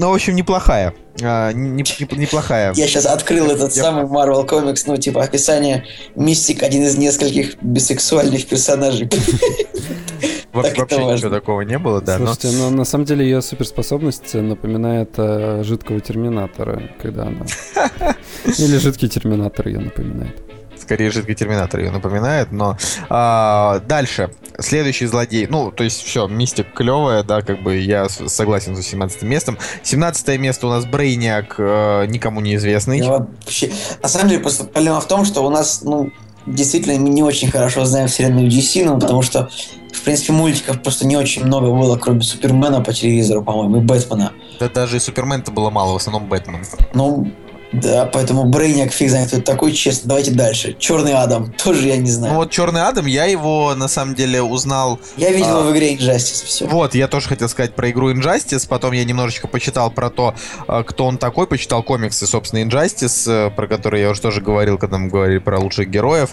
Ну, 0.00 0.10
в 0.10 0.14
общем, 0.14 0.34
неплохая. 0.34 0.94
А, 1.22 1.52
не, 1.52 1.68
не, 1.68 1.84
неплохая. 2.16 2.72
Я 2.72 2.86
сейчас 2.86 3.04
открыл 3.04 3.50
этот 3.50 3.76
Я... 3.76 3.82
самый 3.82 4.06
Marvel 4.06 4.48
Comics, 4.48 4.84
ну, 4.86 4.96
типа, 4.96 5.22
описание 5.22 5.84
Мистик 6.14 6.62
один 6.62 6.84
из 6.84 6.96
нескольких 6.96 7.62
бисексуальных 7.62 8.46
персонажей. 8.46 9.10
Вообще 10.54 10.80
ничего 10.80 11.28
такого 11.28 11.60
не 11.60 11.78
было, 11.78 12.00
да. 12.00 12.16
Слушайте, 12.16 12.48
но 12.52 12.70
на 12.70 12.86
самом 12.86 13.04
деле 13.04 13.26
ее 13.26 13.42
суперспособность 13.42 14.32
напоминает 14.32 15.10
э, 15.18 15.62
жидкого 15.64 16.00
терминатора, 16.00 16.82
когда 17.02 17.24
она... 17.24 17.44
Или 18.46 18.78
жидкий 18.78 19.10
терминатор 19.10 19.68
ее 19.68 19.80
напоминает 19.80 20.49
скорее 20.90 21.12
жидкий 21.12 21.36
терминатор 21.36 21.78
ее 21.78 21.92
напоминает, 21.92 22.50
но 22.50 22.76
а, 23.08 23.80
дальше 23.86 24.32
следующий 24.58 25.06
злодей, 25.06 25.46
ну 25.46 25.70
то 25.70 25.84
есть 25.84 26.02
все, 26.02 26.26
мистик 26.26 26.74
клевая, 26.74 27.22
да, 27.22 27.42
как 27.42 27.62
бы 27.62 27.78
я 27.78 28.08
согласен 28.08 28.74
с 28.76 28.84
17 28.84 29.22
местом. 29.22 29.56
17 29.84 30.40
место 30.40 30.66
у 30.66 30.70
нас 30.70 30.86
Брейниак, 30.86 31.54
э, 31.58 32.06
никому 32.08 32.40
неизвестный. 32.40 32.98
Я 32.98 33.08
вообще, 33.08 33.70
на 34.02 34.08
самом 34.08 34.30
деле 34.30 34.40
просто 34.40 34.64
проблема 34.64 35.00
в 35.00 35.06
том, 35.06 35.24
что 35.24 35.46
у 35.46 35.50
нас, 35.50 35.82
ну 35.82 36.10
действительно 36.44 36.98
мы 36.98 37.10
не 37.10 37.22
очень 37.22 37.52
хорошо 37.52 37.84
знаем 37.84 38.08
вселенную 38.08 38.48
DC, 38.48 38.84
ну 38.84 38.98
потому 38.98 39.22
что 39.22 39.48
в 39.92 40.02
принципе, 40.02 40.32
мультиков 40.32 40.82
просто 40.82 41.06
не 41.06 41.16
очень 41.16 41.44
много 41.44 41.70
было, 41.70 41.96
кроме 41.96 42.22
Супермена 42.22 42.80
по 42.80 42.92
телевизору, 42.92 43.44
по-моему, 43.44 43.76
и 43.76 43.80
Бэтмена. 43.80 44.32
Да 44.58 44.68
даже 44.68 44.96
и 44.96 45.00
Супермена-то 45.00 45.52
было 45.52 45.70
мало, 45.70 45.92
в 45.92 45.96
основном 45.96 46.28
Бэтмен. 46.28 46.64
Ну, 46.94 47.30
да, 47.72 48.06
поэтому 48.12 48.44
Брейняк 48.44 48.92
фиг 48.92 49.10
знает, 49.10 49.28
кто 49.28 49.40
такой, 49.40 49.72
честно. 49.72 50.08
Давайте 50.08 50.32
дальше. 50.32 50.74
Черный 50.78 51.12
Адам, 51.12 51.52
тоже 51.64 51.86
я 51.86 51.96
не 51.96 52.10
знаю. 52.10 52.34
Ну 52.34 52.40
вот 52.40 52.50
Черный 52.50 52.82
Адам, 52.82 53.06
я 53.06 53.26
его 53.26 53.74
на 53.76 53.86
самом 53.86 54.14
деле 54.14 54.42
узнал. 54.42 54.98
Я 55.16 55.30
видел 55.30 55.58
а, 55.58 55.62
в 55.62 55.72
игре 55.72 55.94
Injustice, 55.94 56.44
все. 56.44 56.66
Вот, 56.66 56.94
я 56.94 57.06
тоже 57.06 57.28
хотел 57.28 57.48
сказать 57.48 57.74
про 57.74 57.90
игру 57.90 58.12
Injustice, 58.12 58.66
потом 58.68 58.92
я 58.92 59.04
немножечко 59.04 59.46
почитал 59.46 59.90
про 59.90 60.10
то, 60.10 60.34
а, 60.66 60.82
кто 60.82 61.06
он 61.06 61.16
такой, 61.18 61.46
почитал 61.46 61.84
комиксы, 61.84 62.26
собственно, 62.26 62.62
Injustice, 62.64 63.30
э, 63.30 63.50
про 63.50 63.68
которые 63.68 64.02
я 64.02 64.10
уже 64.10 64.20
тоже 64.20 64.40
говорил, 64.40 64.76
когда 64.76 64.98
мы 64.98 65.08
говорили 65.08 65.38
про 65.38 65.60
лучших 65.60 65.88
героев. 65.88 66.30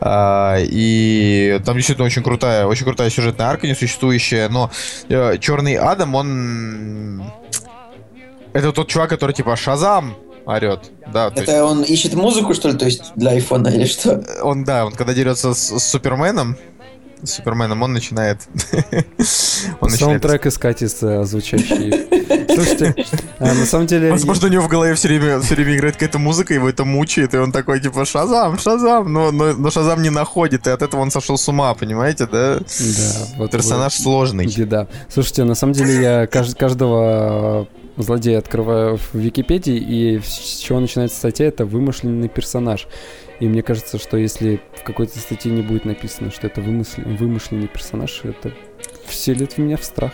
А, 0.00 0.56
и 0.58 1.60
там 1.66 1.76
действительно 1.76 2.06
очень 2.06 2.22
крутая, 2.22 2.66
очень 2.66 2.84
крутая 2.84 3.10
сюжетная 3.10 3.48
арка 3.48 3.66
несуществующая, 3.66 4.48
но 4.48 4.70
э, 5.08 5.36
Черный 5.38 5.74
Адам, 5.74 6.14
он... 6.14 7.30
Это 8.54 8.72
тот 8.72 8.88
чувак, 8.88 9.10
который 9.10 9.32
типа 9.32 9.54
Шазам, 9.54 10.16
орет. 10.48 10.90
Да, 11.12 11.28
Это 11.28 11.40
есть... 11.40 11.62
он 11.62 11.82
ищет 11.82 12.14
музыку, 12.14 12.54
что 12.54 12.70
ли, 12.70 12.76
то 12.76 12.86
есть 12.86 13.12
для 13.16 13.32
айфона 13.32 13.68
или 13.68 13.84
что? 13.84 14.24
Он, 14.42 14.64
да, 14.64 14.86
он 14.86 14.92
когда 14.92 15.12
дерется 15.12 15.52
с, 15.52 15.78
с 15.78 15.84
Суперменом, 15.84 16.56
с 17.22 17.32
Суперменом, 17.32 17.82
он 17.82 17.92
начинает... 17.92 18.48
он 19.80 19.90
Саундтрек 19.90 20.46
искать 20.46 20.82
из 20.82 21.02
э, 21.02 21.24
звучащий. 21.24 22.08
Слушайте, 22.54 22.94
а, 23.38 23.54
на 23.54 23.66
самом 23.66 23.86
деле... 23.86 24.10
Возможно, 24.10 24.48
у 24.48 24.50
него 24.50 24.62
в 24.62 24.68
голове 24.68 24.94
все 24.94 25.08
время, 25.08 25.40
все 25.40 25.54
время 25.54 25.76
играет 25.76 25.94
какая-то 25.94 26.18
музыка, 26.18 26.54
его 26.54 26.68
это 26.68 26.84
мучает, 26.84 27.34
и 27.34 27.38
он 27.38 27.52
такой, 27.52 27.80
типа, 27.80 28.04
Шазам, 28.04 28.58
Шазам, 28.58 29.12
но, 29.12 29.30
но, 29.30 29.52
но 29.52 29.70
Шазам 29.70 30.02
не 30.02 30.10
находит, 30.10 30.66
и 30.66 30.70
от 30.70 30.82
этого 30.82 31.00
он 31.00 31.10
сошел 31.10 31.36
с 31.36 31.46
ума, 31.48 31.74
понимаете, 31.74 32.26
да? 32.26 32.58
Да. 32.58 33.26
Вот 33.36 33.50
Персонаж 33.50 33.92
сложный. 33.94 34.46
Беда. 34.46 34.88
Слушайте, 35.12 35.44
на 35.44 35.54
самом 35.54 35.74
деле 35.74 36.02
я 36.02 36.26
кажд, 36.26 36.58
каждого 36.58 37.68
злодея 38.02 38.38
открываю 38.38 38.96
в 38.96 39.14
Википедии, 39.14 39.76
и 39.76 40.20
с 40.20 40.58
чего 40.58 40.80
начинается 40.80 41.16
статья, 41.16 41.46
это 41.46 41.64
вымышленный 41.66 42.28
персонаж. 42.28 42.86
И 43.40 43.46
мне 43.48 43.62
кажется, 43.62 43.98
что 43.98 44.16
если 44.16 44.60
в 44.74 44.82
какой-то 44.82 45.18
статье 45.18 45.52
не 45.52 45.62
будет 45.62 45.84
написано, 45.84 46.30
что 46.30 46.46
это 46.46 46.60
вымышленный, 46.60 47.16
вымышленный 47.16 47.68
персонаж, 47.68 48.20
это 48.24 48.52
вселит 49.06 49.52
в 49.52 49.58
меня 49.58 49.76
в 49.76 49.84
страх. 49.84 50.12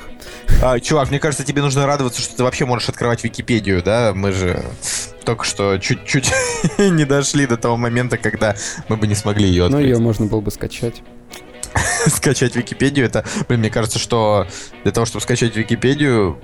А, 0.62 0.78
чувак, 0.78 1.10
мне 1.10 1.18
кажется, 1.18 1.44
тебе 1.44 1.62
нужно 1.62 1.86
радоваться, 1.86 2.20
что 2.20 2.36
ты 2.36 2.42
вообще 2.44 2.64
можешь 2.64 2.88
открывать 2.88 3.24
Википедию, 3.24 3.82
да? 3.82 4.12
Мы 4.14 4.32
же 4.32 4.62
только 5.24 5.44
что 5.44 5.78
чуть-чуть 5.78 6.30
не 6.78 7.04
дошли 7.04 7.46
до 7.46 7.56
того 7.56 7.76
момента, 7.76 8.18
когда 8.18 8.54
мы 8.88 8.96
бы 8.96 9.06
не 9.06 9.14
смогли 9.14 9.48
ее 9.48 9.62
Ну, 9.62 9.76
открыть. 9.78 9.86
ее 9.86 9.98
можно 9.98 10.26
было 10.26 10.40
бы 10.40 10.50
скачать. 10.50 11.02
скачать 12.06 12.56
Википедию, 12.56 13.06
это, 13.06 13.24
блин, 13.48 13.60
мне 13.60 13.70
кажется, 13.70 13.98
что 13.98 14.46
для 14.82 14.92
того, 14.92 15.06
чтобы 15.06 15.22
скачать 15.22 15.56
Википедию, 15.56 16.38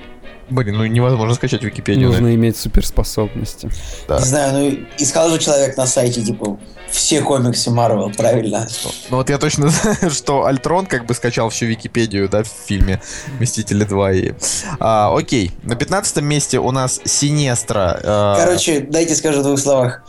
блин, 0.50 0.76
ну 0.76 0.86
невозможно 0.86 1.34
скачать 1.34 1.62
Википедию. 1.62 2.08
Нужно 2.08 2.34
иметь 2.34 2.56
суперспособности. 2.56 3.70
Да. 4.08 4.18
Не 4.18 4.24
знаю, 4.24 4.52
ну 4.52 4.86
искал 4.98 5.30
же 5.30 5.38
человек 5.38 5.76
на 5.76 5.86
сайте, 5.86 6.22
типа, 6.22 6.58
все 6.90 7.22
комиксы 7.22 7.70
Марвел, 7.70 8.10
правильно? 8.10 8.66
Ну 9.10 9.18
вот 9.18 9.30
я 9.30 9.38
точно 9.38 9.68
знаю, 9.68 10.10
что 10.10 10.44
Альтрон 10.44 10.86
как 10.86 11.06
бы 11.06 11.14
скачал 11.14 11.48
всю 11.50 11.66
Википедию, 11.66 12.28
да, 12.28 12.42
в 12.42 12.48
фильме 12.48 13.00
«Мстители 13.38 13.86
2». 13.86 14.16
И... 14.16 14.34
А, 14.80 15.16
окей, 15.16 15.52
на 15.62 15.76
15 15.76 16.22
месте 16.22 16.58
у 16.58 16.70
нас 16.72 17.00
Синестра. 17.04 18.00
а, 18.02 18.36
Короче, 18.44 18.80
дайте 18.80 19.14
скажу 19.14 19.40
в 19.40 19.44
двух 19.44 19.58
словах. 19.58 20.02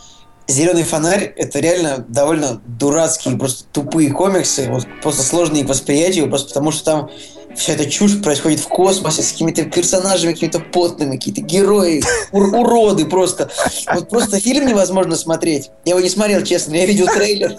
Зеленый 0.48 0.82
фонарь 0.82 1.32
это 1.36 1.60
реально 1.60 2.04
довольно 2.08 2.60
дурацкие, 2.66 3.38
просто 3.38 3.64
тупые 3.72 4.10
комиксы, 4.10 4.68
вот 4.70 4.86
просто 5.00 5.22
сложные 5.22 5.64
к 5.64 5.68
восприятию, 5.68 6.28
просто 6.28 6.48
потому 6.48 6.72
что 6.72 6.84
там 6.84 7.10
вся 7.56 7.74
эта 7.74 7.86
чушь 7.88 8.20
происходит 8.20 8.60
в 8.60 8.68
космосе 8.68 9.22
с 9.22 9.32
какими-то 9.32 9.64
персонажами, 9.64 10.32
какими-то 10.32 10.60
потными, 10.60 11.16
какие-то 11.16 11.40
герои, 11.40 12.02
ур- 12.32 12.54
уроды 12.54 13.06
просто. 13.06 13.50
Вот 13.92 14.08
просто 14.08 14.40
фильм 14.40 14.66
невозможно 14.66 15.16
смотреть. 15.16 15.70
Я 15.84 15.92
его 15.92 16.00
не 16.00 16.08
смотрел, 16.08 16.42
честно, 16.42 16.74
я 16.74 16.86
видел 16.86 17.06
трейлер. 17.06 17.56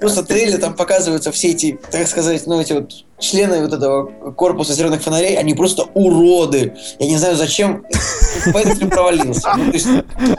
Просто 0.00 0.22
трейлер, 0.22 0.58
там 0.58 0.74
показываются 0.74 1.32
все 1.32 1.48
эти, 1.48 1.78
так 1.90 2.06
сказать, 2.08 2.46
ну 2.46 2.60
эти 2.60 2.72
вот 2.72 2.90
члены 3.18 3.62
вот 3.62 3.72
этого 3.72 4.32
корпуса 4.32 4.74
зеленых 4.74 5.02
фонарей, 5.02 5.36
они 5.38 5.54
просто 5.54 5.84
уроды. 5.94 6.74
Я 6.98 7.06
не 7.06 7.16
знаю, 7.16 7.36
зачем, 7.36 7.84
поэтому 8.52 8.74
фильм 8.74 8.90
провалился. 8.90 9.54
Ну, 9.56 9.70
то 9.70 9.76
есть, 9.76 9.86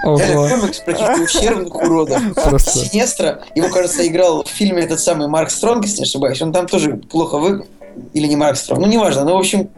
комикс 0.04 0.80
про 0.80 0.94
каких-то 0.94 1.22
ущербных 1.24 1.76
уродов. 1.76 2.22
Просто. 2.36 2.86
Синестра, 2.86 3.42
его, 3.56 3.70
кажется, 3.70 4.06
играл 4.06 4.44
в 4.44 4.48
фильме 4.48 4.84
этот 4.84 5.00
самый 5.00 5.28
Марк 5.28 5.50
Стронг, 5.50 5.86
если 5.86 6.00
не 6.00 6.04
ошибаюсь. 6.04 6.42
Он 6.42 6.52
там 6.52 6.68
тоже 6.68 6.98
плохо 6.98 7.38
вы... 7.38 7.66
Или 8.14 8.28
не 8.28 8.36
Марк 8.36 8.58
Стронг, 8.58 8.82
ну 8.82 8.88
неважно. 8.88 9.24
Ну, 9.24 9.36
в 9.36 9.38
общем, 9.38 9.70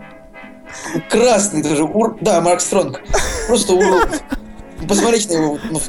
красный 1.10 1.64
тоже. 1.64 1.84
Ур... 1.84 2.18
Да, 2.22 2.42
Марк 2.42 2.62
Стронг. 2.62 3.02
Просто 3.48 3.74
урод. 3.74 4.24
Посмотрите 4.88 5.38
на 5.38 5.44
его 5.44 5.60
ну. 5.70 5.82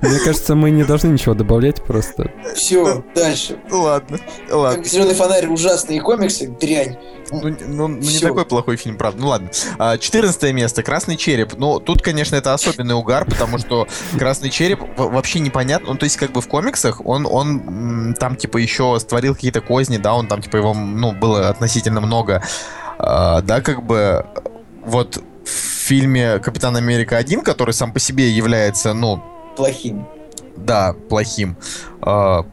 Мне 0.00 0.18
кажется, 0.20 0.54
мы 0.54 0.70
не 0.70 0.84
должны 0.84 1.08
ничего 1.08 1.34
добавлять, 1.34 1.82
просто. 1.82 2.30
Все, 2.54 3.04
дальше. 3.14 3.58
Ну 3.70 3.82
ладно, 3.82 4.18
ладно. 4.50 4.84
Зеленый 4.84 5.14
фонарь 5.14 5.46
ужасные 5.46 6.00
комиксы, 6.00 6.48
дрянь. 6.48 6.96
Ну, 7.30 7.48
не- 7.48 7.64
ну, 7.64 7.88
ну, 7.88 8.20
такой 8.20 8.44
плохой 8.44 8.76
фильм, 8.76 8.96
правда. 8.98 9.20
Ну 9.20 9.28
ладно. 9.28 9.50
А, 9.78 9.96
14 9.96 10.52
место. 10.52 10.82
Красный 10.82 11.16
череп. 11.16 11.54
Ну, 11.56 11.80
тут, 11.80 12.02
конечно, 12.02 12.36
это 12.36 12.52
особенный 12.52 12.94
угар, 12.94 13.24
потому 13.24 13.58
что 13.58 13.86
Красный 14.18 14.50
череп 14.50 14.80
вообще 14.96 15.40
непонятно. 15.40 15.92
Ну, 15.92 15.98
то 15.98 16.04
есть, 16.04 16.16
как 16.16 16.32
бы 16.32 16.40
в 16.40 16.48
комиксах 16.48 17.00
он, 17.04 17.26
он 17.26 18.14
там, 18.18 18.36
типа, 18.36 18.58
еще 18.58 18.98
створил 19.00 19.34
какие-то 19.34 19.60
козни, 19.60 19.96
да, 19.96 20.14
он 20.14 20.26
там, 20.26 20.42
типа, 20.42 20.56
его, 20.58 20.74
ну, 20.74 21.12
было 21.12 21.48
относительно 21.48 22.00
много. 22.00 22.42
А, 22.98 23.40
да, 23.40 23.60
как 23.62 23.82
бы 23.84 24.26
вот 24.84 25.22
фильме 25.82 26.38
Капитан 26.38 26.76
Америка 26.76 27.16
1, 27.16 27.42
который 27.42 27.72
сам 27.74 27.92
по 27.92 27.98
себе 27.98 28.30
является, 28.30 28.94
ну, 28.94 29.22
Плохим. 29.56 30.06
да, 30.56 30.94
плохим, 31.08 31.56
а, 32.00 32.46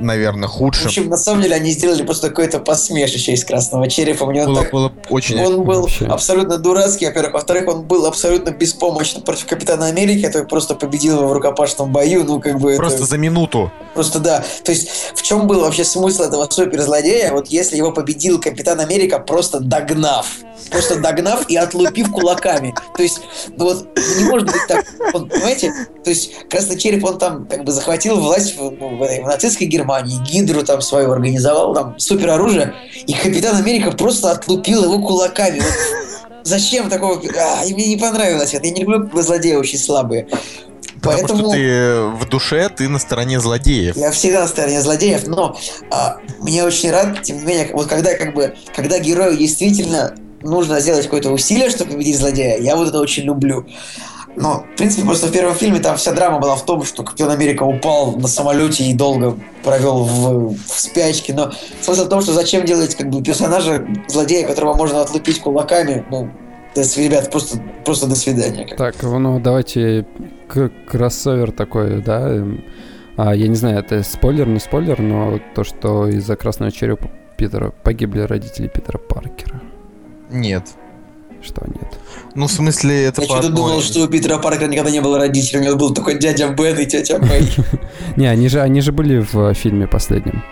наверное, 0.00 0.48
В 0.48 0.52
худшим. 0.52 0.86
общем, 0.86 1.08
на 1.08 1.16
самом 1.16 1.42
деле 1.42 1.54
они 1.56 1.70
сделали 1.70 2.02
просто 2.02 2.28
какое-то 2.28 2.58
посмешище 2.58 3.32
из 3.32 3.44
красного 3.44 3.88
черепа. 3.88 4.26
Мне 4.26 4.42
он 4.42 4.48
Было, 4.54 4.62
так 4.62 4.72
было 4.72 4.92
очень... 5.08 5.40
Он 5.40 5.64
был 5.64 5.82
Вообще. 5.82 6.06
абсолютно 6.06 6.58
дурацкий, 6.58 7.06
во-первых. 7.06 7.34
Во-вторых, 7.34 7.68
он 7.68 7.82
был 7.82 8.06
абсолютно 8.06 8.50
беспомощен 8.50 9.22
против 9.22 9.46
Капитана 9.46 9.86
Америки, 9.86 10.26
который 10.26 10.46
просто 10.46 10.74
победил 10.74 11.18
его 11.18 11.28
в 11.28 11.32
рукопашном 11.32 11.92
бою. 11.92 12.24
Ну, 12.24 12.40
как 12.40 12.58
бы 12.58 12.76
Просто 12.76 12.98
это... 12.98 13.06
за 13.06 13.18
минуту. 13.18 13.70
Просто 13.94 14.18
да. 14.18 14.44
То 14.64 14.72
есть, 14.72 14.88
в 15.14 15.22
чем 15.22 15.46
был 15.46 15.60
вообще 15.60 15.84
смысл 15.84 16.22
этого 16.22 16.48
суперзлодея? 16.50 17.32
Вот 17.32 17.48
если 17.48 17.76
его 17.76 17.92
победил 17.92 18.40
Капитан 18.40 18.80
Америка, 18.80 19.18
просто 19.18 19.60
догнав. 19.60 20.26
Просто 20.70 20.96
догнав 21.00 21.48
и 21.48 21.56
отлупив 21.56 22.10
кулаками. 22.10 22.74
То 22.96 23.02
есть, 23.02 23.20
ну 23.56 23.64
вот, 23.64 23.86
не 24.18 24.24
может 24.24 24.46
быть 24.46 24.60
так. 24.68 24.84
Он, 25.12 25.28
понимаете? 25.28 25.72
То 26.04 26.10
есть, 26.10 26.48
Красный 26.48 26.78
Череп, 26.78 27.04
он 27.04 27.18
там 27.18 27.46
как 27.46 27.64
бы 27.64 27.72
захватил 27.72 28.18
власть 28.18 28.56
в, 28.56 28.70
ну, 28.70 28.96
в 28.96 29.00
в 29.00 29.26
нацистской 29.26 29.66
Германии, 29.66 30.18
Гидру 30.24 30.62
там 30.62 30.80
свою 30.80 31.12
организовал, 31.12 31.74
там, 31.74 31.98
супероружие, 31.98 32.74
и 33.06 33.12
Капитан 33.12 33.56
Америка 33.56 33.92
просто 33.92 34.30
отлупил 34.30 34.84
его 34.84 34.98
кулаками. 35.06 35.60
Вот 35.60 36.40
Зачем 36.42 36.88
такого? 36.88 37.20
А, 37.38 37.64
мне 37.64 37.86
не 37.86 37.96
понравилось 37.96 38.54
это. 38.54 38.66
Я 38.66 38.72
не 38.72 38.84
люблю, 38.84 39.22
злодеи 39.22 39.54
очень 39.54 39.78
слабые. 39.78 40.26
Потому 41.00 41.18
Поэтому... 41.18 41.38
что 41.40 41.52
ты 41.52 42.02
в 42.24 42.28
душе, 42.28 42.68
ты 42.68 42.88
на 42.88 42.98
стороне 42.98 43.40
злодеев. 43.40 43.96
Я 43.96 44.10
всегда 44.10 44.42
на 44.42 44.48
стороне 44.48 44.82
злодеев, 44.82 45.26
но 45.26 45.58
а, 45.90 46.18
мне 46.40 46.64
очень 46.64 46.90
рад, 46.90 47.22
тем 47.22 47.38
не 47.38 47.44
менее, 47.44 47.70
вот 47.72 47.86
когда 47.86 48.14
как 48.14 48.34
бы, 48.34 48.54
когда 48.74 48.98
герою 48.98 49.36
действительно 49.36 50.14
нужно 50.42 50.80
сделать 50.80 51.04
какое-то 51.04 51.30
усилие, 51.30 51.70
чтобы 51.70 51.92
победить 51.92 52.18
злодея, 52.18 52.58
я 52.58 52.76
вот 52.76 52.88
это 52.88 52.98
очень 53.00 53.24
люблю. 53.24 53.66
Но, 54.36 54.64
в 54.74 54.76
принципе, 54.76 55.04
просто 55.04 55.26
в 55.26 55.32
первом 55.32 55.54
фильме 55.54 55.80
там 55.80 55.96
вся 55.96 56.12
драма 56.12 56.38
была 56.38 56.54
в 56.56 56.64
том, 56.64 56.84
что 56.84 57.02
Капитан 57.02 57.30
Америка 57.30 57.64
упал 57.64 58.16
на 58.16 58.28
самолете 58.28 58.84
и 58.84 58.94
долго 58.94 59.36
провел 59.64 60.04
в, 60.04 60.54
в 60.54 60.80
спячке. 60.80 61.34
Но 61.34 61.50
смысл 61.80 62.04
в 62.04 62.08
том, 62.08 62.22
что 62.22 62.32
зачем 62.32 62.64
делать 62.64 62.94
как 62.94 63.10
бы 63.10 63.22
персонажа 63.22 63.86
злодея, 64.08 64.46
которого 64.46 64.74
можно 64.74 65.02
отлупить 65.02 65.40
кулаками, 65.40 66.04
ну, 66.10 66.30
до 66.74 66.82
ребят, 66.82 67.30
просто, 67.30 67.58
просто 67.84 68.06
до 68.06 68.14
свидания. 68.14 68.66
Так, 68.76 69.02
ну 69.02 69.40
давайте 69.40 70.06
к- 70.48 70.70
кроссовер 70.86 71.50
такой, 71.52 72.00
да. 72.00 72.28
эм, 72.30 72.64
А, 73.16 73.34
я 73.34 73.48
не 73.48 73.56
знаю, 73.56 73.80
это 73.80 74.02
спойлер, 74.02 74.46
не 74.46 74.60
спойлер, 74.60 75.00
но 75.00 75.40
то, 75.54 75.64
что 75.64 76.06
из-за 76.08 76.36
красного 76.36 76.70
черепа 76.72 77.10
Питера 77.36 77.70
погибли 77.82 78.20
родители 78.20 78.68
Питера 78.68 78.98
Паркера. 78.98 79.60
Нет. 80.30 80.64
Что 81.42 81.66
нет? 81.66 81.98
Ну, 82.34 82.46
в 82.46 82.52
смысле, 82.52 83.04
это 83.04 83.22
Я 83.22 83.28
что-то 83.28 83.48
думал, 83.48 83.82
что 83.82 84.04
у 84.04 84.06
Питера 84.06 84.38
Паркера 84.38 84.68
никогда 84.68 84.90
не 84.90 85.00
было 85.00 85.18
родителей, 85.18 85.60
у 85.60 85.64
него 85.64 85.76
был 85.76 85.92
только 85.92 86.14
дядя 86.14 86.48
Бен 86.48 86.78
и 86.78 86.86
тетя 86.86 87.18
Мэй. 87.20 87.48
Не, 88.16 88.26
они 88.26 88.48
же, 88.48 88.60
они 88.60 88.80
же 88.80 88.92
были 88.92 89.18
в 89.32 89.52
фильме 89.54 89.86
последнем. 89.86 90.42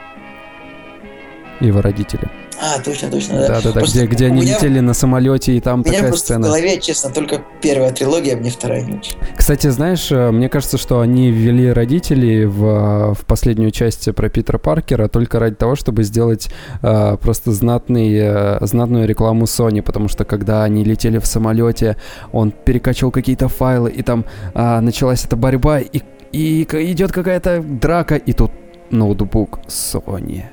Его 1.61 1.81
родители. 1.81 2.29
А, 2.61 2.81
точно, 2.83 3.11
точно, 3.11 3.41
да. 3.41 3.49
Да-да-да, 3.49 3.81
Просто 3.81 3.99
где, 3.99 4.07
где 4.07 4.25
у 4.25 4.29
они 4.29 4.41
меня- 4.43 4.57
летели 4.57 4.81
на 4.81 4.95
самолете, 4.95 5.57
и 5.57 5.61
там 5.61 5.85
такая 5.85 6.01
просто 6.09 6.17
в 6.17 6.21
сцена. 6.21 6.47
голове, 6.47 6.81
честно, 6.81 7.11
только 7.11 7.41
первая 7.63 7.93
трилогия, 7.93 8.35
а 8.35 8.37
мне 8.39 8.51
вторая 8.51 8.83
не 8.83 8.99
очень. 8.99 9.17
Кстати, 9.37 9.69
знаешь, 9.69 10.11
э, 10.11 10.31
мне 10.31 10.49
кажется, 10.49 10.77
что 10.77 11.01
они 11.01 11.31
ввели 11.31 11.73
родителей 11.73 12.47
в, 12.47 12.65
э, 12.65 13.15
в 13.15 13.25
последнюю 13.27 13.71
часть 13.71 14.13
про 14.15 14.29
Питера 14.29 14.59
Паркера 14.59 15.09
только 15.09 15.39
ради 15.39 15.55
того, 15.57 15.77
чтобы 15.77 16.03
сделать 16.03 16.49
э, 16.83 17.17
просто 17.21 17.53
знатный, 17.53 18.13
э, 18.15 18.59
знатную 18.67 19.07
рекламу 19.07 19.45
Sony, 19.45 19.81
потому 19.83 20.09
что 20.09 20.25
когда 20.25 20.65
они 20.65 20.85
летели 20.85 21.19
в 21.19 21.27
самолете, 21.27 21.97
он 22.33 22.51
перекачивал 22.51 23.13
какие-то 23.13 23.49
файлы, 23.49 23.91
и 23.91 24.03
там 24.03 24.25
а, 24.55 24.81
началась 24.81 25.25
эта 25.25 25.37
борьба, 25.37 25.79
и, 25.81 26.03
и 26.33 26.63
идет 26.65 27.13
какая-то 27.13 27.61
драка, 27.63 28.17
и 28.17 28.33
тут 28.33 28.51
ноутбук 28.91 29.61
Sony. 29.69 30.45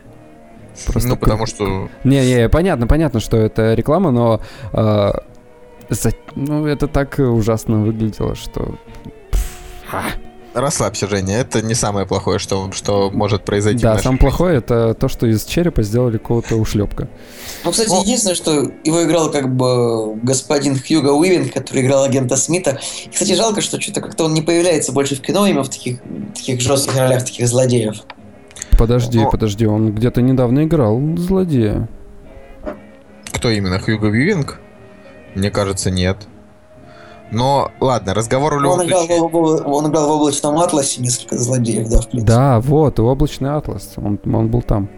Просто 0.87 1.09
Ну, 1.09 1.17
потому 1.17 1.45
что... 1.45 1.89
Не-не, 2.03 2.49
понятно, 2.49 2.87
понятно, 2.87 3.19
что 3.19 3.37
это 3.37 3.73
реклама, 3.73 4.11
но 4.11 4.41
э, 4.73 5.11
за- 5.89 6.13
ну, 6.35 6.65
это 6.65 6.87
так 6.87 7.17
ужасно 7.19 7.83
выглядело, 7.83 8.35
что... 8.35 8.75
пф, 9.31 9.93
а. 9.93 10.03
Расслабься, 10.53 11.09
Женя, 11.09 11.35
это 11.39 11.61
не 11.61 11.73
самое 11.73 12.05
плохое, 12.05 12.39
что, 12.39 12.71
что 12.71 13.11
может 13.11 13.43
произойти. 13.43 13.83
Да, 13.83 13.97
самое 13.97 14.03
жизни. 14.03 14.17
плохое 14.17 14.57
это 14.59 14.93
то, 14.93 15.09
что 15.09 15.27
из 15.27 15.43
черепа 15.43 15.83
сделали 15.83 16.17
какого-то 16.17 16.55
ушлепка. 16.55 17.09
Ну, 17.65 17.71
кстати, 17.71 17.91
единственное, 18.01 18.35
что 18.35 18.71
его 18.85 19.03
играл 19.03 19.29
как 19.31 19.53
бы 19.53 20.15
господин 20.23 20.79
Хьюго 20.79 21.09
Уивинг, 21.09 21.51
который 21.51 21.81
играл 21.81 22.03
агента 22.05 22.37
Смита. 22.37 22.79
И, 23.05 23.09
кстати, 23.09 23.33
жалко, 23.33 23.59
что 23.59 23.81
что-то 23.81 23.99
как-то 23.99 24.23
он 24.23 24.33
не 24.33 24.41
появляется 24.41 24.93
больше 24.93 25.17
в 25.17 25.21
кино 25.21 25.45
именно 25.45 25.63
в 25.63 25.69
таких, 25.69 25.99
таких 26.33 26.61
жестких 26.61 26.95
ролях, 26.95 27.25
таких 27.25 27.49
злодеев. 27.49 27.95
Подожди, 28.77 29.19
Но- 29.19 29.29
подожди, 29.29 29.65
он 29.65 29.93
где-то 29.93 30.21
недавно 30.21 30.63
играл 30.65 30.99
злодея. 31.17 31.87
Кто 33.31 33.49
именно? 33.49 33.79
Хьюго 33.79 34.07
Вивинг? 34.07 34.59
Мне 35.35 35.51
кажется, 35.51 35.91
нет. 35.91 36.27
Но, 37.31 37.71
ладно, 37.79 38.13
разговор 38.13 38.55
в 38.55 38.61
любом 38.61 38.79
Он 38.79 38.85
играл, 38.85 39.05
случае... 39.05 39.27
в, 39.27 39.31
в- 39.31 39.67
он 39.67 39.87
играл 39.89 40.07
в 40.07 40.21
облачном 40.21 40.57
атласе 40.59 41.01
несколько 41.01 41.37
злодеев, 41.37 41.89
да, 41.89 42.01
в 42.01 42.07
принципе. 42.09 42.31
Да, 42.31 42.59
вот, 42.59 42.99
и 42.99 43.01
облачный 43.01 43.49
атлас, 43.55 43.93
он, 43.97 44.19
он 44.25 44.47
был 44.49 44.61
там. 44.61 44.89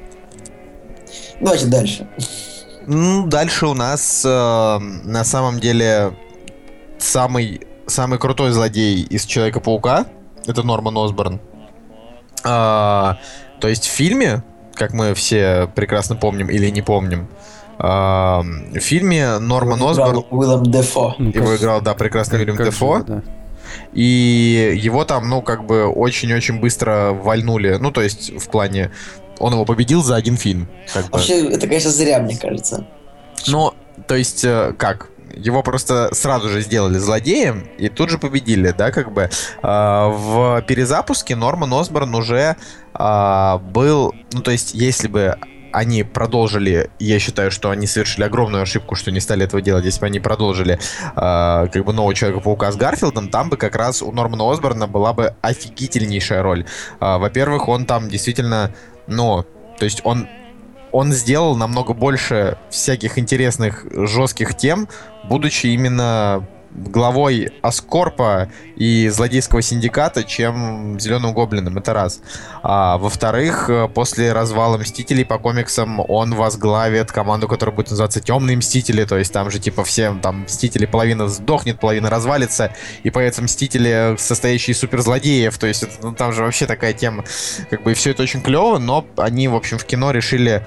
Давайте 1.40 1.68
дальше. 1.68 2.08
Ну, 2.86 3.28
дальше 3.28 3.68
у 3.68 3.74
нас 3.74 4.24
э, 4.26 4.30
на 4.30 5.24
самом 5.24 5.60
деле 5.60 6.14
самый, 6.98 7.62
самый 7.86 8.20
крутой 8.20 8.52
злодей 8.52 9.02
из 9.04 9.26
Человека-паука. 9.26 10.06
Это 10.46 10.64
Норман 10.64 10.98
Осборн. 10.98 11.40
А, 12.44 13.18
то 13.60 13.68
есть 13.68 13.86
в 13.86 13.92
фильме, 13.92 14.44
как 14.74 14.94
мы 14.94 15.14
все 15.14 15.70
прекрасно 15.76 16.16
помним 16.16 16.50
или 16.50 16.70
не 16.70 16.82
помним, 16.82 17.28
в 17.80 18.80
фильме 18.80 19.38
Норман 19.38 19.82
Осборн... 19.84 20.26
Уиллом 20.32 20.64
Дефо. 20.64 21.16
Его 21.20 21.56
играл, 21.56 21.82
да, 21.82 21.94
прекрасный 21.94 22.40
Уиллем 22.40 22.58
Дефо. 22.58 23.00
Же, 23.00 23.04
да. 23.04 23.22
И 23.94 24.74
его 24.82 25.06
там, 25.06 25.30
ну, 25.30 25.42
как 25.42 25.66
бы 25.66 25.86
очень-очень 25.88 26.60
быстро 26.60 27.12
вальнули. 27.12 27.78
Ну, 27.80 27.92
то 27.92 28.02
есть, 28.02 28.32
в 28.32 28.50
плане, 28.50 28.92
он 29.40 29.54
его 29.54 29.66
победил 29.66 30.04
за 30.04 30.16
один 30.16 30.38
фильм. 30.38 30.68
Как 30.94 31.12
Вообще, 31.12 31.44
бы. 31.44 31.52
это, 31.52 31.68
конечно, 31.68 31.92
зря, 31.92 32.20
мне 32.20 32.38
кажется. 32.38 32.88
Ну, 33.48 33.74
то 34.08 34.16
есть, 34.16 34.44
э, 34.44 34.74
как? 34.78 35.10
Его 35.38 35.64
просто 35.64 36.10
сразу 36.14 36.50
же 36.50 36.62
сделали 36.62 36.98
злодеем 36.98 37.68
и 37.78 37.90
тут 37.90 38.10
же 38.10 38.18
победили, 38.18 38.74
да, 38.78 38.92
как 38.92 39.12
бы. 39.12 39.30
А, 39.62 40.08
в 40.10 40.62
перезапуске 40.64 41.36
Норман 41.36 41.74
Осборн 41.74 42.14
уже 42.16 42.56
а, 42.94 43.60
был, 43.60 44.14
ну, 44.34 44.42
то 44.42 44.52
есть, 44.52 44.74
если 44.74 45.08
бы 45.08 45.38
они 45.72 46.04
продолжили, 46.04 46.90
я 47.00 47.20
считаю, 47.20 47.52
что 47.52 47.70
они 47.70 47.88
совершили 47.88 48.24
огромную 48.24 48.64
ошибку, 48.64 48.96
что 48.96 49.12
не 49.12 49.20
стали 49.20 49.46
этого 49.46 49.62
делать, 49.62 49.86
если 49.86 50.00
бы 50.00 50.08
они 50.08 50.20
продолжили 50.20 50.80
э, 51.16 51.68
как 51.72 51.86
бы 51.86 51.94
нового 51.94 52.16
Человека-паука 52.16 52.72
с 52.72 52.76
Гарфилдом, 52.76 53.30
там 53.30 53.50
бы 53.50 53.58
как 53.58 53.76
раз 53.76 54.02
у 54.02 54.12
Нормана 54.12 54.52
Осборна 54.52 54.88
была 54.88 55.14
бы 55.14 55.36
офигительнейшая 55.42 56.42
роль. 56.42 56.66
Э, 57.00 57.18
во-первых, 57.18 57.68
он 57.68 57.86
там 57.86 58.10
действительно, 58.10 58.74
ну, 59.08 59.46
то 59.78 59.86
есть 59.86 60.02
он 60.04 60.28
он 60.92 61.12
сделал 61.14 61.56
намного 61.56 61.94
больше 61.94 62.58
всяких 62.70 63.18
интересных 63.18 63.86
жестких 63.92 64.56
тем, 64.56 64.88
будучи 65.24 65.68
именно 65.68 66.48
главой 66.78 67.52
Аскорпа 67.62 68.50
и 68.76 69.10
злодейского 69.10 69.62
синдиката, 69.62 70.24
чем 70.24 71.00
Зеленым 71.00 71.34
Гоблином. 71.34 71.78
Это 71.78 71.94
раз. 71.94 72.22
А, 72.64 72.98
во-вторых, 72.98 73.70
э, 73.70 73.88
после 73.88 74.32
развала 74.32 74.78
Мстителей 74.78 75.26
по 75.26 75.40
комиксам 75.40 76.00
он 76.08 76.36
возглавит 76.36 77.12
команду, 77.12 77.48
которая 77.48 77.76
будет 77.76 77.90
называться 77.90 78.22
Темные 78.22 78.58
Мстители. 78.58 79.04
То 79.06 79.18
есть 79.18 79.34
там 79.34 79.50
же 79.50 79.60
типа 79.60 79.84
все 79.84 80.16
там 80.22 80.44
Мстители 80.44 80.86
половина 80.86 81.28
сдохнет, 81.28 81.80
половина 81.80 82.10
развалится, 82.10 82.74
и 83.04 83.10
появятся 83.10 83.42
Мстители, 83.42 84.16
состоящие 84.18 84.74
из 84.74 84.80
суперзлодеев. 84.80 85.58
То 85.58 85.68
есть 85.68 85.84
это, 85.84 85.94
ну, 86.02 86.14
там 86.14 86.32
же 86.34 86.44
вообще 86.44 86.68
такая 86.68 86.94
тема. 86.94 87.24
Как 87.70 87.84
бы 87.84 87.92
и 87.92 87.96
все 87.96 88.12
это 88.12 88.24
очень 88.24 88.42
клево, 88.42 88.78
но 88.78 89.06
они, 89.18 89.48
в 89.48 89.56
общем, 89.56 89.78
в 89.78 89.86
кино 89.86 90.12
решили 90.12 90.66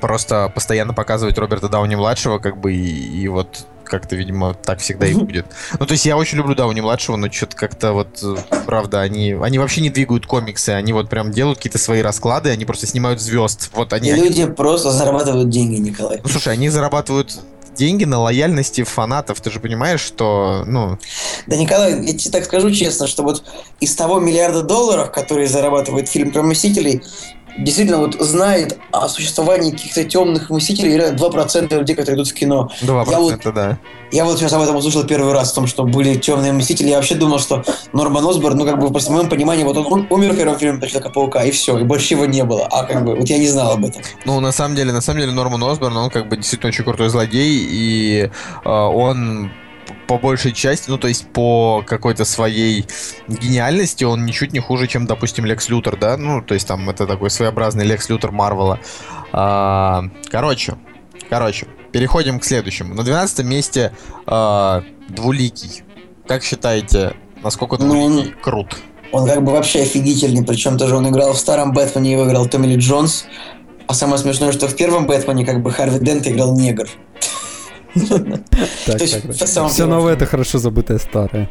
просто 0.00 0.50
постоянно 0.52 0.94
показывать 0.94 1.38
Роберта 1.38 1.68
Дауни-младшего, 1.68 2.38
как 2.38 2.58
бы, 2.58 2.72
и, 2.72 3.22
и 3.22 3.28
вот 3.28 3.66
как-то, 3.92 4.16
видимо, 4.16 4.54
так 4.54 4.78
всегда 4.80 5.06
и 5.06 5.12
будет. 5.14 5.44
Ну, 5.78 5.84
то 5.84 5.92
есть 5.92 6.06
я 6.06 6.16
очень 6.16 6.38
люблю 6.38 6.54
Дауни-младшего, 6.54 7.16
но 7.16 7.30
что-то 7.30 7.56
как-то 7.56 7.92
вот, 7.92 8.22
э, 8.22 8.36
правда, 8.64 9.02
они, 9.02 9.32
они 9.34 9.58
вообще 9.58 9.82
не 9.82 9.90
двигают 9.90 10.26
комиксы, 10.26 10.70
они 10.70 10.94
вот 10.94 11.10
прям 11.10 11.30
делают 11.30 11.58
какие-то 11.58 11.78
свои 11.78 12.00
расклады, 12.00 12.48
они 12.48 12.64
просто 12.64 12.86
снимают 12.86 13.20
звезд. 13.20 13.70
Вот 13.74 13.92
они, 13.92 14.08
и 14.08 14.12
люди 14.14 14.42
они... 14.42 14.52
просто 14.52 14.90
зарабатывают 14.90 15.50
деньги, 15.50 15.76
Николай. 15.76 16.20
Ну, 16.24 16.28
слушай, 16.30 16.54
они 16.54 16.70
зарабатывают 16.70 17.38
деньги 17.76 18.04
на 18.04 18.18
лояльности 18.18 18.82
фанатов. 18.82 19.40
Ты 19.40 19.50
же 19.50 19.60
понимаешь, 19.60 20.00
что, 20.00 20.64
ну... 20.66 20.98
Да, 21.46 21.56
Николай, 21.56 22.02
я 22.04 22.16
тебе 22.16 22.30
так 22.30 22.44
скажу 22.44 22.70
честно, 22.70 23.06
что 23.06 23.22
вот 23.22 23.44
из 23.80 23.94
того 23.94 24.20
миллиарда 24.20 24.62
долларов, 24.62 25.10
которые 25.10 25.48
зарабатывает 25.48 26.08
фильм 26.08 26.32
про 26.32 26.42
Мстителей, 26.42 27.02
действительно 27.58 27.98
вот 27.98 28.14
знает 28.14 28.78
о 28.90 29.08
существовании 29.08 29.70
каких-то 29.70 30.04
темных 30.04 30.50
мыслителей 30.50 30.96
реально 30.96 31.16
2% 31.16 31.78
людей, 31.78 31.94
которые 31.94 32.16
идут 32.16 32.28
в 32.28 32.34
кино. 32.34 32.70
2%, 32.82 33.10
я 33.10 33.18
вот, 33.18 33.54
да. 33.54 33.78
Я 34.10 34.24
вот 34.24 34.38
сейчас 34.38 34.52
об 34.52 34.62
этом 34.62 34.76
услышал 34.76 35.04
первый 35.04 35.32
раз, 35.32 35.52
о 35.52 35.54
том, 35.54 35.66
что 35.66 35.84
были 35.84 36.14
темные 36.16 36.52
мыслители. 36.52 36.88
Я 36.88 36.96
вообще 36.96 37.14
думал, 37.14 37.38
что 37.38 37.64
Норман 37.92 38.26
Осборн, 38.26 38.58
ну, 38.58 38.64
как 38.64 38.78
бы, 38.78 38.90
по 38.90 39.00
моему 39.10 39.28
пониманию, 39.28 39.66
вот 39.66 39.76
он 39.76 40.06
умер 40.10 40.32
в 40.32 40.36
первом 40.36 40.58
фильме 40.58 40.78
про 40.78 40.86
Человека-паука, 40.86 41.44
и 41.44 41.50
все, 41.50 41.78
и 41.78 41.84
больше 41.84 42.14
его 42.14 42.26
не 42.26 42.44
было. 42.44 42.66
А 42.70 42.84
как 42.84 43.04
бы, 43.04 43.14
вот 43.14 43.28
я 43.28 43.38
не 43.38 43.48
знал 43.48 43.72
об 43.72 43.84
этом. 43.84 44.02
Ну, 44.24 44.40
на 44.40 44.52
самом 44.52 44.76
деле, 44.76 44.92
на 44.92 45.00
самом 45.00 45.20
деле, 45.20 45.32
Норман 45.32 45.62
Осборн, 45.64 45.96
он 45.96 46.10
как 46.10 46.28
бы 46.28 46.36
действительно 46.36 46.68
очень 46.68 46.84
крутой 46.84 47.08
злодей, 47.08 47.66
и 47.70 48.30
э, 48.64 48.68
он 48.68 49.50
по 50.06 50.18
большей 50.18 50.52
части, 50.52 50.90
ну, 50.90 50.98
то 50.98 51.08
есть 51.08 51.26
по 51.32 51.82
какой-то 51.86 52.24
своей 52.24 52.86
гениальности 53.28 54.04
он 54.04 54.24
ничуть 54.26 54.52
не 54.52 54.60
хуже, 54.60 54.86
чем, 54.86 55.06
допустим, 55.06 55.44
Лекс 55.44 55.68
Лютер, 55.68 55.96
да? 55.96 56.16
Ну, 56.16 56.42
то 56.42 56.54
есть 56.54 56.66
там 56.66 56.88
это 56.90 57.06
такой 57.06 57.30
своеобразный 57.30 57.84
Лекс 57.84 58.08
Лютер 58.08 58.30
Марвела. 58.32 58.78
А, 59.32 60.04
короче, 60.30 60.76
короче, 61.30 61.66
переходим 61.92 62.40
к 62.40 62.44
следующему. 62.44 62.94
На 62.94 63.04
12 63.04 63.44
месте 63.46 63.92
а, 64.26 64.82
Двуликий. 65.08 65.82
Как 66.26 66.42
считаете, 66.42 67.14
насколько 67.42 67.76
ну, 67.78 67.86
Двуликий 67.86 68.32
он, 68.32 68.40
крут? 68.40 68.76
Он 69.12 69.26
как 69.26 69.44
бы 69.44 69.52
вообще 69.52 69.82
офигительный, 69.82 70.44
причем 70.44 70.78
тоже 70.78 70.96
он 70.96 71.08
играл 71.08 71.34
в 71.34 71.38
старом 71.38 71.72
Бэтмене, 71.72 72.12
его 72.12 72.26
играл 72.26 72.46
Томми 72.46 72.66
Ли 72.66 72.76
Джонс. 72.76 73.26
А 73.86 73.94
самое 73.94 74.18
смешное, 74.18 74.52
что 74.52 74.68
в 74.68 74.76
первом 74.76 75.06
Бэтмене 75.06 75.44
как 75.44 75.62
бы 75.62 75.70
Харви 75.70 75.98
Дент 75.98 76.26
играл 76.26 76.56
негр. 76.56 76.88
Все 77.94 79.86
новое 79.86 80.14
это 80.14 80.26
хорошо 80.26 80.58
забытое 80.58 80.98
старое. 80.98 81.48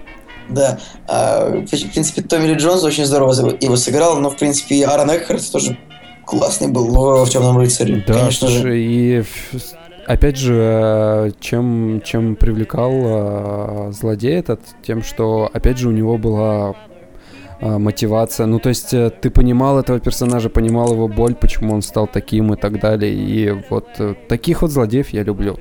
Да. 0.49 0.79
А, 1.07 1.49
в 1.49 1.67
принципе, 1.67 2.21
Томми 2.21 2.47
Ли 2.47 2.55
Джонс 2.55 2.83
очень 2.83 3.05
здорово 3.05 3.55
его 3.61 3.75
сыграл, 3.75 4.19
но, 4.19 4.29
в 4.29 4.37
принципе, 4.37 4.75
и 4.75 4.83
Аарон 4.83 5.09
Экхарт 5.09 5.51
тоже 5.51 5.77
классный 6.25 6.67
был 6.67 6.87
в 7.25 7.29
«Темном 7.29 7.57
рыцаре». 7.57 8.03
Да, 8.05 8.13
конечно 8.13 8.47
же. 8.47 8.79
И 8.79 9.23
опять 10.07 10.37
же, 10.37 10.55
э, 10.57 11.31
чем, 11.39 12.01
чем 12.03 12.35
привлекал 12.35 12.91
э, 12.93 13.91
злодей 13.93 14.33
этот, 14.33 14.61
тем, 14.85 15.03
что, 15.03 15.49
опять 15.53 15.77
же, 15.77 15.87
у 15.89 15.91
него 15.91 16.17
была 16.17 16.75
мотивация. 17.61 18.47
Ну, 18.47 18.59
то 18.59 18.69
есть 18.69 18.93
э, 18.93 19.09
ты 19.09 19.29
понимал 19.29 19.79
этого 19.79 19.99
персонажа, 19.99 20.49
понимал 20.49 20.93
его 20.93 21.07
боль, 21.07 21.35
почему 21.35 21.73
он 21.73 21.81
стал 21.81 22.07
таким 22.07 22.53
и 22.53 22.57
так 22.57 22.79
далее. 22.79 23.13
И 23.13 23.51
вот 23.69 23.87
э, 23.99 24.15
таких 24.27 24.61
вот 24.63 24.71
злодеев 24.71 25.09
я 25.09 25.23
люблю. 25.23 25.59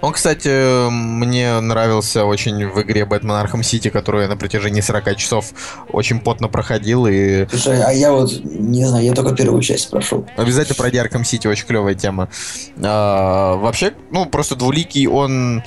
Он, 0.00 0.12
кстати, 0.12 0.90
мне 0.90 1.60
нравился 1.60 2.24
очень 2.24 2.66
в 2.68 2.82
игре 2.82 3.04
Бэтмен 3.04 3.32
Arkham 3.32 3.62
City, 3.62 3.90
которую 3.90 4.22
я 4.22 4.28
на 4.28 4.36
протяжении 4.36 4.80
40 4.80 5.16
часов 5.16 5.52
очень 5.90 6.20
потно 6.20 6.48
проходил. 6.48 7.06
И... 7.06 7.46
Слушай, 7.48 7.82
а 7.82 7.92
я 7.92 8.12
вот, 8.12 8.32
не 8.44 8.84
знаю, 8.84 9.04
я 9.04 9.14
только 9.14 9.34
первую 9.34 9.62
часть 9.62 9.90
прошел. 9.90 10.26
Обязательно 10.36 10.74
пройди 10.74 10.98
Arkham 10.98 11.24
City, 11.24 11.46
очень 11.46 11.66
клевая 11.66 11.94
тема. 11.94 12.28
А, 12.82 13.56
вообще, 13.56 13.92
ну, 14.10 14.26
просто 14.26 14.56
двуликий, 14.56 15.06
он 15.06 15.62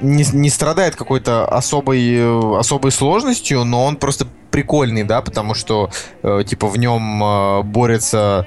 не, 0.00 0.24
не 0.32 0.50
страдает 0.50 0.96
какой-то 0.96 1.46
особой, 1.46 2.14
э, 2.14 2.58
особой 2.58 2.92
сложностью, 2.92 3.64
но 3.64 3.84
он 3.84 3.96
просто 3.96 4.26
прикольный, 4.54 5.02
да, 5.02 5.20
потому 5.20 5.54
что, 5.54 5.90
э, 6.22 6.44
типа, 6.46 6.68
в 6.68 6.78
нем 6.78 7.24
э, 7.24 7.62
борется 7.64 8.46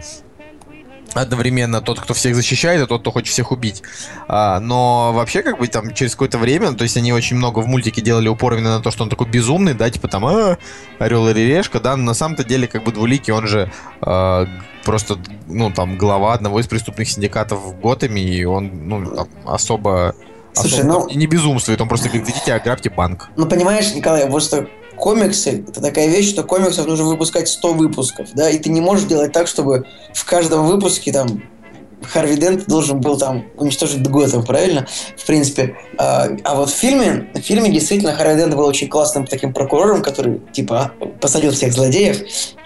одновременно 1.13 1.81
тот, 1.81 1.99
кто 1.99 2.13
всех 2.13 2.33
защищает, 2.33 2.81
и 2.81 2.85
тот, 2.85 3.01
кто 3.01 3.11
хочет 3.11 3.27
всех 3.27 3.51
убить. 3.51 3.83
А, 4.29 4.61
но 4.61 5.11
вообще, 5.13 5.43
как 5.43 5.59
бы 5.59 5.67
там 5.67 5.93
через 5.93 6.13
какое-то 6.13 6.37
время, 6.37 6.71
то 6.71 6.83
есть 6.83 6.95
они 6.95 7.11
очень 7.11 7.35
много 7.35 7.59
в 7.59 7.67
мультике 7.67 8.01
делали 8.01 8.29
упор 8.29 8.53
именно 8.53 8.77
на 8.77 8.81
то, 8.81 8.89
что 8.89 9.03
он 9.03 9.09
такой 9.09 9.27
безумный, 9.27 9.73
да, 9.73 9.89
типа 9.89 10.07
там 10.07 10.25
а, 10.25 10.57
Орел 10.97 11.27
или 11.27 11.41
Решка, 11.41 11.81
да, 11.81 11.97
но 11.97 12.03
на 12.03 12.13
самом-то 12.13 12.45
деле, 12.45 12.67
как 12.67 12.85
бы 12.85 12.93
двуликий, 12.93 13.33
он 13.33 13.45
же 13.45 13.69
а, 13.99 14.47
просто, 14.85 15.17
ну, 15.47 15.71
там, 15.71 15.97
глава 15.97 16.33
одного 16.33 16.61
из 16.61 16.67
преступных 16.67 17.09
синдикатов 17.09 17.59
в 17.59 17.81
Готэме, 17.81 18.21
и 18.21 18.45
он, 18.45 18.87
ну, 18.87 19.05
там, 19.13 19.27
особо 19.45 20.15
Слушай, 20.53 20.79
особо, 20.79 21.09
ну... 21.09 21.09
Не 21.09 21.27
безумствует, 21.27 21.81
он 21.81 21.89
просто 21.89 22.07
говорит, 22.07 22.29
идите, 22.29 22.53
ограбьте 22.53 22.89
банк. 22.89 23.29
Ну, 23.35 23.45
понимаешь, 23.45 23.93
Николай, 23.93 24.25
просто 24.29 24.67
комиксы— 24.97 25.63
это 25.67 25.81
такая 25.81 26.07
вещь, 26.07 26.29
что 26.29 26.43
комиксов 26.43 26.87
нужно 26.87 27.05
выпускать 27.05 27.47
100 27.47 27.73
выпусков, 27.73 28.29
да, 28.33 28.49
и 28.49 28.57
ты 28.59 28.69
не 28.69 28.81
можешь 28.81 29.05
делать 29.05 29.31
так, 29.31 29.47
чтобы 29.47 29.85
в 30.13 30.25
каждом 30.25 30.67
выпуске 30.67 31.11
там 31.11 31.41
Харви 32.01 32.35
Дент 32.35 32.67
должен 32.67 33.01
был 33.01 33.17
там 33.17 33.45
уничтожить 33.57 34.07
Готэм, 34.07 34.45
правильно? 34.45 34.87
В 35.17 35.25
принципе. 35.25 35.77
А, 35.97 36.27
а 36.43 36.55
вот 36.55 36.69
в 36.69 36.73
фильме, 36.73 37.29
в 37.33 37.39
фильме 37.39 37.71
действительно 37.71 38.13
Харви 38.13 38.35
Дент 38.35 38.55
был 38.55 38.65
очень 38.65 38.87
классным 38.87 39.25
таким 39.25 39.53
прокурором, 39.53 40.01
который, 40.01 40.41
типа, 40.51 40.91
посадил 41.19 41.51
всех 41.51 41.73
злодеев, 41.73 42.21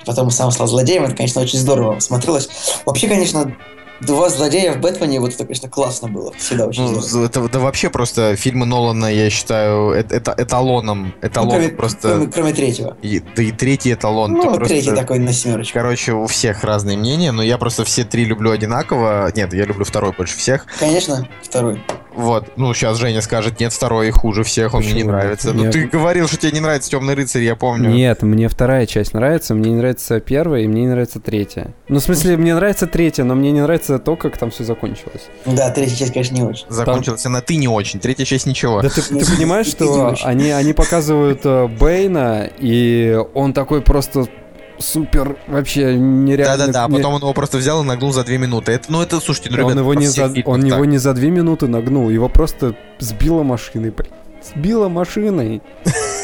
потом 0.05 0.31
сам 0.31 0.51
стал 0.51 0.67
злодеем. 0.67 1.05
Это, 1.05 1.15
конечно, 1.15 1.41
очень 1.41 1.59
здорово 1.59 1.99
смотрелось. 1.99 2.49
Вообще, 2.85 3.07
конечно, 3.07 3.55
два 4.01 4.29
злодея 4.29 4.73
в 4.73 4.79
Бэтмене, 4.79 5.19
вот 5.19 5.33
это, 5.33 5.43
конечно, 5.43 5.69
классно 5.69 6.07
было. 6.07 6.33
Всегда 6.33 6.67
очень 6.67 6.83
ну, 6.83 7.23
это, 7.23 7.47
да 7.47 7.59
вообще 7.59 7.89
просто 7.89 8.35
фильмы 8.35 8.65
Нолана, 8.65 9.05
я 9.05 9.29
считаю, 9.29 9.91
это, 9.91 10.15
это 10.15 10.35
эталоном. 10.37 11.13
Эталон 11.21 11.49
ну, 11.49 11.55
кроме, 11.55 11.69
просто... 11.69 12.09
Кроме, 12.09 12.27
кроме 12.27 12.53
третьего. 12.53 12.97
И, 13.01 13.21
да 13.35 13.43
и 13.43 13.51
третий 13.51 13.93
эталон. 13.93 14.33
Ну, 14.33 14.57
третий 14.57 14.87
просто... 14.87 14.95
такой 14.95 15.19
на 15.19 15.33
семерочку. 15.33 15.73
Короче, 15.73 16.13
у 16.13 16.27
всех 16.27 16.63
разные 16.63 16.97
мнения, 16.97 17.31
но 17.31 17.43
я 17.43 17.57
просто 17.57 17.83
все 17.83 18.03
три 18.03 18.25
люблю 18.25 18.51
одинаково. 18.51 19.31
Нет, 19.35 19.53
я 19.53 19.65
люблю 19.65 19.85
второй 19.85 20.13
больше 20.13 20.37
всех. 20.37 20.65
Конечно, 20.79 21.27
второй. 21.41 21.81
Вот, 22.13 22.57
ну 22.57 22.73
сейчас 22.73 22.97
Женя 22.97 23.21
скажет, 23.21 23.59
нет, 23.59 23.71
второй 23.71 24.11
хуже 24.11 24.43
всех, 24.43 24.73
он 24.73 24.81
Почему? 24.81 24.95
мне 24.95 25.03
не 25.03 25.07
нравится. 25.07 25.53
Ну 25.53 25.71
ты 25.71 25.85
говорил, 25.87 26.27
что 26.27 26.37
тебе 26.37 26.51
не 26.51 26.59
нравится 26.59 26.91
Темный 26.91 27.13
рыцарь, 27.13 27.43
я 27.43 27.55
помню. 27.55 27.89
Нет, 27.89 28.21
мне 28.21 28.49
вторая 28.49 28.85
часть 28.85 29.13
нравится, 29.13 29.55
мне 29.55 29.69
не 29.69 29.77
нравится 29.77 30.19
первая, 30.19 30.63
и 30.63 30.67
мне 30.67 30.81
не 30.81 30.87
нравится 30.87 31.19
третья. 31.21 31.73
Ну, 31.87 31.99
в 31.99 32.03
смысле, 32.03 32.35
мне 32.35 32.53
нравится 32.53 32.85
третья, 32.85 33.23
но 33.23 33.35
мне 33.35 33.51
не 33.51 33.61
нравится 33.61 33.90
то, 33.99 34.15
как 34.15 34.37
там 34.37 34.51
все 34.51 34.63
закончилось. 34.63 35.29
Да, 35.45 35.69
третья 35.71 35.95
часть, 35.95 36.13
конечно, 36.13 36.35
не 36.35 36.43
очень. 36.43 36.65
Закончилась 36.69 37.23
там... 37.23 37.33
она 37.33 37.41
ты 37.41 37.55
не 37.55 37.67
очень, 37.67 37.99
третья 37.99 38.25
часть 38.25 38.45
ничего. 38.45 38.81
Да 38.81 38.89
ты, 38.89 39.01
ты 39.01 39.25
понимаешь, 39.25 39.67
что 39.67 40.15
они, 40.23 40.51
они 40.51 40.73
показывают 40.73 41.41
э, 41.43 41.67
Бейна, 41.67 42.49
и 42.59 43.17
он 43.33 43.53
такой 43.53 43.81
просто 43.81 44.27
супер 44.79 45.37
вообще 45.47 45.95
нереально. 45.95 46.57
Да-да-да, 46.57 46.85
а 46.85 46.89
потом 46.89 47.13
он 47.13 47.21
его 47.21 47.33
просто 47.33 47.57
взял 47.57 47.83
и 47.83 47.85
нагнул 47.85 48.11
за 48.11 48.23
две 48.23 48.37
минуты. 48.37 48.71
Это, 48.73 48.91
ну 48.91 49.01
это, 49.01 49.19
слушайте, 49.19 49.49
ну, 49.49 49.57
он 49.57 49.61
ребята, 49.61 49.79
его 49.79 49.93
не 49.93 50.07
за, 50.07 50.29
фильмах 50.29 50.47
он 50.47 50.65
его 50.65 50.77
так. 50.77 50.87
не 50.87 50.97
за 50.97 51.13
две 51.13 51.29
минуты 51.29 51.67
нагнул, 51.67 52.09
его 52.09 52.29
просто 52.29 52.75
сбила 52.99 53.43
машиной. 53.43 53.91
блин. 53.91 54.11
Сбила 54.43 54.89
машиной. 54.89 55.61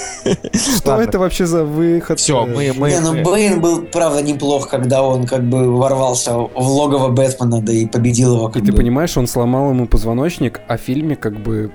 Что 0.53 0.91
Ладно. 0.91 1.03
это 1.03 1.19
вообще 1.19 1.45
за 1.45 1.63
выход? 1.63 2.19
Всё, 2.19 2.45
мы- 2.45 2.73
мы- 2.75 2.89
Не, 2.91 2.99
ну 2.99 3.23
Бэйн 3.23 3.61
был, 3.61 3.81
правда, 3.83 4.21
неплох, 4.21 4.69
когда 4.69 5.03
он 5.03 5.25
как 5.25 5.43
бы 5.43 5.75
ворвался 5.77 6.33
в 6.37 6.49
логово 6.67 7.09
Бэтмена, 7.09 7.61
да 7.61 7.71
и 7.73 7.85
победил 7.85 8.35
его. 8.35 8.51
И 8.55 8.61
ты 8.61 8.71
понимаешь, 8.73 9.15
он 9.17 9.27
сломал 9.27 9.69
ему 9.71 9.87
позвоночник, 9.87 10.61
а 10.67 10.77
в 10.77 10.81
фильме 10.81 11.15
как 11.15 11.37
бы 11.39 11.71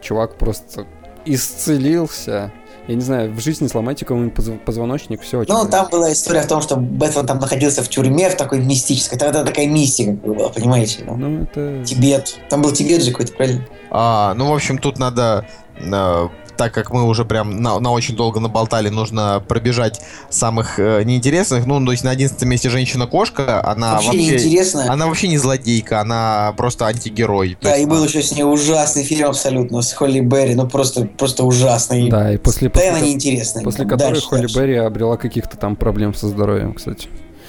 чувак 0.00 0.36
просто 0.36 0.86
исцелился. 1.24 2.52
Я 2.88 2.94
не 2.94 3.00
знаю, 3.00 3.32
в 3.32 3.40
жизни 3.40 3.66
сломайте 3.66 4.04
кому-нибудь 4.04 4.34
позв- 4.38 4.58
позвоночник, 4.64 5.20
все. 5.20 5.42
Ну, 5.48 5.68
там 5.68 5.88
была 5.90 6.12
история 6.12 6.42
в 6.42 6.46
том, 6.46 6.62
что 6.62 6.76
Бэтмен 6.76 7.26
там 7.26 7.40
находился 7.40 7.82
в 7.82 7.88
тюрьме, 7.88 8.30
в 8.30 8.36
такой 8.36 8.60
мистической. 8.60 9.18
Тогда 9.18 9.42
такая 9.42 9.66
мистика 9.66 10.12
как 10.12 10.20
бы 10.24 10.34
была, 10.34 10.48
понимаете? 10.50 11.02
ну. 11.04 11.16
Ну, 11.16 11.42
это... 11.42 11.82
Тибет. 11.84 12.38
Там 12.48 12.62
был 12.62 12.70
Тибет 12.70 13.02
же 13.02 13.10
какой-то, 13.10 13.32
правильно? 13.32 13.66
А, 13.90 14.34
ну, 14.34 14.50
в 14.52 14.54
общем, 14.54 14.78
тут 14.78 15.00
надо, 15.00 15.46
э, 15.80 16.28
так 16.56 16.72
как 16.72 16.90
мы 16.90 17.04
уже 17.04 17.24
прям 17.24 17.60
на, 17.62 17.78
на 17.78 17.92
очень 17.92 18.16
долго 18.16 18.40
наболтали, 18.40 18.88
нужно 18.88 19.42
пробежать 19.46 20.00
самых 20.30 20.78
э, 20.78 21.02
неинтересных. 21.04 21.66
Ну, 21.66 21.84
то 21.84 21.92
есть 21.92 22.04
на 22.04 22.10
11 22.10 22.42
месте 22.42 22.70
женщина-кошка, 22.70 23.64
она 23.64 23.94
вообще, 23.94 24.08
вообще... 24.08 24.22
неинтересно. 24.22 24.92
Она 24.92 25.06
вообще 25.06 25.28
не 25.28 25.38
злодейка, 25.38 26.00
она 26.00 26.54
просто 26.56 26.86
антигерой. 26.86 27.56
Да, 27.60 27.74
есть, 27.74 27.82
и 27.82 27.86
был 27.86 28.04
еще 28.04 28.22
с 28.22 28.32
ней 28.32 28.44
ужасный 28.44 29.04
фильм 29.04 29.28
абсолютно 29.28 29.82
с 29.82 29.92
Холли 29.92 30.20
Берри, 30.20 30.54
ну 30.54 30.68
просто, 30.68 31.06
просто 31.06 31.44
ужасный. 31.44 32.08
Да, 32.08 32.32
и 32.32 32.36
после, 32.36 32.68
Да, 32.68 32.74
после, 32.74 32.90
она 32.90 33.00
неинтересная. 33.00 33.64
после 33.64 33.84
которой 33.84 34.12
дальше, 34.12 34.26
Холли 34.26 34.40
дальше. 34.42 34.58
Берри 34.58 34.76
обрела 34.76 35.16
каких-то 35.16 35.56
там 35.56 35.76
проблем 35.76 36.14
со 36.14 36.28
здоровьем, 36.28 36.74
кстати. 36.74 37.08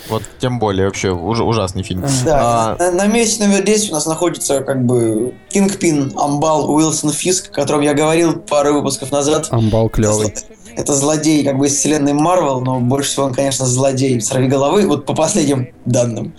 Вот 0.10 0.24
тем 0.40 0.60
более 0.60 0.86
вообще 0.88 1.12
уж- 1.12 1.40
ужасный 1.42 1.84
фильм. 1.84 2.06
Да, 2.26 2.72
А, 2.72 2.76
на, 2.80 2.92
на 2.92 3.08
месте 3.08 3.46
номер 3.46 3.64
10 3.64 3.92
у 3.92 3.94
нас 3.94 4.06
находится 4.06 4.62
как 4.62 4.86
бы 4.86 5.34
Кингпин 5.50 6.14
Амбал 6.18 6.70
Уилсон 6.72 7.12
Фиск, 7.12 7.50
о 7.50 7.54
котором 7.54 7.82
я 7.82 7.94
говорил 7.94 8.34
пару 8.40 8.74
выпусков 8.74 9.12
назад. 9.12 9.48
Амбал 9.52 9.90
клевый. 9.90 10.34
это 10.76 10.94
злодей 10.94 11.44
как 11.44 11.58
бы 11.58 11.68
из 11.68 11.76
вселенной 11.76 12.14
Марвел, 12.14 12.62
но 12.62 12.80
больше 12.80 13.10
всего 13.12 13.26
он, 13.26 13.34
конечно, 13.34 13.66
злодей 13.66 14.22
сорви 14.22 14.48
головы, 14.48 14.88
вот 14.88 15.06
по 15.06 15.14
последним 15.16 15.70
данным. 15.86 16.34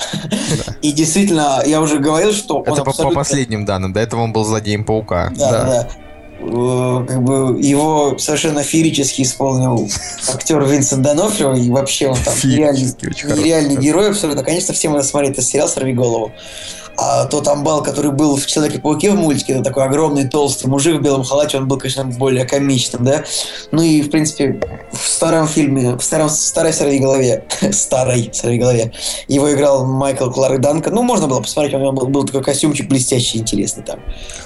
И 0.81 0.93
действительно, 0.93 1.63
я 1.67 1.81
уже 1.81 1.99
говорил, 1.99 2.33
что 2.33 2.59
он 2.59 2.63
это 2.63 2.77
по, 2.77 2.85
по 2.85 2.91
абсолютно- 2.91 3.17
последним 3.17 3.65
данным. 3.65 3.93
До 3.93 4.01
этого 4.01 4.23
он 4.23 4.33
был 4.33 4.45
злодеем 4.45 4.85
паука. 4.85 5.33
Да, 5.37 5.51
Да. 5.51 5.65
да. 5.65 5.89
Э, 6.41 7.05
Как 7.07 7.23
бы 7.23 7.61
его 7.61 8.17
совершенно 8.19 8.63
феерически 8.63 9.23
исполнил 9.23 9.91
актер 10.33 10.65
Винсент 10.65 11.03
Донофрио, 11.03 11.55
и 11.55 11.69
вообще 11.71 12.09
он 12.09 12.19
там 12.25 12.35
нереальный 12.45 12.89
актер. 12.89 13.81
герой 13.81 14.11
абсолютно. 14.11 14.45
Конечно, 14.45 14.73
всем 14.73 14.93
надо 14.93 15.05
смотреть 15.05 15.33
этот 15.33 15.45
сериал 15.45 15.69
«Сорви 15.69 15.93
голову». 15.93 16.33
А 17.01 17.27
тот 17.27 17.47
амбал, 17.47 17.83
который 17.85 18.11
был 18.11 18.37
в 18.37 18.45
Человеке-пауке 18.47 19.13
в 19.13 19.15
мультике, 19.15 19.53
это 19.53 19.63
такой 19.65 19.85
огромный, 19.85 20.29
толстый 20.29 20.67
мужик 20.67 20.99
в 20.99 21.01
белом 21.03 21.23
халате, 21.23 21.57
он 21.59 21.69
был, 21.69 21.79
конечно, 21.79 22.05
более 22.05 22.45
комичным, 22.45 23.05
да? 23.05 23.23
Ну 23.71 23.83
и, 23.83 24.03
в 24.03 24.11
принципе, 24.11 24.61
в 24.93 25.07
старом 25.07 25.47
фильме, 25.47 25.97
в 25.97 26.03
старом, 26.03 26.29
старой 26.29 26.73
«Сорви 26.73 26.99
голове», 26.99 27.45
старой 27.71 28.31
«Сорви 28.33 28.59
голове», 28.59 28.93
его 29.29 29.53
играл 29.53 29.87
Майкл 29.87 30.29
Кларк 30.31 30.61
Данкан. 30.61 30.93
Ну, 30.93 31.03
можно 31.03 31.29
было 31.29 31.41
посмотреть, 31.41 31.75
у 31.75 31.79
него 31.79 31.93
был, 31.93 32.07
был 32.09 32.25
такой 32.25 32.43
костюмчик 32.43 32.89
блестящий, 32.89 33.39
интересный 33.39 33.85
там. 33.85 34.01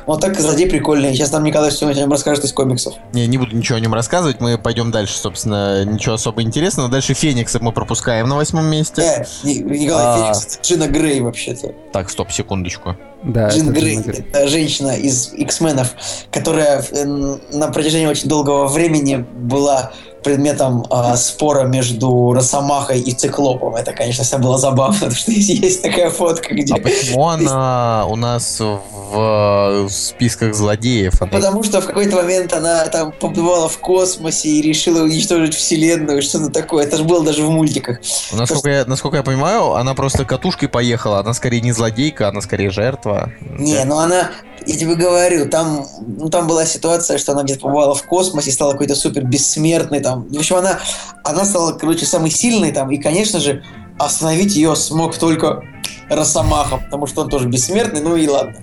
Вот 0.06 0.20
так 0.20 0.38
злодей 0.38 0.68
прикольный. 0.68 1.14
Сейчас 1.14 1.32
нам 1.32 1.44
Николай 1.44 1.70
все 1.70 1.88
о 1.88 1.94
нем 1.94 2.10
расскажет 2.10 2.44
из 2.44 2.52
комиксов. 2.52 2.94
Не, 3.14 3.26
не 3.26 3.38
буду 3.38 3.56
ничего 3.56 3.78
о 3.78 3.80
нем 3.80 3.94
рассказывать. 3.94 4.40
Мы 4.40 4.58
пойдем 4.58 4.90
дальше, 4.90 5.16
собственно, 5.16 5.84
ничего 5.84 6.16
особо 6.16 6.42
интересного. 6.42 6.90
Дальше 6.90 7.14
Феникса 7.14 7.60
мы 7.60 7.72
пропускаем 7.72 8.28
на 8.28 8.36
восьмом 8.36 8.66
месте. 8.66 9.00
Э, 9.02 9.24
Ни- 9.42 9.54
Николай 9.62 10.04
А. 10.04 10.34
Феникс, 10.34 10.58
Джина 10.62 10.88
Грей 10.88 11.20
вообще-то. 11.20 11.72
Так, 11.92 12.10
стоп, 12.10 12.30
секундочку. 12.42 12.96
Да, 13.22 13.48
Джин 13.48 13.70
это 13.70 13.80
Грей, 13.80 13.96
Грей. 13.98 14.24
это 14.32 14.48
женщина 14.48 14.96
из 14.96 15.32
X-менов, 15.32 15.94
которая 16.30 16.82
э, 16.82 17.04
на 17.04 17.68
протяжении 17.68 18.06
очень 18.06 18.28
долгого 18.28 18.66
времени 18.66 19.24
была 19.34 19.92
предметом 20.22 20.86
а, 20.90 21.16
спора 21.16 21.64
между 21.64 22.32
Росомахой 22.32 23.00
и 23.00 23.12
Циклопом. 23.12 23.74
Это, 23.76 23.92
конечно, 23.92 24.24
все 24.24 24.38
было 24.38 24.58
забавно, 24.58 24.94
потому 25.00 25.12
что 25.14 25.30
есть, 25.30 25.48
есть 25.50 25.82
такая 25.82 26.10
фотка, 26.10 26.54
где... 26.54 26.74
А 26.74 26.78
почему 26.78 27.28
она 27.28 28.06
у 28.08 28.16
нас 28.16 28.60
в 28.60 29.84
э, 29.84 29.88
списках 29.90 30.54
злодеев? 30.54 31.20
Она- 31.20 31.30
Потому 31.30 31.62
что 31.62 31.80
в 31.80 31.86
какой-то 31.86 32.16
момент 32.16 32.52
она 32.52 32.84
там 32.86 33.12
побывала 33.12 33.68
в 33.68 33.78
космосе 33.78 34.48
и 34.48 34.62
решила 34.62 35.02
уничтожить 35.04 35.54
вселенную, 35.54 36.22
что-то 36.22 36.50
такое. 36.50 36.84
Это 36.84 36.96
же 36.96 37.04
было 37.04 37.24
даже 37.24 37.42
в 37.44 37.50
мультиках. 37.50 37.98
Насколько 38.32 38.70
я, 38.70 38.84
насколько 38.86 39.16
я 39.16 39.22
понимаю, 39.22 39.72
она 39.72 39.94
просто 39.94 40.24
катушкой 40.24 40.68
поехала. 40.68 41.18
Она 41.20 41.34
скорее 41.34 41.60
не 41.60 41.72
злодейка, 41.72 42.28
она 42.28 42.40
скорее 42.40 42.70
жертва. 42.70 43.30
Не, 43.40 43.84
ну 43.84 43.98
она, 43.98 44.30
я 44.66 44.76
тебе 44.76 44.94
говорю, 44.94 45.48
там, 45.48 45.86
ну, 46.06 46.28
там 46.28 46.46
была 46.46 46.64
ситуация, 46.66 47.18
что 47.18 47.32
она 47.32 47.42
где-то 47.42 47.60
побывала 47.60 47.94
в 47.94 48.02
космосе, 48.04 48.50
стала 48.52 48.72
какой-то 48.72 48.94
супер 48.94 49.24
бессмертной 49.24 50.00
там. 50.00 50.26
В 50.28 50.36
общем, 50.38 50.56
она, 50.56 50.78
она 51.24 51.44
стала, 51.44 51.72
короче, 51.72 52.06
самой 52.06 52.30
сильной 52.30 52.72
там, 52.72 52.90
и, 52.90 52.98
конечно 52.98 53.40
же, 53.40 53.62
остановить 53.98 54.54
ее 54.56 54.74
смог 54.76 55.16
только 55.18 55.62
Росомаха, 56.08 56.78
потому 56.78 57.06
что 57.06 57.22
он 57.22 57.28
тоже 57.28 57.48
бессмертный, 57.48 58.00
ну 58.00 58.16
и 58.16 58.26
ладно. 58.28 58.56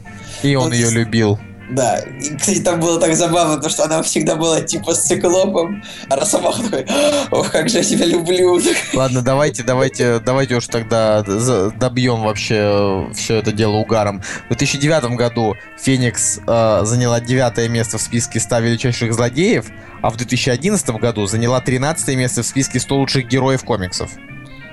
И 0.44 0.56
он 0.56 0.66
Вот 0.66 0.74
ее 0.74 0.86
здесь- 0.88 0.94
любил. 0.94 1.40
Да, 1.70 2.00
и, 2.00 2.36
кстати, 2.36 2.60
там 2.62 2.80
было 2.80 3.00
так 3.00 3.16
забавно, 3.16 3.56
потому 3.56 3.70
что 3.72 3.84
она 3.84 4.02
всегда 4.02 4.36
была 4.36 4.62
типа 4.62 4.94
с 4.94 5.06
циклопом, 5.06 5.84
а 6.10 6.16
Росомаха 6.16 6.64
такой, 6.64 6.86
ох, 7.30 7.52
как 7.52 7.70
же 7.70 7.78
я 7.78 7.84
тебя 7.84 8.06
люблю. 8.06 8.60
Ладно, 8.94 9.22
давайте, 9.22 9.64
давайте, 9.64 10.20
давайте 10.20 10.56
уж 10.56 10.68
тогда 10.68 11.22
добьем 11.24 12.24
вообще 12.24 13.08
все 13.14 13.36
это 13.36 13.52
дело 13.52 13.76
угаром. 13.76 14.22
В 14.46 14.48
2009 14.48 15.16
году 15.16 15.56
Феникс 15.80 16.40
э, 16.46 16.80
заняла 16.84 17.20
девятое 17.20 17.68
место 17.70 17.98
в 18.00 18.02
списке 18.02 18.40
100 18.40 18.60
величайших 18.60 19.14
злодеев, 19.14 19.68
а 20.02 20.10
в 20.10 20.18
2011 20.18 20.90
году 20.92 21.28
заняла 21.28 21.62
13 21.62 22.16
место 22.16 22.42
в 22.42 22.46
списке 22.48 22.80
100 22.80 22.96
лучших 22.96 23.28
героев 23.28 23.64
комиксов. 23.64 24.10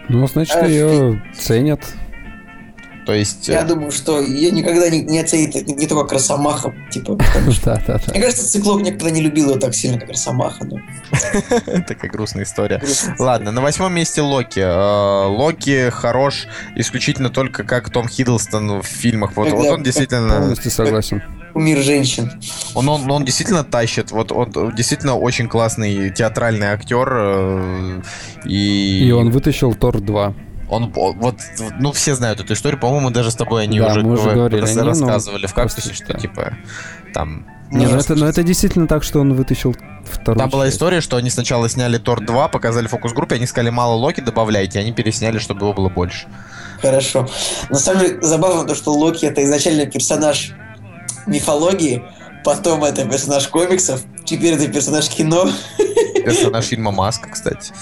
Ну, 0.09 0.27
значит, 0.29 0.57
А, 0.57 0.67
ее 0.67 1.23
ценят. 1.39 1.81
То 3.07 3.15
есть... 3.15 3.47
Я 3.47 3.61
э, 3.61 3.65
думаю, 3.65 3.93
что 3.93 4.21
ее 4.21 4.51
никогда 4.51 4.91
не, 4.91 5.01
не 5.03 5.21
оценит 5.21 5.55
не, 5.69 5.87
только 5.87 6.03
как 6.03 6.15
Росомаха, 6.15 6.75
типа, 6.91 7.15
потому 7.17 7.53
что... 7.53 7.67
Да, 7.67 7.83
да, 7.87 8.01
да. 8.05 8.13
Мне 8.13 8.21
кажется, 8.21 8.51
Циклоп 8.51 8.83
никогда 8.83 9.11
не 9.11 9.21
любил 9.21 9.51
ее 9.51 9.61
так 9.61 9.75
сильно, 9.77 10.01
как 10.01 10.09
Росомаха. 10.09 10.65
Ну, 10.65 10.81
Такая 11.87 12.11
грустная 12.11 12.43
история. 12.43 12.83
Ладно, 13.21 13.53
на 13.53 13.61
восьмом 13.61 13.95
месте 13.95 14.23
Локи. 14.23 14.59
Э, 14.59 15.27
Локи 15.29 15.89
хорош 15.91 16.49
исключительно 16.75 17.31
только 17.31 17.63
как 17.63 17.91
Том 17.91 18.09
Хиддлстон 18.09 18.81
в 18.83 18.87
фильмах. 18.87 19.37
Вот, 19.37 19.53
он 19.53 19.85
действительно... 19.85 20.41
Полностью 20.41 20.73
согласен. 20.73 21.23
Кумир 21.53 21.79
женщин. 21.79 22.31
Он, 22.75 22.89
он, 22.89 23.11
он 23.11 23.25
действительно 23.25 23.63
тащит. 23.63 24.11
Вот 24.11 24.33
он 24.33 24.75
действительно 24.75 25.15
очень 25.17 25.49
классный 25.49 26.11
театральный 26.11 26.67
актер. 26.67 27.09
э, 27.11 28.03
И, 28.45 29.07
И 29.07 29.11
он 29.13 29.31
вытащил 29.31 29.75
Тор 29.75 30.01
2. 30.01 30.35
Он 30.69 30.91
вот, 30.93 31.37
ну 31.79 31.93
все 31.93 32.15
знают 32.15 32.41
эту 32.41 32.55
историю. 32.55 32.81
По-моему, 32.81 33.11
даже 33.11 33.31
с 33.31 33.35
тобой 33.35 33.65
они 33.65 33.79
Да, 33.79 33.89
уже, 33.93 34.03
мы 34.03 34.13
уже 34.15 34.23
говор- 34.23 34.35
говорили 34.35 34.73
но 34.75 34.85
рассказывали 34.85 35.47
в 35.47 35.55
кактусе, 35.55 35.93
что 35.95 36.13
да. 36.13 36.19
типа 36.19 36.55
там. 37.15 37.47
Не, 37.71 37.87
ну 37.87 37.93
Может, 37.95 38.11
это, 38.11 38.15
ну 38.21 38.27
это 38.27 38.43
действительно 38.45 38.87
так, 38.87 39.03
что 39.03 39.19
он 39.21 39.35
вытащил 39.35 39.75
вторую 40.05 40.39
Там 40.39 40.51
была 40.51 40.65
часть. 40.67 40.77
история, 40.77 41.01
что 41.01 41.17
они 41.17 41.31
сначала 41.31 41.69
сняли 41.69 41.99
Тор 41.99 42.25
2, 42.25 42.47
показали 42.49 42.87
фокус-группе, 42.87 43.35
они 43.37 43.47
сказали, 43.47 43.71
мало 43.71 43.95
Локи 43.95 44.21
добавляйте, 44.21 44.79
они 44.79 44.93
пересняли, 44.93 45.39
чтобы 45.39 45.63
его 45.63 45.73
было 45.73 45.89
больше. 45.89 46.29
Хорошо. 46.81 47.29
На 47.71 47.79
самом 47.81 48.03
деле, 48.03 48.23
забавно 48.23 48.65
то, 48.69 48.77
что 48.77 48.93
Локи 48.93 49.27
это 49.27 49.43
изначально 49.45 49.87
персонаж 49.87 50.53
мифологии, 51.27 52.05
потом 52.45 52.85
это 52.85 53.05
персонаж 53.05 53.49
комиксов, 53.49 54.01
теперь 54.25 54.55
это 54.55 54.69
персонаж 54.69 55.09
кино. 55.09 55.49
Персонаж 56.27 56.65
фильма 56.65 56.91
Маска, 56.91 57.29
кстати. 57.31 57.73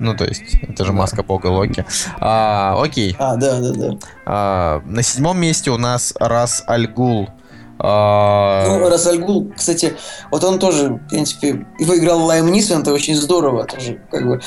Ну, 0.00 0.16
то 0.16 0.24
есть, 0.24 0.56
это 0.62 0.84
же 0.84 0.92
маска 0.92 1.22
бога 1.22 1.46
Локи. 1.46 1.84
А, 2.18 2.76
окей. 2.82 3.14
А, 3.18 3.36
да, 3.36 3.60
да, 3.60 3.70
да. 3.72 3.98
А, 4.26 4.82
на 4.84 5.02
седьмом 5.02 5.38
месте 5.38 5.70
у 5.70 5.78
нас 5.78 6.12
Рас 6.18 6.64
Альгул. 6.66 7.28
А, 7.78 8.64
Ну, 8.68 8.88
Расальгул, 8.88 9.52
кстати, 9.56 9.94
вот 10.30 10.42
он 10.44 10.58
тоже, 10.58 10.88
в 10.90 11.08
принципе, 11.08 11.64
его 11.78 11.96
играл 11.96 12.24
Лайм 12.24 12.50
Нисон, 12.50 12.82
это 12.82 12.92
очень 12.92 13.14
здорово 13.16 13.64
тоже, 13.64 14.00
как 14.10 14.26
бы. 14.26 14.36
это 14.36 14.42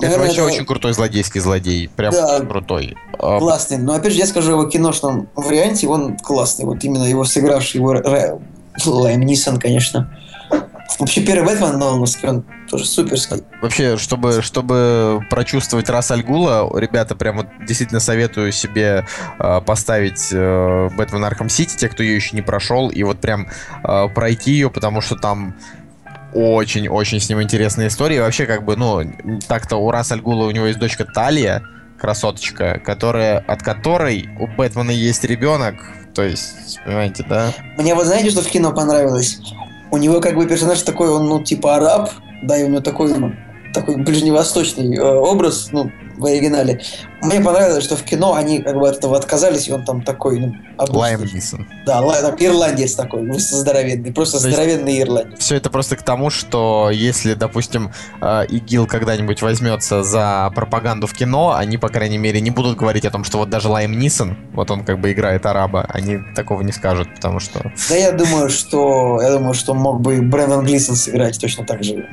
Наверное, 0.00 0.26
вообще 0.26 0.42
очень 0.42 0.66
крутой 0.66 0.92
злодейский 0.92 1.40
злодей. 1.40 1.88
Прям 1.88 2.12
Да. 2.12 2.36
очень 2.36 2.48
крутой. 2.48 2.96
А, 3.18 3.38
классный. 3.38 3.78
Но 3.78 3.94
опять 3.94 4.12
же, 4.12 4.18
я 4.18 4.26
скажу 4.26 4.52
его 4.52 4.64
киношном 4.64 5.28
варианте, 5.36 5.86
он 5.88 6.16
классный. 6.18 6.64
Вот 6.64 6.82
именно 6.84 7.04
его 7.04 7.24
сыгравший 7.24 7.80
его 7.80 8.40
Лиам 8.86 9.20
Нисон, 9.22 9.58
конечно. 9.58 10.16
Вообще 10.98 11.20
первый 11.22 11.54
Бэтмен 11.54 11.78
Нолановский, 11.78 12.28
он 12.28 12.44
тоже 12.68 12.86
суперский. 12.86 13.42
Вообще, 13.60 13.96
чтобы, 13.96 14.40
чтобы 14.40 15.20
прочувствовать 15.28 15.90
Рас 15.90 16.10
Альгула, 16.10 16.70
ребята, 16.78 17.14
прям 17.14 17.38
вот 17.38 17.46
действительно 17.66 18.00
советую 18.00 18.52
себе 18.52 19.06
э, 19.38 19.60
поставить 19.60 20.28
э, 20.32 20.88
Бэтмен 20.96 21.24
Arkham 21.24 21.48
City, 21.48 21.76
те, 21.76 21.88
кто 21.88 22.02
ее 22.02 22.16
еще 22.16 22.34
не 22.34 22.42
прошел, 22.42 22.88
и 22.88 23.02
вот 23.02 23.20
прям 23.20 23.48
э, 23.84 24.08
пройти 24.08 24.52
ее, 24.52 24.70
потому 24.70 25.00
что 25.00 25.16
там 25.16 25.54
очень-очень 26.32 27.20
с 27.20 27.28
ним 27.28 27.42
интересная 27.42 27.88
история. 27.88 28.16
И 28.16 28.20
вообще, 28.20 28.46
как 28.46 28.64
бы, 28.64 28.76
ну, 28.76 29.02
так-то 29.48 29.76
у 29.76 29.90
Рас 29.90 30.12
Альгула 30.12 30.46
у 30.46 30.50
него 30.50 30.66
есть 30.66 30.78
дочка 30.78 31.04
Талия, 31.04 31.62
красоточка, 31.98 32.80
которая, 32.84 33.38
от 33.38 33.62
которой 33.62 34.28
у 34.38 34.46
Бэтмена 34.46 34.90
есть 34.90 35.24
ребенок. 35.24 35.76
То 36.14 36.22
есть, 36.22 36.80
понимаете, 36.84 37.24
да? 37.28 37.52
Мне 37.76 37.94
вот 37.94 38.06
знаете, 38.06 38.30
что 38.30 38.42
в 38.42 38.48
кино 38.48 38.72
понравилось? 38.72 39.40
У 39.90 39.96
него 39.96 40.20
как 40.20 40.36
бы 40.36 40.46
персонаж 40.46 40.82
такой, 40.82 41.08
он, 41.08 41.26
ну, 41.28 41.42
типа 41.42 41.76
араб, 41.76 42.10
да, 42.42 42.58
и 42.58 42.64
у 42.64 42.68
него 42.68 42.80
такой, 42.80 43.12
такой 43.72 43.96
ближневосточный 43.96 44.96
э, 44.96 45.02
образ, 45.02 45.68
ну, 45.72 45.90
в 46.16 46.24
оригинале. 46.24 46.80
Мне 47.22 47.40
понравилось, 47.40 47.84
что 47.84 47.96
в 47.96 48.02
кино 48.02 48.34
они 48.34 48.60
как 48.60 48.78
бы 48.78 48.88
от 48.88 48.98
этого 48.98 49.16
отказались, 49.16 49.68
и 49.68 49.72
он 49.72 49.84
там 49.84 50.02
такой, 50.02 50.38
ну, 50.38 50.54
Лайм 50.78 51.22
Нисон. 51.22 51.66
Да, 51.86 52.00
лай, 52.00 52.20
так, 52.20 52.40
ирландец 52.42 52.94
такой, 52.94 53.26
здоровенный, 53.38 54.12
просто 54.12 54.40
То 54.40 54.50
здоровенный 54.50 55.00
ирландец. 55.00 55.40
Все 55.40 55.56
это 55.56 55.70
просто 55.70 55.96
к 55.96 56.02
тому, 56.02 56.30
что 56.30 56.90
если, 56.92 57.34
допустим, 57.34 57.92
э, 58.20 58.44
ИГИЛ 58.48 58.86
когда-нибудь 58.86 59.42
возьмется 59.42 60.02
за 60.02 60.52
пропаганду 60.54 61.06
в 61.06 61.14
кино, 61.14 61.54
они, 61.54 61.78
по 61.78 61.88
крайней 61.88 62.18
мере, 62.18 62.40
не 62.40 62.50
будут 62.50 62.76
говорить 62.76 63.04
о 63.04 63.10
том, 63.10 63.24
что 63.24 63.38
вот 63.38 63.50
даже 63.50 63.68
Лайм 63.68 63.98
Нисон, 63.98 64.36
вот 64.52 64.70
он 64.70 64.84
как 64.84 65.00
бы 65.00 65.12
играет 65.12 65.46
араба, 65.46 65.86
они 65.88 66.18
такого 66.34 66.62
не 66.62 66.72
скажут, 66.72 67.08
потому 67.14 67.40
что... 67.40 67.72
Да 67.88 67.96
я 67.96 68.12
думаю, 68.12 68.50
что 68.50 69.20
я 69.22 69.30
думаю, 69.30 69.54
что 69.54 69.74
мог 69.74 70.00
бы 70.00 70.16
и 70.16 70.20
Брэндон 70.20 70.64
Глисон 70.64 70.96
сыграть 70.96 71.40
точно 71.40 71.64
так 71.64 71.82
же. 71.82 72.06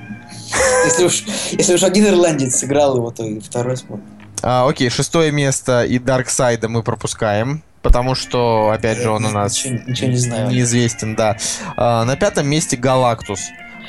Если 0.85 1.05
уж, 1.05 1.23
если 1.51 1.73
уж 1.75 1.83
один 1.83 2.07
ирландец 2.07 2.55
сыграл 2.57 2.97
его, 2.97 3.11
то 3.11 3.23
и 3.23 3.39
второй 3.39 3.77
смог. 3.77 3.99
А, 4.41 4.67
окей, 4.67 4.89
шестое 4.89 5.31
место 5.31 5.83
и 5.83 5.99
Дарксайда 5.99 6.67
мы 6.67 6.83
пропускаем. 6.83 7.63
Потому 7.81 8.15
что, 8.15 8.69
опять 8.69 8.97
же, 8.97 9.09
он 9.09 9.25
у 9.25 9.29
нас 9.29 9.65
ничего, 9.65 9.79
ничего 9.87 10.09
не 10.09 10.17
знаю. 10.17 10.49
неизвестен, 10.49 11.15
да. 11.15 11.37
А, 11.75 12.05
на 12.05 12.15
пятом 12.15 12.47
месте 12.47 12.77
Галактус. 12.77 13.41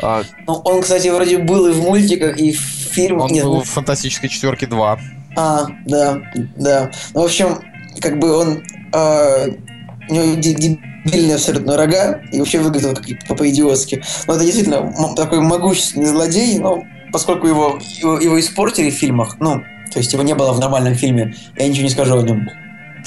А, 0.02 0.22
ну, 0.46 0.54
он, 0.64 0.82
кстати, 0.82 1.08
вроде 1.08 1.38
был 1.38 1.68
и 1.68 1.72
в 1.72 1.80
мультиках, 1.80 2.36
и 2.38 2.52
в 2.52 2.60
фильмах. 2.60 3.26
Он 3.26 3.32
Нет, 3.32 3.44
был 3.44 3.56
ну... 3.56 3.62
в 3.62 3.68
Фантастической 3.68 4.28
четверке 4.28 4.66
2. 4.66 4.98
А, 5.36 5.66
да, 5.86 6.22
да. 6.56 6.90
Ну, 7.14 7.22
в 7.22 7.24
общем, 7.24 7.60
как 8.00 8.18
бы 8.18 8.36
он... 8.36 8.64
Э, 8.92 9.48
у 10.08 10.14
него 10.14 10.34
дебильные 10.34 11.34
абсолютно 11.34 11.76
рога, 11.76 12.20
и 12.32 12.38
вообще 12.38 12.60
выглядел 12.60 12.94
как 12.94 13.36
по-идиотски. 13.36 14.02
Но 14.26 14.34
это 14.34 14.44
действительно 14.44 15.14
такой 15.14 15.40
могущественный 15.40 16.06
злодей, 16.06 16.58
но 16.58 16.84
поскольку 17.12 17.46
его, 17.46 17.78
его, 17.98 18.18
его 18.18 18.40
испортили 18.40 18.90
в 18.90 18.94
фильмах, 18.94 19.36
ну, 19.40 19.62
то 19.92 19.98
есть 19.98 20.12
его 20.12 20.22
не 20.22 20.34
было 20.34 20.52
в 20.52 20.60
нормальном 20.60 20.94
фильме, 20.94 21.34
я 21.56 21.68
ничего 21.68 21.84
не 21.84 21.90
скажу 21.90 22.18
о 22.18 22.22
нем. 22.22 22.48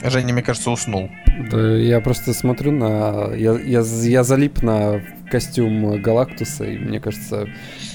Женя, 0.04 0.32
мне 0.32 0.44
кажется, 0.44 0.70
уснул. 0.70 1.10
Да, 1.52 1.76
я 1.76 2.00
просто 2.02 2.34
смотрю 2.34 2.72
на... 2.72 3.34
Я, 3.36 3.54
я, 3.60 3.82
я 3.82 4.24
залип 4.24 4.62
на 4.62 5.02
костюм 5.30 6.02
Галактуса, 6.02 6.66
и 6.66 6.78
мне 6.78 7.00
кажется... 7.00 7.48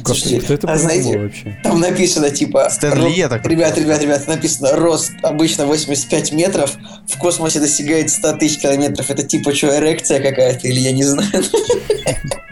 Слушайте, 0.04 0.40
кто 0.40 0.54
это 0.54 0.72
а 0.72 0.78
знаете, 0.78 1.18
вообще? 1.18 1.58
Там 1.62 1.80
написано, 1.80 2.30
типа... 2.30 2.68
Стэнли, 2.70 3.10
я 3.10 3.28
так 3.28 3.46
Ребят, 3.46 3.76
ребят, 3.78 4.02
ребят, 4.02 4.26
написано, 4.26 4.76
рост 4.76 5.12
обычно 5.22 5.66
85 5.66 6.32
метров, 6.32 6.76
в 7.08 7.18
космосе 7.18 7.60
достигает 7.60 8.10
100 8.10 8.36
тысяч 8.38 8.58
километров. 8.58 9.10
Это 9.10 9.22
типа 9.22 9.54
что, 9.54 9.76
эрекция 9.76 10.20
какая-то, 10.20 10.68
или 10.68 10.80
я 10.80 10.92
не 10.92 11.04
знаю? 11.04 11.44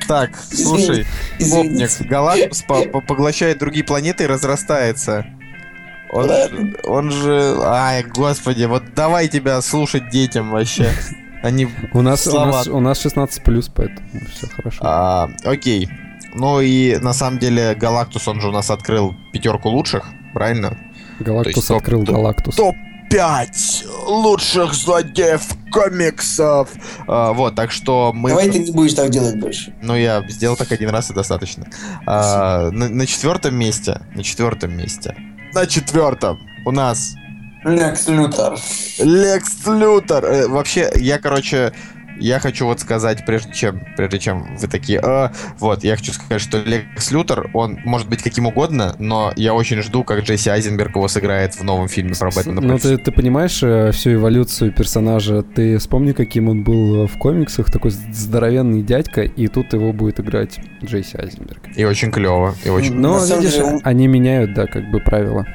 Так, 0.07 0.31
слушай, 0.53 1.07
Бобник, 1.51 1.91
Галактус 2.01 2.65
поглощает 3.07 3.59
другие 3.59 3.85
планеты 3.85 4.25
и 4.25 4.27
разрастается. 4.27 5.27
Он, 6.13 6.29
же, 6.29 6.77
он 6.85 7.11
же... 7.11 7.57
Ай, 7.63 8.03
господи, 8.03 8.65
вот 8.65 8.83
давай 8.95 9.29
тебя 9.29 9.63
слушать 9.63 10.11
детям 10.11 10.51
вообще. 10.51 10.91
Они 11.43 11.69
у 11.95 12.03
нас, 12.03 12.27
у 12.27 12.33
нас, 12.33 12.67
у 12.67 12.81
нас 12.81 13.01
16 13.01 13.43
плюс, 13.43 13.71
поэтому 13.75 14.01
все 14.35 14.47
хорошо. 14.49 14.79
А, 14.83 15.31
окей. 15.45 15.89
Ну 16.35 16.61
и 16.61 16.97
на 16.99 17.13
самом 17.13 17.39
деле 17.39 17.75
Галактус, 17.75 18.29
он 18.29 18.41
же 18.41 18.49
у 18.49 18.53
нас 18.53 18.71
открыл 18.71 19.15
пятерку 19.33 19.69
лучших, 19.69 20.05
правильно? 20.35 20.79
Галактус 21.21 21.67
топ, 21.67 21.77
открыл 21.79 22.05
топ, 22.05 22.15
Галактус. 22.15 22.57
Топ-5 22.57 24.07
лучших 24.07 24.75
злодеев 24.75 25.43
комиксов. 25.71 26.71
А, 27.07 27.33
вот, 27.33 27.55
так 27.55 27.71
что 27.71 28.13
мы... 28.15 28.31
Давай 28.31 28.51
ты 28.51 28.59
не 28.61 28.73
будешь 28.73 28.95
так 28.95 29.11
делать 29.11 29.39
больше. 29.39 29.75
Ну, 29.83 29.97
я 29.97 30.25
сделал 30.29 30.57
так 30.57 30.73
один 30.73 30.91
раз 30.91 31.11
и 31.11 31.15
достаточно. 31.15 31.67
А, 32.07 32.71
на, 32.71 32.89
на 32.89 33.07
четвертом 33.07 33.55
месте, 33.57 34.01
на 34.15 34.23
четвертом 34.23 34.77
месте 34.77 35.15
на 35.53 35.67
четвертом 35.67 36.39
у 36.65 36.71
нас 36.71 37.15
Лекс 37.65 38.09
Лютер. 38.09 38.59
Лекс 38.99 39.67
Лютер. 39.67 40.25
Э, 40.25 40.49
вообще, 40.49 40.91
я, 40.97 41.19
короче, 41.19 41.75
я 42.21 42.39
хочу 42.39 42.67
вот 42.67 42.81
сказать, 42.81 43.25
прежде 43.27 43.53
чем, 43.53 43.83
прежде 43.97 44.19
чем 44.19 44.57
вы 44.57 44.69
такие, 44.69 45.01
а, 45.01 45.33
вот, 45.59 45.85
я 45.85 45.97
хочу 45.97 46.13
сказать, 46.13 46.41
что 46.41 46.63
Лекс 46.63 47.11
Лютер, 47.11 47.51
он 47.55 47.79
может 47.85 48.09
быть 48.09 48.23
каким 48.23 48.47
угодно, 48.47 48.95
но 48.99 49.33
я 49.37 49.55
очень 49.55 49.83
жду, 49.83 50.05
как 50.05 50.23
Джесси 50.23 50.51
Айзенберг 50.51 50.97
его 50.97 51.09
сыграет 51.09 51.55
в 51.55 51.65
новом 51.65 51.89
фильме 51.89 52.15
про 52.19 52.31
Бэтмена. 52.31 52.61
Ну, 52.61 52.79
ты, 52.79 52.97
ты 52.99 53.13
понимаешь 53.13 53.63
э, 53.63 53.93
всю 53.93 54.15
эволюцию 54.15 54.73
персонажа? 54.73 55.43
Ты 55.43 55.79
вспомни, 55.79 56.13
каким 56.13 56.49
он 56.49 56.63
был 56.63 57.07
в 57.07 57.19
комиксах, 57.19 57.71
такой 57.71 57.91
здоровенный 57.91 58.83
дядька, 58.83 59.23
и 59.23 59.49
тут 59.49 59.73
его 59.73 59.93
будет 59.93 60.21
играть 60.21 60.59
Джесси 60.85 61.17
Айзенберг. 61.17 61.77
И 61.77 61.85
очень 61.85 62.11
клево, 62.11 62.55
и 62.65 62.69
очень... 62.69 62.95
Но, 62.95 63.19
видишь, 63.25 63.55
деле... 63.55 63.81
они 63.85 64.07
меняют, 64.07 64.55
да, 64.55 64.67
как 64.67 64.91
бы 64.91 65.01
правила. 65.01 65.47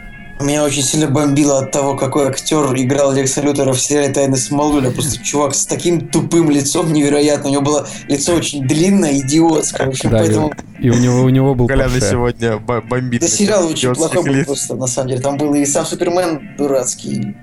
Меня 0.41 0.66
очень 0.66 0.82
сильно 0.82 1.07
бомбило 1.07 1.60
от 1.60 1.72
того, 1.72 1.95
какой 1.95 2.28
актер 2.28 2.66
играл 2.76 3.14
Лекса 3.14 3.41
Лютера 3.41 3.72
в 3.72 3.80
сериале 3.80 4.14
«Тайны 4.14 4.36
Смолвиля». 4.36 4.91
Просто 4.91 5.24
чувак 5.24 5.56
с 5.56 5.66
таким 5.66 6.10
тупым 6.10 6.52
лицом 6.52 6.91
невероятно. 6.91 7.49
У 7.49 7.53
него 7.53 7.62
было 7.62 7.88
лицо 8.10 8.34
очень 8.36 8.68
длинное, 8.68 9.18
идиотское. 9.20 9.88
Общем, 9.88 10.10
да, 10.10 10.20
поэтому... 10.20 10.52
и 10.78 10.90
у 10.90 10.95
него, 10.95 11.22
у 11.22 11.30
него 11.30 11.56
был 11.56 11.68
Коляна 11.68 12.02
сегодня 12.02 12.57
бомбит. 12.57 13.22
Да 13.22 13.28
сериал 13.30 13.66
очень 13.66 13.94
плохой 13.94 14.24
был 14.24 14.44
просто, 14.44 14.76
на 14.76 14.88
самом 14.88 15.10
деле. 15.10 15.22
Там 15.22 15.38
был 15.38 15.53
и 15.53 15.66
сам 15.66 15.86
Супермен 15.86 16.56
дурацкий. 16.57 17.34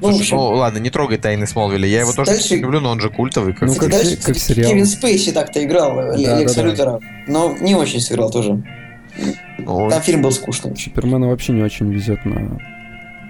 Ну, 0.00 0.08
Слушай, 0.08 0.20
общем... 0.22 0.36
ну 0.38 0.48
ладно, 0.54 0.78
не 0.78 0.90
трогай 0.90 1.18
Тайны 1.18 1.46
Смолвиля. 1.46 1.86
Я 1.86 2.00
его 2.00 2.12
тоже 2.12 2.32
Дальше... 2.32 2.56
люблю, 2.56 2.80
но 2.80 2.90
он 2.90 3.00
же 3.00 3.10
культовый. 3.10 3.52
Как, 3.52 3.68
ну, 3.68 3.74
как, 3.76 3.90
Дальше, 3.90 4.16
как 4.16 4.36
сериал. 4.36 4.70
Кевин 4.70 4.86
Спейси 4.86 5.30
так-то 5.30 5.62
играл, 5.62 5.94
да, 5.94 6.16
Лекса 6.16 6.62
да, 6.62 6.62
Лютера. 6.62 6.90
Да. 6.92 7.00
Но 7.28 7.56
не 7.60 7.76
очень 7.76 8.00
сыграл 8.00 8.30
тоже. 8.30 8.60
Ну, 9.64 9.90
Там 9.90 10.02
фильм 10.02 10.22
был 10.22 10.32
скучный. 10.32 10.76
Супермена 10.76 11.28
вообще 11.28 11.52
не 11.52 11.62
очень 11.62 11.92
везет 11.92 12.24
на 12.24 12.58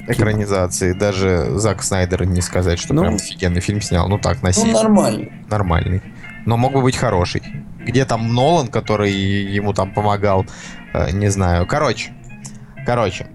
экранизации. 0.08 0.92
Даже 0.92 1.58
Зак 1.58 1.82
Снайдер 1.82 2.24
не 2.24 2.40
сказать, 2.40 2.78
что 2.78 2.94
ну, 2.94 3.02
прям 3.02 3.14
офигенный 3.14 3.60
фильм 3.60 3.80
снял. 3.80 4.08
Ну 4.08 4.18
так, 4.18 4.42
на 4.42 4.50
Ну, 4.56 4.72
нормальный. 4.72 5.32
Нормальный. 5.48 6.02
Но 6.46 6.56
мог 6.56 6.72
бы 6.72 6.82
быть 6.82 6.96
хороший. 6.96 7.42
Где 7.78 8.04
там 8.04 8.34
Нолан, 8.34 8.68
который 8.68 9.12
ему 9.12 9.72
там 9.72 9.92
помогал, 9.92 10.46
э, 10.94 11.10
не 11.12 11.28
знаю. 11.28 11.66
Короче, 11.66 12.12
короче, 12.86 13.26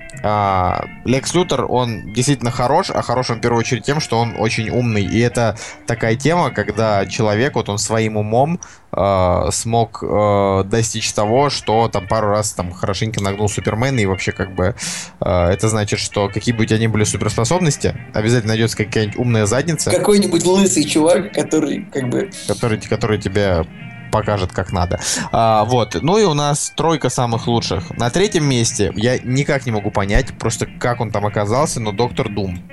Лекс 1.05 1.33
Лютер, 1.35 1.65
он 1.69 2.11
действительно 2.13 2.49
хорош, 2.49 2.89
а 2.89 3.01
хорош 3.03 3.29
он 3.29 3.37
в 3.37 3.41
первую 3.41 3.59
очередь 3.59 3.83
тем, 3.83 3.99
что 3.99 4.17
он 4.17 4.35
очень 4.39 4.69
умный. 4.69 5.03
И 5.03 5.19
это 5.19 5.55
такая 5.85 6.15
тема, 6.15 6.49
когда 6.49 7.05
человек, 7.05 7.55
вот 7.55 7.69
он 7.69 7.77
своим 7.77 8.17
умом 8.17 8.59
э, 8.91 9.47
смог 9.51 10.03
э, 10.03 10.63
достичь 10.65 11.13
того, 11.13 11.51
что 11.51 11.89
там 11.89 12.07
пару 12.07 12.29
раз 12.29 12.53
там 12.53 12.71
хорошенько 12.71 13.21
нагнул 13.21 13.47
Супермена, 13.47 13.99
и 13.99 14.05
вообще 14.07 14.31
как 14.31 14.55
бы 14.55 14.75
э, 15.21 15.45
это 15.49 15.69
значит, 15.69 15.99
что 15.99 16.27
какие 16.29 16.55
бы 16.55 16.63
у 16.63 16.65
тебя 16.65 16.79
ни 16.79 16.87
были 16.87 17.03
суперспособности, 17.03 17.95
обязательно 18.13 18.53
найдется 18.53 18.77
какая-нибудь 18.77 19.17
умная 19.17 19.45
задница. 19.45 19.91
Какой-нибудь 19.91 20.43
лысый 20.43 20.85
чувак, 20.85 21.33
который 21.33 21.85
как 21.93 22.09
бы... 22.09 22.31
Который, 22.47 22.79
который 22.79 23.19
тебя 23.19 23.65
покажет 24.15 24.53
как 24.53 24.71
надо. 24.71 24.97
А, 25.33 25.65
вот. 25.65 25.97
Ну 26.01 26.17
и 26.17 26.23
у 26.23 26.33
нас 26.33 26.71
тройка 26.73 27.09
самых 27.09 27.47
лучших. 27.47 27.91
На 27.97 28.09
третьем 28.09 28.45
месте 28.45 28.93
я 28.95 29.19
никак 29.19 29.65
не 29.65 29.73
могу 29.73 29.91
понять, 29.91 30.27
просто 30.39 30.67
как 30.79 31.01
он 31.01 31.11
там 31.11 31.25
оказался, 31.25 31.81
но 31.81 31.91
Доктор 31.91 32.29
Дум. 32.29 32.63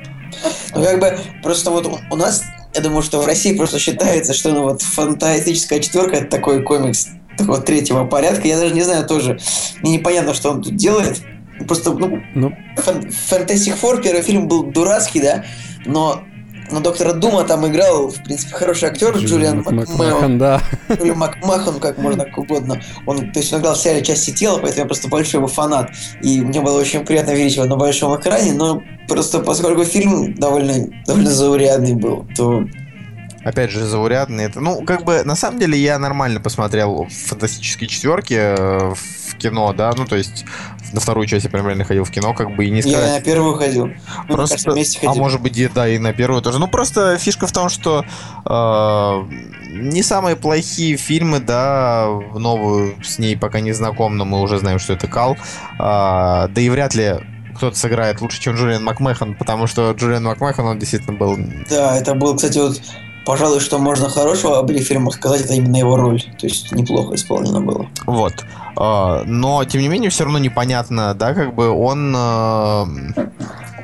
Ну, 0.73 0.85
как 0.85 1.01
бы, 1.01 1.19
просто 1.43 1.73
вот 1.73 1.93
у 2.11 2.17
нас, 2.17 2.45
я 2.75 2.81
думаю, 2.81 3.03
что 3.03 3.21
в 3.21 3.27
России 3.27 3.57
просто 3.57 3.81
считается, 3.81 4.35
что 4.35 4.53
ну, 4.53 4.63
вот 4.63 4.83
фантастическая 4.83 5.81
четверка 5.81 6.17
это 6.19 6.31
такой 6.31 6.63
комикс 6.63 7.09
такого 7.37 7.61
третьего 7.61 8.05
порядка. 8.05 8.47
Я 8.47 8.57
даже 8.57 8.73
не 8.73 8.83
знаю 8.83 9.05
тоже. 9.05 9.41
Мне 9.81 9.95
непонятно, 9.95 10.35
что 10.35 10.53
он 10.53 10.63
тут 10.63 10.77
делает. 10.77 11.23
Просто, 11.67 11.93
ну, 11.93 12.23
ну. 12.37 12.53
Fantastic 12.77 13.81
Four, 13.81 14.01
первый 14.01 14.23
фильм 14.23 14.47
был 14.47 14.63
дурацкий, 14.63 15.21
да, 15.21 15.45
но 15.87 16.23
но 16.71 16.81
доктора 16.81 17.13
Дума 17.13 17.45
там 17.45 17.67
играл, 17.67 18.09
в 18.09 18.23
принципе, 18.23 18.55
хороший 18.55 18.89
актер 18.89 19.17
Джулиан 19.17 19.63
Макмахон. 19.63 20.39
да. 20.39 20.61
Или 20.89 21.11
Макмахон, 21.11 21.81
как 21.81 21.99
можно 21.99 22.25
как 22.25 22.39
угодно. 22.39 22.81
Он, 23.07 23.33
то 23.33 23.41
есть 23.41 23.53
он 23.53 23.61
играл 23.61 23.75
в 23.75 23.79
сериале 23.79 24.03
«Части 24.03 24.31
тела», 24.31 24.59
поэтому 24.59 24.83
я 24.83 24.87
просто 24.87 25.09
большой 25.09 25.39
его 25.39 25.49
фанат. 25.49 25.91
И 26.23 26.41
мне 26.41 26.61
было 26.61 26.81
очень 26.81 27.05
приятно 27.05 27.33
видеть 27.33 27.57
его 27.57 27.67
на 27.67 27.77
большом 27.77 28.19
экране, 28.19 28.53
но 28.53 28.83
просто 29.09 29.41
поскольку 29.41 29.85
фильм 29.85 30.35
довольно, 30.35 30.89
довольно 31.07 31.31
заурядный 31.31 31.95
был, 31.95 32.27
то 32.37 32.65
опять 33.45 33.71
же, 33.71 33.85
заурядный. 33.85 34.45
Это, 34.45 34.61
ну, 34.61 34.83
как 34.85 35.05
бы, 35.05 35.23
на 35.25 35.35
самом 35.35 35.59
деле, 35.59 35.79
я 35.79 35.99
нормально 35.99 36.41
посмотрел 36.41 37.09
фантастические 37.11 37.89
четверки 37.89 38.35
э, 38.35 38.95
в 38.95 39.37
кино, 39.37 39.73
да, 39.73 39.93
ну, 39.97 40.07
то 40.07 40.17
есть 40.17 40.45
на 40.93 41.01
вторую 41.01 41.27
часть 41.27 41.45
я 41.45 41.51
прям 41.51 41.67
реально 41.67 41.85
ходил 41.85 42.05
в 42.05 42.11
кино, 42.11 42.35
как 42.35 42.55
бы 42.55 42.67
и 42.67 42.71
не 42.71 42.83
сказать. 42.83 43.09
Я 43.09 43.15
на 43.15 43.21
первую 43.21 43.55
ходил. 43.55 43.87
Мы 44.29 44.37
просто, 44.37 44.57
кажется, 44.71 44.99
а 45.07 45.15
может 45.15 45.41
быть, 45.41 45.73
да, 45.73 45.89
и 45.89 45.99
на 45.99 46.13
первую 46.13 46.43
тоже. 46.43 46.59
Ну, 46.59 46.69
просто 46.69 47.19
фишка 47.19 47.47
в 47.47 47.53
том, 47.53 47.69
что 47.69 48.05
э, 48.45 49.23
не 49.73 50.03
самые 50.03 50.37
плохие 50.37 50.97
фильмы, 50.97 51.41
да, 51.41 52.07
в 52.09 52.39
новую 52.39 52.95
с 53.03 53.19
ней 53.19 53.37
пока 53.37 53.61
не 53.61 53.73
знаком, 53.73 54.17
но 54.17 54.25
мы 54.25 54.41
уже 54.41 54.59
знаем, 54.59 54.79
что 54.79 54.93
это 54.93 55.07
Кал. 55.07 55.37
А, 55.79 56.49
да 56.49 56.61
и 56.61 56.69
вряд 56.69 56.95
ли 56.95 57.17
кто-то 57.57 57.77
сыграет 57.77 58.21
лучше, 58.21 58.41
чем 58.41 58.57
Джулиан 58.57 58.83
Макмехан, 58.83 59.35
потому 59.35 59.67
что 59.67 59.93
Джулиан 59.93 60.25
Макмехан, 60.25 60.67
он 60.67 60.79
действительно 60.79 61.17
был... 61.17 61.39
Да, 61.69 61.97
это 61.97 62.15
был, 62.15 62.35
кстати, 62.35 62.59
вот, 62.59 62.81
пожалуй, 63.25 63.61
что 63.61 63.79
можно 63.79 64.09
хорошего 64.09 64.59
об 64.59 64.71
этих 64.71 64.87
фильмах 64.87 65.15
сказать, 65.15 65.43
это 65.43 65.55
именно 65.55 65.77
его 65.77 65.97
роль. 65.97 66.23
То 66.39 66.47
есть 66.47 66.73
неплохо 66.73 67.15
исполнено 67.15 67.61
было. 67.61 67.87
Вот. 68.07 68.35
А, 68.77 69.23
но, 69.27 69.65
тем 69.65 69.81
не 69.81 69.89
менее, 69.89 70.11
все 70.11 70.25
равно 70.25 70.39
непонятно, 70.39 71.15
да, 71.15 71.35
как 71.35 71.55
бы 71.55 71.69
он 71.69 72.15
а, 72.17 72.87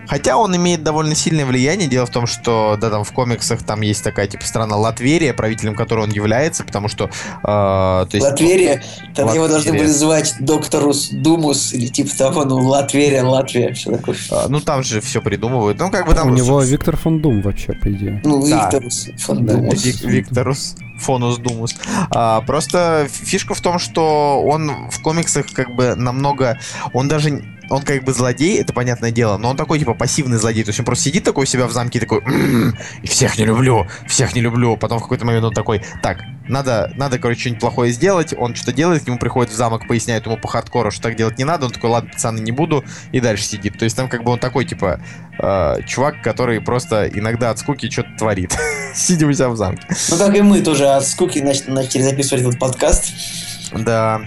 Хотя 0.08 0.36
он 0.36 0.56
имеет 0.56 0.82
довольно 0.82 1.14
сильное 1.14 1.44
влияние. 1.46 1.88
Дело 1.88 2.06
в 2.06 2.10
том, 2.10 2.26
что 2.26 2.76
да, 2.80 2.90
там 2.90 3.04
в 3.04 3.12
комиксах 3.12 3.62
там 3.62 3.82
есть 3.82 4.02
такая 4.02 4.26
типа 4.26 4.44
страна 4.44 4.76
Латверия, 4.76 5.34
правителем 5.34 5.74
которой 5.74 6.04
он 6.04 6.10
является, 6.10 6.64
потому 6.64 6.88
что... 6.88 7.10
Э, 7.42 8.06
то 8.08 8.08
есть, 8.12 8.26
Латверия? 8.26 8.82
Там 9.14 9.26
Латверия. 9.26 9.34
его 9.34 9.48
должны 9.48 9.72
были 9.72 9.86
звать 9.86 10.34
Докторус 10.40 11.10
Думус 11.10 11.72
или 11.72 11.86
типа 11.86 12.16
того, 12.16 12.44
ну 12.44 12.56
Латверия, 12.56 13.22
Латвия, 13.22 13.72
все 13.74 13.92
такое. 13.92 14.16
А, 14.30 14.46
ну 14.48 14.60
там 14.60 14.82
же 14.82 15.00
все 15.00 15.20
придумывают. 15.20 15.78
Ну 15.78 15.90
как 15.90 16.06
бы 16.06 16.14
там... 16.14 16.28
У 16.28 16.34
него 16.34 16.62
Виктор 16.62 16.96
фон 16.96 17.20
Дум 17.20 17.42
вообще, 17.42 17.72
по 17.74 17.90
идее. 17.90 18.20
Ну, 18.24 18.46
да. 18.46 18.64
Викторус 18.64 19.08
фон 19.18 19.44
Думус. 19.44 19.84
Викторус. 19.84 20.74
Фонус 20.98 21.38
Думус. 21.38 21.76
А, 22.10 22.40
просто 22.40 23.08
фишка 23.08 23.54
в 23.54 23.60
том, 23.60 23.78
что 23.78 24.42
он 24.42 24.90
в 24.90 25.00
комиксах 25.00 25.46
как 25.52 25.74
бы 25.74 25.94
намного... 25.94 26.58
Он 26.92 27.08
даже 27.08 27.44
он 27.70 27.82
как 27.82 28.04
бы 28.04 28.12
злодей, 28.12 28.60
это 28.60 28.72
понятное 28.72 29.10
дело, 29.10 29.36
но 29.36 29.50
он 29.50 29.56
такой, 29.56 29.78
типа, 29.78 29.94
пассивный 29.94 30.38
злодей. 30.38 30.64
То 30.64 30.70
есть 30.70 30.78
он 30.78 30.86
просто 30.86 31.04
сидит 31.04 31.24
такой 31.24 31.44
у 31.44 31.46
себя 31.46 31.66
в 31.66 31.72
замке 31.72 31.98
и 31.98 32.00
такой, 32.00 32.20
м-м, 32.20 32.76
и 33.02 33.06
всех 33.06 33.38
не 33.38 33.44
люблю, 33.44 33.86
всех 34.06 34.34
не 34.34 34.40
люблю. 34.40 34.76
Потом 34.76 34.98
в 34.98 35.02
какой-то 35.02 35.24
момент 35.24 35.44
он 35.44 35.54
такой, 35.54 35.82
так, 36.02 36.18
надо, 36.48 36.92
надо, 36.96 37.18
короче, 37.18 37.40
что-нибудь 37.40 37.60
плохое 37.60 37.92
сделать. 37.92 38.34
Он 38.36 38.54
что-то 38.54 38.72
делает, 38.72 39.04
к 39.04 39.06
нему 39.06 39.18
приходит 39.18 39.52
в 39.52 39.56
замок, 39.56 39.86
поясняет 39.86 40.26
ему 40.26 40.36
по 40.36 40.48
хардкору, 40.48 40.90
что 40.90 41.02
так 41.02 41.16
делать 41.16 41.38
не 41.38 41.44
надо. 41.44 41.66
Он 41.66 41.72
такой, 41.72 41.90
ладно, 41.90 42.10
пацаны, 42.10 42.40
не 42.40 42.52
буду, 42.52 42.84
и 43.12 43.20
дальше 43.20 43.44
сидит. 43.44 43.78
То 43.78 43.84
есть 43.84 43.96
там 43.96 44.08
как 44.08 44.24
бы 44.24 44.32
он 44.32 44.38
такой, 44.38 44.64
типа, 44.64 45.00
э, 45.38 45.82
чувак, 45.86 46.22
который 46.22 46.60
просто 46.60 47.08
иногда 47.08 47.50
от 47.50 47.58
скуки 47.58 47.90
что-то 47.90 48.10
творит, 48.18 48.56
сидя 48.94 49.26
у 49.26 49.32
себя 49.32 49.50
в 49.50 49.56
замке. 49.56 49.86
Ну, 50.10 50.16
как 50.16 50.34
и 50.36 50.40
мы 50.40 50.62
тоже 50.62 50.86
от 50.86 51.06
скуки 51.06 51.38
начали 51.38 52.02
записывать 52.02 52.44
этот 52.44 52.58
подкаст. 52.58 53.12
Да, 53.72 54.22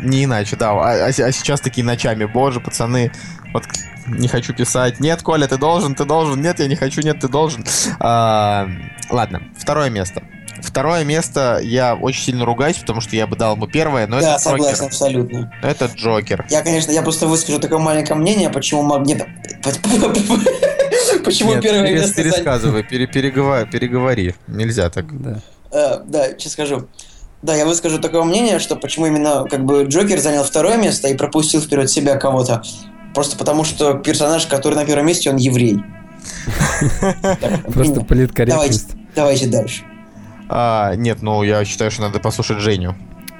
не 0.00 0.24
иначе, 0.24 0.56
да. 0.56 0.72
А, 0.72 0.74
а, 0.74 1.06
а 1.06 1.12
сейчас 1.12 1.60
такие 1.60 1.84
ночами, 1.84 2.24
боже, 2.24 2.60
пацаны, 2.60 3.12
вот 3.52 3.64
не 4.06 4.28
хочу 4.28 4.54
писать. 4.54 5.00
Нет, 5.00 5.22
Коля, 5.22 5.46
ты 5.46 5.58
должен, 5.58 5.94
ты 5.94 6.04
должен. 6.04 6.40
Нет, 6.40 6.60
я 6.60 6.68
не 6.68 6.76
хочу, 6.76 7.02
нет, 7.02 7.20
ты 7.20 7.28
должен. 7.28 7.64
А, 7.98 8.68
ладно, 9.10 9.42
второе 9.58 9.90
место. 9.90 10.22
Второе 10.62 11.04
место 11.04 11.60
я 11.62 11.94
очень 11.94 12.22
сильно 12.22 12.44
ругаюсь, 12.44 12.78
потому 12.78 13.00
что 13.00 13.14
я 13.14 13.26
бы 13.26 13.36
дал 13.36 13.56
ему 13.56 13.66
первое, 13.66 14.06
но 14.06 14.20
да, 14.20 14.34
это 14.34 14.42
согласен, 14.42 14.72
Джокер. 14.72 14.86
абсолютно. 14.86 15.52
Это 15.62 15.86
Джокер. 15.86 16.46
Я, 16.48 16.62
конечно, 16.62 16.92
я 16.92 17.02
просто 17.02 17.26
выскажу 17.26 17.60
такое 17.60 17.78
маленькое 17.78 18.18
мнение, 18.18 18.50
почему 18.50 18.82
Магнит... 18.82 19.22
Почему 21.24 21.54
Нет, 21.54 21.62
первое 21.62 21.92
место... 21.92 22.22
Пересказывай, 22.22 22.82
переговори, 22.82 23.66
переговори. 23.66 24.34
Нельзя 24.46 24.90
так. 24.90 25.06
Да. 25.20 25.40
Uh, 25.70 26.02
да, 26.06 26.28
сейчас 26.30 26.52
скажу. 26.52 26.88
Да, 27.46 27.54
я 27.54 27.64
выскажу 27.64 28.00
такое 28.00 28.24
мнение, 28.24 28.58
что 28.58 28.74
почему 28.74 29.06
именно 29.06 29.44
как 29.48 29.64
бы 29.64 29.84
Джокер 29.84 30.18
занял 30.18 30.42
второе 30.42 30.76
место 30.78 31.06
и 31.06 31.14
пропустил 31.14 31.60
вперед 31.60 31.88
себя 31.88 32.16
кого-то. 32.16 32.64
Просто 33.14 33.36
потому, 33.36 33.62
что 33.62 33.94
персонаж, 33.94 34.46
который 34.46 34.74
на 34.74 34.84
первом 34.84 35.06
месте, 35.06 35.30
он 35.30 35.36
еврей. 35.36 35.78
Просто 37.72 38.00
политкорректность. 38.00 38.96
Давайте 39.14 39.46
дальше. 39.46 39.84
А, 40.48 40.96
нет, 40.96 41.22
ну 41.22 41.44
я 41.44 41.64
считаю, 41.64 41.92
что 41.92 42.02
надо 42.02 42.18
послушать 42.18 42.58
Женю. 42.58 42.96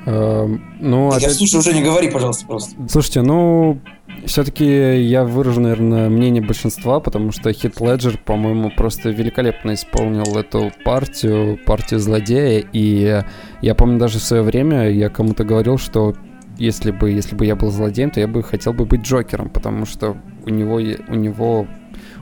Эм, 0.07 0.63
ну, 0.79 1.13
я 1.19 1.31
слушаю, 1.31 1.61
уже 1.61 1.75
не 1.75 1.83
говори, 1.83 2.09
пожалуйста, 2.09 2.47
просто. 2.47 2.77
Слушайте, 2.89 3.23
ну, 3.23 3.81
все-таки 4.25 4.65
я 5.03 5.25
выражу, 5.25 5.61
наверное, 5.61 6.09
мнение 6.09 6.43
большинства, 6.43 7.01
потому 7.01 7.33
что 7.33 7.53
Хит 7.53 7.81
Леджер, 7.81 8.17
по-моему, 8.17 8.71
просто 8.71 9.11
великолепно 9.11 9.75
исполнил 9.75 10.39
эту 10.39 10.71
партию, 10.85 11.59
партию 11.67 11.99
злодея, 11.99 12.65
и 12.73 13.23
я 13.63 13.75
помню 13.75 13.99
даже 13.99 14.21
в 14.21 14.23
свое 14.23 14.43
время 14.45 14.89
я 14.91 15.09
кому-то 15.09 15.43
говорил, 15.43 15.77
что 15.77 16.15
если 16.57 16.93
бы, 16.93 17.11
если 17.11 17.35
бы 17.35 17.45
я 17.45 17.57
был 17.57 17.73
злодеем, 17.73 18.13
то 18.13 18.21
я 18.21 18.29
бы 18.29 18.45
хотел 18.45 18.73
бы 18.73 18.85
быть 18.85 19.03
Джокером, 19.03 19.51
потому 19.51 19.87
что 19.87 20.17
у 20.45 20.51
него, 20.51 20.77
у 20.77 21.15
него, 21.15 21.67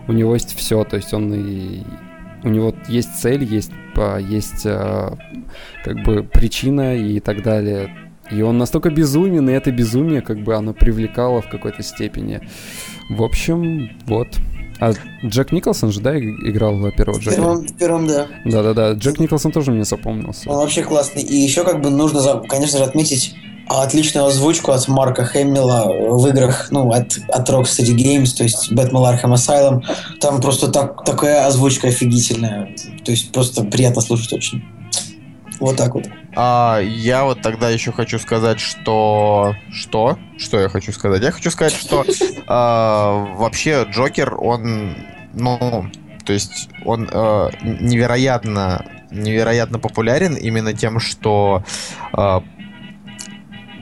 у 0.09 0.13
него 0.13 0.33
есть 0.33 0.57
все, 0.57 0.85
то 0.85 0.97
есть 0.97 1.13
он 1.13 1.35
и 1.35 1.83
у 2.45 2.49
него 2.49 2.75
есть 2.89 3.15
цель, 3.21 3.43
есть, 3.45 3.73
есть 4.21 4.67
а, 4.67 5.17
как 5.85 6.05
бы 6.05 6.23
причина 6.23 6.97
и 6.97 7.21
так 7.21 7.43
далее. 7.43 7.91
И 8.31 8.43
он 8.43 8.59
настолько 8.59 8.91
безумен, 8.91 9.49
и 9.51 9.53
это 9.53 9.71
безумие, 9.71 10.23
как 10.23 10.43
бы, 10.43 10.55
оно 10.55 10.73
привлекало 10.73 11.43
в 11.43 11.49
какой-то 11.49 11.83
степени. 11.83 12.41
В 13.11 13.23
общем, 13.23 13.91
вот. 14.07 14.29
А 14.81 14.93
Джек 15.25 15.53
Николсон 15.53 15.93
же, 15.93 16.01
да, 16.01 16.19
играл 16.19 16.91
первого 16.93 17.19
Джека? 17.19 17.37
Первым, 17.37 17.67
первым, 17.79 18.07
да. 18.07 18.27
Да-да-да, 18.45 18.93
Джек 18.93 19.21
Николсон 19.21 19.53
тоже 19.53 19.71
мне 19.71 19.85
запомнился. 19.85 20.51
Он 20.51 20.57
вообще 20.59 20.83
классный. 20.83 21.23
И 21.23 21.37
еще 21.37 21.65
как 21.65 21.81
бы 21.81 21.91
нужно, 21.91 22.21
конечно 22.49 22.79
же, 22.79 22.85
отметить 22.85 23.37
отличную 23.69 24.27
озвучку 24.27 24.73
от 24.73 24.87
Марка 24.89 25.25
Хэмилла 25.25 26.17
в 26.17 26.27
играх, 26.29 26.69
ну, 26.71 26.91
от, 26.91 27.19
от 27.29 27.49
Rocksteady 27.49 27.95
Games, 27.95 28.37
то 28.37 28.45
есть 28.45 28.73
Batman 28.73 29.19
Arkham 29.19 29.35
Asylum. 29.35 29.83
Там 30.21 30.41
просто 30.41 30.69
так, 30.69 31.05
такая 31.05 31.47
озвучка 31.47 31.89
офигительная. 31.89 32.75
То 33.05 33.11
есть 33.11 33.33
просто 33.33 33.65
приятно 33.65 34.03
слушать 34.03 34.33
очень. 34.33 34.65
Вот 35.61 35.77
так 35.77 35.95
вот. 35.95 36.07
А, 36.37 36.81
я 36.81 37.25
вот 37.25 37.41
тогда 37.43 37.71
еще 37.71 37.93
хочу 37.93 38.19
сказать, 38.19 38.61
что... 38.61 39.55
Что? 39.73 40.19
Что 40.37 40.61
я 40.61 40.69
хочу 40.69 40.93
сказать? 40.93 41.23
Я 41.23 41.31
хочу 41.31 41.51
сказать, 41.51 41.73
что 41.73 42.05
а, 42.49 43.35
вообще 43.37 43.87
Джокер, 43.91 44.35
он, 44.39 44.97
ну, 45.33 45.89
то 46.25 46.33
есть 46.33 46.69
он 46.85 47.09
а, 47.13 47.51
невероятно 47.63 48.85
невероятно 49.11 49.79
популярен 49.79 50.35
именно 50.35 50.73
тем, 50.73 50.99
что 50.99 51.63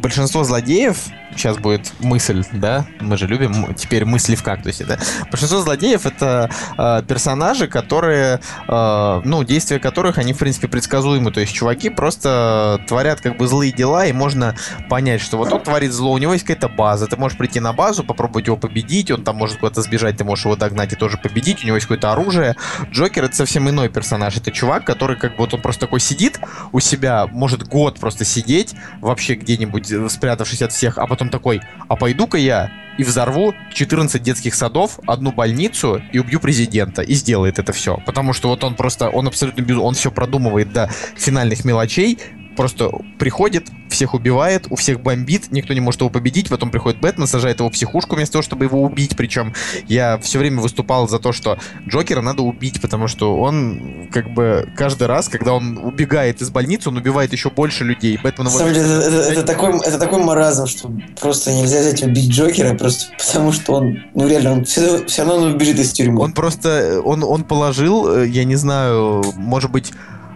большинство 0.02 0.42
злодеев 0.44 1.06
сейчас 1.36 1.58
будет 1.58 1.92
мысль, 2.00 2.44
да, 2.52 2.86
мы 3.00 3.16
же 3.16 3.26
любим 3.26 3.74
теперь 3.74 4.04
мысли 4.04 4.34
в 4.34 4.42
кактусе, 4.42 4.84
да. 4.84 4.98
Большинство 5.30 5.60
злодеев 5.60 6.06
это 6.06 6.50
э, 6.78 7.02
персонажи, 7.06 7.66
которые, 7.66 8.40
э, 8.68 9.20
ну, 9.24 9.44
действия 9.44 9.78
которых 9.78 10.18
они 10.18 10.32
в 10.32 10.38
принципе 10.38 10.68
предсказуемы, 10.68 11.32
то 11.32 11.40
есть 11.40 11.52
чуваки 11.52 11.90
просто 11.90 12.80
творят 12.86 13.20
как 13.20 13.36
бы 13.36 13.46
злые 13.46 13.72
дела, 13.72 14.06
и 14.06 14.12
можно 14.12 14.54
понять, 14.88 15.20
что 15.20 15.38
вот 15.38 15.52
он 15.52 15.62
творит 15.62 15.92
зло, 15.92 16.12
у 16.12 16.18
него 16.18 16.32
есть 16.32 16.44
какая-то 16.44 16.68
база, 16.68 17.06
ты 17.06 17.16
можешь 17.16 17.38
прийти 17.38 17.60
на 17.60 17.72
базу, 17.72 18.04
попробовать 18.04 18.46
его 18.46 18.56
победить, 18.56 19.10
он 19.10 19.24
там 19.24 19.36
может 19.36 19.58
куда-то 19.58 19.82
сбежать, 19.82 20.16
ты 20.16 20.24
можешь 20.24 20.44
его 20.44 20.56
догнать 20.56 20.92
и 20.92 20.96
тоже 20.96 21.18
победить, 21.18 21.62
у 21.64 21.66
него 21.66 21.76
есть 21.76 21.86
какое-то 21.86 22.12
оружие. 22.12 22.56
Джокер 22.90 23.24
это 23.24 23.36
совсем 23.36 23.68
иной 23.68 23.88
персонаж, 23.88 24.36
это 24.36 24.50
чувак, 24.50 24.84
который 24.84 25.16
как 25.16 25.32
бы 25.32 25.38
вот 25.38 25.54
он 25.54 25.60
просто 25.60 25.82
такой 25.82 26.00
сидит 26.00 26.40
у 26.72 26.80
себя, 26.80 27.26
может 27.26 27.64
год 27.66 27.98
просто 27.98 28.24
сидеть 28.24 28.74
вообще 29.00 29.34
где-нибудь 29.34 29.90
э, 29.90 30.08
спрятавшись 30.08 30.62
от 30.62 30.72
всех, 30.72 30.98
а 30.98 31.06
потом 31.06 31.21
потом 31.22 31.30
такой, 31.30 31.60
а 31.88 31.96
пойду-ка 31.96 32.38
я 32.38 32.70
и 32.98 33.04
взорву 33.04 33.54
14 33.72 34.22
детских 34.22 34.54
садов, 34.54 34.98
одну 35.06 35.32
больницу 35.32 36.02
и 36.12 36.18
убью 36.18 36.40
президента. 36.40 37.02
И 37.02 37.14
сделает 37.14 37.58
это 37.58 37.72
все. 37.72 37.98
Потому 38.04 38.32
что 38.32 38.48
вот 38.48 38.64
он 38.64 38.74
просто, 38.74 39.08
он 39.08 39.28
абсолютно. 39.28 39.80
Он 39.80 39.94
все 39.94 40.10
продумывает 40.10 40.72
до 40.72 40.90
финальных 41.16 41.64
мелочей, 41.64 42.18
просто 42.56 42.90
приходит, 43.18 43.68
всех 43.88 44.14
убивает, 44.14 44.66
у 44.70 44.76
всех 44.76 45.00
бомбит, 45.00 45.52
никто 45.52 45.74
не 45.74 45.80
может 45.80 46.00
его 46.00 46.10
победить, 46.10 46.48
потом 46.48 46.70
приходит 46.70 47.00
Бэтмен, 47.00 47.26
сажает 47.26 47.58
его 47.60 47.68
в 47.68 47.72
психушку 47.72 48.16
вместо 48.16 48.34
того, 48.34 48.42
чтобы 48.42 48.64
его 48.64 48.82
убить, 48.82 49.16
причем 49.16 49.54
я 49.86 50.18
все 50.18 50.38
время 50.38 50.60
выступал 50.60 51.08
за 51.08 51.18
то, 51.18 51.32
что 51.32 51.58
Джокера 51.88 52.20
надо 52.20 52.42
убить, 52.42 52.80
потому 52.80 53.08
что 53.08 53.36
он 53.38 54.08
как 54.12 54.32
бы 54.32 54.68
каждый 54.76 55.06
раз, 55.06 55.28
когда 55.28 55.54
он 55.54 55.78
убегает 55.78 56.40
из 56.40 56.50
больницы, 56.50 56.88
он 56.88 56.96
убивает 56.96 57.32
еще 57.32 57.50
больше 57.50 57.84
людей. 57.84 58.18
Бэтмен 58.22 58.48
его... 58.48 58.60
это, 58.60 58.80
это, 58.80 59.16
это, 59.32 59.42
такой, 59.42 59.78
это 59.78 59.98
такой 59.98 60.22
маразм, 60.22 60.66
что 60.66 60.90
просто 61.20 61.52
нельзя 61.52 61.80
взять 61.80 62.02
убить 62.02 62.30
Джокера, 62.30 62.74
просто 62.74 63.12
потому 63.18 63.52
что 63.52 63.74
он, 63.74 63.98
ну 64.14 64.28
реально, 64.28 64.52
он 64.52 64.64
все, 64.64 65.04
все 65.06 65.24
равно 65.24 65.44
он 65.46 65.54
убежит 65.54 65.78
из 65.78 65.92
тюрьмы. 65.92 66.22
Он 66.22 66.32
просто, 66.32 67.00
он, 67.04 67.22
он 67.22 67.44
положил, 67.44 68.08
э, 68.08 68.28
я 68.28 68.44
не 68.44 68.56
знаю, 68.56 69.22
может 69.36 69.70
быть, 69.70 69.92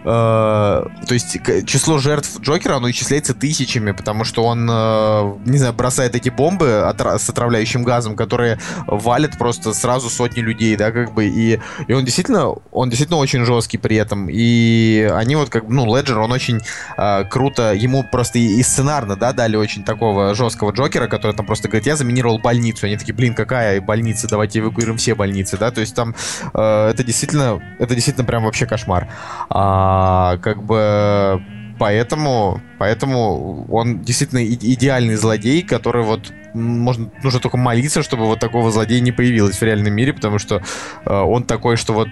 то 0.07 1.13
есть 1.13 1.37
число 1.65 1.97
жертв 1.97 2.39
Джокера, 2.39 2.75
оно 2.75 2.89
исчисляется 2.89 3.33
тысячами, 3.33 3.91
потому 3.91 4.23
что 4.23 4.43
он, 4.43 4.65
э, 4.69 5.33
не 5.45 5.57
знаю, 5.57 5.73
бросает 5.73 6.15
эти 6.15 6.29
бомбы 6.29 6.83
отра- 6.87 7.19
с 7.19 7.29
отравляющим 7.29 7.83
газом, 7.83 8.15
которые 8.15 8.57
валят 8.85 9.37
просто 9.37 9.73
сразу 9.73 10.09
сотни 10.09 10.39
людей, 10.39 10.77
да, 10.77 10.91
как 10.91 11.13
бы, 11.13 11.25
и, 11.25 11.59
и 11.87 11.93
он 11.93 12.05
действительно, 12.05 12.53
он 12.71 12.89
действительно 12.89 13.17
очень 13.17 13.43
жесткий 13.43 13.77
при 13.77 13.97
этом, 13.97 14.29
и 14.29 15.11
они 15.13 15.35
вот 15.35 15.49
как, 15.49 15.67
ну, 15.67 15.85
Леджер, 15.93 16.19
он 16.19 16.31
очень 16.31 16.61
э, 16.97 17.23
круто, 17.25 17.73
ему 17.73 18.03
просто 18.03 18.39
и, 18.39 18.59
и 18.59 18.63
сценарно, 18.63 19.17
да, 19.17 19.33
дали 19.33 19.57
очень 19.57 19.83
такого 19.83 20.35
жесткого 20.35 20.71
Джокера, 20.71 21.07
который 21.07 21.35
там 21.35 21.45
просто 21.45 21.67
говорит, 21.67 21.85
я 21.85 21.97
заминировал 21.97 22.39
больницу, 22.39 22.85
они 22.85 22.97
такие, 22.97 23.13
блин, 23.13 23.33
какая 23.33 23.81
больница, 23.81 24.29
давайте 24.29 24.59
эвакуируем 24.59 24.97
все 24.97 25.15
больницы, 25.15 25.57
да, 25.57 25.71
то 25.71 25.81
есть 25.81 25.95
там 25.95 26.15
э, 26.53 26.89
это 26.91 27.03
действительно, 27.03 27.61
это 27.79 27.93
действительно 27.93 28.25
прям 28.25 28.43
вообще 28.45 28.65
кошмар. 28.65 29.07
А, 29.49 29.96
А, 29.99 30.37
как 30.37 30.61
бы 30.61 31.41
поэтому, 31.79 32.61
поэтому 32.77 33.65
он 33.67 34.01
действительно 34.01 34.45
идеальный 34.45 35.15
злодей, 35.15 35.63
который 35.63 36.03
вот 36.03 36.31
можно, 36.53 37.09
нужно 37.23 37.39
только 37.39 37.57
молиться, 37.57 38.03
чтобы 38.03 38.25
вот 38.25 38.39
такого 38.39 38.69
злодея 38.69 39.01
не 39.01 39.11
появилось 39.11 39.57
в 39.57 39.63
реальном 39.63 39.93
мире, 39.93 40.13
потому 40.13 40.37
что 40.37 40.61
э, 41.03 41.11
он 41.11 41.45
такой, 41.45 41.77
что 41.77 41.93
вот 41.93 42.09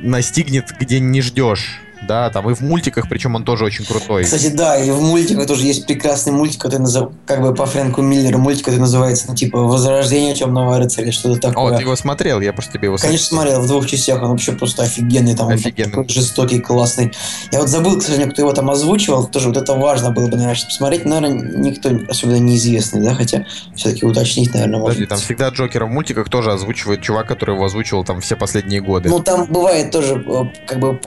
настигнет, 0.00 0.74
где 0.80 0.98
не 0.98 1.22
ждешь 1.22 1.80
да, 2.06 2.30
там 2.30 2.48
и 2.50 2.54
в 2.54 2.60
мультиках, 2.60 3.08
причем 3.08 3.34
он 3.34 3.44
тоже 3.44 3.64
очень 3.64 3.84
крутой. 3.84 4.24
Кстати, 4.24 4.48
да, 4.48 4.76
и 4.76 4.90
в 4.90 5.00
мультиках 5.00 5.46
тоже 5.46 5.66
есть 5.66 5.86
прекрасный 5.86 6.32
мультик, 6.32 6.60
который 6.60 6.80
назов... 6.80 7.12
как 7.26 7.42
бы 7.42 7.54
по 7.54 7.66
Фрэнку 7.66 8.02
Миллеру, 8.02 8.38
мультик, 8.38 8.64
который 8.64 8.80
называется, 8.80 9.26
ну, 9.28 9.34
типа, 9.34 9.58
«Возрождение 9.58 10.34
темного 10.34 10.78
рыцаря», 10.78 11.12
что-то 11.12 11.40
такое. 11.40 11.74
О, 11.74 11.76
ты 11.76 11.82
его 11.82 11.96
смотрел, 11.96 12.40
я 12.40 12.52
просто 12.52 12.72
тебе 12.72 12.86
его 12.86 12.96
Конечно, 12.96 13.26
смотрел 13.26 13.60
в 13.60 13.66
двух 13.66 13.86
частях, 13.86 14.22
он 14.22 14.30
вообще 14.30 14.52
просто 14.52 14.82
офигенный, 14.82 15.36
там, 15.36 15.48
офигенный. 15.48 15.90
Такой 15.90 16.08
жестокий, 16.08 16.60
классный. 16.60 17.12
Я 17.50 17.60
вот 17.60 17.68
забыл, 17.68 17.98
к 17.98 18.02
сожалению, 18.02 18.32
кто 18.32 18.42
его 18.42 18.52
там 18.52 18.70
озвучивал, 18.70 19.26
тоже 19.26 19.48
вот 19.48 19.56
это 19.56 19.74
важно 19.74 20.10
было 20.10 20.26
бы, 20.26 20.36
наверное, 20.36 20.64
посмотреть, 20.64 21.04
наверное, 21.04 21.56
никто 21.56 21.90
особенно 22.08 22.38
неизвестный, 22.38 23.02
да, 23.02 23.14
хотя 23.14 23.44
все-таки 23.74 24.06
уточнить, 24.06 24.52
наверное, 24.54 24.78
можно. 24.78 24.94
Подожди, 24.94 25.06
там 25.06 25.18
всегда 25.18 25.48
Джокера 25.48 25.86
в 25.86 25.90
мультиках 25.90 26.28
тоже 26.28 26.52
озвучивает 26.52 27.02
чувак, 27.02 27.28
который 27.28 27.54
его 27.54 27.64
озвучивал 27.64 28.04
там 28.04 28.20
все 28.20 28.36
последние 28.36 28.80
годы. 28.80 29.08
Ну, 29.08 29.20
там 29.20 29.46
бывает 29.46 29.90
тоже 29.90 30.22
э, 30.26 30.66
как 30.66 30.78
бы 30.80 31.00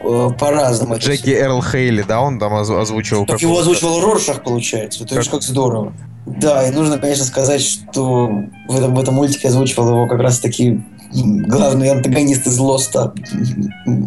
э, 0.86 0.90
по-разному. 0.90 1.16
Джеки 1.16 1.30
Эрл 1.30 1.62
Хейли, 1.62 2.04
да, 2.08 2.22
он 2.22 2.40
там 2.40 2.54
озвучивал. 2.54 3.26
Так 3.26 3.42
его 3.42 3.60
озвучивал 3.60 4.02
Роршах, 4.02 4.44
получается. 4.44 5.04
Это 5.04 5.16
как... 5.16 5.30
как 5.30 5.42
здорово. 5.42 5.94
Да, 6.26 6.68
и 6.68 6.72
нужно, 6.72 6.98
конечно, 6.98 7.24
сказать, 7.24 7.62
что 7.62 8.30
в 8.68 8.76
этом, 8.76 8.96
в 8.96 9.00
этом 9.00 9.14
мультике 9.16 9.48
озвучивал 9.48 9.90
его 9.90 10.08
как 10.08 10.20
раз 10.20 10.40
таки 10.40 10.82
главный 11.14 11.92
антагонист 11.92 12.48
из 12.48 12.58
Лоста, 12.58 13.14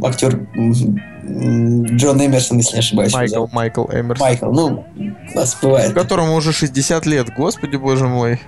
актер 0.02 0.46
Джон 1.28 2.24
Эмерсон, 2.24 2.58
если 2.58 2.74
не 2.74 2.80
ошибаюсь. 2.80 3.12
Майкл, 3.12 3.46
Майкл 3.52 3.84
Эмерсон. 3.84 4.26
Майкл, 4.26 4.50
ну, 4.50 4.84
нас 5.34 5.56
бывает. 5.60 5.92
Которому 5.92 6.34
уже 6.34 6.52
60 6.52 7.06
лет, 7.06 7.28
господи 7.36 7.76
боже 7.76 8.06
мой. 8.06 8.40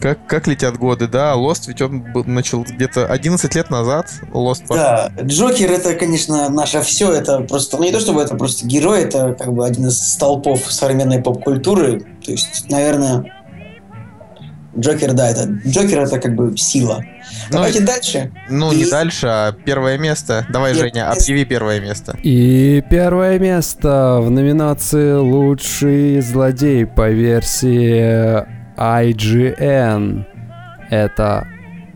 Как, 0.00 0.26
как 0.26 0.46
летят 0.46 0.76
годы, 0.76 1.08
да? 1.08 1.34
Lost 1.34 1.64
ведь 1.66 1.80
он 1.82 2.00
был, 2.12 2.24
начал 2.24 2.62
где-то 2.64 3.06
11 3.06 3.54
лет 3.54 3.70
назад. 3.70 4.10
Lost 4.32 4.64
да, 4.68 5.10
Джокер 5.22 5.70
это, 5.70 5.94
конечно, 5.94 6.48
наше 6.48 6.80
все. 6.82 7.12
Это 7.12 7.40
просто, 7.40 7.76
ну 7.76 7.84
не 7.84 7.92
то 7.92 8.00
чтобы 8.00 8.22
это 8.22 8.36
просто 8.36 8.66
герой, 8.66 9.02
это 9.02 9.34
как 9.38 9.52
бы 9.52 9.66
один 9.66 9.86
из 9.86 9.98
столпов 9.98 10.70
современной 10.70 11.22
поп-культуры. 11.22 12.04
То 12.24 12.30
есть, 12.32 12.68
наверное, 12.68 13.24
Джокер, 14.78 15.14
да, 15.14 15.30
это 15.30 15.48
Джокер 15.66 16.00
это 16.00 16.20
как 16.20 16.34
бы 16.34 16.56
сила. 16.56 17.02
Ну, 17.48 17.52
Давайте 17.52 17.80
дальше. 17.80 18.32
Ну, 18.48 18.72
и... 18.72 18.76
не 18.76 18.90
дальше, 18.90 19.26
а 19.26 19.52
первое 19.52 19.98
место. 19.98 20.46
Давай, 20.50 20.72
первое 20.72 20.90
Женя, 20.90 21.06
место. 21.06 21.22
объяви 21.22 21.44
первое 21.44 21.80
место. 21.80 22.18
И 22.22 22.84
первое 22.90 23.38
место 23.38 24.18
в 24.20 24.30
номинации 24.30 25.14
«Лучший 25.14 26.20
злодей» 26.20 26.86
по 26.86 27.08
версии 27.08 28.44
IGN. 28.76 30.24
Это 30.90 31.48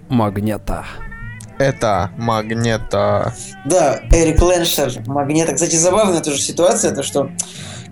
Магнета. 0.09 0.85
Это 1.59 2.11
Магнета. 2.17 3.35
Да, 3.67 4.01
Эрик 4.11 4.41
Леншер, 4.41 5.03
Магнета. 5.07 5.53
Кстати, 5.53 5.77
забавная 5.77 6.21
тоже 6.21 6.41
ситуация, 6.41 6.95
то 6.95 7.03
что 7.03 7.31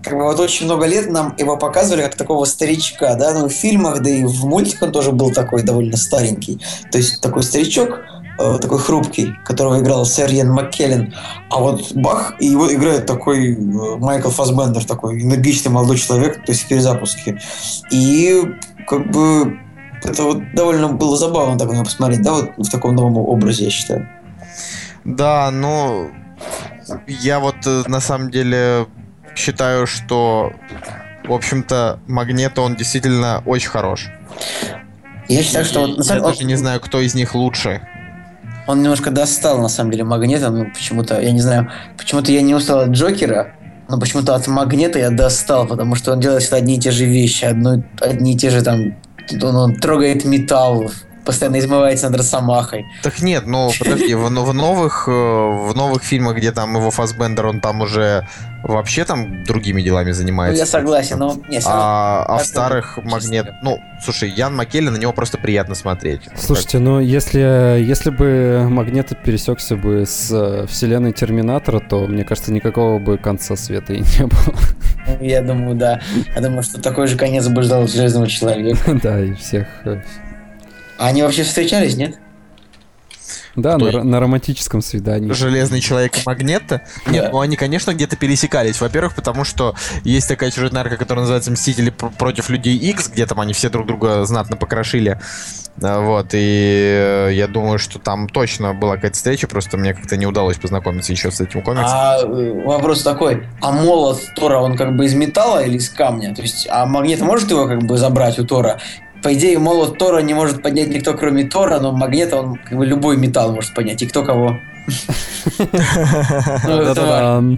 как 0.03 0.13
бы 0.13 0.23
вот 0.23 0.39
очень 0.39 0.65
много 0.65 0.85
лет 0.85 1.09
нам 1.09 1.35
его 1.37 1.57
показывали 1.57 2.03
как 2.03 2.15
такого 2.15 2.45
старичка, 2.45 3.15
да, 3.15 3.33
ну 3.33 3.47
в 3.47 3.51
фильмах, 3.51 4.01
да 4.01 4.09
и 4.09 4.23
в 4.23 4.45
мультиках 4.45 4.83
он 4.83 4.91
тоже 4.91 5.11
был 5.11 5.31
такой 5.31 5.63
довольно 5.63 5.97
старенький. 5.97 6.59
То 6.91 6.97
есть 6.97 7.21
такой 7.21 7.43
старичок, 7.43 7.99
э, 8.39 8.57
такой 8.61 8.79
хрупкий, 8.79 9.33
которого 9.45 9.79
играл 9.79 10.05
сэр 10.05 10.31
Ян 10.31 10.49
Маккеллен. 10.51 11.13
А 11.49 11.59
вот 11.59 11.91
Бах, 11.93 12.35
и 12.39 12.47
его 12.47 12.73
играет 12.73 13.05
такой 13.05 13.53
э, 13.53 13.57
Майкл 13.57 14.29
Фасбендер, 14.29 14.85
такой 14.85 15.21
энергичный 15.21 15.71
молодой 15.71 15.97
человек, 15.97 16.45
то 16.45 16.51
есть 16.51 16.63
в 16.63 16.67
перезапуске. 16.67 17.39
И 17.91 18.41
как 18.87 19.09
бы 19.11 19.59
это 20.03 20.23
вот 20.23 20.53
довольно 20.53 20.89
было 20.89 21.17
забавно 21.17 21.57
так 21.57 21.67
на 21.69 21.73
него 21.73 21.83
посмотреть, 21.83 22.21
да, 22.21 22.33
вот 22.33 22.67
в 22.67 22.69
таком 22.69 22.95
новом 22.95 23.17
образе, 23.17 23.65
я 23.65 23.69
считаю. 23.69 24.07
Да, 25.03 25.51
ну, 25.51 26.11
я 27.07 27.39
вот 27.39 27.55
э, 27.65 27.83
на 27.87 27.99
самом 27.99 28.29
деле 28.31 28.87
считаю, 29.35 29.87
что, 29.87 30.51
в 31.25 31.33
общем-то, 31.33 31.99
Магнето, 32.07 32.61
он 32.61 32.75
действительно 32.75 33.41
очень 33.45 33.69
хорош. 33.69 34.09
Я 35.27 35.43
считаю, 35.43 35.65
что... 35.65 35.81
Вот, 35.81 36.05
я 36.05 36.19
даже 36.19 36.43
не 36.43 36.55
знаю, 36.55 36.79
кто 36.79 36.99
из 37.01 37.13
них 37.15 37.35
лучше. 37.35 37.81
Он 38.67 38.81
немножко 38.81 39.11
достал, 39.11 39.59
на 39.59 39.69
самом 39.69 39.91
деле, 39.91 40.03
Магнета, 40.03 40.49
ну, 40.49 40.65
почему-то, 40.65 41.19
я 41.19 41.31
не 41.31 41.41
знаю, 41.41 41.71
почему-то 41.97 42.31
я 42.31 42.41
не 42.41 42.53
устал 42.53 42.81
от 42.81 42.89
Джокера, 42.89 43.55
но 43.89 43.99
почему-то 43.99 44.35
от 44.35 44.47
Магнета 44.47 44.99
я 44.99 45.09
достал, 45.09 45.67
потому 45.67 45.95
что 45.95 46.11
он 46.11 46.19
делает 46.19 46.43
всегда 46.43 46.57
одни 46.57 46.75
и 46.75 46.79
те 46.79 46.91
же 46.91 47.05
вещи, 47.05 47.45
одно, 47.45 47.83
одни 47.99 48.33
и 48.33 48.37
те 48.37 48.49
же 48.49 48.61
там... 48.61 48.95
Он, 49.41 49.55
он 49.55 49.75
трогает 49.75 50.25
металл, 50.25 50.91
постоянно 51.29 51.59
измывается 51.59 52.09
над 52.09 52.17
Росомахой. 52.17 52.87
Так 53.03 53.21
нет, 53.21 53.45
ну 53.45 53.69
подожди, 53.79 54.15
в, 54.15 54.29
в 54.29 54.53
новых 54.53 55.07
э, 55.07 55.11
в 55.11 55.75
новых 55.75 56.03
фильмах, 56.03 56.37
где 56.37 56.51
там 56.51 56.75
его 56.75 56.89
Фасбендер, 56.89 57.45
он 57.45 57.61
там 57.61 57.81
уже 57.81 58.27
вообще 58.63 59.05
там 59.05 59.43
другими 59.43 59.83
делами 59.83 60.11
занимается. 60.11 60.55
Ну, 60.55 60.59
я 60.59 60.65
согласен, 60.65 61.19
но... 61.19 61.37
Не, 61.47 61.61
а, 61.65 62.25
а 62.27 62.37
в 62.39 62.45
старых 62.45 62.97
Магнет... 63.03 63.47
Ну, 63.61 63.79
слушай, 64.03 64.27
Ян 64.27 64.55
Маккелли, 64.55 64.89
на 64.89 64.97
него 64.97 65.13
просто 65.13 65.37
приятно 65.37 65.75
смотреть. 65.75 66.21
Слушайте, 66.35 66.79
ну 66.79 66.99
если, 66.99 67.39
если 67.79 68.09
бы 68.09 68.65
Магнет 68.67 69.15
пересекся 69.23 69.75
бы 69.75 70.05
с 70.07 70.31
э, 70.31 70.65
вселенной 70.67 71.13
Терминатора, 71.13 71.79
то, 71.79 72.07
мне 72.07 72.23
кажется, 72.23 72.51
никакого 72.51 72.97
бы 72.97 73.19
конца 73.19 73.55
света 73.55 73.93
и 73.93 73.99
не 73.99 74.25
было. 74.25 74.59
Ну, 75.07 75.23
я 75.23 75.43
думаю, 75.43 75.75
да. 75.75 76.01
Я 76.35 76.41
думаю, 76.41 76.63
что 76.63 76.81
такой 76.81 77.05
же 77.05 77.17
конец 77.17 77.47
бы 77.47 77.61
ждал 77.61 77.87
Железного 77.87 78.27
Человека. 78.27 78.79
Да, 79.03 79.21
и 79.21 79.33
всех 79.33 79.67
э, 79.85 80.01
а 80.99 81.07
они 81.07 81.23
вообще 81.23 81.43
встречались, 81.43 81.95
нет? 81.95 82.19
Да, 83.55 83.77
на, 83.77 84.03
на 84.03 84.19
романтическом 84.19 84.81
свидании. 84.81 85.31
Железный 85.31 85.81
человек 85.81 86.17
и 86.17 86.21
Магнета? 86.25 86.81
Нет, 87.07 87.29
ну 87.31 87.39
они, 87.39 87.55
конечно, 87.55 87.93
где-то 87.93 88.15
пересекались. 88.15 88.79
Во-первых, 88.79 89.15
потому 89.15 89.43
что 89.43 89.75
есть 90.03 90.27
такая 90.27 90.51
сюжетная 90.51 90.81
арка, 90.81 90.97
которая 90.97 91.21
называется 91.21 91.51
«Мстители 91.51 91.89
против 91.89 92.49
людей 92.49 92.77
X», 92.77 93.09
где 93.09 93.25
там 93.25 93.39
они 93.39 93.53
все 93.53 93.69
друг 93.69 93.87
друга 93.87 94.25
знатно 94.25 94.55
покрошили. 94.55 95.19
А, 95.81 96.01
вот, 96.01 96.27
и 96.33 97.27
э, 97.27 97.29
я 97.33 97.47
думаю, 97.47 97.79
что 97.79 97.99
там 97.99 98.27
точно 98.27 98.73
была 98.73 98.95
какая-то 98.95 99.15
встреча, 99.15 99.47
просто 99.47 99.77
мне 99.77 99.93
как-то 99.93 100.17
не 100.17 100.25
удалось 100.25 100.57
познакомиться 100.57 101.13
еще 101.13 101.31
с 101.31 101.39
этим 101.39 101.61
комиксом. 101.61 101.97
А 101.97 102.17
э, 102.21 102.63
вопрос 102.65 103.01
такой, 103.01 103.47
а 103.61 103.71
молот 103.71 104.21
Тора, 104.35 104.57
он 104.57 104.75
как 104.75 104.97
бы 104.97 105.05
из 105.05 105.13
металла 105.13 105.63
или 105.63 105.77
из 105.77 105.89
камня? 105.89 106.35
То 106.35 106.41
есть, 106.41 106.67
а 106.69 106.85
Магнет 106.85 107.21
может 107.21 107.49
его 107.49 107.65
как 107.67 107.83
бы 107.83 107.97
забрать 107.97 108.39
у 108.39 108.45
Тора? 108.45 108.79
По 109.21 109.33
идее, 109.33 109.59
молот 109.59 109.97
Тора 109.97 110.21
не 110.21 110.33
может 110.33 110.61
поднять 110.61 110.89
никто, 110.89 111.13
кроме 111.13 111.45
Тора, 111.45 111.79
но 111.79 111.91
магнета 111.91 112.37
он 112.37 112.55
как 112.57 112.77
бы 112.77 112.85
любой 112.85 113.17
металл 113.17 113.53
может 113.53 113.73
поднять. 113.73 114.01
И 114.01 114.07
кто 114.07 114.23
кого. 114.23 114.57
Ну, 116.65 117.57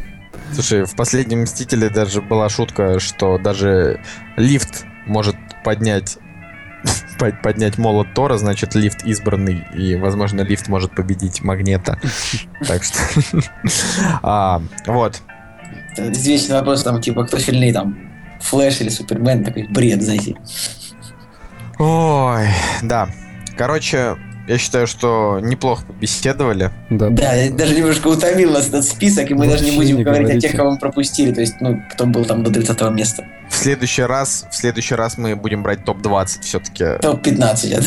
Слушай, 0.54 0.86
в 0.86 0.96
последнем 0.96 1.44
Мстителе 1.44 1.90
даже 1.90 2.22
была 2.22 2.50
шутка, 2.50 3.00
что 3.00 3.38
даже 3.38 4.02
лифт 4.36 4.86
может 5.06 5.36
поднять 5.64 6.18
поднять 7.44 7.78
молот 7.78 8.14
Тора, 8.14 8.38
значит, 8.38 8.76
лифт 8.76 9.06
избранный, 9.06 9.64
и, 9.76 9.96
возможно, 9.96 10.42
лифт 10.42 10.68
может 10.68 10.94
победить 10.96 11.42
Магнета. 11.42 12.00
Так 12.68 12.84
что... 12.84 12.98
а, 14.24 14.62
вот. 14.88 15.22
Известный 15.98 16.56
вопрос, 16.56 16.84
там, 16.84 17.02
типа, 17.02 17.26
кто 17.26 17.38
сильнее, 17.38 17.74
там, 17.74 17.98
Флэш 18.42 18.82
или 18.82 18.90
Супермен, 18.90 19.44
такой 19.44 19.68
бред, 19.68 20.02
знаете. 20.02 20.36
Ой, 21.84 22.48
да. 22.84 23.10
Короче, 23.58 24.16
я 24.48 24.58
считаю, 24.60 24.86
что 24.86 25.40
неплохо 25.42 25.84
побеседовали. 25.84 26.70
Да, 26.92 27.10
да 27.10 27.50
даже 27.50 27.74
немножко 27.76 28.08
утомил 28.08 28.52
нас 28.52 28.68
этот 28.68 28.86
список, 28.86 29.32
и 29.32 29.34
мы 29.34 29.48
Вообще 29.48 29.58
даже 29.58 29.72
не 29.72 29.78
будем 29.78 29.98
не 29.98 30.04
говорить 30.04 30.28
говорите. 30.28 30.48
о 30.48 30.50
тех, 30.52 30.60
кого 30.60 30.72
мы 30.72 30.78
пропустили, 30.78 31.34
то 31.34 31.42
есть, 31.42 31.60
ну, 31.60 31.82
кто 31.92 32.06
был 32.06 32.24
там 32.26 32.44
до 32.44 32.52
30 32.52 32.82
места. 32.92 33.26
В 33.50 33.56
следующий 33.56 34.04
раз, 34.04 34.46
в 34.52 34.56
следующий 34.56 34.94
раз 34.94 35.18
мы 35.18 35.36
будем 35.36 35.64
брать 35.64 35.84
топ-20 35.84 36.42
все-таки. 36.42 36.86
Топ-15, 37.02 37.68
я 37.68 37.80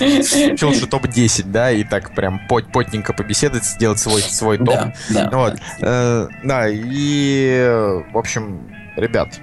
думаю. 0.00 0.56
Лучше 0.62 0.86
топ-10, 0.88 1.44
да, 1.52 1.70
и 1.70 1.84
так 1.84 2.16
прям 2.16 2.40
пот 2.48 2.72
потненько 2.72 3.12
побеседовать, 3.12 3.64
сделать 3.64 4.00
свой, 4.00 4.22
свой 4.22 4.58
топ. 4.58 4.66
Да, 4.66 4.92
да. 5.10 5.30
Вот. 5.32 5.54
Э, 5.80 6.26
да, 6.42 6.66
и, 6.68 8.00
в 8.12 8.18
общем, 8.18 8.68
ребят, 8.96 9.38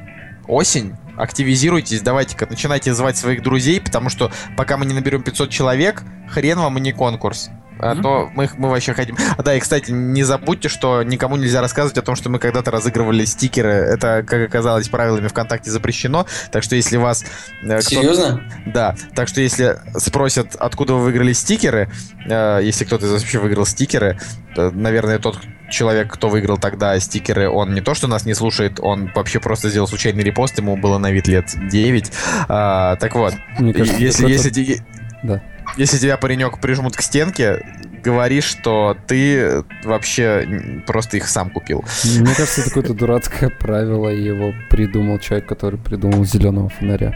осень, 0.45 0.93
активизируйтесь, 1.19 2.01
давайте-ка 2.01 2.47
начинайте 2.49 2.93
звать 2.93 3.17
своих 3.17 3.43
друзей, 3.43 3.81
потому 3.81 4.09
что 4.09 4.31
пока 4.57 4.77
мы 4.77 4.85
не 4.85 4.93
наберем 4.93 5.21
500 5.21 5.49
человек, 5.49 6.03
хрен 6.29 6.59
вам 6.59 6.77
и 6.77 6.81
не 6.81 6.93
конкурс. 6.93 7.49
А 7.79 7.93
mm-hmm. 7.93 8.01
то 8.01 8.29
мы, 8.33 8.49
мы 8.57 8.69
вообще 8.69 8.93
хотим... 8.93 9.15
А, 9.37 9.41
да, 9.41 9.55
и, 9.55 9.59
кстати, 9.59 9.89
не 9.89 10.23
забудьте, 10.23 10.67
что 10.67 11.01
никому 11.01 11.37
нельзя 11.37 11.61
рассказывать 11.61 11.97
о 11.97 12.01
том, 12.01 12.15
что 12.15 12.29
мы 12.29 12.37
когда-то 12.37 12.71
разыгрывали 12.71 13.23
стикеры. 13.23 13.71
Это, 13.71 14.23
как 14.27 14.49
оказалось, 14.49 14.89
правилами 14.89 15.29
ВКонтакте 15.29 15.71
запрещено. 15.71 16.25
Так 16.51 16.63
что 16.63 16.75
если 16.75 16.97
вас... 16.97 17.23
Э, 17.63 17.81
Серьезно? 17.81 18.43
Да. 18.65 18.95
Так 19.15 19.29
что 19.29 19.39
если 19.39 19.77
спросят, 19.97 20.55
откуда 20.55 20.95
вы 20.95 21.05
выиграли 21.05 21.31
стикеры, 21.31 21.89
э, 22.25 22.59
если 22.63 22.83
кто-то 22.83 23.05
из 23.05 23.11
вас 23.13 23.21
вообще 23.21 23.39
выиграл 23.39 23.65
стикеры, 23.65 24.19
то, 24.55 24.71
наверное, 24.71 25.17
тот, 25.17 25.39
человек, 25.69 26.11
кто 26.13 26.29
выиграл 26.29 26.57
тогда 26.57 26.99
стикеры, 26.99 27.49
он 27.49 27.73
не 27.73 27.81
то, 27.81 27.93
что 27.93 28.07
нас 28.07 28.25
не 28.25 28.33
слушает, 28.33 28.79
он 28.79 29.11
вообще 29.15 29.39
просто 29.39 29.69
сделал 29.69 29.87
случайный 29.87 30.23
репост, 30.23 30.57
ему 30.57 30.75
было 30.77 30.97
на 30.97 31.11
вид 31.11 31.27
лет 31.27 31.53
9. 31.69 32.11
А, 32.47 32.95
так 32.97 33.15
вот, 33.15 33.33
Мне 33.59 33.73
кажется, 33.73 33.97
если, 33.99 34.23
какой-то- 34.23 34.59
если, 34.59 34.83
Да. 35.23 35.41
если 35.77 35.97
тебя, 35.97 36.17
паренек, 36.17 36.59
прижмут 36.59 36.95
к 36.95 37.01
стенке, 37.01 37.65
говори, 38.03 38.39
что 38.41 38.95
ты 39.07 39.63
вообще 39.83 40.81
просто 40.87 41.17
их 41.17 41.27
сам 41.27 41.49
купил. 41.49 41.83
Мне 42.05 42.33
кажется, 42.33 42.61
это 42.61 42.69
какое-то 42.69 42.93
дурацкое 42.93 43.49
правило, 43.49 44.07
его 44.09 44.53
придумал 44.69 45.19
человек, 45.19 45.47
который 45.47 45.77
придумал 45.79 46.23
зеленого 46.25 46.69
фонаря. 46.69 47.13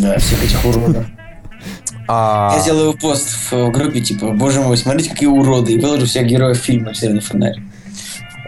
Да, 0.00 0.18
всех 0.18 0.42
этих 0.44 0.64
уродов. 0.64 1.04
А, 2.08 2.52
Я 2.54 2.60
сделаю 2.60 2.94
пост 2.94 3.50
в 3.50 3.70
группе, 3.70 4.00
типа, 4.00 4.32
боже 4.32 4.60
мой, 4.60 4.76
смотрите, 4.76 5.10
какие 5.10 5.28
уроды, 5.28 5.72
и 5.72 5.78
выложу 5.78 6.06
всех 6.06 6.26
героев 6.26 6.56
фильма 6.58 6.94
«Зеленый 6.94 7.20
фонарь». 7.20 7.56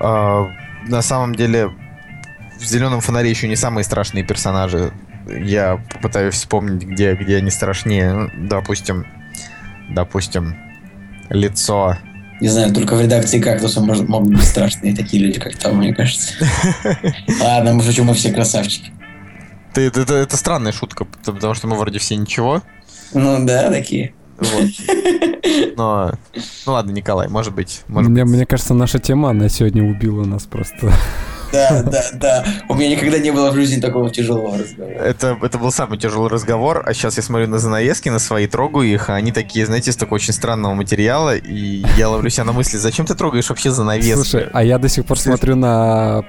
а, 0.01 0.47
на 0.89 1.03
самом 1.03 1.35
деле, 1.35 1.71
в 2.61 2.65
зеленом 2.65 3.01
фонаре 3.01 3.31
еще 3.31 3.49
не 3.49 3.57
самые 3.57 3.85
страшные 3.85 4.25
персонажи. 4.25 4.93
Я 5.29 5.81
попытаюсь 5.93 6.35
вспомнить, 6.35 6.83
где, 6.83 7.15
где 7.15 7.37
они 7.37 7.51
страшнее. 7.51 8.13
Ну, 8.13 8.31
Допустим, 8.49 9.07
допустим, 9.91 10.55
лицо. 11.31 11.97
Не 12.41 12.49
знаю, 12.49 12.75
только 12.75 12.95
в 12.97 13.01
редакции 13.01 13.41
«Кактуса» 13.41 13.81
может, 13.81 14.09
могут 14.09 14.35
быть 14.35 14.45
страшные 14.45 14.95
такие 14.95 15.23
люди, 15.25 15.39
как 15.41 15.57
там, 15.57 15.79
мне 15.79 15.95
кажется. 15.95 16.35
Ладно, 17.41 17.75
мы 17.75 17.83
шучу, 17.83 18.05
мы 18.05 18.13
все 18.15 18.33
красавчики. 18.33 18.91
Ты, 19.73 19.87
это- 19.87 20.15
это 20.15 20.37
странная 20.37 20.73
шутка, 20.73 21.05
потому 21.25 21.55
что 21.55 21.67
мы 21.69 21.77
вроде 21.77 21.99
все 21.99 22.17
ничего. 22.17 22.63
Ну 23.15 23.47
да, 23.47 23.71
такие. 23.71 24.13
Вот. 24.39 24.69
Но, 25.77 26.13
ну 26.67 26.73
ладно, 26.73 26.91
Николай, 26.91 27.29
может 27.29 27.55
быть, 27.55 27.83
может 27.87 28.11
Мне, 28.11 28.25
быть. 28.25 28.33
мне 28.35 28.47
кажется, 28.47 28.75
наша 28.75 28.99
тема, 28.99 29.31
она 29.31 29.49
сегодня 29.49 29.85
убила 29.85 30.25
нас 30.25 30.45
просто. 30.45 30.93
Да, 31.53 31.83
да, 31.85 32.03
да. 32.15 32.45
У 32.69 32.75
меня 32.75 32.89
никогда 32.91 33.19
не 33.19 33.31
было 33.31 33.53
в 33.53 33.55
жизни 33.55 33.81
такого 33.81 34.11
тяжелого 34.11 34.59
разговора. 34.59 34.95
Это, 34.95 35.39
это 35.41 35.57
был 35.59 35.71
самый 35.71 35.99
тяжелый 35.99 36.29
разговор, 36.29 36.83
а 36.85 36.93
сейчас 36.95 37.17
я 37.17 37.23
смотрю 37.23 37.47
на 37.47 37.59
занавески, 37.59 38.09
на 38.09 38.19
свои, 38.19 38.49
трогаю 38.49 38.93
их, 38.93 39.09
а 39.09 39.15
они 39.15 39.31
такие, 39.31 39.65
знаете, 39.65 39.93
из 39.93 39.97
такого 39.97 40.17
очень 40.17 40.33
странного 40.33 40.75
материала, 40.75 41.37
и 41.37 41.85
я 41.97 42.09
ловлю 42.09 42.29
себя 42.29 42.45
на 42.45 42.53
мысли, 42.53 42.77
зачем 42.77 43.07
ты 43.07 43.15
трогаешь 43.15 43.49
вообще 43.49 43.71
занавески? 43.71 44.15
Слушай, 44.15 44.49
а 44.53 44.65
я 44.65 44.79
до 44.79 44.89
сих 44.89 45.07
пор 45.07 45.17
смотрю 45.17 45.55
на, 45.55 46.25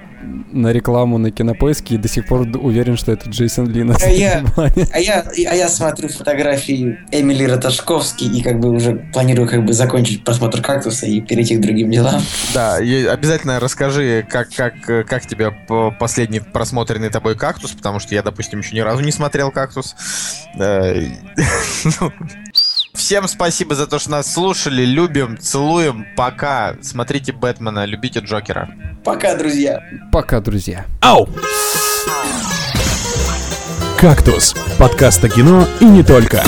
на 0.52 0.72
рекламу 0.74 1.18
на 1.18 1.32
кинопоиске 1.32 1.96
и 1.96 1.98
до 1.98 2.08
сих 2.08 2.26
пор 2.28 2.42
уверен, 2.58 2.98
что 2.98 3.12
это 3.12 3.30
Джейсон 3.30 3.68
Ли 3.68 3.84
на 3.84 3.96
А 3.96 4.08
я- 4.08 4.44
плане. 4.54 4.88
А 4.92 5.00
я, 5.00 5.26
а 5.50 5.56
я 5.56 5.68
смотрю 5.70 6.10
фотографии 6.10 6.98
Эмили 7.12 7.44
Раташковски 7.44 8.24
и 8.26 8.42
как 8.42 8.60
бы 8.60 8.70
уже 8.70 8.96
планирую 9.14 9.48
как 9.48 9.66
бы 9.66 9.74
закончить 9.74 10.24
просмотр 10.24 10.62
«Кактуса» 10.62 11.06
и 11.06 11.22
перейти 11.22 11.58
к 11.58 11.62
другим 11.62 11.92
делам. 11.92 12.22
Да, 12.54 12.76
обязательно 12.76 13.60
расскажи, 13.60 14.26
как, 14.30 14.50
как, 14.56 14.90
э, 14.90 15.04
как 15.04 15.26
тебе 15.26 15.52
по- 15.68 15.92
последний 15.92 16.40
просмотренный 16.40 17.10
тобой 17.10 17.36
кактус, 17.36 17.72
потому 17.72 18.00
что 18.00 18.16
я, 18.16 18.24
допустим, 18.24 18.60
еще 18.60 18.76
ни 18.76 18.80
разу 18.82 19.02
не 19.04 19.12
смотрел 19.12 19.52
кактус. 19.52 19.96
Всем 22.96 23.28
спасибо 23.28 23.76
за 23.76 23.88
то, 23.88 24.00
что 24.00 24.12
нас 24.12 24.34
слушали. 24.34 24.84
Любим, 24.84 25.38
целуем. 25.38 26.06
Пока. 26.16 26.76
Смотрите 26.82 27.34
Бэтмена, 27.34 27.86
любите 27.86 28.20
Джокера. 28.20 28.70
Пока, 29.04 29.36
друзья! 29.36 29.84
Пока, 30.12 30.40
друзья. 30.40 30.86
Ау! 31.02 31.30
«Кактус»— 34.00 34.56
подкаст 34.78 35.24
о 35.24 35.30
кино 35.30 35.68
и 35.80 35.86
не 35.86 36.04
только. 36.04 36.44